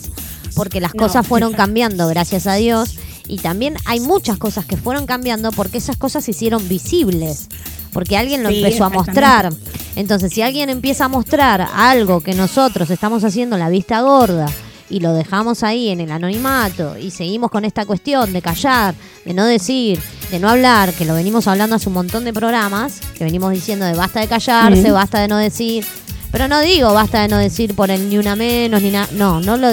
porque 0.56 0.80
las 0.80 0.92
No, 0.94 1.04
cosas 1.04 1.26
fueron 1.26 1.52
cambiando, 1.52 2.08
gracias 2.08 2.46
a 2.46 2.54
Dios. 2.54 2.96
Y 3.28 3.38
también 3.38 3.76
hay 3.84 4.00
muchas 4.00 4.36
cosas 4.38 4.64
que 4.66 4.76
fueron 4.76 5.06
cambiando 5.06 5.52
porque 5.52 5.78
esas 5.78 5.96
cosas 5.96 6.24
se 6.24 6.32
hicieron 6.32 6.68
visibles. 6.68 7.48
Porque 7.92 8.16
alguien 8.16 8.42
lo 8.42 8.48
Sí, 8.48 8.62
empezó 8.62 8.84
a 8.84 8.88
mostrar. 8.88 9.52
Entonces, 9.96 10.32
si 10.32 10.40
alguien 10.42 10.70
empieza 10.70 11.04
a 11.04 11.08
mostrar 11.08 11.60
algo 11.74 12.20
que 12.20 12.34
nosotros 12.34 12.90
estamos 12.90 13.22
haciendo 13.24 13.58
la 13.58 13.68
vista 13.68 14.00
gorda 14.00 14.46
y 14.88 15.00
lo 15.00 15.12
dejamos 15.14 15.62
ahí 15.62 15.90
en 15.90 16.00
el 16.00 16.10
anonimato 16.10 16.96
y 16.98 17.10
seguimos 17.10 17.50
con 17.50 17.64
esta 17.64 17.84
cuestión 17.84 18.32
de 18.32 18.40
callar, 18.42 18.94
de 19.24 19.34
no 19.34 19.44
decir, 19.44 20.00
de 20.30 20.38
no 20.38 20.48
hablar, 20.48 20.92
que 20.94 21.04
lo 21.04 21.14
venimos 21.14 21.46
hablando 21.46 21.76
hace 21.76 21.88
un 21.88 21.94
montón 21.94 22.24
de 22.24 22.32
programas, 22.32 23.00
que 23.16 23.24
venimos 23.24 23.52
diciendo 23.52 23.84
de 23.84 23.94
basta 23.94 24.20
de 24.20 24.28
callarse, 24.28 24.82
Sí. 24.82 24.90
basta 24.90 25.20
de 25.20 25.28
no 25.28 25.36
decir, 25.36 25.84
pero 26.30 26.48
no 26.48 26.60
digo 26.60 26.92
basta 26.94 27.20
de 27.22 27.28
no 27.28 27.36
decir 27.38 27.74
por 27.74 27.90
el 27.90 28.08
ni 28.08 28.16
una 28.18 28.36
menos 28.36 28.80
ni 28.82 28.90
nada, 28.90 29.08
no, 29.12 29.40
no 29.40 29.56
lo 29.58 29.68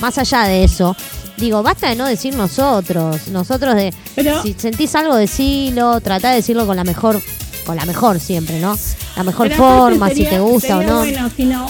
más 0.00 0.18
allá 0.18 0.44
de 0.44 0.62
eso. 0.64 0.96
Digo, 1.36 1.62
basta 1.62 1.88
de 1.88 1.96
no 1.96 2.06
decir 2.06 2.34
nosotros, 2.36 3.28
nosotros 3.28 3.74
de 3.74 3.92
Pero- 4.14 4.42
si 4.42 4.54
sentís 4.56 4.94
algo 4.94 5.16
decilo, 5.16 6.00
tratá 6.00 6.30
de 6.30 6.36
decirlo 6.36 6.66
con 6.66 6.76
la 6.76 6.84
mejor 6.84 7.20
con 7.66 7.76
la 7.76 7.86
mejor 7.86 8.20
siempre, 8.20 8.60
¿no? 8.60 8.76
La 9.16 9.22
mejor 9.24 9.50
forma, 9.52 10.10
si 10.10 10.24
te 10.24 10.38
gusta 10.38 10.76
o 10.78 10.82
no. 10.82 10.98
Bueno, 10.98 11.30
si 11.34 11.44
no, 11.46 11.66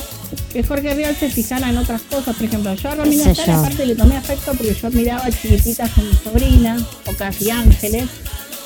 que 0.52 0.64
Jorge 0.64 0.92
Rial 0.92 1.14
se 1.14 1.30
fijara 1.30 1.70
en 1.70 1.78
otras 1.78 2.02
cosas. 2.02 2.34
Por 2.34 2.46
ejemplo, 2.46 2.74
yo 2.74 2.88
a 2.88 2.94
Romina 2.96 3.32
yo. 3.32 3.52
aparte 3.54 3.86
le 3.86 3.94
tomé 3.94 4.16
afecto 4.16 4.52
porque 4.54 4.74
yo 4.74 4.90
miraba 4.90 5.30
chiquititas 5.30 5.88
con 5.90 6.08
mi 6.08 6.14
sobrina, 6.16 6.76
o 7.06 7.12
casi 7.12 7.48
ángeles. 7.50 8.06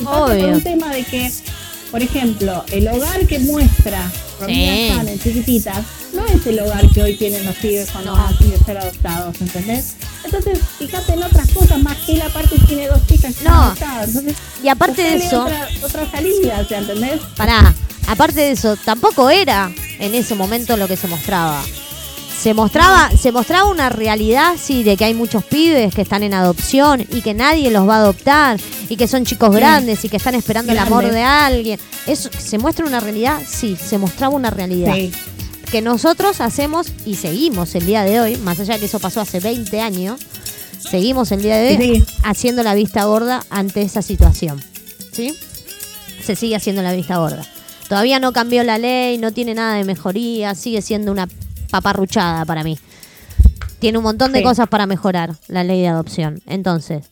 Y 0.01 0.05
pasa 0.05 0.17
por 0.21 0.31
Obvio. 0.31 0.49
un 0.49 0.63
tema 0.63 0.89
de 0.95 1.05
que, 1.05 1.31
por 1.91 2.03
ejemplo, 2.03 2.65
el 2.73 2.89
hogar 2.89 3.27
que 3.27 3.39
muestra 3.41 4.11
Romina 4.41 5.03
Sí. 5.05 5.09
En 5.11 5.21
chiquititas 5.21 5.79
no 6.15 6.25
es 6.27 6.47
el 6.47 6.59
hogar 6.61 6.89
que 6.91 7.03
hoy 7.03 7.17
tienen 7.17 7.45
los 7.45 7.55
pibes 7.57 7.91
cuando 7.91 8.13
No. 8.17 8.23
van 8.23 8.35
a 8.35 8.65
ser 8.65 8.79
adoptados, 8.79 9.41
¿entendés? 9.41 9.95
Entonces, 10.25 10.59
fíjate 10.79 11.13
en 11.13 11.23
otras 11.23 11.51
cosas, 11.53 11.83
más 11.83 11.97
que 11.99 12.13
él 12.15 12.23
aparte 12.23 12.57
tiene 12.67 12.89
dos 12.89 13.01
hijas 13.11 13.35
que 13.37 13.45
No. 13.45 13.63
adoptadas. 13.63 14.09
Entonces, 14.09 14.37
Y 14.63 14.69
aparte 14.69 15.03
de 15.03 15.15
eso, 15.17 15.43
Otra, 15.45 15.69
otra 15.83 16.11
salida, 16.11 16.65
¿sí? 16.69 16.75
¿entendés? 16.75 17.21
Pará, 17.37 17.75
aparte 18.07 18.41
de 18.41 18.51
eso, 18.53 18.77
tampoco 18.85 19.31
era 19.31 19.71
en 19.99 20.15
ese 20.15 20.35
momento 20.35 20.77
lo 20.77 20.89
que 20.89 20.97
se 20.97 21.07
mostraba. 21.09 21.63
Se 22.41 22.55
mostraba, 22.55 23.11
se 23.21 23.33
mostraba 23.33 23.69
una 23.69 23.89
realidad, 23.89 24.55
sí, 24.63 24.85
de 24.85 24.97
que 24.97 25.05
hay 25.05 25.15
muchos 25.15 25.43
pibes 25.45 25.93
que 25.93 26.03
están 26.03 26.23
en 26.23 26.35
adopción 26.35 27.01
y 27.11 27.21
que 27.21 27.35
nadie 27.35 27.69
los 27.73 27.89
va 27.89 27.97
a 27.97 27.99
adoptar 27.99 28.61
y 28.89 28.97
que 28.97 29.09
son 29.09 29.25
chicos 29.25 29.51
Sí. 29.51 29.57
grandes 29.57 30.05
y 30.05 30.09
que 30.09 30.19
están 30.19 30.37
esperando 30.37 30.71
el 30.71 30.79
amor 30.79 31.11
de 31.11 31.21
alguien. 31.23 31.81
Eso, 32.07 32.31
¿Se 32.39 32.57
muestra 32.59 32.87
una 32.87 33.01
realidad? 33.01 33.41
Sí, 33.45 33.77
se 33.77 33.99
mostraba 33.99 34.35
una 34.37 34.51
realidad. 34.51 34.95
Sí. 34.95 35.11
Que 35.71 35.83
nosotros 35.83 36.41
hacemos 36.41 36.91
y 37.05 37.17
seguimos 37.17 37.75
el 37.75 37.85
día 37.85 38.03
de 38.03 38.21
hoy, 38.21 38.37
más 38.39 38.59
allá 38.59 38.75
de 38.75 38.81
que 38.81 38.87
eso 38.87 39.01
pasó 39.01 39.21
hace 39.21 39.39
20 39.39 39.81
años, 39.83 40.19
seguimos 40.79 41.31
el 41.31 41.43
día 41.43 41.57
de 41.57 41.77
hoy 41.77 41.77
Sí. 41.77 42.05
haciendo 42.25 42.63
la 42.63 42.75
vista 42.75 43.05
gorda 43.05 43.43
ante 43.51 43.83
esa 43.83 44.03
situación. 44.03 44.61
¿Sí? 45.13 45.35
se 46.23 46.37
sigue 46.37 46.55
haciendo 46.57 46.83
la 46.83 46.93
vista 46.93 47.17
gorda. 47.17 47.43
Todavía 47.89 48.21
no 48.21 48.35
cambió 48.35 48.63
la 48.63 48.77
ley, 48.77 49.17
no 49.17 49.33
tiene 49.33 49.55
nada 49.55 49.77
de 49.77 49.85
mejoría, 49.85 50.55
sigue 50.55 50.83
siendo 50.83 51.11
una 51.11 51.27
paparruchada 51.71 52.45
para 52.45 52.63
mí. 52.63 52.79
Tiene 53.79 53.97
un 53.97 54.05
montón 54.05 54.33
de 54.33 54.41
Sí. 54.41 54.45
cosas 54.45 54.69
para 54.69 54.87
mejorar 54.87 55.37
la 55.49 55.65
ley 55.65 55.81
de 55.81 55.89
adopción. 55.89 56.43
Entonces, 56.45 57.07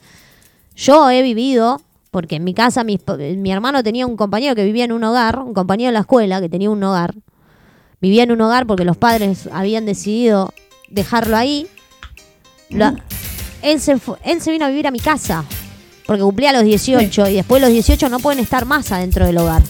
yo 0.76 1.08
he 1.08 1.22
vivido, 1.22 1.80
porque 2.10 2.36
en 2.36 2.44
mi 2.44 2.52
casa 2.52 2.84
pa- 3.06 3.16
mi 3.16 3.50
hermano 3.50 3.82
tenía 3.82 4.06
un 4.06 4.18
compañero 4.18 4.54
que 4.54 4.64
vivía 4.64 4.84
en 4.84 4.92
un 4.92 5.02
hogar, 5.04 5.38
un 5.38 5.54
compañero 5.54 5.88
de 5.88 5.92
la 5.94 6.00
escuela 6.00 6.38
que 6.42 6.50
tenía 6.50 6.68
un 6.68 6.82
hogar. 6.84 7.14
Vivía 8.00 8.22
en 8.24 8.32
un 8.32 8.40
hogar 8.40 8.66
porque 8.66 8.84
los 8.84 8.96
padres 8.96 9.48
habían 9.52 9.86
decidido 9.86 10.52
dejarlo 10.90 11.36
ahí. 11.36 11.66
Él, 13.62 13.80
se 13.80 13.98
fu- 13.98 14.16
él 14.24 14.40
se 14.40 14.50
vino 14.50 14.64
a 14.64 14.68
vivir 14.68 14.86
a 14.86 14.90
mi 14.90 15.00
casa 15.00 15.44
porque 16.06 16.22
cumplía 16.22 16.52
los 16.52 16.62
18 16.62 17.28
y 17.30 17.34
después 17.34 17.60
los 17.60 17.70
18 17.70 18.08
no 18.08 18.18
pueden 18.20 18.38
estar 18.40 18.64
más 18.64 18.92
adentro 18.92 19.26
del 19.26 19.38
hogar. 19.38 19.62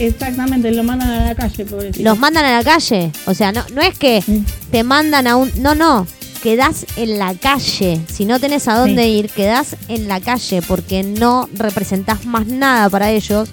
Exactamente, 0.00 0.72
lo 0.72 0.82
mandan 0.82 1.08
a 1.10 1.24
la 1.26 1.34
calle, 1.36 1.64
pobrecito. 1.64 2.02
Los 2.02 2.18
mandan 2.18 2.44
a 2.44 2.56
la 2.58 2.64
calle. 2.64 3.12
O 3.26 3.34
sea, 3.34 3.52
no, 3.52 3.64
no 3.72 3.80
es 3.80 3.96
que 3.96 4.22
te 4.72 4.82
mandan 4.82 5.26
a 5.28 5.36
un... 5.36 5.52
No, 5.62 5.74
no. 5.76 6.06
Quedás 6.42 6.84
en 6.96 7.18
la 7.18 7.34
calle. 7.34 8.00
Si 8.12 8.24
no 8.24 8.40
tenés 8.40 8.66
a 8.68 8.74
dónde 8.76 9.04
Sí. 9.04 9.08
ir, 9.10 9.30
quedás 9.30 9.76
en 9.88 10.08
la 10.08 10.20
calle 10.20 10.60
porque 10.62 11.02
no 11.04 11.48
representás 11.54 12.26
más 12.26 12.46
nada 12.48 12.90
para 12.90 13.10
ellos. 13.12 13.48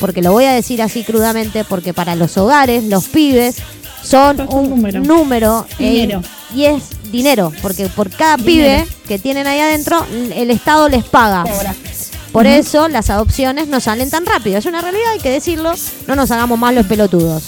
Porque 0.00 0.22
lo 0.22 0.32
voy 0.32 0.44
a 0.44 0.52
decir 0.52 0.82
así 0.82 1.04
crudamente, 1.04 1.64
porque 1.64 1.94
para 1.94 2.14
los 2.16 2.36
hogares, 2.36 2.84
los 2.84 3.06
pibes 3.06 3.56
son 4.02 4.40
un 4.40 4.48
un 4.64 4.70
número. 4.70 5.00
número. 5.00 5.66
eh, 5.78 5.90
Dinero. 5.90 6.22
y 6.54 6.64
es 6.64 6.82
dinero, 7.10 7.52
porque 7.62 7.86
por 7.88 8.10
cada 8.10 8.36
Dinero. 8.36 8.84
pibe 8.84 8.96
que 9.08 9.18
tienen 9.18 9.46
ahí 9.46 9.60
adentro, 9.60 10.04
el 10.34 10.50
Estado 10.50 10.88
les 10.88 11.04
paga. 11.04 11.44
Cobra. 11.44 11.74
Por 12.32 12.46
eso 12.48 12.88
las 12.88 13.10
adopciones 13.10 13.68
no 13.68 13.78
salen 13.78 14.10
tan 14.10 14.26
rápido. 14.26 14.58
Es 14.58 14.66
una 14.66 14.80
realidad, 14.80 15.12
hay 15.12 15.20
que 15.20 15.30
decirlo. 15.30 15.72
No 16.08 16.16
nos 16.16 16.30
hagamos 16.32 16.58
más 16.58 16.74
los 16.74 16.84
pelotudos. 16.86 17.44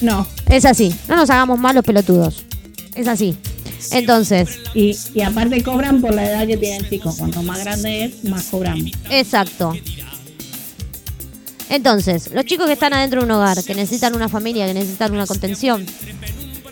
No. 0.00 0.26
Es 0.46 0.64
así. 0.64 0.92
No 1.06 1.14
nos 1.14 1.30
hagamos 1.30 1.58
más 1.60 1.72
los 1.74 1.84
pelotudos. 1.84 2.44
Es 2.96 3.06
así. 3.06 3.36
Entonces, 3.92 4.58
Y, 4.74 4.96
y 5.14 5.22
aparte 5.22 5.62
cobran 5.62 6.00
por 6.00 6.12
la 6.12 6.28
edad 6.28 6.46
que 6.48 6.56
tiene 6.56 6.78
el 6.78 6.90
chico. 6.90 7.14
Cuanto 7.16 7.42
más 7.44 7.60
grande 7.60 8.06
es, 8.06 8.24
más 8.24 8.46
cobramos. 8.46 8.90
exacto. 9.08 9.72
Entonces, 11.70 12.30
los 12.32 12.44
chicos 12.44 12.66
que 12.66 12.72
están 12.72 12.92
adentro 12.94 13.20
de 13.20 13.26
un 13.26 13.32
hogar, 13.32 13.62
que 13.62 13.74
necesitan 13.74 14.14
una 14.16 14.28
familia, 14.28 14.66
que 14.66 14.74
necesitan 14.74 15.12
una 15.12 15.26
contención, 15.26 15.84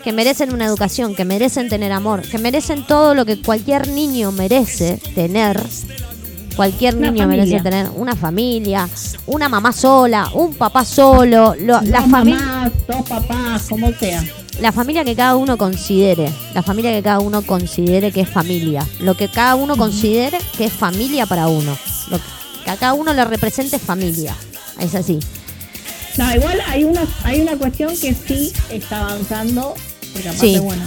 que 0.03 0.11
merecen 0.13 0.53
una 0.53 0.65
educación, 0.65 1.15
que 1.15 1.25
merecen 1.25 1.69
tener 1.69 1.91
amor, 1.91 2.21
que 2.23 2.37
merecen 2.39 2.85
todo 2.85 3.13
lo 3.13 3.25
que 3.25 3.41
cualquier 3.41 3.87
niño 3.89 4.31
merece 4.31 4.99
tener. 5.15 5.61
Cualquier 6.55 6.95
Una 6.95 7.11
niño 7.11 7.25
familia. 7.25 7.45
merece 7.45 7.63
tener 7.63 7.87
una 7.95 8.15
familia, 8.15 8.89
una 9.27 9.47
mamá 9.47 9.71
sola, 9.71 10.31
un 10.33 10.55
papá 10.55 10.83
solo, 10.83 11.53
lo- 11.59 11.81
la 11.81 12.01
familia. 12.01 12.71
dos 12.87 13.07
papás, 13.07 13.67
como 13.69 13.91
sea. 13.93 14.23
La 14.59 14.71
familia 14.71 15.05
que 15.05 15.15
cada 15.15 15.35
uno 15.35 15.55
considere, 15.55 16.33
la 16.55 16.63
familia 16.63 16.91
que 16.91 17.03
cada 17.03 17.19
uno 17.19 17.43
considere 17.43 18.11
que 18.11 18.21
es 18.21 18.29
familia, 18.29 18.83
lo 19.01 19.15
que 19.15 19.27
cada 19.29 19.53
uno 19.53 19.77
considere 19.77 20.39
que 20.57 20.65
es 20.65 20.73
familia 20.73 21.27
para 21.27 21.47
uno, 21.47 21.77
lo 22.09 22.17
que 22.17 22.71
a 22.71 22.75
cada 22.75 22.93
uno 22.95 23.13
le 23.13 23.23
represente 23.23 23.77
familia, 23.77 24.33
es 24.81 24.95
así. 24.95 25.19
No, 26.17 26.33
igual 26.35 26.59
hay 26.67 26.83
una, 26.83 27.05
hay 27.23 27.41
una 27.41 27.55
cuestión 27.57 27.95
que 27.97 28.13
sí 28.13 28.51
está 28.71 29.01
avanzando. 29.01 29.75
Porque 30.13 30.29
aparte, 30.29 30.47
Sí. 30.53 30.59
bueno. 30.59 30.83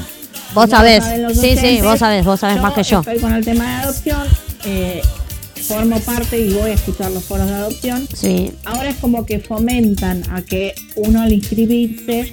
Vos 0.54 0.68
sabés, 0.68 1.04
sí, 1.40 1.56
sí, 1.56 1.80
vos 1.80 2.00
sabés, 2.00 2.24
vos 2.24 2.40
sabés 2.40 2.60
más 2.60 2.74
que 2.74 2.82
yo. 2.82 2.98
Estoy 3.00 3.18
con 3.20 3.32
el 3.32 3.44
tema 3.44 3.64
de 3.64 3.82
adopción. 3.84 4.26
eh, 4.64 5.00
formo 5.68 6.00
parte 6.00 6.38
y 6.40 6.52
voy 6.54 6.70
a 6.70 6.74
escuchar 6.74 7.12
los 7.12 7.22
foros 7.24 7.46
de 7.46 7.54
adopción. 7.54 8.08
Sí, 8.12 8.50
Ahora 8.64 8.88
es 8.90 8.96
como 8.96 9.24
que 9.24 9.38
fomentan 9.38 10.24
a 10.32 10.42
que 10.42 10.74
uno 10.96 11.22
al 11.22 11.32
inscribirse 11.32 12.32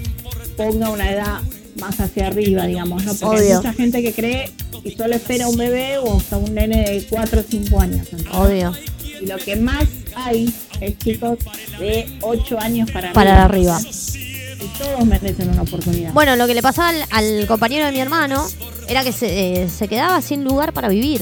ponga 0.56 0.90
una 0.90 1.12
edad 1.12 1.42
más 1.80 2.00
hacia 2.00 2.28
arriba, 2.28 2.66
digamos, 2.66 3.04
¿no? 3.06 3.14
Porque 3.14 3.42
hay 3.42 3.54
mucha 3.54 3.74
gente 3.74 4.02
que 4.02 4.14
cree 4.14 4.50
y 4.84 4.92
solo 4.92 5.14
espera 5.16 5.48
un 5.48 5.58
bebé 5.58 6.00
o 6.00 6.18
hasta 6.18 6.38
un 6.38 6.56
nene 6.56 6.78
de 6.90 7.06
4 7.08 7.42
o 7.42 7.44
5 7.48 7.80
años. 7.80 8.08
¿entendés? 8.12 8.34
obvio, 8.34 8.74
Y 9.22 9.26
lo 9.28 9.38
que 9.38 9.56
más 9.58 9.84
hay 10.26 10.54
es 10.82 10.98
chicos 11.00 11.38
de 11.80 12.18
8 12.22 12.60
años 12.60 12.92
para, 12.92 13.14
para 13.14 13.46
arriba. 13.46 13.80
Y 13.82 14.66
todos 14.80 15.06
merecen 15.06 15.50
una 15.50 15.62
oportunidad. 15.62 16.12
Bueno, 16.14 16.36
lo 16.36 16.48
que 16.48 16.54
le 16.56 16.62
pasaba 16.62 16.90
al, 16.90 17.04
al 17.12 17.48
compañero 17.48 17.86
de 17.86 17.92
mi 17.92 18.00
hermano 18.00 18.48
era 18.88 19.04
que 19.04 19.12
se, 19.12 19.64
eh, 19.64 19.70
se 19.70 19.88
quedaba 19.88 20.22
sin 20.22 20.44
lugar 20.44 20.74
para 20.74 20.88
vivir. 20.90 21.22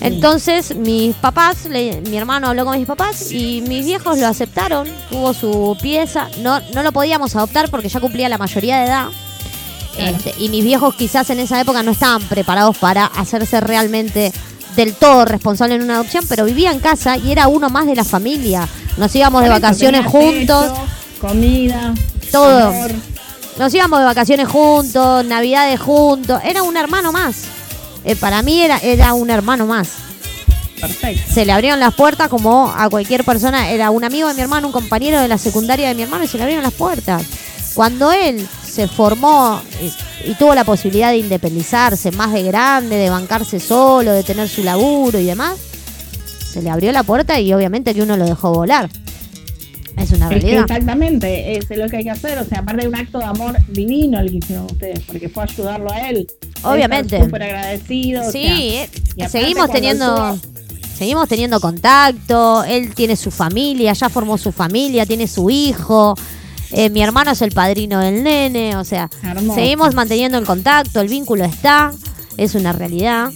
Entonces 0.00 0.76
mis 0.76 1.14
papás, 1.16 1.64
le- 1.70 2.00
mi 2.02 2.16
hermano 2.16 2.48
habló 2.48 2.64
con 2.64 2.78
mis 2.78 2.86
papás 2.86 3.32
y 3.32 3.62
mis 3.62 3.84
viejos 3.84 4.18
lo 4.18 4.26
aceptaron, 4.26 4.86
tuvo 5.10 5.32
su 5.32 5.76
pieza, 5.80 6.28
no, 6.42 6.60
no 6.74 6.82
lo 6.82 6.92
podíamos 6.92 7.34
adoptar 7.34 7.70
porque 7.70 7.88
ya 7.88 8.00
cumplía 8.00 8.28
la 8.28 8.38
mayoría 8.38 8.78
de 8.80 8.86
edad. 8.86 9.06
Este, 9.98 10.34
y 10.38 10.50
mis 10.50 10.62
viejos 10.62 10.94
quizás 10.94 11.30
en 11.30 11.38
esa 11.38 11.58
época 11.58 11.82
no 11.82 11.92
estaban 11.92 12.20
preparados 12.24 12.76
para 12.76 13.06
hacerse 13.06 13.60
realmente 13.62 14.30
del 14.76 14.94
todo 14.94 15.24
responsable 15.24 15.74
en 15.74 15.82
una 15.82 15.94
adopción, 15.94 16.24
pero 16.28 16.44
vivía 16.44 16.70
en 16.70 16.80
casa 16.80 17.16
y 17.16 17.32
era 17.32 17.48
uno 17.48 17.70
más 17.70 17.86
de 17.86 17.96
la 17.96 18.04
familia. 18.04 18.68
Nos 18.96 19.14
íbamos 19.14 19.42
de 19.42 19.48
vacaciones 19.48 20.06
juntos, 20.06 20.72
comida, 21.20 21.94
Todo. 22.30 22.68
amor. 22.68 22.90
nos 23.58 23.74
íbamos 23.74 23.98
de 23.98 24.04
vacaciones 24.04 24.48
juntos, 24.48 25.24
navidades 25.24 25.80
juntos, 25.80 26.40
era 26.44 26.62
un 26.62 26.76
hermano 26.76 27.10
más. 27.10 27.44
Eh, 28.04 28.14
para 28.14 28.42
mí 28.42 28.60
era, 28.60 28.78
era 28.78 29.14
un 29.14 29.30
hermano 29.30 29.66
más. 29.66 29.88
Perfecto. 30.80 31.32
Se 31.32 31.46
le 31.46 31.52
abrieron 31.52 31.80
las 31.80 31.94
puertas 31.94 32.28
como 32.28 32.70
a 32.70 32.88
cualquier 32.90 33.24
persona, 33.24 33.70
era 33.70 33.90
un 33.90 34.04
amigo 34.04 34.28
de 34.28 34.34
mi 34.34 34.42
hermano, 34.42 34.66
un 34.66 34.72
compañero 34.72 35.20
de 35.20 35.28
la 35.28 35.38
secundaria 35.38 35.88
de 35.88 35.94
mi 35.94 36.02
hermano 36.02 36.24
y 36.24 36.28
se 36.28 36.36
le 36.36 36.42
abrieron 36.44 36.62
las 36.62 36.74
puertas. 36.74 37.22
Cuando 37.74 38.12
él 38.12 38.46
se 38.76 38.86
formó 38.88 39.58
y, 39.82 40.30
y 40.30 40.34
tuvo 40.34 40.54
la 40.54 40.64
posibilidad 40.64 41.10
de 41.10 41.16
independizarse 41.16 42.10
más 42.12 42.32
de 42.34 42.42
grande, 42.42 42.96
de 42.96 43.08
bancarse 43.08 43.58
solo, 43.58 44.12
de 44.12 44.22
tener 44.22 44.48
su 44.50 44.62
laburo 44.62 45.18
y 45.18 45.24
demás, 45.24 45.56
se 46.52 46.60
le 46.60 46.68
abrió 46.68 46.92
la 46.92 47.02
puerta 47.02 47.40
y 47.40 47.52
obviamente 47.54 47.94
que 47.94 48.02
uno 48.02 48.16
lo 48.18 48.26
dejó 48.26 48.52
volar. 48.52 48.90
Es 49.96 50.10
una 50.12 50.26
Es 50.26 50.34
que 50.34 50.40
realidad. 50.40 50.62
exactamente, 50.64 51.56
es 51.56 51.70
lo 51.70 51.88
que 51.88 51.96
hay 51.96 52.04
que 52.04 52.10
hacer. 52.10 52.38
O 52.38 52.44
sea, 52.44 52.58
aparte 52.58 52.82
de 52.82 52.88
un 52.88 52.96
acto 52.96 53.18
de 53.18 53.24
amor 53.24 53.56
divino 53.68 54.20
el 54.20 54.30
que 54.30 54.36
hicieron 54.36 54.66
ustedes, 54.66 55.00
porque 55.06 55.30
fue 55.30 55.44
ayudarlo 55.44 55.90
a 55.90 56.10
él. 56.10 56.26
Obviamente. 56.64 57.18
Súper 57.24 57.42
agradecido. 57.44 58.28
o 58.28 58.30
Sí, 58.30 58.46
sea, 59.16 59.24
eh, 59.24 59.28
seguimos 59.30 59.70
teniendo 59.70 60.38
seguimos 60.98 61.28
teniendo 61.28 61.60
contacto, 61.60 62.64
él 62.64 62.94
tiene 62.94 63.16
su 63.16 63.30
familia, 63.30 63.92
ya 63.94 64.08
formó 64.10 64.36
su 64.38 64.52
familia, 64.52 65.06
tiene 65.06 65.26
su 65.28 65.48
hijo. 65.48 66.14
Eh, 66.72 66.90
mi 66.90 67.02
hermano 67.02 67.30
es 67.32 67.42
el 67.42 67.52
padrino 67.52 68.00
del 68.00 68.22
nene, 68.22 68.76
o 68.76 68.84
sea, 68.84 69.08
Hermoso. 69.22 69.54
seguimos 69.54 69.94
manteniendo 69.94 70.38
el 70.38 70.44
contacto, 70.44 71.00
el 71.00 71.08
vínculo 71.08 71.44
está, 71.44 71.92
es 72.36 72.54
una 72.54 72.72
realidad. 72.72 73.30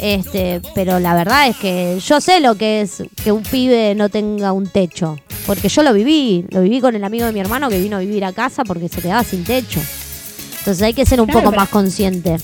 Este, 0.00 0.60
pero 0.74 0.98
la 0.98 1.14
verdad 1.14 1.46
es 1.48 1.56
que 1.56 1.98
yo 2.04 2.20
sé 2.20 2.40
lo 2.40 2.56
que 2.56 2.80
es 2.82 3.02
que 3.22 3.30
un 3.32 3.42
pibe 3.42 3.94
no 3.94 4.08
tenga 4.08 4.52
un 4.52 4.66
techo, 4.66 5.16
porque 5.46 5.68
yo 5.68 5.82
lo 5.82 5.92
viví, 5.94 6.44
lo 6.50 6.60
viví 6.62 6.80
con 6.80 6.94
el 6.96 7.04
amigo 7.04 7.26
de 7.26 7.32
mi 7.32 7.40
hermano 7.40 7.68
que 7.70 7.78
vino 7.78 7.96
a 7.96 8.00
vivir 8.00 8.24
a 8.24 8.32
casa 8.32 8.64
porque 8.64 8.88
se 8.88 9.00
quedaba 9.00 9.22
sin 9.24 9.44
techo. 9.44 9.80
Entonces 10.58 10.82
hay 10.82 10.94
que 10.94 11.06
ser 11.06 11.20
un 11.20 11.26
Claro, 11.28 11.42
poco 11.44 11.56
más 11.56 11.68
consciente. 11.68 12.36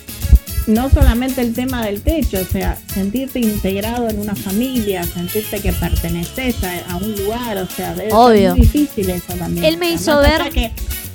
No 0.67 0.91
solamente 0.91 1.41
el 1.41 1.55
tema 1.55 1.85
del 1.85 2.03
techo, 2.03 2.39
o 2.41 2.45
sea, 2.45 2.77
sentirte 2.93 3.39
integrado 3.41 4.09
en 4.09 4.19
una 4.19 4.35
familia, 4.35 5.03
sentirte 5.05 5.61
que 5.61 5.73
perteneces 5.73 6.57
a, 6.63 6.93
a 6.93 6.97
un 6.97 7.15
lugar, 7.17 7.57
o 7.59 7.67
sea, 7.67 7.95
debe 7.95 8.13
Obvio. 8.13 8.41
ser 8.41 8.51
muy 8.51 8.61
difícil 8.61 9.11
eso 9.11 9.33
también. 9.39 9.65
Él 9.65 9.77
me 9.79 9.87
O 9.95 9.99
sea, 9.99 10.15
hizo 10.15 10.21
ver- 10.21 10.51
que 10.53 10.71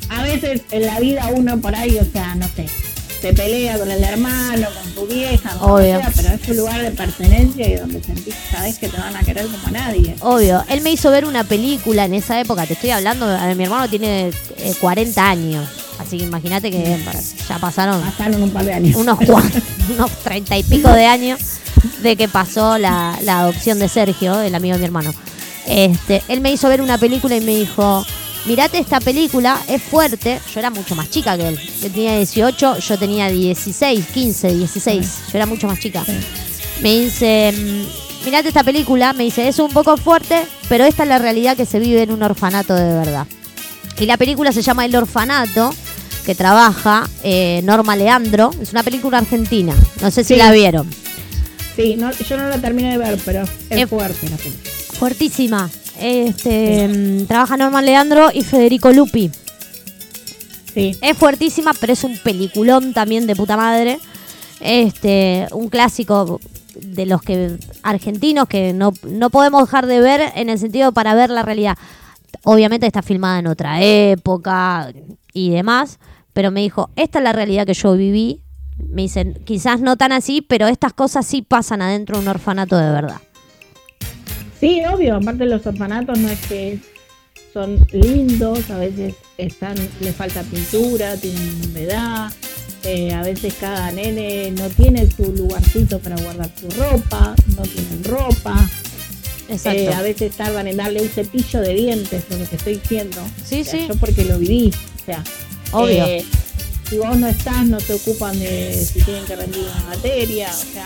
a 0.09 0.23
veces 0.23 0.61
en 0.71 0.85
la 0.85 0.99
vida 0.99 1.29
uno 1.33 1.59
por 1.59 1.75
ahí, 1.75 1.97
o 1.97 2.05
sea, 2.11 2.35
no 2.35 2.47
sé, 2.55 2.65
se 3.25 3.33
pelea 3.33 3.79
con 3.79 3.89
el 3.89 4.03
hermano, 4.03 4.67
con 4.69 4.91
tu 4.91 5.07
vieja, 5.11 5.49
con 5.57 5.67
lo 5.71 5.77
que 5.77 5.83
Obvio. 5.95 5.97
sea, 5.97 6.11
pero 6.15 6.29
es 6.35 6.47
un 6.49 6.57
lugar 6.57 6.81
de 6.83 6.91
pertenencia 6.91 7.67
y 7.67 7.75
donde 7.75 8.03
sentís, 8.03 8.35
sabes 8.51 8.77
que 8.77 8.87
te 8.87 8.97
van 8.97 9.15
a 9.15 9.23
querer 9.23 9.47
como 9.47 9.67
a 9.67 9.71
nadie. 9.71 10.15
Obvio, 10.19 10.63
él 10.69 10.81
me 10.81 10.91
hizo 10.91 11.09
ver 11.09 11.25
una 11.25 11.43
película 11.43 12.05
en 12.05 12.13
esa 12.13 12.39
época, 12.39 12.67
te 12.67 12.73
estoy 12.73 12.91
hablando, 12.91 13.25
eh, 13.35 13.55
mi 13.55 13.63
hermano 13.63 13.89
tiene 13.89 14.29
eh, 14.57 14.73
40 14.79 15.27
años, 15.27 15.67
así 15.97 16.19
que 16.19 16.25
imagínate 16.25 16.69
que 16.69 16.99
ya 17.49 17.57
pasaron 17.57 17.99
Pasaron 17.99 18.43
un 18.43 18.51
par 18.51 18.63
de 18.63 18.73
años. 18.73 18.95
unos 18.95 19.17
cuantos, 19.19 19.63
unos 19.89 20.11
30 20.19 20.57
y 20.59 20.63
pico 20.63 20.89
de 20.89 21.05
años 21.07 21.39
de 22.03 22.15
que 22.15 22.27
pasó 22.27 22.77
la, 22.77 23.17
la 23.23 23.39
adopción 23.39 23.79
de 23.79 23.89
Sergio, 23.89 24.39
el 24.39 24.53
amigo 24.53 24.75
de 24.75 24.79
mi 24.81 24.85
hermano. 24.85 25.13
Este, 25.67 26.21
él 26.27 26.41
me 26.41 26.51
hizo 26.51 26.69
ver 26.69 26.79
una 26.79 26.99
película 26.99 27.35
y 27.35 27.41
me 27.41 27.55
dijo, 27.55 28.05
mirate 28.45 28.79
esta 28.79 28.99
película, 28.99 29.59
es 29.67 29.81
fuerte, 29.81 30.39
yo 30.53 30.59
era 30.59 30.69
mucho 30.69 30.95
más 30.95 31.09
chica 31.09 31.37
que 31.37 31.47
él, 31.49 31.59
él 31.83 31.91
tenía 31.91 32.17
18, 32.17 32.79
yo 32.79 32.97
tenía 32.97 33.29
16, 33.29 34.05
15, 34.13 34.53
16, 34.55 35.07
yo 35.31 35.37
era 35.37 35.45
mucho 35.45 35.67
más 35.67 35.79
chica. 35.79 36.03
Me 36.81 36.91
dice, 37.01 37.53
mm, 37.57 38.25
mirate 38.25 38.49
esta 38.49 38.63
película, 38.63 39.13
me 39.13 39.23
dice, 39.23 39.47
es 39.47 39.59
un 39.59 39.71
poco 39.71 39.97
fuerte, 39.97 40.45
pero 40.69 40.83
esta 40.85 41.03
es 41.03 41.09
la 41.09 41.19
realidad 41.19 41.55
que 41.57 41.65
se 41.65 41.79
vive 41.79 42.03
en 42.03 42.11
un 42.11 42.21
orfanato 42.23 42.75
de 42.75 42.93
verdad. 42.93 43.27
Y 43.97 44.05
la 44.05 44.17
película 44.17 44.51
se 44.51 44.61
llama 44.61 44.83
El 44.85 44.93
Orfanato, 44.95 45.73
que 46.25 46.35
trabaja 46.35 47.07
eh, 47.23 47.61
Norma 47.63 47.95
Leandro. 47.95 48.51
Es 48.61 48.71
una 48.71 48.83
película 48.83 49.19
argentina. 49.19 49.73
No 50.01 50.11
sé 50.11 50.25
si 50.25 50.33
Sí. 50.33 50.39
la 50.39 50.51
vieron. 50.51 50.89
Sí, 51.77 51.95
no, 51.95 52.11
yo 52.11 52.35
no 52.37 52.49
la 52.49 52.57
terminé 52.59 52.91
de 52.91 52.97
ver, 52.97 53.17
pero 53.23 53.43
es 53.43 53.49
Eh, 53.69 53.87
fuerte 53.87 54.27
la 54.27 54.35
película. 54.35 54.69
Fuertísima. 54.99 55.69
Este, 55.99 56.87
mm, 56.87 57.25
trabaja 57.25 57.57
Norma 57.57 57.81
Leandro 57.81 58.29
y 58.33 58.43
Federico 58.43 58.91
Lupi. 58.91 59.31
Sí. 60.73 60.97
Es 61.01 61.17
fuertísima, 61.17 61.71
pero 61.79 61.93
es 61.93 62.03
un 62.03 62.17
peliculón 62.17 62.93
también 62.93 63.27
de 63.27 63.35
puta 63.35 63.55
madre. 63.55 63.99
Este, 64.59 65.47
un 65.51 65.69
clásico 65.69 66.39
de 66.75 67.05
los 67.05 67.21
que 67.21 67.57
argentinos 67.83 68.47
que 68.47 68.73
no, 68.73 68.93
no 69.07 69.29
podemos 69.29 69.63
dejar 69.63 69.85
de 69.85 70.01
ver 70.01 70.21
en 70.35 70.49
el 70.49 70.59
sentido 70.59 70.91
para 70.91 71.15
ver 71.15 71.29
la 71.29 71.43
realidad. 71.43 71.77
Obviamente 72.43 72.85
está 72.85 73.01
filmada 73.01 73.39
en 73.39 73.47
otra 73.47 73.81
época 73.81 74.91
y 75.33 75.51
demás, 75.51 75.99
pero 76.33 76.51
me 76.51 76.61
dijo, 76.61 76.89
esta 76.95 77.19
es 77.19 77.23
la 77.23 77.33
realidad 77.33 77.65
que 77.65 77.73
yo 77.73 77.93
viví. 77.93 78.41
Me 78.77 79.03
dicen, 79.03 79.39
quizás 79.45 79.79
no 79.79 79.95
tan 79.95 80.11
así, 80.11 80.41
pero 80.41 80.67
estas 80.67 80.93
cosas 80.93 81.25
sí 81.25 81.41
pasan 81.41 81.81
adentro 81.81 82.17
de 82.17 82.23
un 82.23 82.27
orfanato 82.27 82.77
de 82.77 82.91
verdad. 82.91 83.21
Sí, 84.59 84.81
obvio, 84.91 85.15
aparte 85.15 85.45
los 85.45 85.65
orfanatos 85.65 86.17
no 86.19 86.29
es 86.29 86.39
que 86.47 86.79
son 87.53 87.85
lindos, 87.91 88.69
a 88.69 88.77
veces 88.77 89.15
están, 89.37 89.75
les 90.01 90.15
falta 90.15 90.43
pintura, 90.43 91.15
tienen 91.17 91.61
humedad, 91.69 92.31
eh, 92.83 93.13
a 93.13 93.21
veces 93.23 93.53
cada 93.59 93.91
nene 93.91 94.51
no 94.51 94.67
tiene 94.69 95.09
su 95.09 95.31
lugarcito 95.33 95.99
para 95.99 96.15
guardar 96.17 96.49
su 96.59 96.69
ropa, 96.71 97.35
no 97.55 97.63
tienen 97.63 98.03
ropa, 98.03 98.69
Exacto. 99.49 99.79
eh, 99.79 99.93
a 99.93 100.01
veces 100.01 100.35
tardan 100.35 100.67
en 100.67 100.77
darle 100.77 101.01
un 101.01 101.09
cepillo 101.09 101.61
de 101.61 101.73
dientes, 101.73 102.23
lo 102.29 102.37
que 102.37 102.45
te 102.45 102.55
estoy 102.55 102.73
diciendo. 102.75 103.21
Sí, 103.43 103.61
O 103.61 103.63
sea, 103.63 103.73
sí. 103.73 103.87
Yo 103.87 103.95
porque 103.95 104.25
lo 104.25 104.37
viví, 104.39 104.71
o 105.01 105.05
sea, 105.05 105.23
Obvio. 105.71 106.05
eh, 106.05 106.25
si 106.89 106.97
vos 106.97 107.17
no 107.17 107.27
estás, 107.27 107.65
no 107.65 107.79
se 107.79 107.93
ocupan 107.93 108.37
de 108.39 108.73
si 108.73 109.01
tienen 109.01 109.25
que 109.25 109.35
rendir 109.35 109.61
una 109.63 109.83
materia, 109.95 110.49
o 110.51 110.53
sea, 110.73 110.85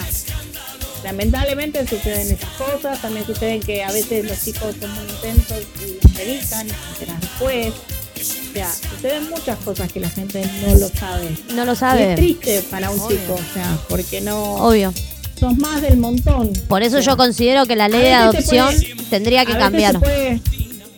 lamentablemente 1.03 1.87
suceden 1.87 2.31
esas 2.31 2.49
cosas, 2.51 3.01
también 3.01 3.25
suceden 3.25 3.59
que 3.61 3.83
a 3.83 3.91
veces 3.91 4.25
los 4.25 4.43
chicos 4.43 4.75
son 4.79 4.91
muy 4.93 5.03
intensos 5.09 5.57
y 5.85 5.93
los 6.03 6.13
medican 6.13 6.67
y 6.67 6.69
se 6.69 6.75
enteran 6.93 7.19
después. 7.21 7.73
O 8.19 8.53
sea, 8.53 8.69
suceden 8.73 9.29
muchas 9.29 9.57
cosas 9.59 9.91
que 9.91 9.99
la 9.99 10.09
gente 10.09 10.43
no 10.65 10.75
lo 10.75 10.89
sabe. 10.89 11.29
No 11.53 11.65
lo 11.65 11.73
Y 11.73 11.75
sabe. 11.75 12.09
es 12.11 12.15
triste 12.17 12.61
para 12.69 12.89
un 12.91 12.99
Obvio. 12.99 13.17
chico, 13.17 13.33
o 13.35 13.53
sea, 13.53 13.77
porque 13.87 14.19
no 14.21 14.55
Obvio. 14.55 14.93
sos 15.39 15.55
más 15.57 15.81
del 15.81 15.97
montón. 15.97 16.51
Por 16.67 16.83
eso 16.83 16.97
O 16.97 17.01
sea, 17.01 17.13
yo 17.13 17.17
considero 17.17 17.65
que 17.65 17.75
la 17.77 17.87
ley 17.87 18.01
de 18.01 18.13
adopción 18.13 18.67
puede- 18.75 18.95
tendría 19.09 19.45
que 19.45 19.53
a 19.53 19.59
cambiar. 19.59 19.99
puede- 19.99 20.41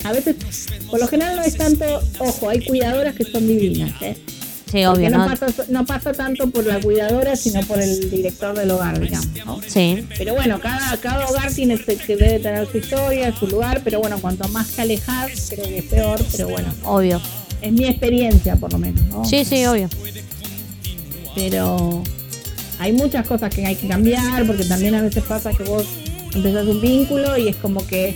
a 0.03 0.11
veces, 0.13 0.35
por 0.89 0.99
lo 0.99 1.07
general 1.07 1.35
no 1.35 1.43
es 1.43 1.55
tanto, 1.57 1.85
ojo, 2.17 2.49
hay 2.49 2.65
cuidadoras 2.65 3.13
que 3.15 3.23
son 3.25 3.47
divinas, 3.47 3.91
¿eh? 4.01 4.17
Sí, 4.71 4.85
obvio, 4.85 5.09
no, 5.09 5.17
¿no? 5.17 5.27
Pasa, 5.27 5.65
no 5.67 5.85
pasa 5.85 6.13
tanto 6.13 6.49
por 6.49 6.65
la 6.65 6.79
cuidadora, 6.79 7.35
sino 7.35 7.61
por 7.63 7.81
el 7.81 8.09
director 8.09 8.57
del 8.57 8.71
hogar, 8.71 8.99
digamos. 8.99 9.27
¿no? 9.45 9.59
Sí, 9.67 10.05
Pero 10.17 10.33
bueno, 10.33 10.59
cada, 10.61 10.95
cada 10.97 11.27
hogar 11.27 11.51
tiene 11.53 11.77
que 11.77 12.15
debe 12.15 12.39
tener 12.39 12.69
su 12.71 12.77
historia, 12.77 13.35
su 13.37 13.47
lugar, 13.47 13.81
pero 13.83 13.99
bueno, 13.99 14.17
cuanto 14.21 14.47
más 14.47 14.69
te 14.69 14.83
alejas, 14.83 15.47
creo 15.49 15.65
que 15.65 15.79
es 15.79 15.85
peor, 15.85 16.19
pero 16.31 16.47
bueno, 16.47 16.73
obvio. 16.85 17.21
es 17.61 17.71
mi 17.71 17.85
experiencia 17.85 18.55
por 18.55 18.71
lo 18.71 18.79
menos, 18.79 19.03
¿no? 19.07 19.25
Sí, 19.25 19.43
sí, 19.43 19.65
obvio. 19.65 19.89
Pero 21.35 22.03
hay 22.79 22.93
muchas 22.93 23.27
cosas 23.27 23.53
que 23.53 23.65
hay 23.65 23.75
que 23.75 23.87
cambiar, 23.87 24.45
porque 24.47 24.63
también 24.63 24.95
a 24.95 25.01
veces 25.01 25.23
pasa 25.23 25.51
que 25.51 25.63
vos 25.63 25.85
empezás 26.33 26.65
un 26.65 26.79
vínculo 26.79 27.37
y 27.37 27.49
es 27.49 27.57
como 27.57 27.85
que 27.85 28.15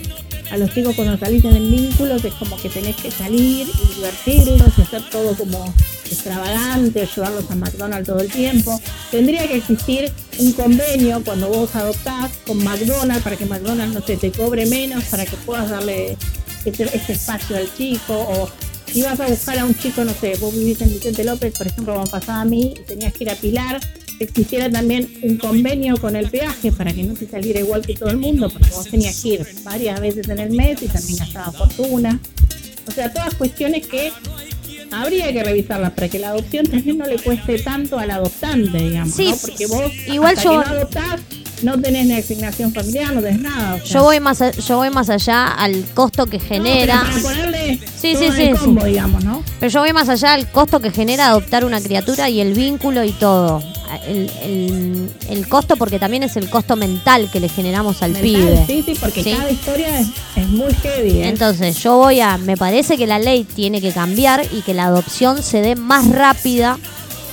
a 0.50 0.56
los 0.56 0.72
chicos 0.72 0.94
cuando 0.94 1.18
salís 1.18 1.44
en 1.44 1.56
el 1.56 1.70
vínculo 1.70 2.16
es 2.16 2.34
como 2.34 2.56
que 2.56 2.68
tenés 2.68 2.96
que 2.96 3.10
salir 3.10 3.66
y 3.68 3.94
divertirlos 3.94 4.72
y 4.78 4.82
hacer 4.82 5.02
todo 5.10 5.34
como 5.36 5.72
extravagante, 6.04 7.08
llevarlos 7.14 7.50
a 7.50 7.54
McDonald's 7.56 8.06
todo 8.06 8.20
el 8.20 8.30
tiempo. 8.30 8.80
Tendría 9.10 9.46
que 9.48 9.56
existir 9.56 10.12
un 10.38 10.52
convenio 10.52 11.22
cuando 11.24 11.48
vos 11.48 11.74
adoptás 11.74 12.32
con 12.46 12.62
McDonald's 12.62 13.24
para 13.24 13.36
que 13.36 13.46
McDonald's 13.46 13.94
no 13.94 14.06
se 14.06 14.16
te 14.16 14.30
cobre 14.30 14.66
menos, 14.66 15.04
para 15.04 15.26
que 15.26 15.36
puedas 15.38 15.70
darle 15.70 16.16
ese, 16.64 16.84
ese 16.84 17.12
espacio 17.12 17.56
al 17.56 17.72
chico 17.74 18.14
o 18.14 18.48
si 18.92 19.02
vas 19.02 19.18
a 19.20 19.26
buscar 19.26 19.58
a 19.58 19.64
un 19.64 19.74
chico, 19.74 20.04
no 20.04 20.12
sé, 20.14 20.36
vos 20.40 20.54
vivís 20.54 20.80
en 20.80 20.88
Vicente 20.88 21.24
López, 21.24 21.52
por 21.58 21.66
ejemplo, 21.66 21.94
como 21.94 22.06
pasaba 22.06 22.42
a 22.42 22.44
mí, 22.44 22.74
y 22.78 22.82
tenías 22.84 23.12
que 23.12 23.24
ir 23.24 23.30
a 23.30 23.34
Pilar, 23.34 23.80
existiera 24.20 24.70
también 24.70 25.08
un 25.22 25.36
convenio 25.36 25.96
con 25.98 26.16
el 26.16 26.28
peaje 26.30 26.72
para 26.72 26.92
que 26.92 27.02
no 27.02 27.14
te 27.14 27.26
saliera 27.28 27.60
igual 27.60 27.84
que 27.84 27.94
todo 27.94 28.08
el 28.10 28.16
mundo, 28.18 28.48
porque 28.50 28.70
vos 28.70 28.88
tenías 28.88 29.20
que 29.22 29.28
ir 29.28 29.46
varias 29.62 30.00
veces 30.00 30.28
en 30.28 30.38
el 30.38 30.50
mes 30.50 30.82
y 30.82 30.86
también 30.88 31.18
gastaba 31.18 31.52
fortuna. 31.52 32.18
O 32.88 32.90
sea, 32.92 33.12
todas 33.12 33.34
cuestiones 33.34 33.86
que 33.86 34.12
habría 34.92 35.32
que 35.32 35.42
revisarlas 35.42 35.92
para 35.92 36.08
que 36.08 36.18
la 36.18 36.30
adopción 36.30 36.66
también 36.66 36.98
no 36.98 37.06
le 37.06 37.16
cueste 37.18 37.58
tanto 37.58 37.98
al 37.98 38.10
adoptante, 38.10 38.78
digamos, 38.78 39.14
Sí, 39.14 39.28
¿no? 39.30 39.36
Porque 39.36 39.66
vos, 39.66 39.92
igual 40.06 40.36
hasta 40.36 40.44
yo- 40.44 40.50
que 40.62 40.66
no 40.68 40.72
adoptás, 40.76 41.20
no 41.62 41.80
tenés 41.80 42.06
ni 42.06 42.14
asignación 42.14 42.72
familiar, 42.72 43.12
no 43.14 43.20
tenés 43.22 43.40
nada. 43.40 43.74
o 43.74 43.78
sea. 43.78 43.86
Yo 43.86 44.02
voy 44.02 44.20
más 44.20 44.42
a- 44.42 44.50
yo 44.50 44.76
voy 44.76 44.90
más 44.90 45.08
allá 45.10 45.46
al 45.48 45.84
costo 45.94 46.26
que 46.26 46.38
genera. 46.38 47.02
No, 47.02 47.22
ponerle 47.22 47.78
Sí, 48.00 48.12
todo 48.14 48.22
sí, 48.24 48.30
sí, 48.36 48.42
el 48.42 48.56
sí. 48.58 48.64
combo, 48.64 48.84
digamos, 48.84 49.24
¿no? 49.24 49.42
Pero 49.60 49.72
yo 49.72 49.80
voy 49.80 49.92
más 49.92 50.08
allá 50.08 50.34
al 50.34 50.50
costo 50.50 50.80
que 50.80 50.90
genera 50.90 51.28
adoptar 51.28 51.64
una 51.64 51.80
criatura 51.80 52.28
y 52.28 52.40
el 52.40 52.52
vínculo 52.54 53.04
y 53.04 53.12
todo. 53.12 53.62
El, 54.06 54.30
el- 54.42 55.10
el 55.30 55.48
costo, 55.48 55.76
porque 55.76 55.98
también 55.98 56.22
es 56.24 56.36
el 56.36 56.50
costo 56.50 56.76
mental 56.76 57.30
que 57.32 57.40
le 57.40 57.48
generamos 57.48 58.02
al 58.02 58.12
Mental, 58.12 58.22
pibe. 58.30 58.64
Sí, 58.66 58.82
sí, 58.84 58.94
porque 59.00 59.22
Sí. 59.22 59.32
cada 59.32 59.50
historia 59.50 60.00
es, 60.00 60.08
es 60.36 60.48
muy 60.48 60.72
heavy. 60.82 61.10
¿eh? 61.22 61.28
Entonces, 61.28 61.78
yo 61.82 61.96
voy 61.96 62.20
a. 62.20 62.36
Me 62.36 62.56
parece 62.56 62.96
que 62.98 63.06
la 63.06 63.18
ley 63.18 63.44
tiene 63.44 63.80
que 63.80 63.92
cambiar 63.92 64.44
y 64.52 64.62
que 64.62 64.74
la 64.74 64.86
adopción 64.86 65.42
se 65.42 65.60
dé 65.62 65.76
más 65.76 66.08
rápida 66.10 66.78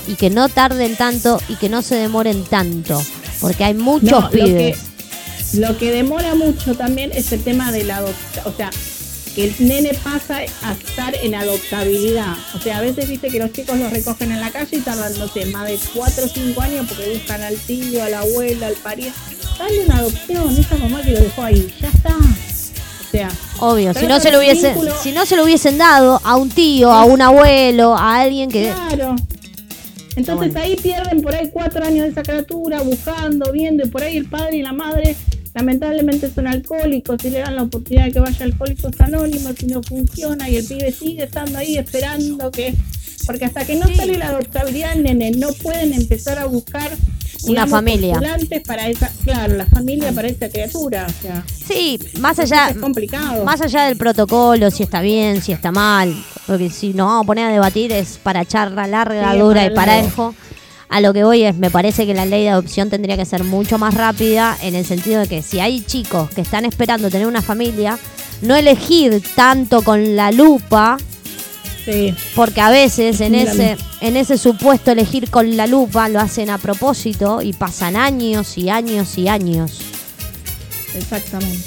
y 0.06 0.14
que 0.14 0.30
no 0.30 0.48
tarden 0.48 0.96
tanto 0.96 1.40
y 1.48 1.54
que 1.56 1.68
no 1.68 1.82
se 1.82 1.96
demoren 1.96 2.44
tanto. 2.44 3.02
Porque 3.44 3.64
hay 3.64 3.74
muchos 3.74 4.10
No, 4.10 4.20
lo 4.20 4.30
pibes. 4.30 4.78
que, 5.52 5.58
lo 5.60 5.78
que 5.78 5.90
demora 5.92 6.34
mucho 6.34 6.74
también 6.74 7.10
es 7.12 7.30
el 7.32 7.42
tema 7.42 7.72
de 7.72 7.84
la 7.84 7.96
adopción. 7.98 8.44
O 8.46 8.52
sea, 8.56 8.70
que 9.34 9.44
el 9.46 9.54
nene 9.66 9.92
pasa 9.94 10.38
a 10.62 10.72
estar 10.72 11.14
en 11.16 11.34
adoptabilidad. 11.34 12.34
O 12.54 12.60
sea, 12.60 12.78
a 12.78 12.80
veces 12.80 13.08
viste 13.08 13.28
que 13.28 13.38
los 13.38 13.52
chicos 13.52 13.78
los 13.78 13.90
recogen 13.92 14.30
en 14.32 14.40
la 14.40 14.50
calle 14.50 14.76
y 14.76 14.80
tardan, 14.80 15.18
no 15.18 15.26
sé, 15.28 15.46
más 15.46 15.66
de 15.66 15.78
4 15.94 16.24
o 16.24 16.28
5 16.28 16.60
años 16.60 16.86
porque 16.88 17.14
buscan 17.14 17.42
al 17.42 17.56
tío, 17.56 18.02
a 18.02 18.08
la 18.10 18.20
abuela, 18.20 18.68
al 18.68 18.74
pariente. 18.74 19.18
Dale 19.58 19.84
una 19.86 19.98
adopción, 19.98 20.56
esa 20.56 20.76
mamá 20.76 21.02
que 21.02 21.10
lo 21.12 21.20
dejó 21.20 21.42
ahí, 21.42 21.72
ya 21.80 21.88
está. 21.88 22.16
O 22.16 23.10
sea, 23.10 23.28
Obvio, 23.60 23.94
si 23.94 24.06
no, 24.06 24.18
se 24.20 24.32
lo 24.32 24.38
hubiese, 24.38 24.74
si 25.02 25.12
no 25.12 25.24
se 25.26 25.36
lo 25.36 25.44
hubiesen 25.44 25.78
dado 25.78 26.20
a 26.24 26.36
un 26.36 26.48
tío, 26.50 26.92
a 26.92 27.04
un 27.04 27.22
abuelo, 27.22 27.96
a 27.96 28.20
alguien 28.20 28.50
que... 28.50 28.72
Claro. 28.88 29.14
Entonces 30.16 30.54
ahí 30.56 30.76
pierden 30.76 31.22
por 31.22 31.34
ahí 31.34 31.50
cuatro 31.52 31.84
años 31.84 32.04
de 32.04 32.10
esa 32.10 32.22
criatura, 32.22 32.82
buscando, 32.82 33.52
viendo, 33.52 33.84
y 33.84 33.88
por 33.88 34.02
ahí 34.02 34.16
el 34.16 34.26
padre 34.26 34.58
y 34.58 34.62
la 34.62 34.72
madre 34.72 35.16
lamentablemente 35.54 36.30
son 36.32 36.46
alcohólicos 36.48 37.24
y 37.24 37.30
le 37.30 37.38
dan 37.38 37.56
la 37.56 37.62
oportunidad 37.62 38.06
de 38.06 38.12
que 38.12 38.20
vaya 38.20 38.44
alcohólicos 38.44 39.00
anónimos 39.00 39.54
y 39.62 39.66
no 39.66 39.82
funciona 39.82 40.50
y 40.50 40.56
el 40.56 40.66
pibe 40.66 40.90
sigue 40.90 41.24
estando 41.24 41.58
ahí 41.58 41.78
esperando 41.78 42.50
que 42.50 42.74
porque 43.24 43.44
hasta 43.44 43.64
que 43.64 43.76
no 43.76 43.86
sale 43.94 44.18
la 44.18 44.28
adoptabilidad 44.28 44.96
nene 44.96 45.30
no 45.30 45.52
pueden 45.52 45.94
empezar 45.94 46.38
a 46.38 46.46
buscar 46.46 46.90
Una 47.46 47.66
familia. 47.66 48.14
postulantes 48.14 48.62
para 48.62 48.88
esa 48.88 49.10
claro 49.24 49.54
la 49.56 49.66
familia 49.66 50.12
para 50.12 50.28
esa 50.28 50.48
criatura 50.48 51.06
o 51.08 51.22
sea 51.22 51.44
Sí, 51.66 51.98
más 52.20 52.38
allá, 52.38 52.68
es 52.70 52.76
complicado 52.76 53.44
más 53.44 53.60
allá 53.60 53.84
del 53.84 53.96
protocolo, 53.96 54.70
si 54.70 54.82
está 54.82 55.00
bien, 55.00 55.40
si 55.42 55.52
está 55.52 55.72
mal, 55.72 56.14
porque 56.46 56.70
si 56.70 56.88
nos 56.92 57.06
vamos 57.06 57.24
a 57.24 57.26
poner 57.26 57.46
a 57.46 57.52
debatir 57.52 57.92
es 57.92 58.18
para 58.22 58.44
charla 58.44 58.86
larga, 58.86 59.32
Sí, 59.32 59.38
dura 59.38 59.64
y 59.64 59.70
parejo. 59.70 60.34
A 60.90 61.00
lo 61.00 61.12
que 61.12 61.24
voy 61.24 61.42
es, 61.42 61.56
me 61.56 61.70
parece 61.70 62.06
que 62.06 62.14
la 62.14 62.26
ley 62.26 62.42
de 62.44 62.50
adopción 62.50 62.90
tendría 62.90 63.16
que 63.16 63.24
ser 63.24 63.42
mucho 63.42 63.78
más 63.78 63.94
rápida 63.94 64.56
en 64.62 64.74
el 64.74 64.84
sentido 64.84 65.20
de 65.20 65.26
que 65.26 65.42
si 65.42 65.58
hay 65.58 65.80
chicos 65.80 66.30
que 66.30 66.42
están 66.42 66.64
esperando 66.66 67.10
tener 67.10 67.26
una 67.26 67.42
familia, 67.42 67.98
no 68.42 68.54
elegir 68.54 69.22
tanto 69.34 69.82
con 69.82 70.14
la 70.14 70.30
lupa, 70.30 70.98
sí 71.84 72.14
porque 72.34 72.60
a 72.60 72.70
veces 72.70 73.20
en 73.20 73.34
ese, 73.34 73.76
en 74.00 74.16
ese 74.16 74.38
supuesto 74.38 74.90
elegir 74.90 75.30
con 75.30 75.56
la 75.56 75.66
lupa 75.66 76.08
lo 76.08 76.20
hacen 76.20 76.50
a 76.50 76.58
propósito 76.58 77.42
y 77.42 77.52
pasan 77.52 77.96
años 77.96 78.56
y 78.58 78.70
años 78.70 79.16
y 79.18 79.28
años. 79.28 79.80
exactamente 80.94 81.62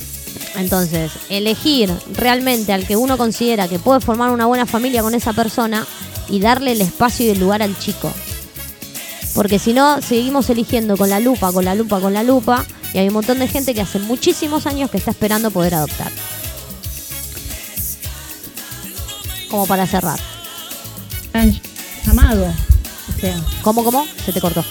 Entonces, 0.56 1.12
elegir 1.30 1.92
realmente 2.14 2.74
al 2.74 2.86
que 2.86 2.96
uno 2.96 3.18
considera 3.18 3.68
que 3.68 3.80
puede 3.80 4.00
formar 4.00 4.32
una 4.32 4.46
buena 4.46 4.66
familia 4.66 5.02
con 5.02 5.14
esa 5.14 5.34
persona 5.34 5.86
y 6.30 6.40
darle 6.40 6.72
el 6.74 6.82
espacio 6.82 7.26
y 7.26 7.30
el 7.30 7.40
lugar 7.40 7.62
al 7.62 7.78
chico. 7.78 8.12
Porque 9.34 9.60
si 9.60 9.74
no, 9.74 10.02
seguimos 10.02 10.50
eligiendo 10.50 10.98
con 10.98 11.10
la 11.10 11.20
lupa, 11.20 11.52
con 11.52 11.64
la 11.64 11.76
lupa, 11.76 12.00
con 12.00 12.14
la 12.14 12.24
lupa, 12.24 12.66
y 12.94 12.98
hay 12.98 13.08
un 13.08 13.14
montón 13.14 13.40
de 13.40 13.48
gente 13.48 13.74
que 13.74 13.82
hace 13.82 14.00
muchísimos 14.00 14.66
años 14.66 14.90
que 14.90 14.98
está 14.98 15.12
esperando 15.12 15.52
poder 15.52 15.76
adoptar. 15.76 16.12
Como 19.50 19.66
para 19.68 19.86
cerrar. 19.88 20.20
han 21.34 21.60
llamado 22.06 22.46
o 22.46 23.20
sea 23.20 23.40
¿Cómo, 23.62 23.84
cómo? 23.84 24.06
Se 24.26 24.32
te 24.34 24.42
cortó. 24.42 24.64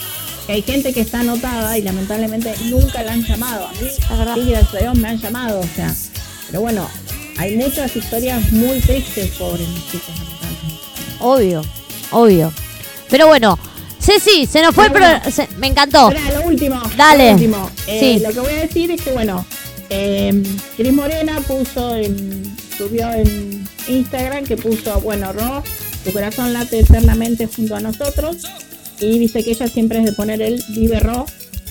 que 0.47 0.53
hay 0.53 0.63
gente 0.63 0.93
que 0.93 1.01
está 1.01 1.21
anotada 1.21 1.77
y 1.79 1.83
lamentablemente 1.83 2.55
nunca 2.65 3.03
la 3.03 3.13
han 3.13 3.23
llamado. 3.25 3.67
A 3.67 3.73
mí, 3.73 3.79
sí, 3.91 4.03
gracias 4.09 4.75
a 4.75 4.79
Dios, 4.79 4.95
me 4.97 5.09
han 5.09 5.19
llamado, 5.19 5.61
o 5.61 5.67
sea. 5.75 5.93
Pero 6.49 6.61
bueno, 6.61 6.89
hay 7.39 7.57
muchas 7.57 7.95
historias 7.97 8.53
muy 8.53 8.79
tristes 8.81 9.33
sobre 9.35 9.63
los 9.67 9.91
chicos. 9.91 10.15
Obvio, 11.21 11.63
obvio. 12.11 12.53
Pero 13.11 13.27
bueno, 13.27 13.59
Ceci, 14.01 14.47
se 14.47 14.63
nos 14.63 14.75
fue 14.75 14.89
Bueno, 14.91 15.21
pro- 15.23 15.33
se- 15.33 15.49
Me 15.57 15.67
encantó. 15.69 16.11
Esperá, 16.13 16.39
lo 16.41 16.47
último. 16.47 16.81
Dale. 16.97 17.29
Lo 17.29 17.33
último. 17.35 17.71
Eh, 17.89 17.99
Sí. 18.01 18.19
Lo 18.23 18.31
que 18.33 18.41
voy 18.41 18.53
a 18.53 18.61
decir 18.61 18.91
es 18.93 19.01
que, 19.03 19.11
bueno, 19.13 19.45
eh, 19.91 20.43
Cris 20.77 20.93
Morena 20.93 21.41
puso 21.41 21.97
en, 21.97 22.57
subió 22.77 23.11
en 23.13 23.67
Instagram 23.89 24.45
que 24.45 24.57
puso, 24.57 25.01
bueno, 25.01 25.33
Ro, 25.33 25.63
tu 26.05 26.13
corazón 26.13 26.53
late 26.53 26.81
eternamente 26.81 27.47
junto 27.47 27.77
a 27.77 27.81
nosotros. 27.81 28.39
Y 29.01 29.19
dice 29.19 29.45
que 29.45 29.51
ella 29.51 29.69
siempre 29.69 29.99
es 29.99 30.05
de 30.07 30.13
poner 30.13 30.41
el 30.41 30.63
Vive 30.69 31.01
Ro 31.01 31.27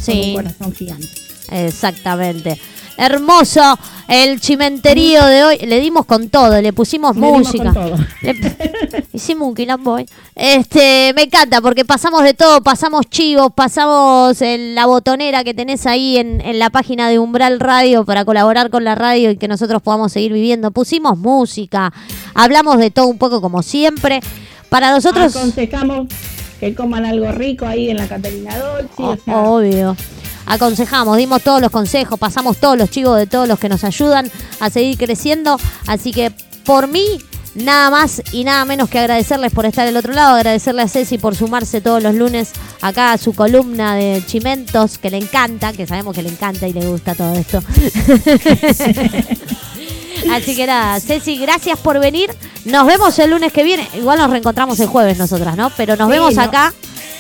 con 0.05 0.17
un 0.17 0.33
corazón 0.35 0.73
gigante. 0.73 1.07
Exactamente. 1.51 2.59
Hermoso 2.97 3.61
el 4.07 4.39
chimenterío 4.39 5.25
de 5.25 5.43
hoy. 5.43 5.57
Le 5.57 5.79
dimos 5.79 6.05
con 6.05 6.29
todo, 6.29 6.61
le 6.61 6.71
pusimos 6.73 7.15
Le 7.15 7.21
música. 7.21 7.73
Le- 8.21 9.05
hicimos 9.13 9.47
un 9.49 9.55
quilombo 9.55 9.93
hoy. 9.93 10.05
Este, 10.35 11.11
me 11.15 11.23
encanta 11.23 11.61
porque 11.61 11.85
pasamos 11.85 12.23
de 12.23 12.33
todo, 12.33 12.61
pasamos 12.61 13.05
chivos, 13.09 13.49
pasamos 13.53 14.41
en 14.41 14.75
la 14.75 14.85
botonera 14.85 15.43
que 15.43 15.53
tenés 15.53 15.85
ahí 15.85 16.17
en, 16.17 16.39
en 16.41 16.59
la 16.59 16.69
página 16.69 17.09
de 17.09 17.19
Umbral 17.19 17.59
Radio 17.59 18.05
para 18.05 18.25
colaborar 18.25 18.69
con 18.69 18.83
la 18.83 18.95
radio 18.95 19.31
y 19.31 19.37
que 19.37 19.47
nosotros 19.47 19.81
podamos 19.81 20.11
seguir 20.11 20.33
viviendo. 20.33 20.71
Pusimos 20.71 21.17
música, 21.17 21.91
hablamos 22.33 22.77
de 22.77 22.91
todo 22.91 23.07
un 23.07 23.17
poco 23.17 23.41
como 23.41 23.61
siempre. 23.63 24.19
Para 24.69 24.91
nosotros, 24.91 25.35
Aconsejamos 25.35 26.07
que 26.59 26.73
coman 26.73 27.05
algo 27.05 27.31
rico 27.31 27.65
ahí 27.65 27.89
en 27.89 27.97
la 27.97 28.07
Catalina 28.07 28.57
Dolce. 28.57 28.89
o 28.97 29.09
O- 29.11 29.17
sea, 29.17 29.37
Obvio. 29.39 29.95
Aconsejamos, 30.45 31.17
dimos 31.17 31.41
todos 31.41 31.61
los 31.61 31.71
consejos, 31.71 32.19
pasamos 32.19 32.57
todos 32.57 32.77
los 32.77 32.89
chivos 32.89 33.17
de 33.17 33.27
todos 33.27 33.47
los 33.47 33.59
que 33.59 33.69
nos 33.69 33.83
ayudan 33.83 34.29
a 34.59 34.69
seguir 34.69 34.97
creciendo. 34.97 35.59
Así 35.87 36.11
que 36.11 36.31
por 36.65 36.87
mí, 36.87 37.05
nada 37.55 37.89
más 37.89 38.21
y 38.31 38.43
nada 38.43 38.65
menos 38.65 38.89
que 38.89 38.99
agradecerles 38.99 39.51
por 39.51 39.65
estar 39.65 39.85
del 39.85 39.97
otro 39.97 40.13
lado, 40.13 40.35
agradecerle 40.35 40.81
a 40.83 40.87
Ceci 40.87 41.17
por 41.17 41.35
sumarse 41.35 41.81
todos 41.81 42.01
los 42.03 42.13
lunes 42.15 42.51
acá 42.81 43.13
a 43.13 43.17
su 43.17 43.33
columna 43.33 43.95
de 43.95 44.23
Chimentos, 44.25 44.97
que 44.97 45.09
le 45.09 45.17
encanta, 45.17 45.73
que 45.73 45.87
sabemos 45.87 46.15
que 46.15 46.21
le 46.23 46.29
encanta 46.29 46.67
y 46.67 46.73
le 46.73 46.85
gusta 46.85 47.15
todo 47.15 47.33
esto. 47.33 47.61
Así 50.31 50.55
que 50.55 50.65
nada, 50.65 50.99
Ceci, 50.99 51.37
gracias 51.37 51.77
por 51.79 51.99
venir. 51.99 52.31
Nos 52.65 52.87
vemos 52.87 53.17
el 53.19 53.29
lunes 53.29 53.53
que 53.53 53.63
viene. 53.63 53.87
Igual 53.95 54.17
nos 54.17 54.29
reencontramos 54.29 54.79
el 54.79 54.87
jueves 54.87 55.17
nosotras, 55.17 55.55
¿no? 55.55 55.69
Pero 55.77 55.95
nos 55.95 56.07
Sí, 56.07 56.11
vemos 56.13 56.33
no. 56.35 56.41
acá 56.41 56.73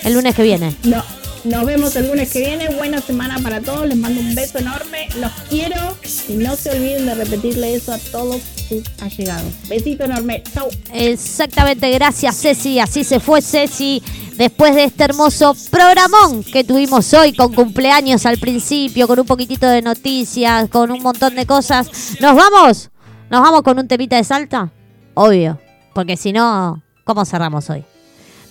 el 0.03 0.13
lunes 0.13 0.33
que 0.33 0.41
viene. 0.43 0.75
No, 0.83 1.03
nos 1.45 1.65
vemos 1.65 1.95
el 1.95 2.07
lunes 2.07 2.31
que 2.31 2.39
viene. 2.39 2.69
Buena 2.75 3.01
semana 3.01 3.39
para 3.39 3.61
todos. 3.61 3.87
Les 3.87 3.97
mando 3.97 4.19
un 4.19 4.35
beso 4.35 4.57
enorme. 4.57 5.07
Los 5.19 5.31
quiero. 5.49 5.95
Y 6.27 6.33
no 6.33 6.55
se 6.55 6.71
olviden 6.71 7.05
de 7.05 7.15
repetirle 7.15 7.75
eso 7.75 7.93
a 7.93 7.97
todos 7.97 8.41
sus 8.67 8.83
allegados. 9.01 9.51
Besito 9.67 10.03
enorme. 10.03 10.43
Chau. 10.53 10.69
Exactamente, 10.93 11.89
gracias 11.91 12.41
Ceci. 12.41 12.79
Así 12.79 13.03
se 13.03 13.19
fue 13.19 13.41
Ceci 13.41 14.01
después 14.37 14.75
de 14.75 14.85
este 14.85 15.03
hermoso 15.03 15.55
programón 15.69 16.43
que 16.43 16.63
tuvimos 16.63 17.13
hoy 17.13 17.33
con 17.33 17.53
cumpleaños 17.53 18.25
al 18.25 18.37
principio, 18.37 19.07
con 19.07 19.19
un 19.19 19.25
poquitito 19.25 19.67
de 19.67 19.81
noticias, 19.81 20.69
con 20.69 20.91
un 20.91 21.01
montón 21.01 21.35
de 21.35 21.45
cosas. 21.45 21.89
¿Nos 22.19 22.35
vamos? 22.35 22.89
¿Nos 23.29 23.41
vamos 23.41 23.61
con 23.61 23.79
un 23.79 23.87
temita 23.87 24.17
de 24.17 24.23
salta? 24.23 24.71
Obvio, 25.13 25.59
porque 25.93 26.17
si 26.17 26.33
no, 26.33 26.83
¿cómo 27.03 27.25
cerramos 27.25 27.69
hoy? 27.69 27.85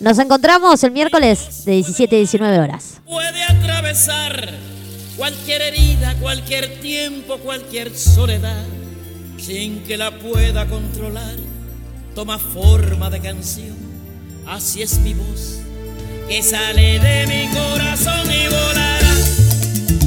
Nos 0.00 0.18
encontramos 0.18 0.82
el 0.84 0.90
miércoles 0.90 1.64
de 1.64 1.72
17 1.72 2.16
a 2.16 2.18
19 2.18 2.58
horas. 2.58 3.00
puede 3.06 3.42
atravesar 3.44 4.50
cualquier 5.16 5.62
herida, 5.62 6.14
cualquier 6.20 6.80
tiempo, 6.80 7.38
cualquier 7.38 7.96
soledad, 7.96 8.64
sin 9.38 9.84
que 9.84 9.96
la 9.96 10.10
pueda 10.18 10.66
controlar. 10.66 11.36
Toma 12.14 12.38
forma 12.38 13.10
de 13.10 13.20
canción, 13.20 13.76
así 14.46 14.82
es 14.82 14.98
mi 14.98 15.14
voz, 15.14 15.60
que 16.28 16.42
sale 16.42 16.98
de 16.98 17.26
mi 17.26 17.48
corazón 17.54 18.30
y 18.30 18.46
volará 18.48 19.14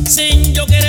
sin 0.06 0.54
yo 0.54 0.66
querer. 0.66 0.78